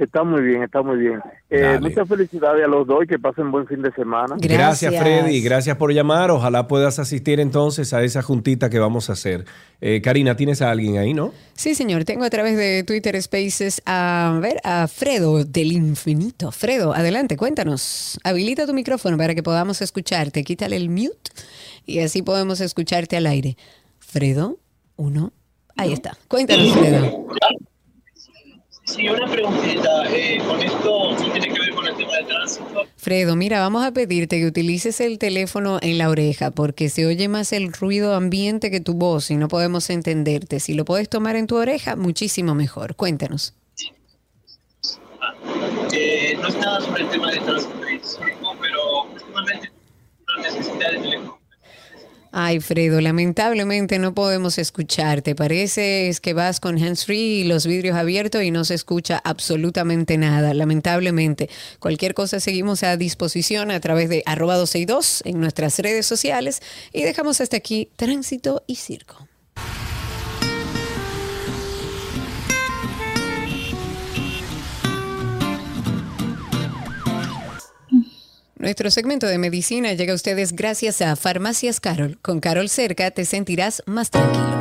Está 0.00 0.24
muy 0.24 0.40
bien, 0.40 0.62
está 0.62 0.80
muy 0.80 0.96
bien. 0.96 1.20
Eh, 1.50 1.78
muchas 1.78 2.08
felicidades 2.08 2.64
a 2.64 2.66
los 2.66 2.86
dos 2.86 3.04
y 3.04 3.06
que 3.06 3.18
pasen 3.18 3.50
buen 3.50 3.66
fin 3.66 3.82
de 3.82 3.92
semana. 3.92 4.34
Gracias, 4.38 4.98
Freddy. 4.98 5.42
Gracias 5.42 5.76
por 5.76 5.92
llamar. 5.92 6.30
Ojalá 6.30 6.66
puedas 6.66 6.98
asistir 6.98 7.38
entonces 7.38 7.92
a 7.92 8.02
esa 8.02 8.22
juntita 8.22 8.70
que 8.70 8.78
vamos 8.78 9.10
a 9.10 9.12
hacer. 9.12 9.44
Eh, 9.82 10.00
Karina, 10.00 10.36
¿tienes 10.36 10.62
a 10.62 10.70
alguien 10.70 10.96
ahí, 10.96 11.12
no? 11.12 11.34
Sí, 11.52 11.74
señor. 11.74 12.06
Tengo 12.06 12.24
a 12.24 12.30
través 12.30 12.56
de 12.56 12.82
Twitter 12.82 13.20
Spaces 13.20 13.82
a 13.84 14.38
ver 14.40 14.56
a 14.64 14.88
Fredo 14.88 15.44
del 15.44 15.72
Infinito. 15.72 16.50
Fredo, 16.50 16.94
adelante, 16.94 17.36
cuéntanos. 17.36 18.18
Habilita 18.24 18.66
tu 18.66 18.72
micrófono 18.72 19.18
para 19.18 19.34
que 19.34 19.42
podamos 19.42 19.82
escucharte. 19.82 20.44
Quítale 20.44 20.76
el 20.76 20.88
mute 20.88 21.30
y 21.84 21.98
así 21.98 22.22
podemos 22.22 22.62
escucharte 22.62 23.18
al 23.18 23.26
aire. 23.26 23.58
Fredo, 23.98 24.56
uno. 24.96 25.34
Ahí 25.76 25.92
está. 25.92 26.16
Cuéntanos, 26.26 26.72
Fredo. 26.72 27.26
Sí, 28.90 29.08
una 29.08 29.30
preguntita. 29.30 30.04
eh, 30.12 30.38
con 30.44 30.60
esto 30.60 31.12
no 31.12 31.32
tiene 31.32 31.48
que 31.48 31.60
ver 31.60 31.70
con 31.74 31.86
el 31.86 31.96
tema 31.96 32.12
del 32.16 32.26
tránsito. 32.26 32.82
Fredo, 32.96 33.36
mira, 33.36 33.60
vamos 33.60 33.84
a 33.84 33.92
pedirte 33.92 34.40
que 34.40 34.46
utilices 34.46 35.00
el 35.00 35.18
teléfono 35.18 35.78
en 35.80 35.96
la 35.96 36.08
oreja 36.10 36.50
porque 36.50 36.88
se 36.88 37.06
oye 37.06 37.28
más 37.28 37.52
el 37.52 37.72
ruido 37.72 38.14
ambiente 38.14 38.70
que 38.70 38.80
tu 38.80 38.94
voz 38.94 39.30
y 39.30 39.36
no 39.36 39.46
podemos 39.46 39.90
entenderte. 39.90 40.58
Si 40.58 40.74
lo 40.74 40.84
puedes 40.84 41.08
tomar 41.08 41.36
en 41.36 41.46
tu 41.46 41.56
oreja, 41.56 41.94
muchísimo 41.94 42.54
mejor. 42.56 42.96
Cuéntanos. 42.96 43.54
Eh, 45.92 46.36
no 46.40 46.48
es 46.48 46.56
nada 46.56 46.80
sobre 46.80 47.02
el 47.02 47.08
tema 47.10 47.30
del 47.30 47.44
tránsito, 47.44 47.72
pero 48.60 49.04
últimamente 49.04 49.70
una 50.36 50.42
necesidad 50.48 50.90
de 50.92 50.98
teléfono. 50.98 51.39
Ay, 52.32 52.60
Fredo, 52.60 53.00
lamentablemente 53.00 53.98
no 53.98 54.14
podemos 54.14 54.56
escucharte. 54.58 55.34
Parece 55.34 56.12
que 56.22 56.32
vas 56.32 56.60
con 56.60 56.80
hands-free 56.80 57.40
y 57.40 57.44
los 57.44 57.66
vidrios 57.66 57.96
abiertos 57.96 58.44
y 58.44 58.52
no 58.52 58.64
se 58.64 58.74
escucha 58.74 59.20
absolutamente 59.24 60.16
nada, 60.16 60.54
lamentablemente. 60.54 61.50
Cualquier 61.80 62.14
cosa 62.14 62.38
seguimos 62.38 62.84
a 62.84 62.96
disposición 62.96 63.72
a 63.72 63.80
través 63.80 64.08
de 64.08 64.22
arroba 64.26 64.54
262 64.54 65.22
en 65.24 65.40
nuestras 65.40 65.76
redes 65.80 66.06
sociales 66.06 66.62
y 66.92 67.02
dejamos 67.02 67.40
hasta 67.40 67.56
aquí 67.56 67.90
tránsito 67.96 68.62
y 68.68 68.76
circo. 68.76 69.26
Nuestro 78.60 78.90
segmento 78.90 79.26
de 79.26 79.38
medicina 79.38 79.94
llega 79.94 80.12
a 80.12 80.14
ustedes 80.14 80.52
gracias 80.52 81.00
a 81.00 81.16
Farmacias 81.16 81.80
Carol. 81.80 82.18
Con 82.20 82.40
Carol 82.40 82.68
cerca 82.68 83.10
te 83.10 83.24
sentirás 83.24 83.82
más 83.86 84.10
tranquilo. 84.10 84.59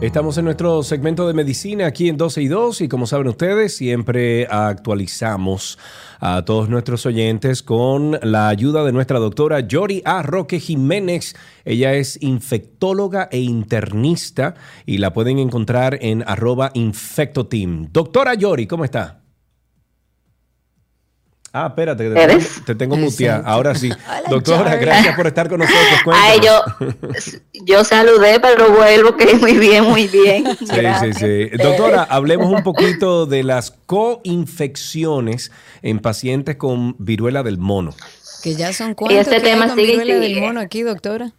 Estamos 0.00 0.38
en 0.38 0.44
nuestro 0.44 0.84
segmento 0.84 1.26
de 1.26 1.34
medicina 1.34 1.86
aquí 1.86 2.08
en 2.08 2.16
12 2.16 2.42
y 2.42 2.46
2 2.46 2.82
y 2.82 2.88
como 2.88 3.08
saben 3.08 3.26
ustedes, 3.26 3.76
siempre 3.76 4.46
actualizamos 4.46 5.76
a 6.20 6.44
todos 6.44 6.68
nuestros 6.68 7.04
oyentes 7.04 7.64
con 7.64 8.16
la 8.22 8.48
ayuda 8.48 8.84
de 8.84 8.92
nuestra 8.92 9.18
doctora 9.18 9.58
Yori 9.58 10.00
A. 10.04 10.22
Roque 10.22 10.60
Jiménez. 10.60 11.34
Ella 11.64 11.94
es 11.94 12.16
infectóloga 12.22 13.28
e 13.32 13.40
internista 13.40 14.54
y 14.86 14.98
la 14.98 15.12
pueden 15.12 15.40
encontrar 15.40 15.98
en 16.00 16.22
arroba 16.28 16.70
infectoteam. 16.74 17.88
Doctora 17.90 18.34
Yori, 18.34 18.68
¿cómo 18.68 18.84
está? 18.84 19.27
Ah, 21.52 21.68
espérate, 21.68 22.04
que 22.04 22.10
te 22.10 22.14
tengo, 22.14 22.32
¿Eres? 22.32 22.64
te 22.66 22.74
tengo 22.74 22.96
muteada. 22.96 23.42
Ahora 23.46 23.74
sí. 23.74 23.90
Hola, 24.08 24.22
Doctora, 24.28 24.76
gracias 24.76 25.16
por 25.16 25.26
estar 25.26 25.48
con 25.48 25.60
nosotros. 25.60 26.14
Ay, 26.14 26.40
yo, 26.42 26.62
yo 27.64 27.84
saludé, 27.84 28.38
pero 28.38 28.70
vuelvo 28.70 29.16
que 29.16 29.34
muy 29.34 29.56
bien, 29.56 29.84
muy 29.84 30.08
bien. 30.08 30.44
Sí, 30.58 30.66
Gracias. 30.66 31.18
sí, 31.18 31.48
sí. 31.50 31.56
Doctora, 31.56 32.02
hablemos 32.02 32.50
un 32.52 32.62
poquito 32.62 33.24
de 33.26 33.42
las 33.42 33.70
coinfecciones 33.86 35.50
en 35.82 36.00
pacientes 36.00 36.56
con 36.56 36.94
viruela 36.98 37.42
del 37.42 37.58
mono. 37.58 37.94
Que 38.42 38.54
ya 38.54 38.72
son 38.72 38.94
cuántos 38.94 39.18
este 39.20 39.40
que 39.40 39.46
hay 39.46 39.52
tema 39.52 39.68
con 39.68 39.76
sigue 39.76 39.94
y 39.94 39.98
viruela 39.98 40.14
del 40.20 40.40
mono 40.40 40.60
aquí, 40.60 40.82
doctora. 40.82 41.32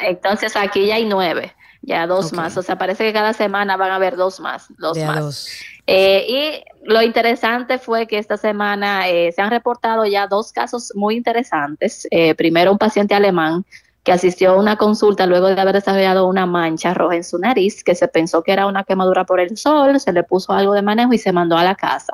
Entonces 0.00 0.56
aquí 0.56 0.86
ya 0.86 0.96
hay 0.96 1.04
nueve, 1.04 1.54
ya 1.88 2.06
dos 2.06 2.32
más. 2.32 2.56
O 2.56 2.62
sea, 2.62 2.76
parece 2.76 3.04
que 3.04 3.12
cada 3.12 3.32
semana 3.32 3.76
van 3.76 3.90
a 3.90 3.96
haber 3.96 4.16
dos 4.16 4.38
más, 4.38 4.66
dos 4.78 4.96
De 4.96 5.06
más. 5.06 5.18
dos. 5.18 5.48
Eh, 5.86 6.26
y 6.28 6.88
lo 6.88 7.00
interesante 7.02 7.78
fue 7.78 8.06
que 8.06 8.18
esta 8.18 8.36
semana 8.36 9.08
eh, 9.08 9.32
se 9.32 9.40
han 9.40 9.50
reportado 9.50 10.04
ya 10.04 10.26
dos 10.26 10.52
casos 10.52 10.92
muy 10.94 11.16
interesantes. 11.16 12.06
Eh, 12.10 12.34
primero, 12.34 12.70
un 12.70 12.78
paciente 12.78 13.14
alemán 13.14 13.64
que 14.04 14.12
asistió 14.12 14.52
a 14.52 14.56
una 14.56 14.76
consulta 14.76 15.26
luego 15.26 15.48
de 15.48 15.60
haber 15.60 15.74
desarrollado 15.74 16.26
una 16.26 16.46
mancha 16.46 16.94
roja 16.94 17.16
en 17.16 17.24
su 17.24 17.38
nariz, 17.38 17.82
que 17.82 17.94
se 17.94 18.06
pensó 18.06 18.42
que 18.42 18.52
era 18.52 18.66
una 18.66 18.84
quemadura 18.84 19.24
por 19.24 19.40
el 19.40 19.56
sol, 19.56 19.98
se 19.98 20.12
le 20.12 20.22
puso 20.22 20.52
algo 20.52 20.74
de 20.74 20.82
manejo 20.82 21.12
y 21.12 21.18
se 21.18 21.32
mandó 21.32 21.56
a 21.56 21.64
la 21.64 21.74
casa. 21.74 22.12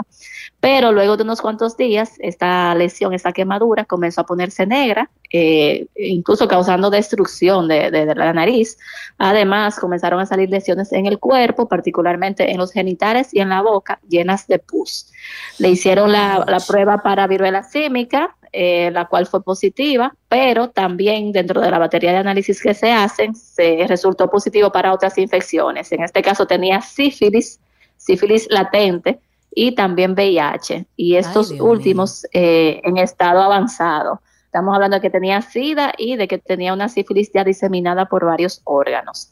Pero 0.65 0.93
luego 0.93 1.19
de 1.19 1.25
unos 1.25 1.43
cuantos 1.43 1.77
días, 1.77 2.13
esta 2.21 2.75
lesión, 2.75 3.13
esta 3.13 3.33
quemadura 3.33 3.85
comenzó 3.85 4.23
a 4.23 4.25
ponerse 4.25 4.65
negra, 4.67 5.11
eh, 5.31 5.89
incluso 5.95 6.49
causando 6.49 6.89
destrucción 6.89 7.69
de, 7.69 7.91
de- 7.91 8.07
de 8.07 8.15
la 8.15 8.33
nariz. 8.33 8.79
Además, 9.19 9.79
comenzaron 9.79 10.21
a 10.21 10.25
salir 10.25 10.49
lesiones 10.49 10.91
en 10.95 11.05
el 11.05 11.19
cuerpo, 11.19 11.69
particularmente 11.69 12.51
en 12.51 12.57
los 12.57 12.73
genitales 12.73 13.29
y 13.35 13.41
en 13.41 13.51
la 13.51 13.61
boca, 13.61 14.01
llenas 14.09 14.47
de 14.47 14.59
pus. 14.59 15.13
Le 15.59 15.69
hicieron 15.69 16.11
la, 16.11 16.43
la 16.49 16.61
prueba 16.61 17.03
para 17.03 17.27
viruela 17.27 17.63
símica, 17.63 18.35
eh, 18.51 18.91
la 18.91 19.05
cual 19.05 19.27
fue 19.27 19.43
positiva, 19.45 20.15
pero 20.31 20.71
también 20.71 21.31
dentro 21.33 21.61
de 21.61 21.71
la 21.71 21.79
batería 21.79 22.13
de 22.13 22.19
análisis 22.19 22.63
que 22.63 22.73
se 22.73 22.91
hacen, 22.91 23.35
se 23.35 23.85
resultó 23.87 24.31
positivo 24.31 24.73
para 24.73 24.95
otras 24.95 25.19
infecciones. 25.19 25.93
En 25.93 26.03
este 26.03 26.23
caso 26.23 26.47
tenía 26.47 26.81
sífilis, 26.81 27.61
sífilis 27.99 28.47
latente 28.51 29.19
y 29.55 29.75
también 29.75 30.13
VIH. 30.13 30.87
Y 30.97 31.17
estos 31.17 31.51
últimos 31.53 32.27
eh, 32.33 32.81
en 32.85 32.99
estado 32.99 33.41
avanzado. 33.43 34.21
Estamos 34.45 34.75
hablando 34.75 34.97
de 34.97 35.01
que 35.01 35.11
tenía 35.11 35.43
SIDA 35.43 35.93
y 35.99 36.17
de 36.17 36.29
que 36.29 36.39
tenía 36.39 36.73
una 36.73 36.89
sífilis 36.89 37.33
ya 37.33 37.43
diseminada 37.43 38.07
por 38.07 38.25
varios 38.25 38.61
órganos. 38.65 39.31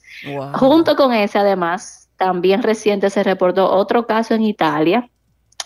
Junto 0.55 0.97
con 0.97 1.13
ese, 1.13 1.39
además, 1.39 2.09
también 2.17 2.63
reciente 2.63 3.09
se 3.09 3.23
reportó 3.23 3.71
otro 3.71 4.07
caso 4.07 4.35
en 4.35 4.43
Italia, 4.43 5.09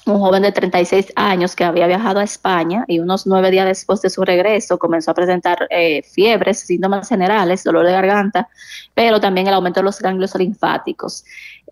un 0.06 0.20
joven 0.20 0.42
de 0.42 0.52
36 0.52 1.12
años 1.16 1.56
que 1.56 1.64
había 1.64 1.86
viajado 1.86 2.20
a 2.20 2.24
España 2.24 2.84
y 2.86 3.00
unos 3.00 3.26
nueve 3.26 3.50
días 3.50 3.66
después 3.66 4.00
de 4.02 4.10
su 4.10 4.24
regreso 4.24 4.78
comenzó 4.78 5.10
a 5.10 5.14
presentar 5.14 5.66
eh, 5.70 6.02
fiebres, 6.02 6.60
síntomas 6.60 7.08
generales, 7.08 7.64
dolor 7.64 7.84
de 7.84 7.92
garganta, 7.92 8.48
pero 8.94 9.20
también 9.20 9.48
el 9.48 9.54
aumento 9.54 9.80
de 9.80 9.84
los 9.84 10.00
ganglios 10.00 10.34
linfáticos. 10.36 11.24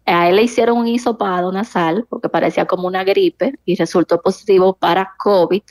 A 0.04 0.28
él 0.28 0.36
le 0.36 0.42
hicieron 0.42 0.78
un 0.78 0.88
hisopado 0.88 1.50
nasal 1.52 2.06
porque 2.10 2.28
parecía 2.28 2.66
como 2.66 2.88
una 2.88 3.04
gripe 3.04 3.58
y 3.64 3.76
resultó 3.76 4.20
positivo 4.20 4.74
para 4.74 5.14
COVID 5.16 5.62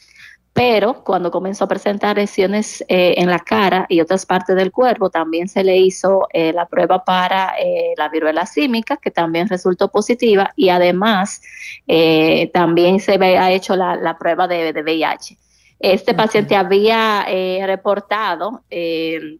pero 0.53 1.03
cuando 1.03 1.31
comenzó 1.31 1.63
a 1.65 1.67
presentar 1.67 2.15
lesiones 2.17 2.84
eh, 2.88 3.15
en 3.17 3.30
la 3.30 3.39
cara 3.39 3.88
y 3.89 4.01
otras 4.01 4.25
partes 4.25 4.55
del 4.55 4.71
cuerpo, 4.71 5.09
también 5.09 5.47
se 5.47 5.63
le 5.63 5.77
hizo 5.77 6.27
eh, 6.31 6.53
la 6.53 6.67
prueba 6.67 7.03
para 7.03 7.55
eh, 7.59 7.93
la 7.97 8.07
viruela 8.09 8.45
símica, 8.45 8.97
que 8.97 9.09
también 9.09 9.49
resultó 9.49 9.89
positiva, 9.89 10.51
y 10.55 10.69
además 10.69 11.41
eh, 11.88 12.51
también 12.53 12.99
se 12.99 13.17
ve- 13.17 13.38
ha 13.39 13.51
hecho 13.51 13.75
la, 13.75 13.95
la 13.95 14.17
prueba 14.17 14.47
de, 14.47 14.73
de 14.73 14.81
VIH. 14.84 15.38
Este 15.80 16.13
paciente 16.13 16.55
había 16.55 17.25
eh, 17.27 17.61
reportado 17.65 18.63
eh, 18.69 19.39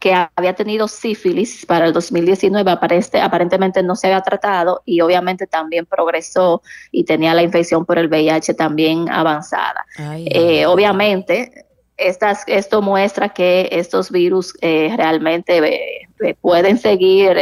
que 0.00 0.12
había 0.36 0.52
tenido 0.54 0.86
sífilis 0.86 1.64
para 1.64 1.86
el 1.86 1.92
2019, 1.92 2.70
aparente- 2.70 3.20
aparentemente 3.20 3.82
no 3.82 3.96
se 3.96 4.08
había 4.08 4.20
tratado 4.20 4.82
y 4.84 5.00
obviamente 5.00 5.46
también 5.46 5.86
progresó 5.86 6.62
y 6.92 7.04
tenía 7.04 7.34
la 7.34 7.42
infección 7.42 7.84
por 7.86 7.98
el 7.98 8.08
VIH 8.08 8.54
también 8.54 9.08
avanzada. 9.08 9.86
Eh, 10.26 10.66
obviamente, 10.66 11.66
estas, 11.96 12.44
esto 12.46 12.80
muestra 12.80 13.30
que 13.30 13.68
estos 13.72 14.10
virus 14.10 14.54
eh, 14.60 14.92
realmente 14.96 15.58
eh, 15.58 16.08
eh, 16.20 16.34
pueden 16.40 16.78
seguir 16.78 17.36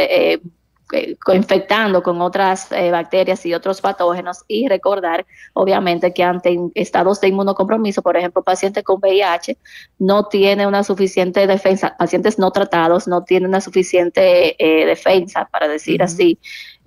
coinfectando 1.23 2.01
con 2.01 2.21
otras 2.21 2.71
eh, 2.71 2.91
bacterias 2.91 3.45
y 3.45 3.53
otros 3.53 3.81
patógenos 3.81 4.43
y 4.47 4.67
recordar, 4.67 5.25
obviamente, 5.53 6.13
que 6.13 6.23
ante 6.23 6.57
estados 6.75 7.19
de 7.21 7.27
inmunocompromiso, 7.27 8.01
por 8.01 8.17
ejemplo, 8.17 8.43
pacientes 8.43 8.83
con 8.83 8.99
VIH 9.01 9.57
no 9.99 10.27
tienen 10.27 10.67
una 10.67 10.83
suficiente 10.83 11.45
defensa, 11.45 11.95
pacientes 11.97 12.39
no 12.39 12.51
tratados 12.51 13.07
no 13.07 13.23
tienen 13.23 13.49
una 13.49 13.61
suficiente 13.61 14.55
eh, 14.57 14.85
defensa, 14.85 15.49
para 15.51 15.67
decir 15.67 16.01
así, 16.01 16.39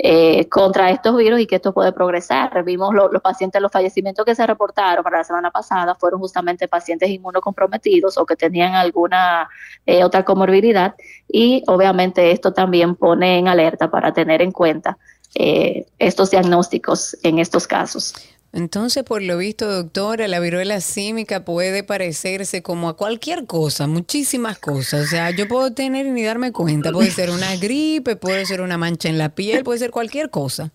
eh, 0.02 0.48
contra 0.48 0.90
estos 0.90 1.14
virus 1.14 1.40
y 1.40 1.46
que 1.46 1.56
esto 1.56 1.74
puede 1.74 1.92
progresar. 1.92 2.64
Vimos 2.64 2.94
lo- 2.94 3.12
los 3.12 3.20
pacientes, 3.20 3.60
los 3.60 3.70
fallecimientos 3.70 4.24
que 4.24 4.34
se 4.34 4.46
reportaron 4.46 5.04
para 5.04 5.18
la 5.18 5.24
semana 5.24 5.50
pasada 5.50 5.94
fueron 5.94 6.20
justamente 6.20 6.68
pacientes 6.68 7.10
inmunocomprometidos 7.10 8.16
o 8.16 8.24
que 8.24 8.34
tenían 8.36 8.74
alguna 8.74 9.46
eh, 9.84 10.02
otra 10.02 10.24
comorbilidad 10.24 10.94
y 11.28 11.62
obviamente 11.66 12.30
esto 12.30 12.52
también 12.52 12.94
pone 12.94 13.38
en 13.38 13.48
alerta 13.48 13.90
para 13.90 14.12
tener 14.14 14.40
en 14.40 14.52
cuenta 14.52 14.96
eh, 15.34 15.84
estos 15.98 16.30
diagnósticos 16.30 17.16
en 17.22 17.38
estos 17.38 17.66
casos. 17.66 18.14
Entonces, 18.52 19.04
por 19.04 19.22
lo 19.22 19.36
visto, 19.36 19.70
doctora, 19.70 20.26
la 20.26 20.40
viruela 20.40 20.80
símica 20.80 21.44
puede 21.44 21.84
parecerse 21.84 22.62
como 22.62 22.88
a 22.88 22.96
cualquier 22.96 23.46
cosa, 23.46 23.86
muchísimas 23.86 24.58
cosas. 24.58 25.06
O 25.06 25.08
sea, 25.08 25.30
yo 25.30 25.46
puedo 25.46 25.72
tener 25.72 26.06
ni 26.06 26.24
darme 26.24 26.50
cuenta. 26.50 26.90
Puede 26.90 27.12
ser 27.12 27.30
una 27.30 27.56
gripe, 27.56 28.16
puede 28.16 28.46
ser 28.46 28.60
una 28.60 28.76
mancha 28.76 29.08
en 29.08 29.18
la 29.18 29.28
piel, 29.28 29.62
puede 29.62 29.78
ser 29.78 29.92
cualquier 29.92 30.30
cosa. 30.30 30.72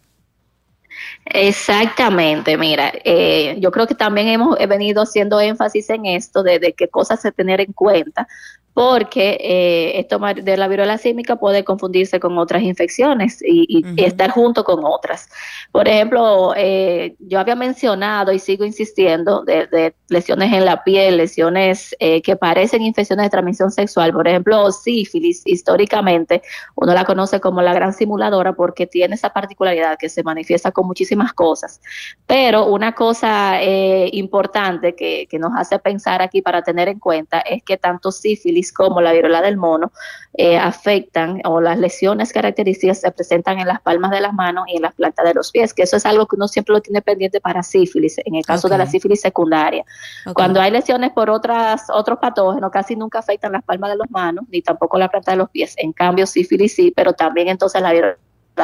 Exactamente, 1.26 2.58
mira, 2.58 2.94
eh, 3.04 3.58
yo 3.60 3.70
creo 3.72 3.86
que 3.86 3.96
también 3.96 4.28
hemos 4.30 4.58
he 4.60 4.68
venido 4.68 5.02
haciendo 5.02 5.42
énfasis 5.42 5.90
en 5.90 6.06
esto 6.06 6.42
de, 6.42 6.60
de 6.60 6.72
qué 6.72 6.88
cosas 6.88 7.22
se 7.22 7.34
tener 7.34 7.60
en 7.60 7.74
cuenta, 7.74 8.28
porque 8.76 9.38
eh, 9.40 10.00
esto 10.02 10.20
de 10.20 10.58
la 10.58 10.68
viruela 10.68 10.98
símica 10.98 11.38
puede 11.38 11.64
confundirse 11.64 12.20
con 12.20 12.38
otras 12.38 12.62
infecciones 12.62 13.42
y, 13.42 13.66
y- 13.70 13.86
y 13.96 14.04
estar 14.04 14.32
junto 14.32 14.66
con 14.66 14.84
otras. 14.84 15.30
Por 15.72 15.88
ejemplo, 15.88 16.54
eh, 16.58 17.16
yo 17.20 17.40
había 17.40 17.56
mencionado 17.56 18.34
y 18.34 18.40
sigo 18.40 18.66
insistiendo 18.66 19.44
de, 19.46 19.68
de 19.68 19.96
lesiones 20.10 20.52
en 20.52 20.66
la 20.66 20.84
piel, 20.84 21.16
lesiones 21.18 21.96
eh, 22.00 22.22
que 22.22 22.36
parecen 22.36 22.82
infecciones 22.82 23.24
de 23.28 23.30
transmisión 23.30 23.72
sexual. 23.72 24.12
Por 24.12 24.28
ejemplo, 24.28 24.70
sífilis, 24.74 25.42
históricamente, 25.46 26.42
uno 26.76 26.94
la 26.94 27.06
conoce 27.06 27.40
como 27.40 27.62
la 27.62 27.74
gran 27.74 27.94
simuladora 27.94 28.54
porque 28.58 28.88
tiene 28.88 29.16
esa 29.16 29.30
particularidad 29.30 29.98
que 29.98 30.10
se 30.10 30.22
manifiesta 30.22 30.74
con 30.74 30.86
muchísimas 30.86 31.32
cosas. 31.32 31.80
Pero 32.28 32.66
una 32.66 32.92
cosa 32.94 33.62
eh, 33.64 34.10
importante 34.12 34.96
que, 34.96 35.28
que 35.30 35.40
nos 35.40 35.54
hace 35.56 35.80
pensar 35.80 36.22
aquí 36.22 36.42
para 36.42 36.62
tener 36.62 36.90
en 36.90 37.00
cuenta 37.00 37.40
es 37.40 37.64
que 37.64 37.78
tanto 37.78 38.12
sífilis 38.12 38.65
como 38.72 39.02
la 39.02 39.14
viruela 39.14 39.42
del 39.42 39.58
mono 39.58 39.92
eh, 40.34 40.58
afectan 40.58 41.42
o 41.46 41.62
las 41.62 41.78
lesiones 41.78 42.34
características 42.34 43.02
se 43.02 43.12
presentan 43.12 43.60
en 43.60 43.68
las 43.68 43.82
palmas 43.82 44.12
de 44.12 44.22
las 44.22 44.34
manos 44.34 44.66
y 44.68 44.78
en 44.78 44.82
las 44.82 44.94
plantas 44.94 45.26
de 45.26 45.34
los 45.34 45.52
pies, 45.52 45.74
que 45.74 45.84
eso 45.84 45.98
es 45.98 46.06
algo 46.06 46.26
que 46.26 46.36
uno 46.36 46.48
siempre 46.48 46.74
lo 46.74 46.82
tiene 46.82 47.02
pendiente 47.02 47.40
para 47.40 47.64
sífilis, 47.64 48.18
en 48.26 48.36
el 48.36 48.46
caso 48.46 48.68
de 48.68 48.78
la 48.78 48.86
sífilis 48.86 49.22
secundaria. 49.22 49.86
Cuando 50.34 50.60
hay 50.60 50.72
lesiones 50.72 51.12
por 51.12 51.30
otras 51.30 51.84
otros 51.90 52.20
patógenos, 52.20 52.72
casi 52.72 52.96
nunca 52.96 53.20
afectan 53.20 53.52
las 53.54 53.64
palmas 53.64 53.92
de 53.92 53.98
las 53.98 54.12
manos 54.12 54.46
ni 54.50 54.62
tampoco 54.62 54.98
la 54.98 55.10
planta 55.10 55.32
de 55.32 55.38
los 55.38 55.50
pies. 55.50 55.74
En 55.78 55.94
cambio, 55.94 56.26
sífilis 56.26 56.76
sí, 56.76 56.94
pero 56.96 57.14
también 57.14 57.48
entonces 57.48 57.82
la 57.82 57.94
viruela 57.94 58.18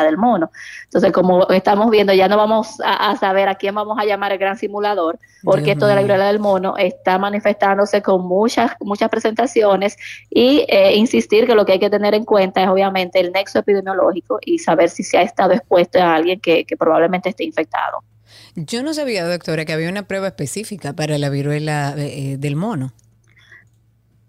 del 0.04 0.18
mono. 0.18 0.52
Entonces, 0.86 1.12
como 1.12 1.48
estamos 1.50 1.90
viendo, 1.92 2.14
ya 2.14 2.28
no 2.28 2.38
vamos 2.38 2.80
a, 2.82 3.12
a 3.12 3.18
saber 3.18 3.50
a 3.50 3.56
quién 3.56 3.76
vamos 3.76 3.98
a 4.00 4.06
llamar 4.06 4.32
el 4.32 4.38
gran 4.38 4.58
simulador, 4.58 5.20
porque 5.44 5.64
Dios 5.64 5.76
esto 5.76 5.88
de 5.88 5.96
la 5.96 6.02
viruela 6.02 6.28
del 6.28 6.40
mono 6.40 6.76
está 6.78 7.18
manifestándose 7.18 8.02
con 8.02 8.26
muchas 8.26 8.72
muchas 8.80 9.10
presentaciones 9.10 9.98
y 10.30 10.66
eh, 10.68 10.96
insistir 10.96 11.46
que 11.46 11.56
lo 11.56 11.66
que 11.66 11.74
hay 11.74 11.80
que 11.80 11.90
tener 11.90 12.14
en 12.14 12.26
cuenta 12.26 12.64
es 12.64 12.70
obviamente 12.70 13.20
el 13.20 13.32
nexo 13.32 13.60
epidemiológico 13.60 14.40
y 14.42 14.60
saber 14.60 14.90
si 14.90 15.04
se 15.04 15.18
ha 15.18 15.22
estado 15.22 15.54
expuesto 15.54 16.00
a 16.00 16.16
alguien 16.16 16.40
que, 16.40 16.66
que 16.66 16.78
probablemente 16.78 17.30
esté 17.30 17.44
infectado. 17.44 18.04
Yo 18.56 18.84
no 18.84 18.94
sabía, 18.94 19.26
doctora, 19.26 19.66
que 19.66 19.74
había 19.74 19.90
una 19.90 20.08
prueba 20.08 20.28
específica 20.28 20.94
para 20.94 21.18
la 21.18 21.30
viruela 21.30 21.94
eh, 21.98 22.36
del 22.38 22.56
mono. 22.56 22.94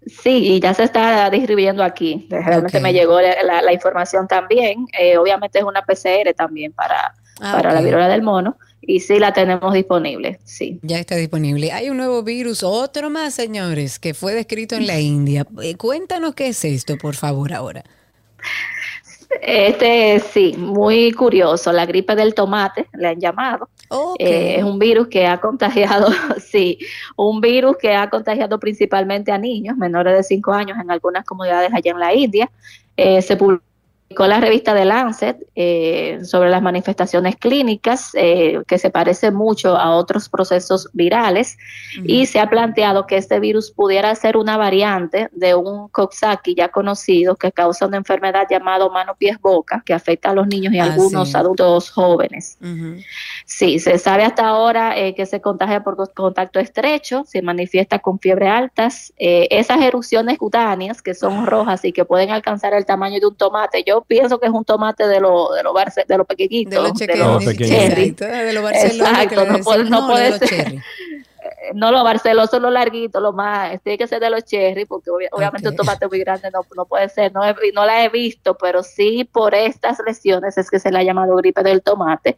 Sí, 0.07 0.55
y 0.55 0.59
ya 0.59 0.73
se 0.73 0.83
está 0.83 1.29
distribuyendo 1.29 1.83
aquí. 1.83 2.27
Realmente 2.29 2.79
me 2.79 2.93
llegó 2.93 3.19
la, 3.21 3.73
información 3.73 4.27
también. 4.27 4.85
Eh, 4.97 5.17
obviamente 5.17 5.59
es 5.59 5.65
una 5.65 5.83
PCR 5.83 6.33
también 6.35 6.73
para, 6.73 7.13
Ah, 7.39 7.53
para 7.53 7.73
la 7.73 7.81
viruela 7.81 8.07
del 8.07 8.21
mono 8.21 8.57
y 8.79 8.99
sí 8.99 9.17
la 9.17 9.33
tenemos 9.33 9.73
disponible, 9.73 10.39
sí. 10.43 10.79
Ya 10.83 10.99
está 10.99 11.15
disponible. 11.15 11.71
Hay 11.71 11.89
un 11.89 11.97
nuevo 11.97 12.21
virus, 12.21 12.63
otro 12.63 13.09
más, 13.09 13.33
señores, 13.33 13.97
que 13.97 14.13
fue 14.13 14.33
descrito 14.33 14.75
en 14.75 14.87
la 14.87 14.99
India. 14.99 15.45
Eh, 15.61 15.75
cuéntanos 15.75 16.35
qué 16.35 16.47
es 16.47 16.63
esto, 16.63 16.97
por 16.97 17.15
favor, 17.15 17.53
ahora. 17.53 17.83
Este 19.41 20.19
sí, 20.19 20.55
muy 20.57 21.11
curioso, 21.11 21.71
la 21.71 21.85
gripe 21.87 22.15
del 22.15 22.35
tomate, 22.35 22.87
le 22.93 23.07
han 23.07 23.19
llamado. 23.19 23.69
Eh, 24.19 24.55
es 24.57 24.63
un 24.63 24.79
virus 24.79 25.07
que 25.07 25.25
ha 25.27 25.39
contagiado, 25.39 26.07
sí, 26.39 26.77
un 27.15 27.41
virus 27.41 27.77
que 27.77 27.95
ha 27.95 28.09
contagiado 28.09 28.59
principalmente 28.59 29.31
a 29.31 29.37
niños 29.37 29.77
menores 29.77 30.15
de 30.15 30.23
5 30.23 30.51
años 30.51 30.77
en 30.81 30.89
algunas 30.91 31.25
comunidades 31.25 31.71
allá 31.73 31.91
en 31.91 31.99
la 31.99 32.13
India. 32.13 32.49
Eh, 32.97 33.21
se 33.21 33.35
publicó 33.35 33.63
la 34.27 34.39
revista 34.39 34.75
de 34.75 34.85
Lancet 34.85 35.37
eh, 35.55 36.19
sobre 36.23 36.51
las 36.51 36.61
manifestaciones 36.61 37.35
clínicas, 37.35 38.11
eh, 38.13 38.61
que 38.67 38.77
se 38.77 38.91
parece 38.91 39.31
mucho 39.31 39.75
a 39.75 39.95
otros 39.95 40.29
procesos 40.29 40.87
virales, 40.93 41.57
y 42.03 42.27
se 42.27 42.39
ha 42.39 42.47
planteado 42.47 43.07
que 43.07 43.17
este 43.17 43.39
virus 43.39 43.71
pudiera 43.71 44.13
ser 44.13 44.37
una 44.37 44.55
variante 44.55 45.29
de 45.31 45.55
un 45.55 45.87
Coxsackie 45.87 46.53
ya 46.53 46.69
conocido 46.69 47.35
que 47.35 47.51
causa 47.51 47.87
una 47.87 47.97
enfermedad 47.97 48.45
llamada 48.47 48.87
mano-pies-boca, 48.87 49.81
que 49.83 49.95
afecta 49.95 50.29
a 50.29 50.35
los 50.35 50.45
niños 50.45 50.73
y 50.75 50.77
a 50.79 50.83
Ah, 50.83 50.93
algunos 50.93 51.31
sí. 51.31 51.37
adultos 51.37 51.89
jóvenes. 51.89 52.59
Sí, 53.55 53.77
se 53.77 53.99
sabe 53.99 54.23
hasta 54.23 54.47
ahora 54.47 54.97
eh, 54.97 55.13
que 55.13 55.27
se 55.27 55.39
contagia 55.39 55.83
por 55.83 55.95
co- 55.95 56.11
contacto 56.15 56.59
estrecho, 56.59 57.23
se 57.27 57.43
manifiesta 57.43 57.99
con 57.99 58.17
fiebre 58.19 58.47
altas. 58.47 59.13
Eh, 59.17 59.47
esas 59.51 59.79
erupciones 59.79 60.39
cutáneas 60.39 61.03
que 61.03 61.13
son 61.13 61.45
rojas 61.45 61.85
y 61.85 61.91
que 61.91 62.03
pueden 62.03 62.31
alcanzar 62.31 62.73
el 62.73 62.83
tamaño 62.87 63.19
de 63.19 63.27
un 63.27 63.35
tomate, 63.35 63.83
yo 63.85 64.01
pienso 64.01 64.39
que 64.39 64.47
es 64.47 64.51
un 64.51 64.65
tomate 64.65 65.07
de 65.07 65.19
los 65.19 65.53
de 65.53 65.61
los 65.61 65.71
barce- 65.71 66.03
de 66.07 66.17
los 66.17 66.25
pequeñitos, 66.25 66.71
De 66.73 66.81
los 66.89 66.97
de 66.97 67.15
los 67.15 67.45
pequeñitos. 67.45 67.67
cherry. 67.67 68.03
Exacto, 68.05 68.25
de 68.25 68.53
los 68.53 68.63
Barcelona 68.63 69.27
que 69.27 69.35
Exacto, 69.35 69.45
no 69.45 69.59
puede, 69.63 69.77
decimos, 69.83 69.89
no 69.91 70.01
no, 70.01 70.07
puede 70.07 70.23
de 70.23 70.29
los 70.31 70.39
ser. 70.39 70.73
No, 71.73 71.91
los 71.91 72.03
barcelos 72.03 72.49
son 72.49 72.61
los 72.63 72.71
larguitos, 72.71 73.21
los 73.21 73.33
más, 73.33 73.81
tiene 73.83 73.97
que 73.97 74.07
ser 74.07 74.19
de 74.19 74.29
los 74.29 74.43
cherry, 74.43 74.85
porque 74.85 75.09
obvia- 75.09 75.29
obviamente 75.31 75.67
un 75.69 75.75
tomate 75.75 76.07
muy 76.07 76.19
grande 76.19 76.49
no, 76.51 76.61
no 76.75 76.85
puede 76.85 77.09
ser, 77.09 77.33
no, 77.33 77.43
he- 77.43 77.55
no 77.73 77.85
la 77.85 78.03
he 78.03 78.09
visto, 78.09 78.55
pero 78.57 78.83
sí 78.83 79.23
por 79.23 79.53
estas 79.55 79.99
lesiones 80.05 80.57
es 80.57 80.69
que 80.69 80.79
se 80.79 80.91
le 80.91 80.99
ha 80.99 81.03
llamado 81.03 81.35
gripe 81.35 81.63
del 81.63 81.81
tomate, 81.81 82.37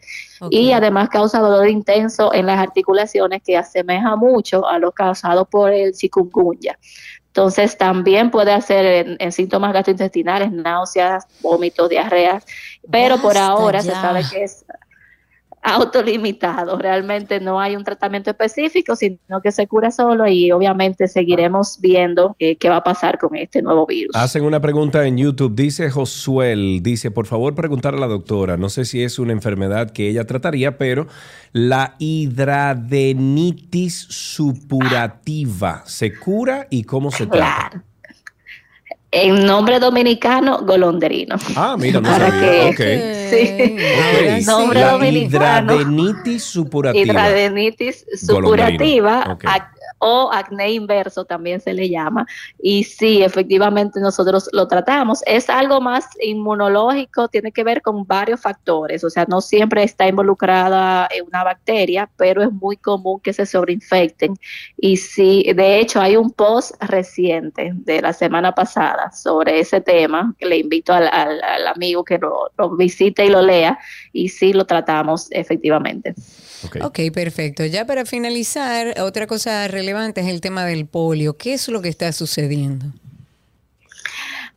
y 0.49 0.71
además 0.71 1.09
causa 1.09 1.39
dolor 1.39 1.67
intenso 1.69 2.33
en 2.33 2.45
las 2.45 2.59
articulaciones 2.59 3.41
que 3.43 3.57
asemeja 3.57 4.15
mucho 4.15 4.67
a 4.67 4.79
lo 4.79 4.91
causado 4.91 5.45
por 5.45 5.71
el 5.71 5.93
chikungunya. 5.93 6.77
Entonces 7.27 7.77
también 7.77 8.31
puede 8.31 8.53
hacer 8.53 8.85
en, 8.85 9.17
en 9.19 9.31
síntomas 9.33 9.73
gastrointestinales, 9.73 10.51
náuseas, 10.53 11.25
vómitos, 11.41 11.89
diarreas, 11.89 12.45
pero 12.89 13.17
por 13.17 13.35
ahora 13.37 13.81
se 13.81 13.91
sabe 13.91 14.23
que 14.31 14.43
es 14.45 14.65
autolimitado. 15.65 16.77
Realmente 16.77 17.39
no 17.39 17.59
hay 17.59 17.75
un 17.75 17.83
tratamiento 17.83 18.29
específico, 18.29 18.95
sino 18.95 19.41
que 19.41 19.51
se 19.51 19.65
cura 19.67 19.89
solo 19.91 20.27
y 20.27 20.51
obviamente 20.51 21.07
seguiremos 21.07 21.79
viendo 21.81 22.35
eh, 22.39 22.55
qué 22.57 22.69
va 22.69 22.75
a 22.77 22.83
pasar 22.83 23.17
con 23.17 23.35
este 23.35 23.63
nuevo 23.63 23.87
virus. 23.87 24.15
Hacen 24.15 24.43
una 24.43 24.61
pregunta 24.61 25.07
en 25.07 25.17
YouTube. 25.17 25.55
Dice 25.55 25.89
Josuel, 25.89 26.83
dice, 26.83 27.09
por 27.11 27.25
favor 27.25 27.55
preguntar 27.55 27.95
a 27.95 27.97
la 27.97 28.07
doctora, 28.07 28.57
no 28.57 28.69
sé 28.69 28.85
si 28.85 29.01
es 29.03 29.17
una 29.17 29.33
enfermedad 29.33 29.89
que 29.91 30.07
ella 30.07 30.25
trataría, 30.25 30.77
pero 30.77 31.07
la 31.51 31.95
hidradenitis 31.97 34.05
supurativa, 34.09 35.81
¿se 35.85 36.15
cura 36.17 36.67
y 36.69 36.83
cómo 36.83 37.09
se 37.11 37.25
trata? 37.25 37.83
En 39.17 39.45
nombre 39.45 39.79
dominicano, 39.79 40.59
golondrino. 40.65 41.37
Ah, 41.55 41.77
mira, 41.79 42.01
no 42.01 42.09
Para 42.09 42.29
sabía. 42.29 42.71
que- 42.75 43.15
Ok. 43.29 44.39
Sí. 44.41 44.45
Nombre 44.45 44.81
La 44.81 44.91
dominicano. 44.91 45.73
hidradenitis 45.73 46.43
supurativa. 46.43 47.01
Hidradenitis 47.03 48.05
Golondrino. 48.27 48.65
supurativa 48.67 49.27
Ok. 49.31 49.43
ac- 49.45 49.74
o 49.99 50.29
acné 50.31 50.73
inverso 50.73 51.25
también 51.25 51.61
se 51.61 51.73
le 51.73 51.89
llama. 51.89 52.25
Y 52.61 52.83
sí, 52.83 53.23
efectivamente 53.23 53.99
nosotros 53.99 54.49
lo 54.53 54.67
tratamos. 54.67 55.21
Es 55.25 55.49
algo 55.49 55.81
más 55.81 56.05
inmunológico, 56.21 57.27
tiene 57.27 57.51
que 57.51 57.63
ver 57.63 57.81
con 57.81 58.05
varios 58.05 58.41
factores. 58.41 59.03
O 59.03 59.09
sea, 59.09 59.25
no 59.27 59.41
siempre 59.41 59.83
está 59.83 60.07
involucrada 60.07 61.07
una 61.27 61.43
bacteria, 61.43 62.09
pero 62.17 62.43
es 62.43 62.51
muy 62.51 62.77
común 62.77 63.19
que 63.21 63.33
se 63.33 63.45
sobreinfecten. 63.45 64.35
Y 64.77 64.97
sí, 64.97 65.43
de 65.55 65.79
hecho, 65.79 66.01
hay 66.01 66.15
un 66.17 66.31
post 66.31 66.75
reciente 66.83 67.71
de 67.73 68.01
la 68.01 68.13
semana 68.13 68.53
pasada 68.53 69.11
sobre 69.11 69.59
ese 69.59 69.81
tema, 69.81 70.33
que 70.37 70.45
le 70.45 70.57
invito 70.57 70.93
al, 70.93 71.07
al- 71.07 71.41
al 71.43 71.67
amigo 71.67 72.03
que 72.03 72.17
lo, 72.17 72.51
lo 72.57 72.75
visite 72.75 73.25
y 73.25 73.29
lo 73.29 73.41
lea. 73.41 73.79
Y 74.13 74.29
sí 74.29 74.53
lo 74.53 74.65
tratamos 74.65 75.27
efectivamente. 75.31 76.13
Ok, 76.83 76.99
perfecto. 77.13 77.65
Ya 77.65 77.85
para 77.85 78.05
finalizar, 78.05 78.99
otra 79.01 79.27
cosa 79.27 79.67
relevante 79.67 80.21
es 80.21 80.27
el 80.27 80.41
tema 80.41 80.65
del 80.65 80.85
polio. 80.85 81.37
¿Qué 81.37 81.53
es 81.53 81.67
lo 81.69 81.81
que 81.81 81.89
está 81.89 82.11
sucediendo? 82.11 82.85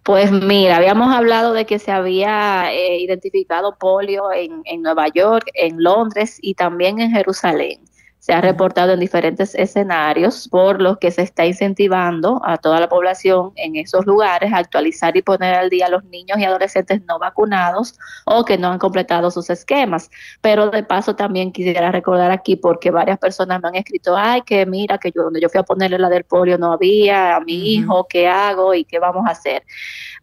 Pues 0.03 0.33
mira, 0.33 0.77
habíamos 0.77 1.15
hablado 1.15 1.53
de 1.53 1.67
que 1.67 1.79
se 1.79 1.93
había 1.93 2.73
eh, 2.73 2.99
identificado 2.99 3.77
polio 3.77 4.33
en, 4.33 4.63
en 4.65 4.81
Nueva 4.81 5.09
York, 5.09 5.51
en 5.53 5.83
Londres 5.83 6.39
y 6.41 6.55
también 6.55 6.99
en 6.99 7.11
Jerusalén. 7.11 7.81
Se 8.29 8.35
ha 8.35 8.43
reportado 8.43 8.93
en 8.93 9.01
diferentes 9.01 9.55
escenarios, 9.55 10.49
por 10.51 10.83
lo 10.83 10.99
que 10.99 11.11
se 11.11 11.23
está 11.23 11.47
incentivando 11.47 12.43
a 12.45 12.59
toda 12.59 12.79
la 12.79 12.87
población 12.87 13.53
en 13.57 13.77
esos 13.77 14.05
lugares 14.05 14.53
a 14.53 14.59
actualizar 14.59 15.17
y 15.17 15.23
poner 15.23 15.55
al 15.55 15.71
día 15.71 15.87
a 15.87 15.89
los 15.89 16.05
niños 16.05 16.39
y 16.39 16.45
adolescentes 16.45 17.01
no 17.09 17.19
vacunados 17.19 17.99
o 18.27 18.45
que 18.45 18.59
no 18.59 18.69
han 18.69 18.79
completado 18.79 19.31
sus 19.31 19.49
esquemas. 19.49 20.11
Pero 20.43 20.69
de 20.69 20.83
paso 20.83 21.17
también 21.17 21.53
quisiera 21.53 21.91
recordar 21.91 22.31
aquí, 22.31 22.55
porque 22.55 22.91
varias 22.91 23.19
personas 23.19 23.63
me 23.63 23.69
han 23.69 23.77
escrito, 23.77 24.15
ay, 24.15 24.43
que 24.43 24.67
mira, 24.67 24.99
que 24.99 25.11
yo 25.11 25.23
donde 25.23 25.41
yo 25.41 25.49
fui 25.49 25.61
a 25.61 25.63
ponerle 25.63 25.99
la 25.99 26.11
del 26.11 26.25
polio 26.25 26.59
no 26.59 26.75
había, 26.75 27.37
a 27.37 27.41
mi 27.41 27.77
hijo, 27.77 28.09
¿qué 28.11 28.29
hago 28.29 28.75
y 28.75 28.85
qué 28.85 28.99
vamos 28.99 29.27
a 29.27 29.31
hacer? 29.31 29.63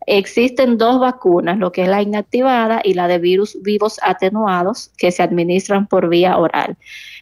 Existen 0.06 0.77
dos 0.77 0.99
vacunas, 0.99 1.57
lo 1.57 1.72
que 1.72 1.82
es 1.82 1.88
la 1.88 2.03
inactivada 2.03 2.82
y 2.84 2.94
la 2.94 3.07
de 3.07 3.18
virus 3.18 3.57
vivos 3.64 3.99
atenuados, 4.03 4.91
que 4.95 5.11
se 5.11 5.23
administran 5.23 5.88
por 5.88 6.07
vía 6.07 6.38
oral. 6.38 6.77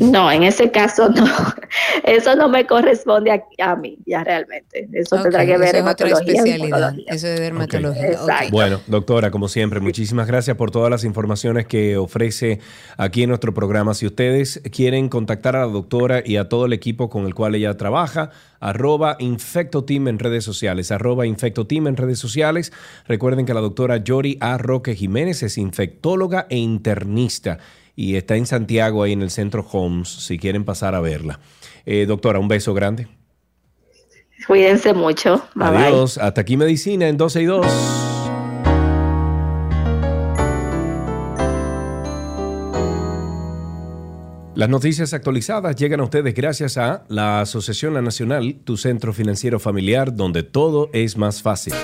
No, 0.00 0.30
en 0.32 0.42
ese 0.42 0.70
caso 0.70 1.08
no. 1.08 1.24
Eso 2.04 2.34
no 2.36 2.48
me 2.48 2.66
corresponde 2.66 3.30
a, 3.30 3.70
a 3.70 3.76
mí, 3.76 3.98
ya 4.06 4.24
realmente. 4.24 4.88
Eso 4.92 5.20
tendrá 5.22 5.44
que 5.46 5.56
ver 5.58 5.76
eso 5.76 5.86
es 5.86 5.92
otra 5.92 6.08
especialidad. 6.08 6.94
Eso 7.06 7.26
es 7.26 7.40
dermatología. 7.40 8.12
Exacto. 8.12 8.50
Bueno, 8.50 8.80
doctora, 8.86 9.30
como 9.30 9.48
siempre, 9.48 9.80
muchísimas 9.80 10.26
gracias 10.26 10.56
por 10.56 10.70
todas 10.70 10.90
las 10.90 11.04
informaciones 11.04 11.66
que 11.66 11.96
ofrece 11.96 12.60
aquí 12.96 13.22
en 13.22 13.28
nuestro 13.30 13.54
programa. 13.54 13.94
Si 13.94 14.06
ustedes 14.06 14.60
quieren 14.72 15.08
contactar 15.08 15.56
a 15.56 15.66
la 15.66 15.72
doctora 15.72 16.22
y 16.24 16.36
a 16.36 16.48
todo 16.48 16.66
el 16.66 16.72
equipo 16.72 17.08
con 17.08 17.26
el 17.26 17.34
cual 17.34 17.54
ella 17.54 17.76
trabaja, 17.76 18.30
arroba 18.60 19.16
infectoteam 19.18 20.08
en 20.08 20.18
redes 20.18 20.44
sociales, 20.44 20.90
arroba 20.90 21.26
infectoteam 21.26 21.88
en 21.88 21.96
redes 21.96 22.18
sociales. 22.18 22.72
Recuerden 23.06 23.46
que 23.46 23.54
la 23.54 23.60
doctora 23.60 23.98
Yori 23.98 24.38
A. 24.40 24.58
Roque 24.58 24.94
Jiménez 24.94 25.42
es 25.42 25.58
infectóloga 25.58 26.46
e 26.50 26.56
internista 26.56 27.58
y 27.96 28.16
está 28.16 28.36
en 28.36 28.46
Santiago, 28.46 29.02
ahí 29.02 29.12
en 29.12 29.22
el 29.22 29.30
centro 29.30 29.66
Homes, 29.72 30.08
si 30.08 30.38
quieren 30.38 30.64
pasar 30.64 30.94
a 30.94 31.00
verla. 31.00 31.40
Eh, 31.86 32.04
doctora, 32.06 32.38
un 32.38 32.46
beso 32.46 32.74
grande. 32.74 33.08
Cuídense 34.46 34.92
mucho. 34.92 35.42
Bye 35.54 35.68
Adiós. 35.68 36.18
Hasta 36.18 36.42
aquí 36.42 36.56
Medicina 36.56 37.08
en 37.08 37.16
12 37.16 37.42
y 37.42 37.44
2. 37.46 37.66
Las 44.54 44.70
noticias 44.70 45.12
actualizadas 45.12 45.76
llegan 45.76 46.00
a 46.00 46.04
ustedes 46.04 46.34
gracias 46.34 46.78
a 46.78 47.04
la 47.08 47.42
Asociación 47.42 47.92
Nacional, 48.02 48.56
tu 48.64 48.78
centro 48.78 49.12
financiero 49.12 49.58
familiar, 49.60 50.14
donde 50.14 50.42
todo 50.42 50.88
es 50.94 51.18
más 51.18 51.42
fácil. 51.42 51.74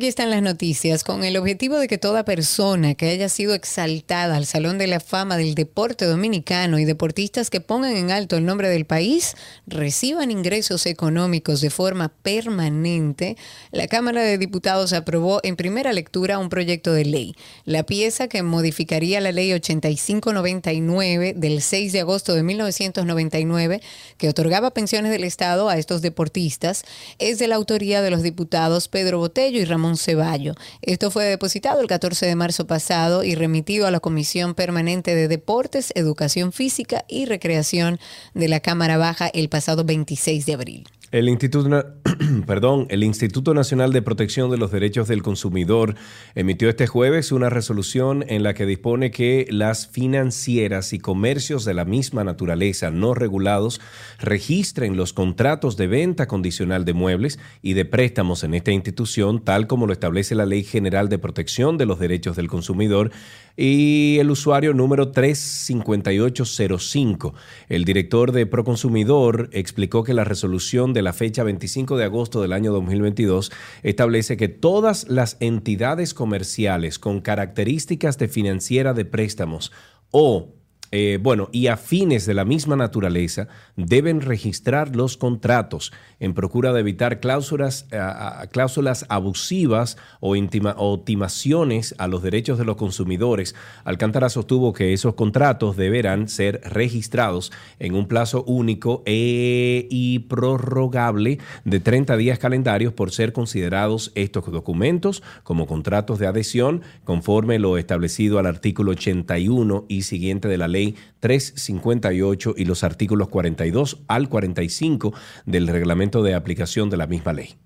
Aquí 0.00 0.06
están 0.06 0.30
las 0.30 0.40
noticias. 0.40 1.04
Con 1.04 1.24
el 1.24 1.36
objetivo 1.36 1.78
de 1.78 1.86
que 1.86 1.98
toda 1.98 2.24
persona 2.24 2.94
que 2.94 3.10
haya 3.10 3.28
sido 3.28 3.52
exaltada 3.52 4.36
al 4.36 4.46
Salón 4.46 4.78
de 4.78 4.86
la 4.86 4.98
Fama 4.98 5.36
del 5.36 5.54
Deporte 5.54 6.06
Dominicano 6.06 6.78
y 6.78 6.86
deportistas 6.86 7.50
que 7.50 7.60
pongan 7.60 7.94
en 7.94 8.10
alto 8.10 8.38
el 8.38 8.46
nombre 8.46 8.70
del 8.70 8.86
país 8.86 9.34
reciban 9.66 10.30
ingresos 10.30 10.86
económicos 10.86 11.60
de 11.60 11.68
forma 11.68 12.08
permanente, 12.08 13.36
la 13.72 13.88
Cámara 13.88 14.22
de 14.22 14.38
Diputados 14.38 14.94
aprobó 14.94 15.40
en 15.42 15.56
primera 15.56 15.92
lectura 15.92 16.38
un 16.38 16.48
proyecto 16.48 16.94
de 16.94 17.04
ley. 17.04 17.36
La 17.66 17.82
pieza 17.82 18.26
que 18.26 18.42
modificaría 18.42 19.20
la 19.20 19.32
Ley 19.32 19.52
8599 19.52 21.34
del 21.36 21.60
6 21.60 21.92
de 21.92 22.00
agosto 22.00 22.32
de 22.32 22.42
1999, 22.42 23.82
que 24.16 24.30
otorgaba 24.30 24.70
pensiones 24.70 25.12
del 25.12 25.24
Estado 25.24 25.68
a 25.68 25.76
estos 25.76 26.00
deportistas, 26.00 26.84
es 27.18 27.38
de 27.38 27.48
la 27.48 27.56
autoría 27.56 28.00
de 28.00 28.10
los 28.10 28.22
diputados 28.22 28.88
Pedro 28.88 29.18
Botello 29.18 29.60
y 29.60 29.66
Ramón 29.66 29.89
Ceballo. 29.96 30.54
Esto 30.82 31.10
fue 31.10 31.24
depositado 31.24 31.80
el 31.80 31.86
14 31.86 32.26
de 32.26 32.34
marzo 32.34 32.66
pasado 32.66 33.24
y 33.24 33.34
remitido 33.34 33.86
a 33.86 33.90
la 33.90 34.00
Comisión 34.00 34.54
Permanente 34.54 35.14
de 35.14 35.28
Deportes, 35.28 35.92
Educación 35.94 36.52
Física 36.52 37.04
y 37.08 37.26
Recreación 37.26 37.98
de 38.34 38.48
la 38.48 38.60
Cámara 38.60 38.98
Baja 38.98 39.28
el 39.28 39.48
pasado 39.48 39.84
26 39.84 40.46
de 40.46 40.54
abril. 40.54 40.88
El 41.12 41.28
Instituto, 41.28 41.86
perdón, 42.46 42.86
el 42.88 43.02
Instituto 43.02 43.52
Nacional 43.52 43.92
de 43.92 44.00
Protección 44.00 44.48
de 44.48 44.58
los 44.58 44.70
Derechos 44.70 45.08
del 45.08 45.24
Consumidor 45.24 45.96
emitió 46.36 46.68
este 46.68 46.86
jueves 46.86 47.32
una 47.32 47.50
resolución 47.50 48.24
en 48.28 48.44
la 48.44 48.54
que 48.54 48.64
dispone 48.64 49.10
que 49.10 49.48
las 49.50 49.88
financieras 49.88 50.92
y 50.92 51.00
comercios 51.00 51.64
de 51.64 51.74
la 51.74 51.84
misma 51.84 52.22
naturaleza 52.22 52.92
no 52.92 53.14
regulados 53.14 53.80
registren 54.20 54.96
los 54.96 55.12
contratos 55.12 55.76
de 55.76 55.88
venta 55.88 56.28
condicional 56.28 56.84
de 56.84 56.92
muebles 56.92 57.40
y 57.60 57.72
de 57.72 57.86
préstamos 57.86 58.44
en 58.44 58.54
esta 58.54 58.70
institución, 58.70 59.42
tal 59.42 59.66
como 59.66 59.88
lo 59.88 59.92
establece 59.92 60.36
la 60.36 60.46
Ley 60.46 60.62
General 60.62 61.08
de 61.08 61.18
Protección 61.18 61.76
de 61.76 61.86
los 61.86 61.98
Derechos 61.98 62.36
del 62.36 62.46
Consumidor 62.46 63.10
y 63.56 64.18
el 64.20 64.30
usuario 64.30 64.74
número 64.74 65.10
35805. 65.10 67.34
El 67.68 67.84
director 67.84 68.30
de 68.30 68.46
Proconsumidor 68.46 69.50
explicó 69.52 70.04
que 70.04 70.14
la 70.14 70.22
resolución 70.22 70.92
de 70.92 70.99
la 71.02 71.12
fecha 71.12 71.42
25 71.42 71.96
de 71.96 72.04
agosto 72.04 72.42
del 72.42 72.52
año 72.52 72.72
2022 72.72 73.52
establece 73.82 74.36
que 74.36 74.48
todas 74.48 75.08
las 75.08 75.36
entidades 75.40 76.14
comerciales 76.14 76.98
con 76.98 77.20
características 77.20 78.18
de 78.18 78.28
financiera 78.28 78.94
de 78.94 79.04
préstamos 79.04 79.72
o 80.10 80.59
eh, 80.92 81.18
bueno, 81.22 81.48
y 81.52 81.68
afines 81.68 82.26
de 82.26 82.34
la 82.34 82.44
misma 82.44 82.74
naturaleza 82.76 83.46
deben 83.76 84.20
registrar 84.20 84.96
los 84.96 85.16
contratos 85.16 85.92
en 86.18 86.34
procura 86.34 86.72
de 86.72 86.80
evitar 86.80 87.20
cláusulas, 87.20 87.86
a- 87.92 88.40
a- 88.42 88.46
cláusulas 88.48 89.06
abusivas 89.08 89.96
o, 90.20 90.34
intima- 90.36 90.74
o 90.76 91.00
timaciones 91.00 91.94
a 91.98 92.08
los 92.08 92.22
derechos 92.22 92.58
de 92.58 92.64
los 92.64 92.76
consumidores. 92.76 93.54
Alcántara 93.84 94.28
sostuvo 94.28 94.72
que 94.72 94.92
esos 94.92 95.14
contratos 95.14 95.76
deberán 95.76 96.28
ser 96.28 96.60
registrados 96.64 97.52
en 97.78 97.94
un 97.94 98.06
plazo 98.06 98.42
único 98.44 99.02
e- 99.06 99.86
y 99.90 100.20
prorrogable 100.20 101.38
de 101.64 101.80
30 101.80 102.16
días 102.16 102.38
calendarios 102.38 102.92
por 102.92 103.12
ser 103.12 103.32
considerados 103.32 104.12
estos 104.14 104.44
documentos 104.50 105.22
como 105.42 105.66
contratos 105.66 106.18
de 106.18 106.26
adhesión 106.26 106.82
conforme 107.04 107.58
lo 107.58 107.78
establecido 107.78 108.38
al 108.38 108.46
artículo 108.46 108.92
81 108.92 109.84
y 109.88 110.02
siguiente 110.02 110.48
de 110.48 110.58
la 110.58 110.68
ley 110.68 110.79
358 111.20 112.54
y 112.56 112.64
los 112.64 112.84
artículos 112.84 113.28
42 113.28 113.98
al 114.08 114.28
45 114.28 115.14
del 115.46 115.68
reglamento 115.68 116.22
de 116.22 116.34
aplicación 116.34 116.90
de 116.90 116.96
la 116.96 117.06
misma 117.06 117.32
ley. 117.32 117.56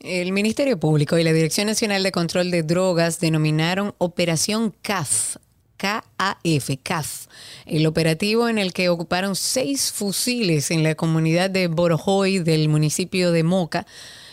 El 0.00 0.32
Ministerio 0.32 0.78
Público 0.78 1.18
y 1.18 1.24
la 1.24 1.32
Dirección 1.32 1.66
Nacional 1.66 2.02
de 2.02 2.12
Control 2.12 2.50
de 2.50 2.62
Drogas 2.62 3.18
denominaron 3.18 3.94
Operación 3.98 4.72
CAF. 4.82 5.36
KAF, 5.76 6.70
CAF, 6.82 7.26
el 7.64 7.86
operativo 7.86 8.48
en 8.48 8.58
el 8.58 8.72
que 8.72 8.88
ocuparon 8.88 9.36
seis 9.36 9.92
fusiles 9.92 10.72
en 10.72 10.82
la 10.82 10.96
comunidad 10.96 11.50
de 11.50 11.68
Borojoy 11.68 12.40
del 12.40 12.68
municipio 12.68 13.30
de 13.30 13.44
Moca, 13.44 13.86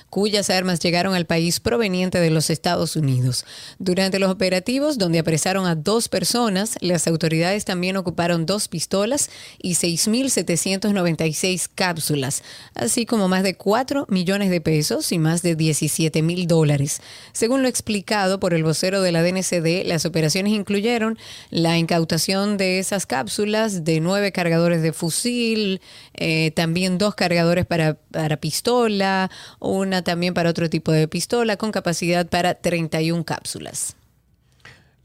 cuyas 0.09 0.49
armas 0.49 0.79
llegaron 0.79 1.13
al 1.13 1.25
país 1.25 1.59
proveniente 1.59 2.19
de 2.19 2.29
los 2.29 2.49
Estados 2.49 2.95
Unidos. 2.95 3.45
Durante 3.79 4.19
los 4.19 4.31
operativos, 4.31 4.97
donde 4.97 5.19
apresaron 5.19 5.65
a 5.65 5.75
dos 5.75 6.07
personas, 6.09 6.77
las 6.81 7.07
autoridades 7.07 7.65
también 7.65 7.97
ocuparon 7.97 8.45
dos 8.45 8.67
pistolas 8.67 9.29
y 9.61 9.73
6.796 9.73 11.69
cápsulas, 11.73 12.43
así 12.75 13.05
como 13.05 13.27
más 13.27 13.43
de 13.43 13.55
4 13.55 14.05
millones 14.09 14.49
de 14.49 14.61
pesos 14.61 15.11
y 15.11 15.19
más 15.19 15.41
de 15.41 15.55
17 15.55 16.21
mil 16.21 16.47
dólares. 16.47 17.01
Según 17.33 17.61
lo 17.61 17.67
explicado 17.67 18.39
por 18.39 18.53
el 18.53 18.63
vocero 18.63 19.01
de 19.01 19.11
la 19.11 19.21
DNCD, 19.23 19.85
las 19.85 20.05
operaciones 20.05 20.53
incluyeron 20.53 21.17
la 21.49 21.77
incautación 21.77 22.57
de 22.57 22.79
esas 22.79 23.05
cápsulas 23.05 23.83
de 23.83 23.99
nueve 23.99 24.31
cargadores 24.31 24.81
de 24.81 24.93
fusil, 24.93 25.81
eh, 26.17 26.51
también 26.51 26.97
dos 26.97 27.15
cargadores 27.15 27.65
para, 27.65 27.95
para 28.11 28.37
pistola, 28.37 29.29
una 29.59 30.03
también 30.03 30.33
para 30.33 30.49
otro 30.49 30.69
tipo 30.69 30.91
de 30.91 31.07
pistola 31.07 31.57
con 31.57 31.71
capacidad 31.71 32.27
para 32.27 32.55
31 32.55 33.23
cápsulas. 33.25 33.95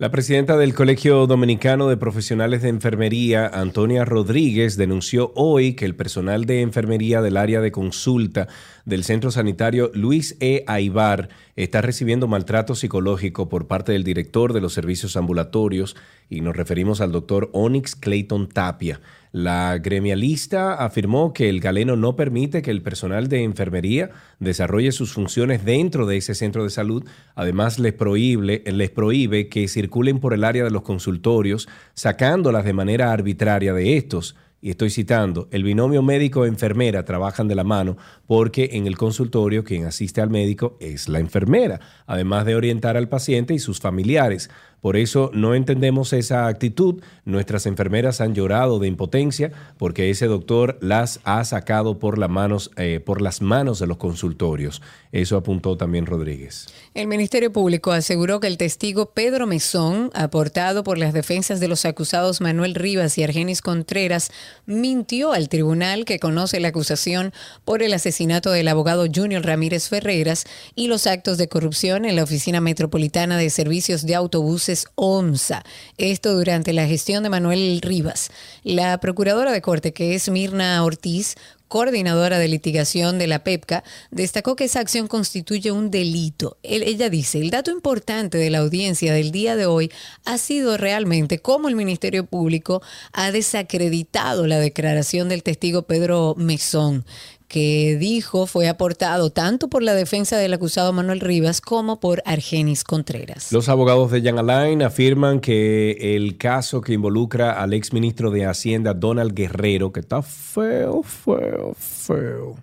La 0.00 0.10
presidenta 0.10 0.56
del 0.56 0.72
Colegio 0.72 1.26
Dominicano 1.26 1.86
de 1.90 1.98
Profesionales 1.98 2.62
de 2.62 2.70
Enfermería, 2.70 3.46
Antonia 3.46 4.06
Rodríguez, 4.06 4.78
denunció 4.78 5.30
hoy 5.36 5.74
que 5.74 5.84
el 5.84 5.94
personal 5.94 6.46
de 6.46 6.62
enfermería 6.62 7.20
del 7.20 7.36
área 7.36 7.60
de 7.60 7.70
consulta 7.70 8.48
del 8.86 9.04
centro 9.04 9.30
sanitario 9.30 9.90
Luis 9.92 10.38
E. 10.40 10.64
Aibar 10.66 11.28
está 11.54 11.82
recibiendo 11.82 12.28
maltrato 12.28 12.74
psicológico 12.74 13.50
por 13.50 13.66
parte 13.66 13.92
del 13.92 14.02
director 14.02 14.54
de 14.54 14.62
los 14.62 14.72
servicios 14.72 15.18
ambulatorios 15.18 15.96
y 16.30 16.40
nos 16.40 16.56
referimos 16.56 17.02
al 17.02 17.12
doctor 17.12 17.50
Onyx 17.52 17.94
Clayton 17.94 18.48
Tapia. 18.48 19.02
La 19.32 19.78
gremialista 19.78 20.74
afirmó 20.74 21.32
que 21.32 21.48
el 21.48 21.60
galeno 21.60 21.94
no 21.94 22.16
permite 22.16 22.62
que 22.62 22.72
el 22.72 22.82
personal 22.82 23.28
de 23.28 23.44
enfermería 23.44 24.10
desarrolle 24.40 24.90
sus 24.90 25.12
funciones 25.12 25.64
dentro 25.64 26.04
de 26.06 26.16
ese 26.16 26.34
centro 26.34 26.64
de 26.64 26.70
salud. 26.70 27.04
Además, 27.36 27.78
les 27.78 27.92
prohíbe, 27.92 28.64
les 28.66 28.90
prohíbe 28.90 29.48
que 29.48 29.68
circulen 29.68 30.18
por 30.18 30.34
el 30.34 30.42
área 30.42 30.64
de 30.64 30.70
los 30.70 30.82
consultorios, 30.82 31.68
sacándolas 31.94 32.64
de 32.64 32.72
manera 32.72 33.12
arbitraria 33.12 33.72
de 33.72 33.96
estos. 33.96 34.34
Y 34.62 34.68
estoy 34.68 34.90
citando, 34.90 35.48
el 35.52 35.62
binomio 35.62 36.02
médico-enfermera 36.02 37.06
trabajan 37.06 37.48
de 37.48 37.54
la 37.54 37.64
mano 37.64 37.96
porque 38.26 38.70
en 38.72 38.86
el 38.86 38.98
consultorio 38.98 39.64
quien 39.64 39.86
asiste 39.86 40.20
al 40.20 40.28
médico 40.28 40.76
es 40.80 41.08
la 41.08 41.18
enfermera, 41.18 41.80
además 42.06 42.44
de 42.44 42.56
orientar 42.56 42.98
al 42.98 43.08
paciente 43.08 43.54
y 43.54 43.58
sus 43.58 43.80
familiares. 43.80 44.50
Por 44.80 44.96
eso 44.96 45.30
no 45.34 45.54
entendemos 45.54 46.12
esa 46.12 46.46
actitud. 46.46 47.02
Nuestras 47.24 47.66
enfermeras 47.66 48.20
han 48.20 48.34
llorado 48.34 48.78
de 48.78 48.88
impotencia 48.88 49.52
porque 49.78 50.10
ese 50.10 50.26
doctor 50.26 50.78
las 50.80 51.20
ha 51.24 51.44
sacado 51.44 51.98
por, 51.98 52.18
las 52.18 52.30
manos, 52.30 52.70
eh, 52.76 53.00
por 53.04 53.20
las 53.20 53.42
manos 53.42 53.78
de 53.78 53.86
los 53.86 53.98
consultorios. 53.98 54.80
Eso 55.12 55.36
apuntó 55.36 55.76
también 55.76 56.06
Rodríguez. 56.06 56.68
El 56.94 57.08
Ministerio 57.08 57.52
Público 57.52 57.92
aseguró 57.92 58.40
que 58.40 58.46
el 58.46 58.56
testigo 58.56 59.10
Pedro 59.10 59.46
Mesón, 59.46 60.10
aportado 60.14 60.84
por 60.84 60.98
las 60.98 61.12
defensas 61.12 61.60
de 61.60 61.68
los 61.68 61.84
acusados 61.84 62.40
Manuel 62.40 62.74
Rivas 62.74 63.18
y 63.18 63.24
Argenis 63.24 63.60
Contreras, 63.60 64.30
mintió 64.66 65.32
al 65.32 65.48
tribunal 65.48 66.04
que 66.04 66.20
conoce 66.20 66.60
la 66.60 66.68
acusación 66.68 67.32
por 67.64 67.82
el 67.82 67.92
asesinato 67.92 68.50
del 68.50 68.68
abogado 68.68 69.06
Junior 69.12 69.44
Ramírez 69.44 69.88
Ferreras 69.88 70.44
y 70.74 70.86
los 70.86 71.06
actos 71.06 71.38
de 71.38 71.48
corrupción 71.48 72.04
en 72.04 72.16
la 72.16 72.22
Oficina 72.22 72.60
Metropolitana 72.60 73.36
de 73.36 73.50
Servicios 73.50 74.06
de 74.06 74.14
Autobuses 74.14 74.69
OMSA. 74.94 75.64
Esto 75.98 76.36
durante 76.36 76.72
la 76.72 76.86
gestión 76.86 77.22
de 77.22 77.30
Manuel 77.30 77.80
Rivas. 77.82 78.30
La 78.62 78.98
procuradora 78.98 79.52
de 79.52 79.62
corte, 79.62 79.92
que 79.92 80.14
es 80.14 80.28
Mirna 80.28 80.82
Ortiz, 80.84 81.36
coordinadora 81.68 82.38
de 82.38 82.48
litigación 82.48 83.18
de 83.18 83.28
la 83.28 83.44
PEPCA, 83.44 83.84
destacó 84.10 84.56
que 84.56 84.64
esa 84.64 84.80
acción 84.80 85.06
constituye 85.06 85.70
un 85.70 85.90
delito. 85.90 86.56
Ella 86.64 87.08
dice, 87.10 87.38
el 87.38 87.50
dato 87.50 87.70
importante 87.70 88.38
de 88.38 88.50
la 88.50 88.58
audiencia 88.58 89.14
del 89.14 89.30
día 89.30 89.54
de 89.54 89.66
hoy 89.66 89.92
ha 90.24 90.36
sido 90.36 90.76
realmente 90.76 91.38
cómo 91.38 91.68
el 91.68 91.76
Ministerio 91.76 92.26
Público 92.26 92.82
ha 93.12 93.30
desacreditado 93.30 94.48
la 94.48 94.58
declaración 94.58 95.28
del 95.28 95.44
testigo 95.44 95.82
Pedro 95.82 96.34
Mesón 96.36 97.04
que 97.50 97.96
dijo 97.98 98.46
fue 98.46 98.68
aportado 98.68 99.30
tanto 99.30 99.68
por 99.68 99.82
la 99.82 99.92
defensa 99.92 100.38
del 100.38 100.54
acusado 100.54 100.92
Manuel 100.92 101.18
Rivas 101.18 101.60
como 101.60 101.98
por 101.98 102.22
Argenis 102.24 102.84
Contreras. 102.84 103.50
Los 103.50 103.68
abogados 103.68 104.12
de 104.12 104.22
Jan 104.22 104.38
Alain 104.38 104.84
afirman 104.84 105.40
que 105.40 106.14
el 106.14 106.38
caso 106.38 106.80
que 106.80 106.92
involucra 106.92 107.60
al 107.60 107.74
exministro 107.74 108.30
de 108.30 108.46
Hacienda 108.46 108.94
Donald 108.94 109.34
Guerrero, 109.34 109.90
que 109.90 109.98
está 109.98 110.22
feo, 110.22 111.02
feo, 111.02 111.74
feo. 111.74 112.56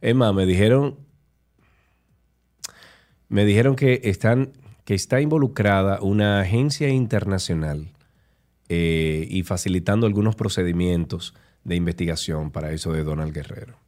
Es 0.00 0.16
más, 0.16 0.34
me 0.34 0.46
dijeron, 0.46 0.96
Me 3.28 3.44
dijeron 3.44 3.76
que 3.76 4.00
están, 4.02 4.52
que 4.84 4.94
está 4.94 5.20
involucrada 5.20 6.00
una 6.02 6.40
agencia 6.40 6.88
internacional 6.88 7.92
eh, 8.68 9.28
y 9.30 9.44
facilitando 9.44 10.06
algunos 10.06 10.34
procedimientos 10.34 11.34
de 11.62 11.76
investigación 11.76 12.50
para 12.50 12.72
eso 12.72 12.92
de 12.92 13.04
Donald 13.04 13.32
Guerrero. 13.32 13.83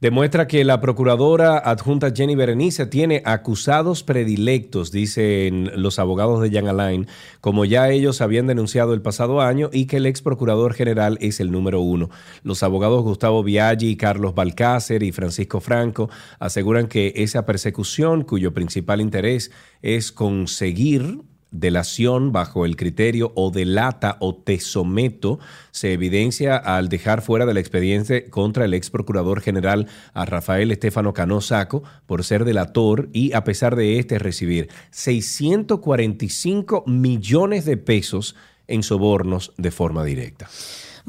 Demuestra 0.00 0.46
que 0.46 0.62
la 0.62 0.80
procuradora 0.80 1.58
adjunta 1.58 2.12
Jenny 2.14 2.36
Berenice 2.36 2.86
tiene 2.86 3.20
acusados 3.24 4.04
predilectos, 4.04 4.92
dicen 4.92 5.72
los 5.74 5.98
abogados 5.98 6.40
de 6.40 6.52
Jan 6.52 6.68
Alain, 6.68 7.08
como 7.40 7.64
ya 7.64 7.90
ellos 7.90 8.20
habían 8.20 8.46
denunciado 8.46 8.94
el 8.94 9.02
pasado 9.02 9.40
año 9.40 9.70
y 9.72 9.86
que 9.86 9.96
el 9.96 10.06
ex 10.06 10.22
procurador 10.22 10.72
general 10.72 11.18
es 11.20 11.40
el 11.40 11.50
número 11.50 11.80
uno. 11.80 12.10
Los 12.44 12.62
abogados 12.62 13.02
Gustavo 13.02 13.42
Biaggi, 13.42 13.96
Carlos 13.96 14.36
Balcácer 14.36 15.02
y 15.02 15.10
Francisco 15.10 15.60
Franco 15.60 16.08
aseguran 16.38 16.86
que 16.86 17.12
esa 17.16 17.44
persecución, 17.44 18.22
cuyo 18.22 18.54
principal 18.54 19.00
interés 19.00 19.50
es 19.82 20.12
conseguir 20.12 21.22
delación 21.50 22.32
bajo 22.32 22.64
el 22.66 22.76
criterio 22.76 23.32
o 23.34 23.50
delata 23.50 24.16
o 24.20 24.34
te 24.34 24.60
someto 24.60 25.38
se 25.70 25.92
evidencia 25.92 26.56
al 26.56 26.88
dejar 26.88 27.22
fuera 27.22 27.46
del 27.46 27.56
expediente 27.56 28.28
contra 28.30 28.64
el 28.64 28.74
ex 28.74 28.90
procurador 28.90 29.40
general 29.40 29.86
a 30.14 30.24
Rafael 30.24 30.70
Estefano 30.70 31.12
Cano 31.12 31.40
Saco 31.40 31.82
por 32.06 32.24
ser 32.24 32.44
delator 32.44 33.08
y 33.12 33.32
a 33.32 33.44
pesar 33.44 33.76
de 33.76 33.98
este 33.98 34.18
recibir 34.18 34.68
645 34.90 36.84
millones 36.86 37.64
de 37.64 37.76
pesos 37.76 38.36
en 38.66 38.82
sobornos 38.82 39.52
de 39.56 39.70
forma 39.70 40.04
directa. 40.04 40.48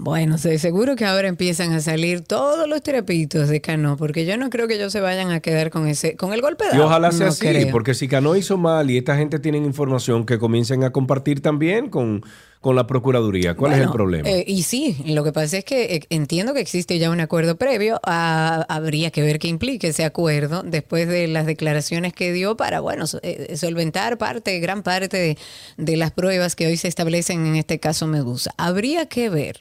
Bueno, 0.02 0.38
de 0.38 0.58
seguro 0.60 0.96
que 0.96 1.04
ahora 1.04 1.28
empiezan 1.28 1.74
a 1.74 1.82
salir 1.82 2.22
todos 2.22 2.70
los 2.70 2.82
trapitos 2.82 3.50
de 3.50 3.60
Cano, 3.60 3.98
porque 3.98 4.26
yo 4.26 4.38
no 4.38 4.50
creo 4.50 4.66
que 4.68 4.76
ellos 4.76 4.94
se 4.94 5.02
vayan 5.02 5.32
a 5.32 5.42
quedar 5.42 5.70
con 5.72 5.88
ese, 5.88 6.16
con 6.16 6.32
el 6.32 6.42
golpe 6.42 6.64
de 6.72 6.78
Y 6.78 6.80
ojalá 6.80 7.12
sea 7.12 7.28
No 7.28 7.32
así, 7.34 7.46
creo. 7.46 7.70
porque 7.72 7.94
si 7.94 8.08
Cano 8.08 8.36
hizo 8.38 8.58
mal 8.58 8.90
y 8.90 8.98
esta 8.98 9.18
gente 9.18 9.40
tiene 9.40 9.58
información 9.58 10.26
que 10.26 10.40
comiencen 10.40 10.86
a 10.86 10.92
compartir 10.92 11.42
también 11.42 11.90
con, 11.90 12.24
con 12.61 12.76
la 12.76 12.86
Procuraduría. 12.88 13.56
¿Cuál 13.56 13.72
es 13.73 13.80
el 13.80 13.90
problema? 13.90 14.27
eh, 14.30 14.44
y 14.45 14.64
sí, 14.64 14.98
lo 15.06 15.23
que 15.23 15.31
pasa 15.31 15.57
es 15.60 15.64
que 15.64 15.95
eh, 15.95 16.02
entiendo 16.10 16.53
que 16.53 16.60
existe 16.60 16.99
ya 16.99 17.10
un 17.10 17.22
acuerdo 17.22 17.56
previo. 17.57 17.99
a- 18.03 18.65
habría 18.68 19.11
que 19.11 19.22
ver 19.22 19.40
qué 19.40 19.48
implica 19.48 19.88
ese 19.88 20.03
acuerdo 20.03 20.64
después 20.64 21.07
de 21.07 21.27
las 21.27 21.45
declaraciones 21.45 22.11
que 22.14 22.34
dio 22.34 22.57
para, 22.57 22.81
bueno, 22.81 23.06
eh, 23.23 23.56
solventar 23.56 24.18
parte, 24.18 24.60
gran 24.60 24.84
parte 24.84 25.15
de, 25.18 25.38
de 25.77 25.95
las 25.98 26.11
pruebas 26.11 26.56
que 26.57 26.68
hoy 26.68 26.76
se 26.76 26.88
establecen 26.90 27.45
en 27.45 27.56
este 27.56 27.80
caso 27.80 28.07
Medusa. 28.07 28.53
Habría 28.57 29.06
que 29.06 29.30
ver. 29.30 29.60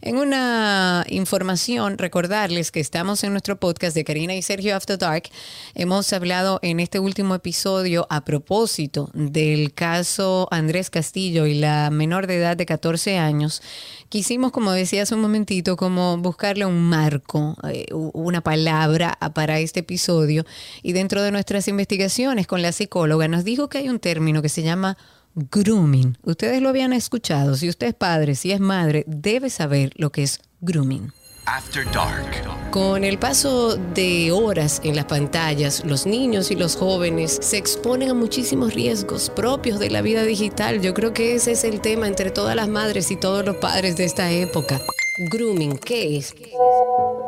En 0.00 0.16
una 0.16 1.04
información, 1.10 1.98
recordarles 1.98 2.70
que 2.70 2.80
estamos 2.80 3.22
en 3.24 3.32
nuestro 3.32 3.56
podcast 3.60 3.94
de 3.94 4.04
Karina 4.04 4.34
y 4.34 4.42
Sergio 4.42 4.74
After 4.76 4.96
Dark. 4.96 5.24
Hemos 5.74 6.10
hablado 6.14 6.58
en 6.62 6.80
este 6.80 6.98
último 7.00 7.34
episodio 7.34 8.06
a 8.08 8.24
propósito 8.24 9.10
del 9.12 9.74
caso 9.74 10.48
Andrés 10.50 10.88
Castillo 10.88 11.46
y 11.46 11.54
la 11.54 11.90
menor 11.90 12.26
de 12.26 12.29
edad 12.34 12.56
de 12.56 12.66
14 12.66 13.18
años. 13.18 13.62
Quisimos, 14.08 14.52
como 14.52 14.72
decía 14.72 15.02
hace 15.02 15.14
un 15.14 15.20
momentito, 15.20 15.76
como 15.76 16.16
buscarle 16.18 16.66
un 16.66 16.82
marco, 16.82 17.56
eh, 17.68 17.86
una 17.92 18.40
palabra 18.40 19.16
a- 19.20 19.32
para 19.32 19.58
este 19.60 19.80
episodio. 19.80 20.44
Y 20.82 20.92
dentro 20.92 21.22
de 21.22 21.30
nuestras 21.32 21.68
investigaciones 21.68 22.46
con 22.46 22.62
la 22.62 22.72
psicóloga 22.72 23.28
nos 23.28 23.44
dijo 23.44 23.68
que 23.68 23.78
hay 23.78 23.88
un 23.88 23.98
término 24.00 24.42
que 24.42 24.48
se 24.48 24.62
llama 24.62 24.96
grooming. 25.34 26.18
Ustedes 26.24 26.60
lo 26.60 26.68
habían 26.68 26.92
escuchado. 26.92 27.54
Si 27.56 27.68
usted 27.68 27.88
es 27.88 27.94
padre, 27.94 28.34
si 28.34 28.50
es 28.52 28.60
madre, 28.60 29.04
debe 29.06 29.48
saber 29.50 29.92
lo 29.96 30.10
que 30.10 30.24
es 30.24 30.40
grooming. 30.60 31.12
Con 32.70 33.02
el 33.02 33.18
paso 33.18 33.76
de 33.76 34.30
horas 34.30 34.80
en 34.84 34.94
las 34.94 35.06
pantallas, 35.06 35.84
los 35.84 36.06
niños 36.06 36.50
y 36.50 36.56
los 36.56 36.76
jóvenes 36.76 37.38
se 37.42 37.56
exponen 37.56 38.10
a 38.10 38.14
muchísimos 38.14 38.74
riesgos 38.74 39.30
propios 39.30 39.80
de 39.80 39.90
la 39.90 40.02
vida 40.02 40.22
digital. 40.22 40.80
Yo 40.80 40.94
creo 40.94 41.12
que 41.12 41.34
ese 41.34 41.52
es 41.52 41.64
el 41.64 41.80
tema 41.80 42.06
entre 42.06 42.30
todas 42.30 42.54
las 42.54 42.68
madres 42.68 43.10
y 43.10 43.16
todos 43.16 43.44
los 43.44 43.56
padres 43.56 43.96
de 43.96 44.04
esta 44.04 44.30
época. 44.30 44.80
Grooming, 45.22 45.76
¿qué 45.76 46.16
es? 46.16 46.34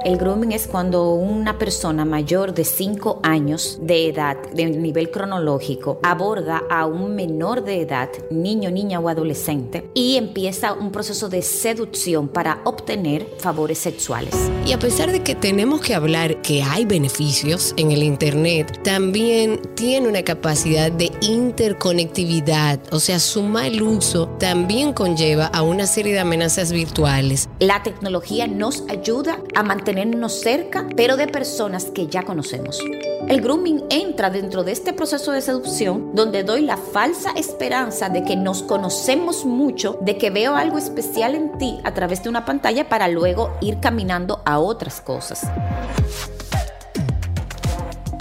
El 0.04 0.16
grooming 0.16 0.50
es 0.52 0.66
cuando 0.66 1.12
una 1.12 1.58
persona 1.58 2.04
mayor 2.04 2.54
de 2.54 2.64
5 2.64 3.20
años 3.22 3.78
de 3.82 4.08
edad, 4.08 4.36
de 4.52 4.64
nivel 4.64 5.10
cronológico, 5.10 6.00
aborda 6.02 6.62
a 6.70 6.86
un 6.86 7.14
menor 7.14 7.62
de 7.62 7.82
edad, 7.82 8.08
niño, 8.30 8.70
niña 8.70 8.98
o 8.98 9.08
adolescente, 9.08 9.90
y 9.94 10.16
empieza 10.16 10.72
un 10.72 10.90
proceso 10.90 11.28
de 11.28 11.42
seducción 11.42 12.28
para 12.28 12.62
obtener 12.64 13.28
favores 13.38 13.78
sexuales. 13.78 14.34
Y 14.66 14.72
a 14.72 14.78
pesar 14.78 15.12
de 15.12 15.22
que 15.22 15.34
tenemos 15.34 15.82
que 15.82 15.94
hablar 15.94 16.40
que 16.42 16.62
hay 16.62 16.84
beneficios 16.84 17.74
en 17.76 17.92
el 17.92 18.02
Internet, 18.02 18.80
también 18.82 19.60
tiene 19.76 20.08
una 20.08 20.22
capacidad 20.22 20.90
de 20.90 21.12
interconectividad, 21.20 22.80
o 22.90 22.98
sea, 22.98 23.20
su 23.20 23.42
mal 23.42 23.80
uso 23.82 24.28
también 24.40 24.94
conlleva 24.94 25.46
a 25.46 25.62
una 25.62 25.86
serie 25.86 26.14
de 26.14 26.20
amenazas 26.20 26.72
virtuales. 26.72 27.48
La 27.60 27.81
tecnología 27.82 28.46
nos 28.46 28.84
ayuda 28.88 29.38
a 29.54 29.62
mantenernos 29.62 30.40
cerca, 30.40 30.86
pero 30.96 31.16
de 31.16 31.26
personas 31.26 31.86
que 31.86 32.06
ya 32.06 32.22
conocemos. 32.22 32.80
El 33.28 33.40
grooming 33.40 33.84
entra 33.90 34.30
dentro 34.30 34.64
de 34.64 34.72
este 34.72 34.92
proceso 34.92 35.32
de 35.32 35.40
seducción 35.40 36.14
donde 36.14 36.42
doy 36.42 36.62
la 36.62 36.76
falsa 36.76 37.30
esperanza 37.36 38.08
de 38.08 38.24
que 38.24 38.36
nos 38.36 38.62
conocemos 38.62 39.44
mucho, 39.44 39.98
de 40.00 40.18
que 40.18 40.30
veo 40.30 40.56
algo 40.56 40.78
especial 40.78 41.34
en 41.34 41.56
ti 41.58 41.78
a 41.84 41.94
través 41.94 42.22
de 42.22 42.28
una 42.28 42.44
pantalla 42.44 42.88
para 42.88 43.08
luego 43.08 43.56
ir 43.60 43.78
caminando 43.80 44.42
a 44.44 44.58
otras 44.58 45.00
cosas. 45.00 45.46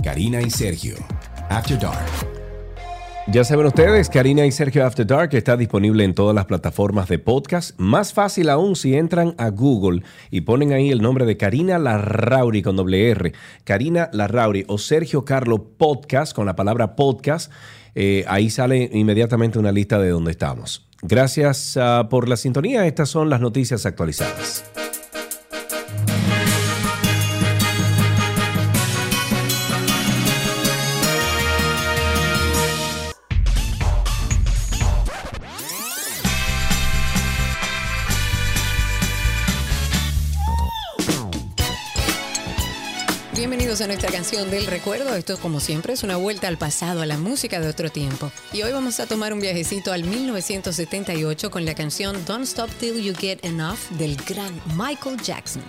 Karina 0.03 0.41
y 0.41 0.49
Sergio. 0.49 0.95
After 1.49 1.77
Dark. 1.77 2.30
Ya 3.31 3.45
saben 3.45 3.65
ustedes, 3.65 4.09
Karina 4.09 4.45
y 4.45 4.51
Sergio 4.51 4.85
After 4.85 5.07
Dark 5.07 5.33
está 5.33 5.55
disponible 5.55 6.03
en 6.03 6.13
todas 6.13 6.35
las 6.35 6.47
plataformas 6.47 7.07
de 7.07 7.17
podcast. 7.17 7.79
Más 7.79 8.11
fácil 8.11 8.49
aún 8.49 8.75
si 8.75 8.93
entran 8.93 9.35
a 9.37 9.51
Google 9.51 10.03
y 10.31 10.41
ponen 10.41 10.73
ahí 10.73 10.91
el 10.91 11.01
nombre 11.01 11.25
de 11.25 11.37
Karina 11.37 11.79
Larrauri 11.79 12.61
con 12.61 12.75
doble 12.75 13.09
R. 13.09 13.31
Karina 13.63 14.09
Larrauri 14.11 14.65
o 14.67 14.77
Sergio 14.77 15.23
Carlo 15.23 15.63
Podcast 15.63 16.35
con 16.35 16.45
la 16.45 16.57
palabra 16.57 16.97
podcast. 16.97 17.53
Eh, 17.95 18.25
ahí 18.27 18.49
sale 18.49 18.89
inmediatamente 18.91 19.57
una 19.59 19.71
lista 19.71 19.97
de 19.97 20.09
donde 20.09 20.31
estamos. 20.31 20.89
Gracias 21.01 21.77
ah, 21.77 22.07
por 22.09 22.27
la 22.27 22.35
sintonía. 22.35 22.85
Estas 22.85 23.07
son 23.07 23.29
las 23.29 23.39
noticias 23.39 23.85
actualizadas. 23.85 24.65
Bienvenidos 43.71 43.85
a 43.85 44.01
nuestra 44.01 44.11
canción 44.11 44.51
del 44.51 44.65
recuerdo. 44.65 45.15
Esto, 45.15 45.37
como 45.37 45.61
siempre, 45.61 45.93
es 45.93 46.03
una 46.03 46.17
vuelta 46.17 46.49
al 46.49 46.57
pasado, 46.57 47.03
a 47.03 47.05
la 47.05 47.17
música 47.17 47.61
de 47.61 47.69
otro 47.69 47.89
tiempo. 47.89 48.29
Y 48.51 48.63
hoy 48.63 48.73
vamos 48.73 48.99
a 48.99 49.07
tomar 49.07 49.31
un 49.31 49.39
viajecito 49.39 49.93
al 49.93 50.03
1978 50.03 51.49
con 51.49 51.63
la 51.63 51.73
canción 51.73 52.17
Don't 52.25 52.43
Stop 52.43 52.69
Till 52.81 53.01
You 53.01 53.13
Get 53.15 53.45
Enough 53.45 53.79
del 53.91 54.17
gran 54.27 54.53
Michael 54.75 55.21
Jackson. 55.21 55.63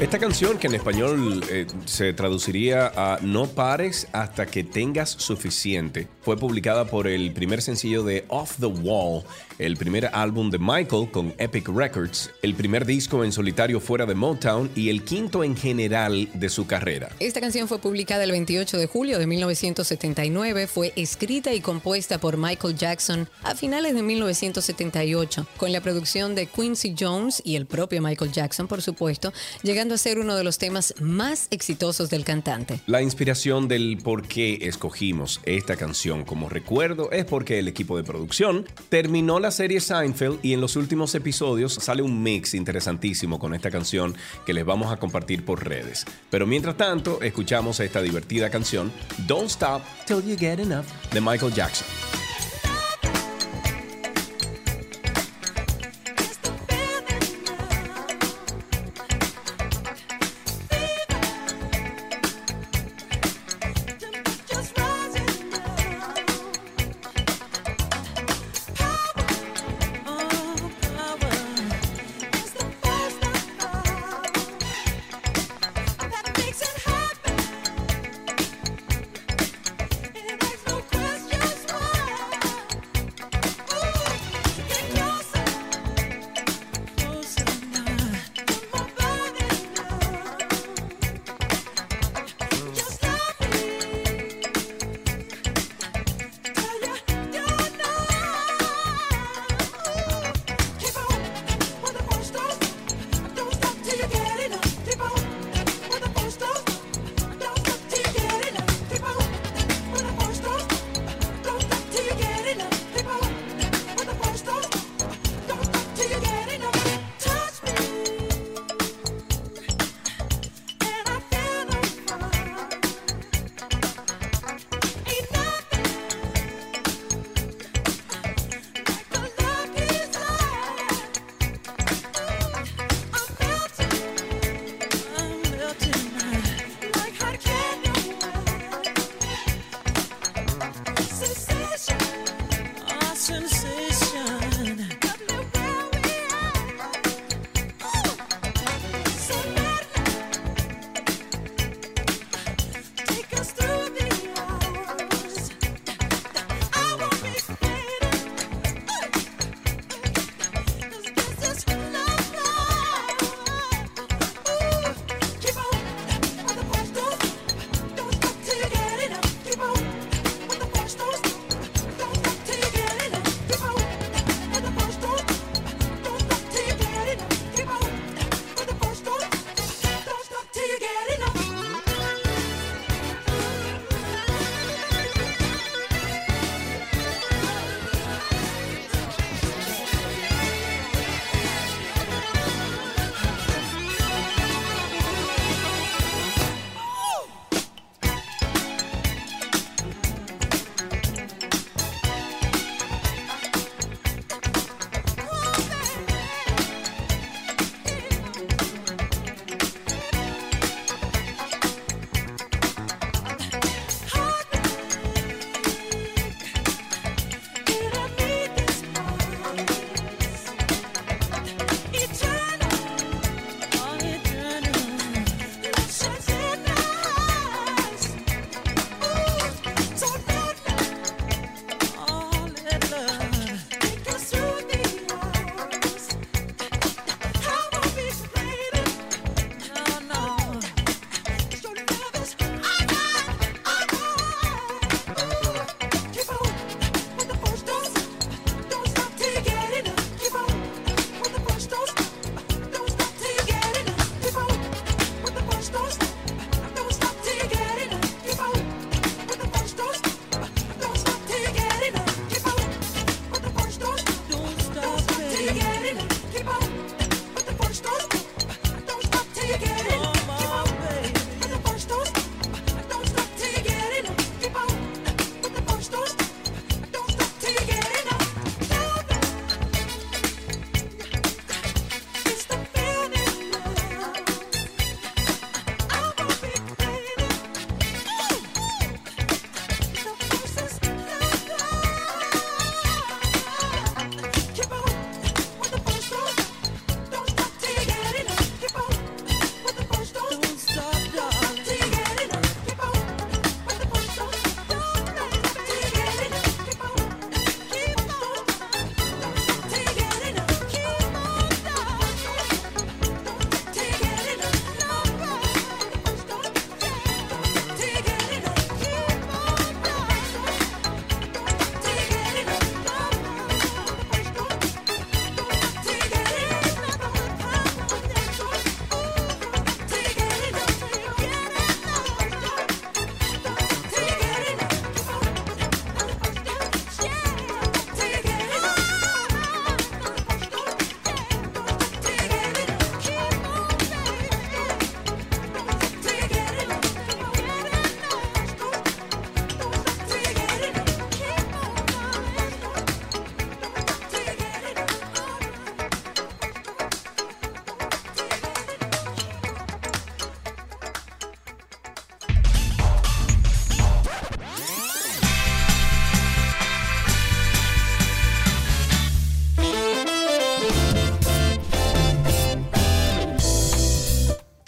Esta 0.00 0.18
canción, 0.18 0.58
que 0.58 0.68
en 0.68 0.74
español 0.76 1.44
eh, 1.50 1.66
se 1.84 2.14
traduciría 2.14 2.86
a 2.86 3.18
No 3.20 3.48
pares 3.48 4.06
hasta 4.12 4.46
que 4.46 4.64
tengas 4.64 5.10
suficiente, 5.10 6.08
fue 6.22 6.38
publicada 6.38 6.86
por 6.86 7.06
el 7.06 7.34
primer 7.34 7.60
sencillo 7.60 8.02
de 8.02 8.24
Off 8.28 8.56
the 8.60 8.66
Wall, 8.66 9.24
el 9.60 9.76
primer 9.76 10.10
álbum 10.14 10.50
de 10.50 10.58
Michael 10.58 11.10
con 11.10 11.34
Epic 11.36 11.68
Records, 11.68 12.30
el 12.42 12.54
primer 12.54 12.86
disco 12.86 13.24
en 13.24 13.30
solitario 13.30 13.78
fuera 13.78 14.06
de 14.06 14.14
Motown 14.14 14.70
y 14.74 14.88
el 14.88 15.04
quinto 15.04 15.44
en 15.44 15.54
general 15.54 16.28
de 16.32 16.48
su 16.48 16.66
carrera. 16.66 17.10
Esta 17.20 17.40
canción 17.40 17.68
fue 17.68 17.78
publicada 17.78 18.24
el 18.24 18.30
28 18.30 18.78
de 18.78 18.86
julio 18.86 19.18
de 19.18 19.26
1979, 19.26 20.66
fue 20.66 20.92
escrita 20.96 21.52
y 21.52 21.60
compuesta 21.60 22.18
por 22.18 22.38
Michael 22.38 22.76
Jackson 22.76 23.28
a 23.42 23.54
finales 23.54 23.94
de 23.94 24.02
1978, 24.02 25.46
con 25.58 25.72
la 25.72 25.82
producción 25.82 26.34
de 26.34 26.46
Quincy 26.46 26.94
Jones 26.98 27.42
y 27.44 27.56
el 27.56 27.66
propio 27.66 28.00
Michael 28.00 28.32
Jackson, 28.32 28.66
por 28.66 28.80
supuesto, 28.80 29.32
llegando 29.62 29.94
a 29.94 29.98
ser 29.98 30.18
uno 30.18 30.36
de 30.36 30.44
los 30.44 30.56
temas 30.56 30.94
más 31.00 31.48
exitosos 31.50 32.08
del 32.08 32.24
cantante. 32.24 32.80
La 32.86 33.02
inspiración 33.02 33.68
del 33.68 33.98
por 34.02 34.26
qué 34.26 34.58
escogimos 34.62 35.40
esta 35.44 35.76
canción 35.76 36.24
como 36.24 36.48
recuerdo 36.48 37.10
es 37.10 37.26
porque 37.26 37.58
el 37.58 37.68
equipo 37.68 37.98
de 37.98 38.04
producción 38.04 38.66
terminó 38.88 39.38
serie 39.50 39.80
Seinfeld 39.80 40.38
y 40.42 40.52
en 40.52 40.60
los 40.60 40.76
últimos 40.76 41.14
episodios 41.14 41.74
sale 41.74 42.02
un 42.02 42.22
mix 42.22 42.54
interesantísimo 42.54 43.38
con 43.38 43.54
esta 43.54 43.70
canción 43.70 44.14
que 44.46 44.54
les 44.54 44.64
vamos 44.64 44.92
a 44.92 44.96
compartir 44.96 45.44
por 45.44 45.66
redes. 45.66 46.04
Pero 46.30 46.46
mientras 46.46 46.76
tanto, 46.76 47.20
escuchamos 47.22 47.80
esta 47.80 48.02
divertida 48.02 48.50
canción 48.50 48.92
Don't 49.26 49.50
Stop 49.50 49.82
Till 50.06 50.22
You 50.22 50.36
Get 50.38 50.60
Enough 50.60 50.86
de 51.12 51.20
Michael 51.20 51.52
Jackson. 51.52 51.86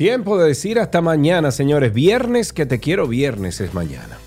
Tiempo 0.03 0.37
de 0.37 0.49
decir 0.49 0.81
hasta 0.81 1.01
mañana, 1.01 1.53
señores. 1.53 1.95
Viernes, 1.95 2.53
que 2.53 2.67
te 2.67 2.81
quiero 2.81 3.07
viernes 3.07 3.61
es 3.61 3.73
mañana. 3.73 4.19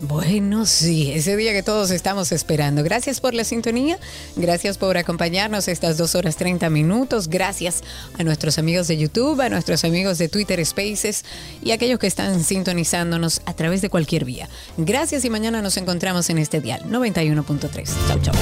Bueno, 0.00 0.66
sí, 0.66 1.12
ese 1.12 1.36
día 1.36 1.52
que 1.52 1.62
todos 1.62 1.92
estamos 1.92 2.32
esperando. 2.32 2.82
Gracias 2.82 3.20
por 3.20 3.32
la 3.32 3.44
sintonía, 3.44 3.96
gracias 4.34 4.76
por 4.76 4.96
acompañarnos 4.96 5.68
estas 5.68 5.98
dos 5.98 6.16
horas 6.16 6.34
30 6.34 6.68
minutos, 6.68 7.28
gracias 7.28 7.84
a 8.18 8.24
nuestros 8.24 8.58
amigos 8.58 8.88
de 8.88 8.96
YouTube, 8.96 9.40
a 9.40 9.48
nuestros 9.50 9.84
amigos 9.84 10.18
de 10.18 10.28
Twitter 10.28 10.66
Spaces 10.66 11.24
y 11.62 11.70
a 11.70 11.74
aquellos 11.76 12.00
que 12.00 12.08
están 12.08 12.42
sintonizándonos 12.42 13.42
a 13.46 13.54
través 13.54 13.82
de 13.82 13.88
cualquier 13.88 14.24
vía. 14.24 14.48
Gracias 14.78 15.24
y 15.24 15.30
mañana 15.30 15.62
nos 15.62 15.76
encontramos 15.76 16.28
en 16.28 16.38
este 16.38 16.60
dial 16.60 16.82
91.3. 16.90 17.88
Chau, 18.08 18.20
chau. 18.20 18.34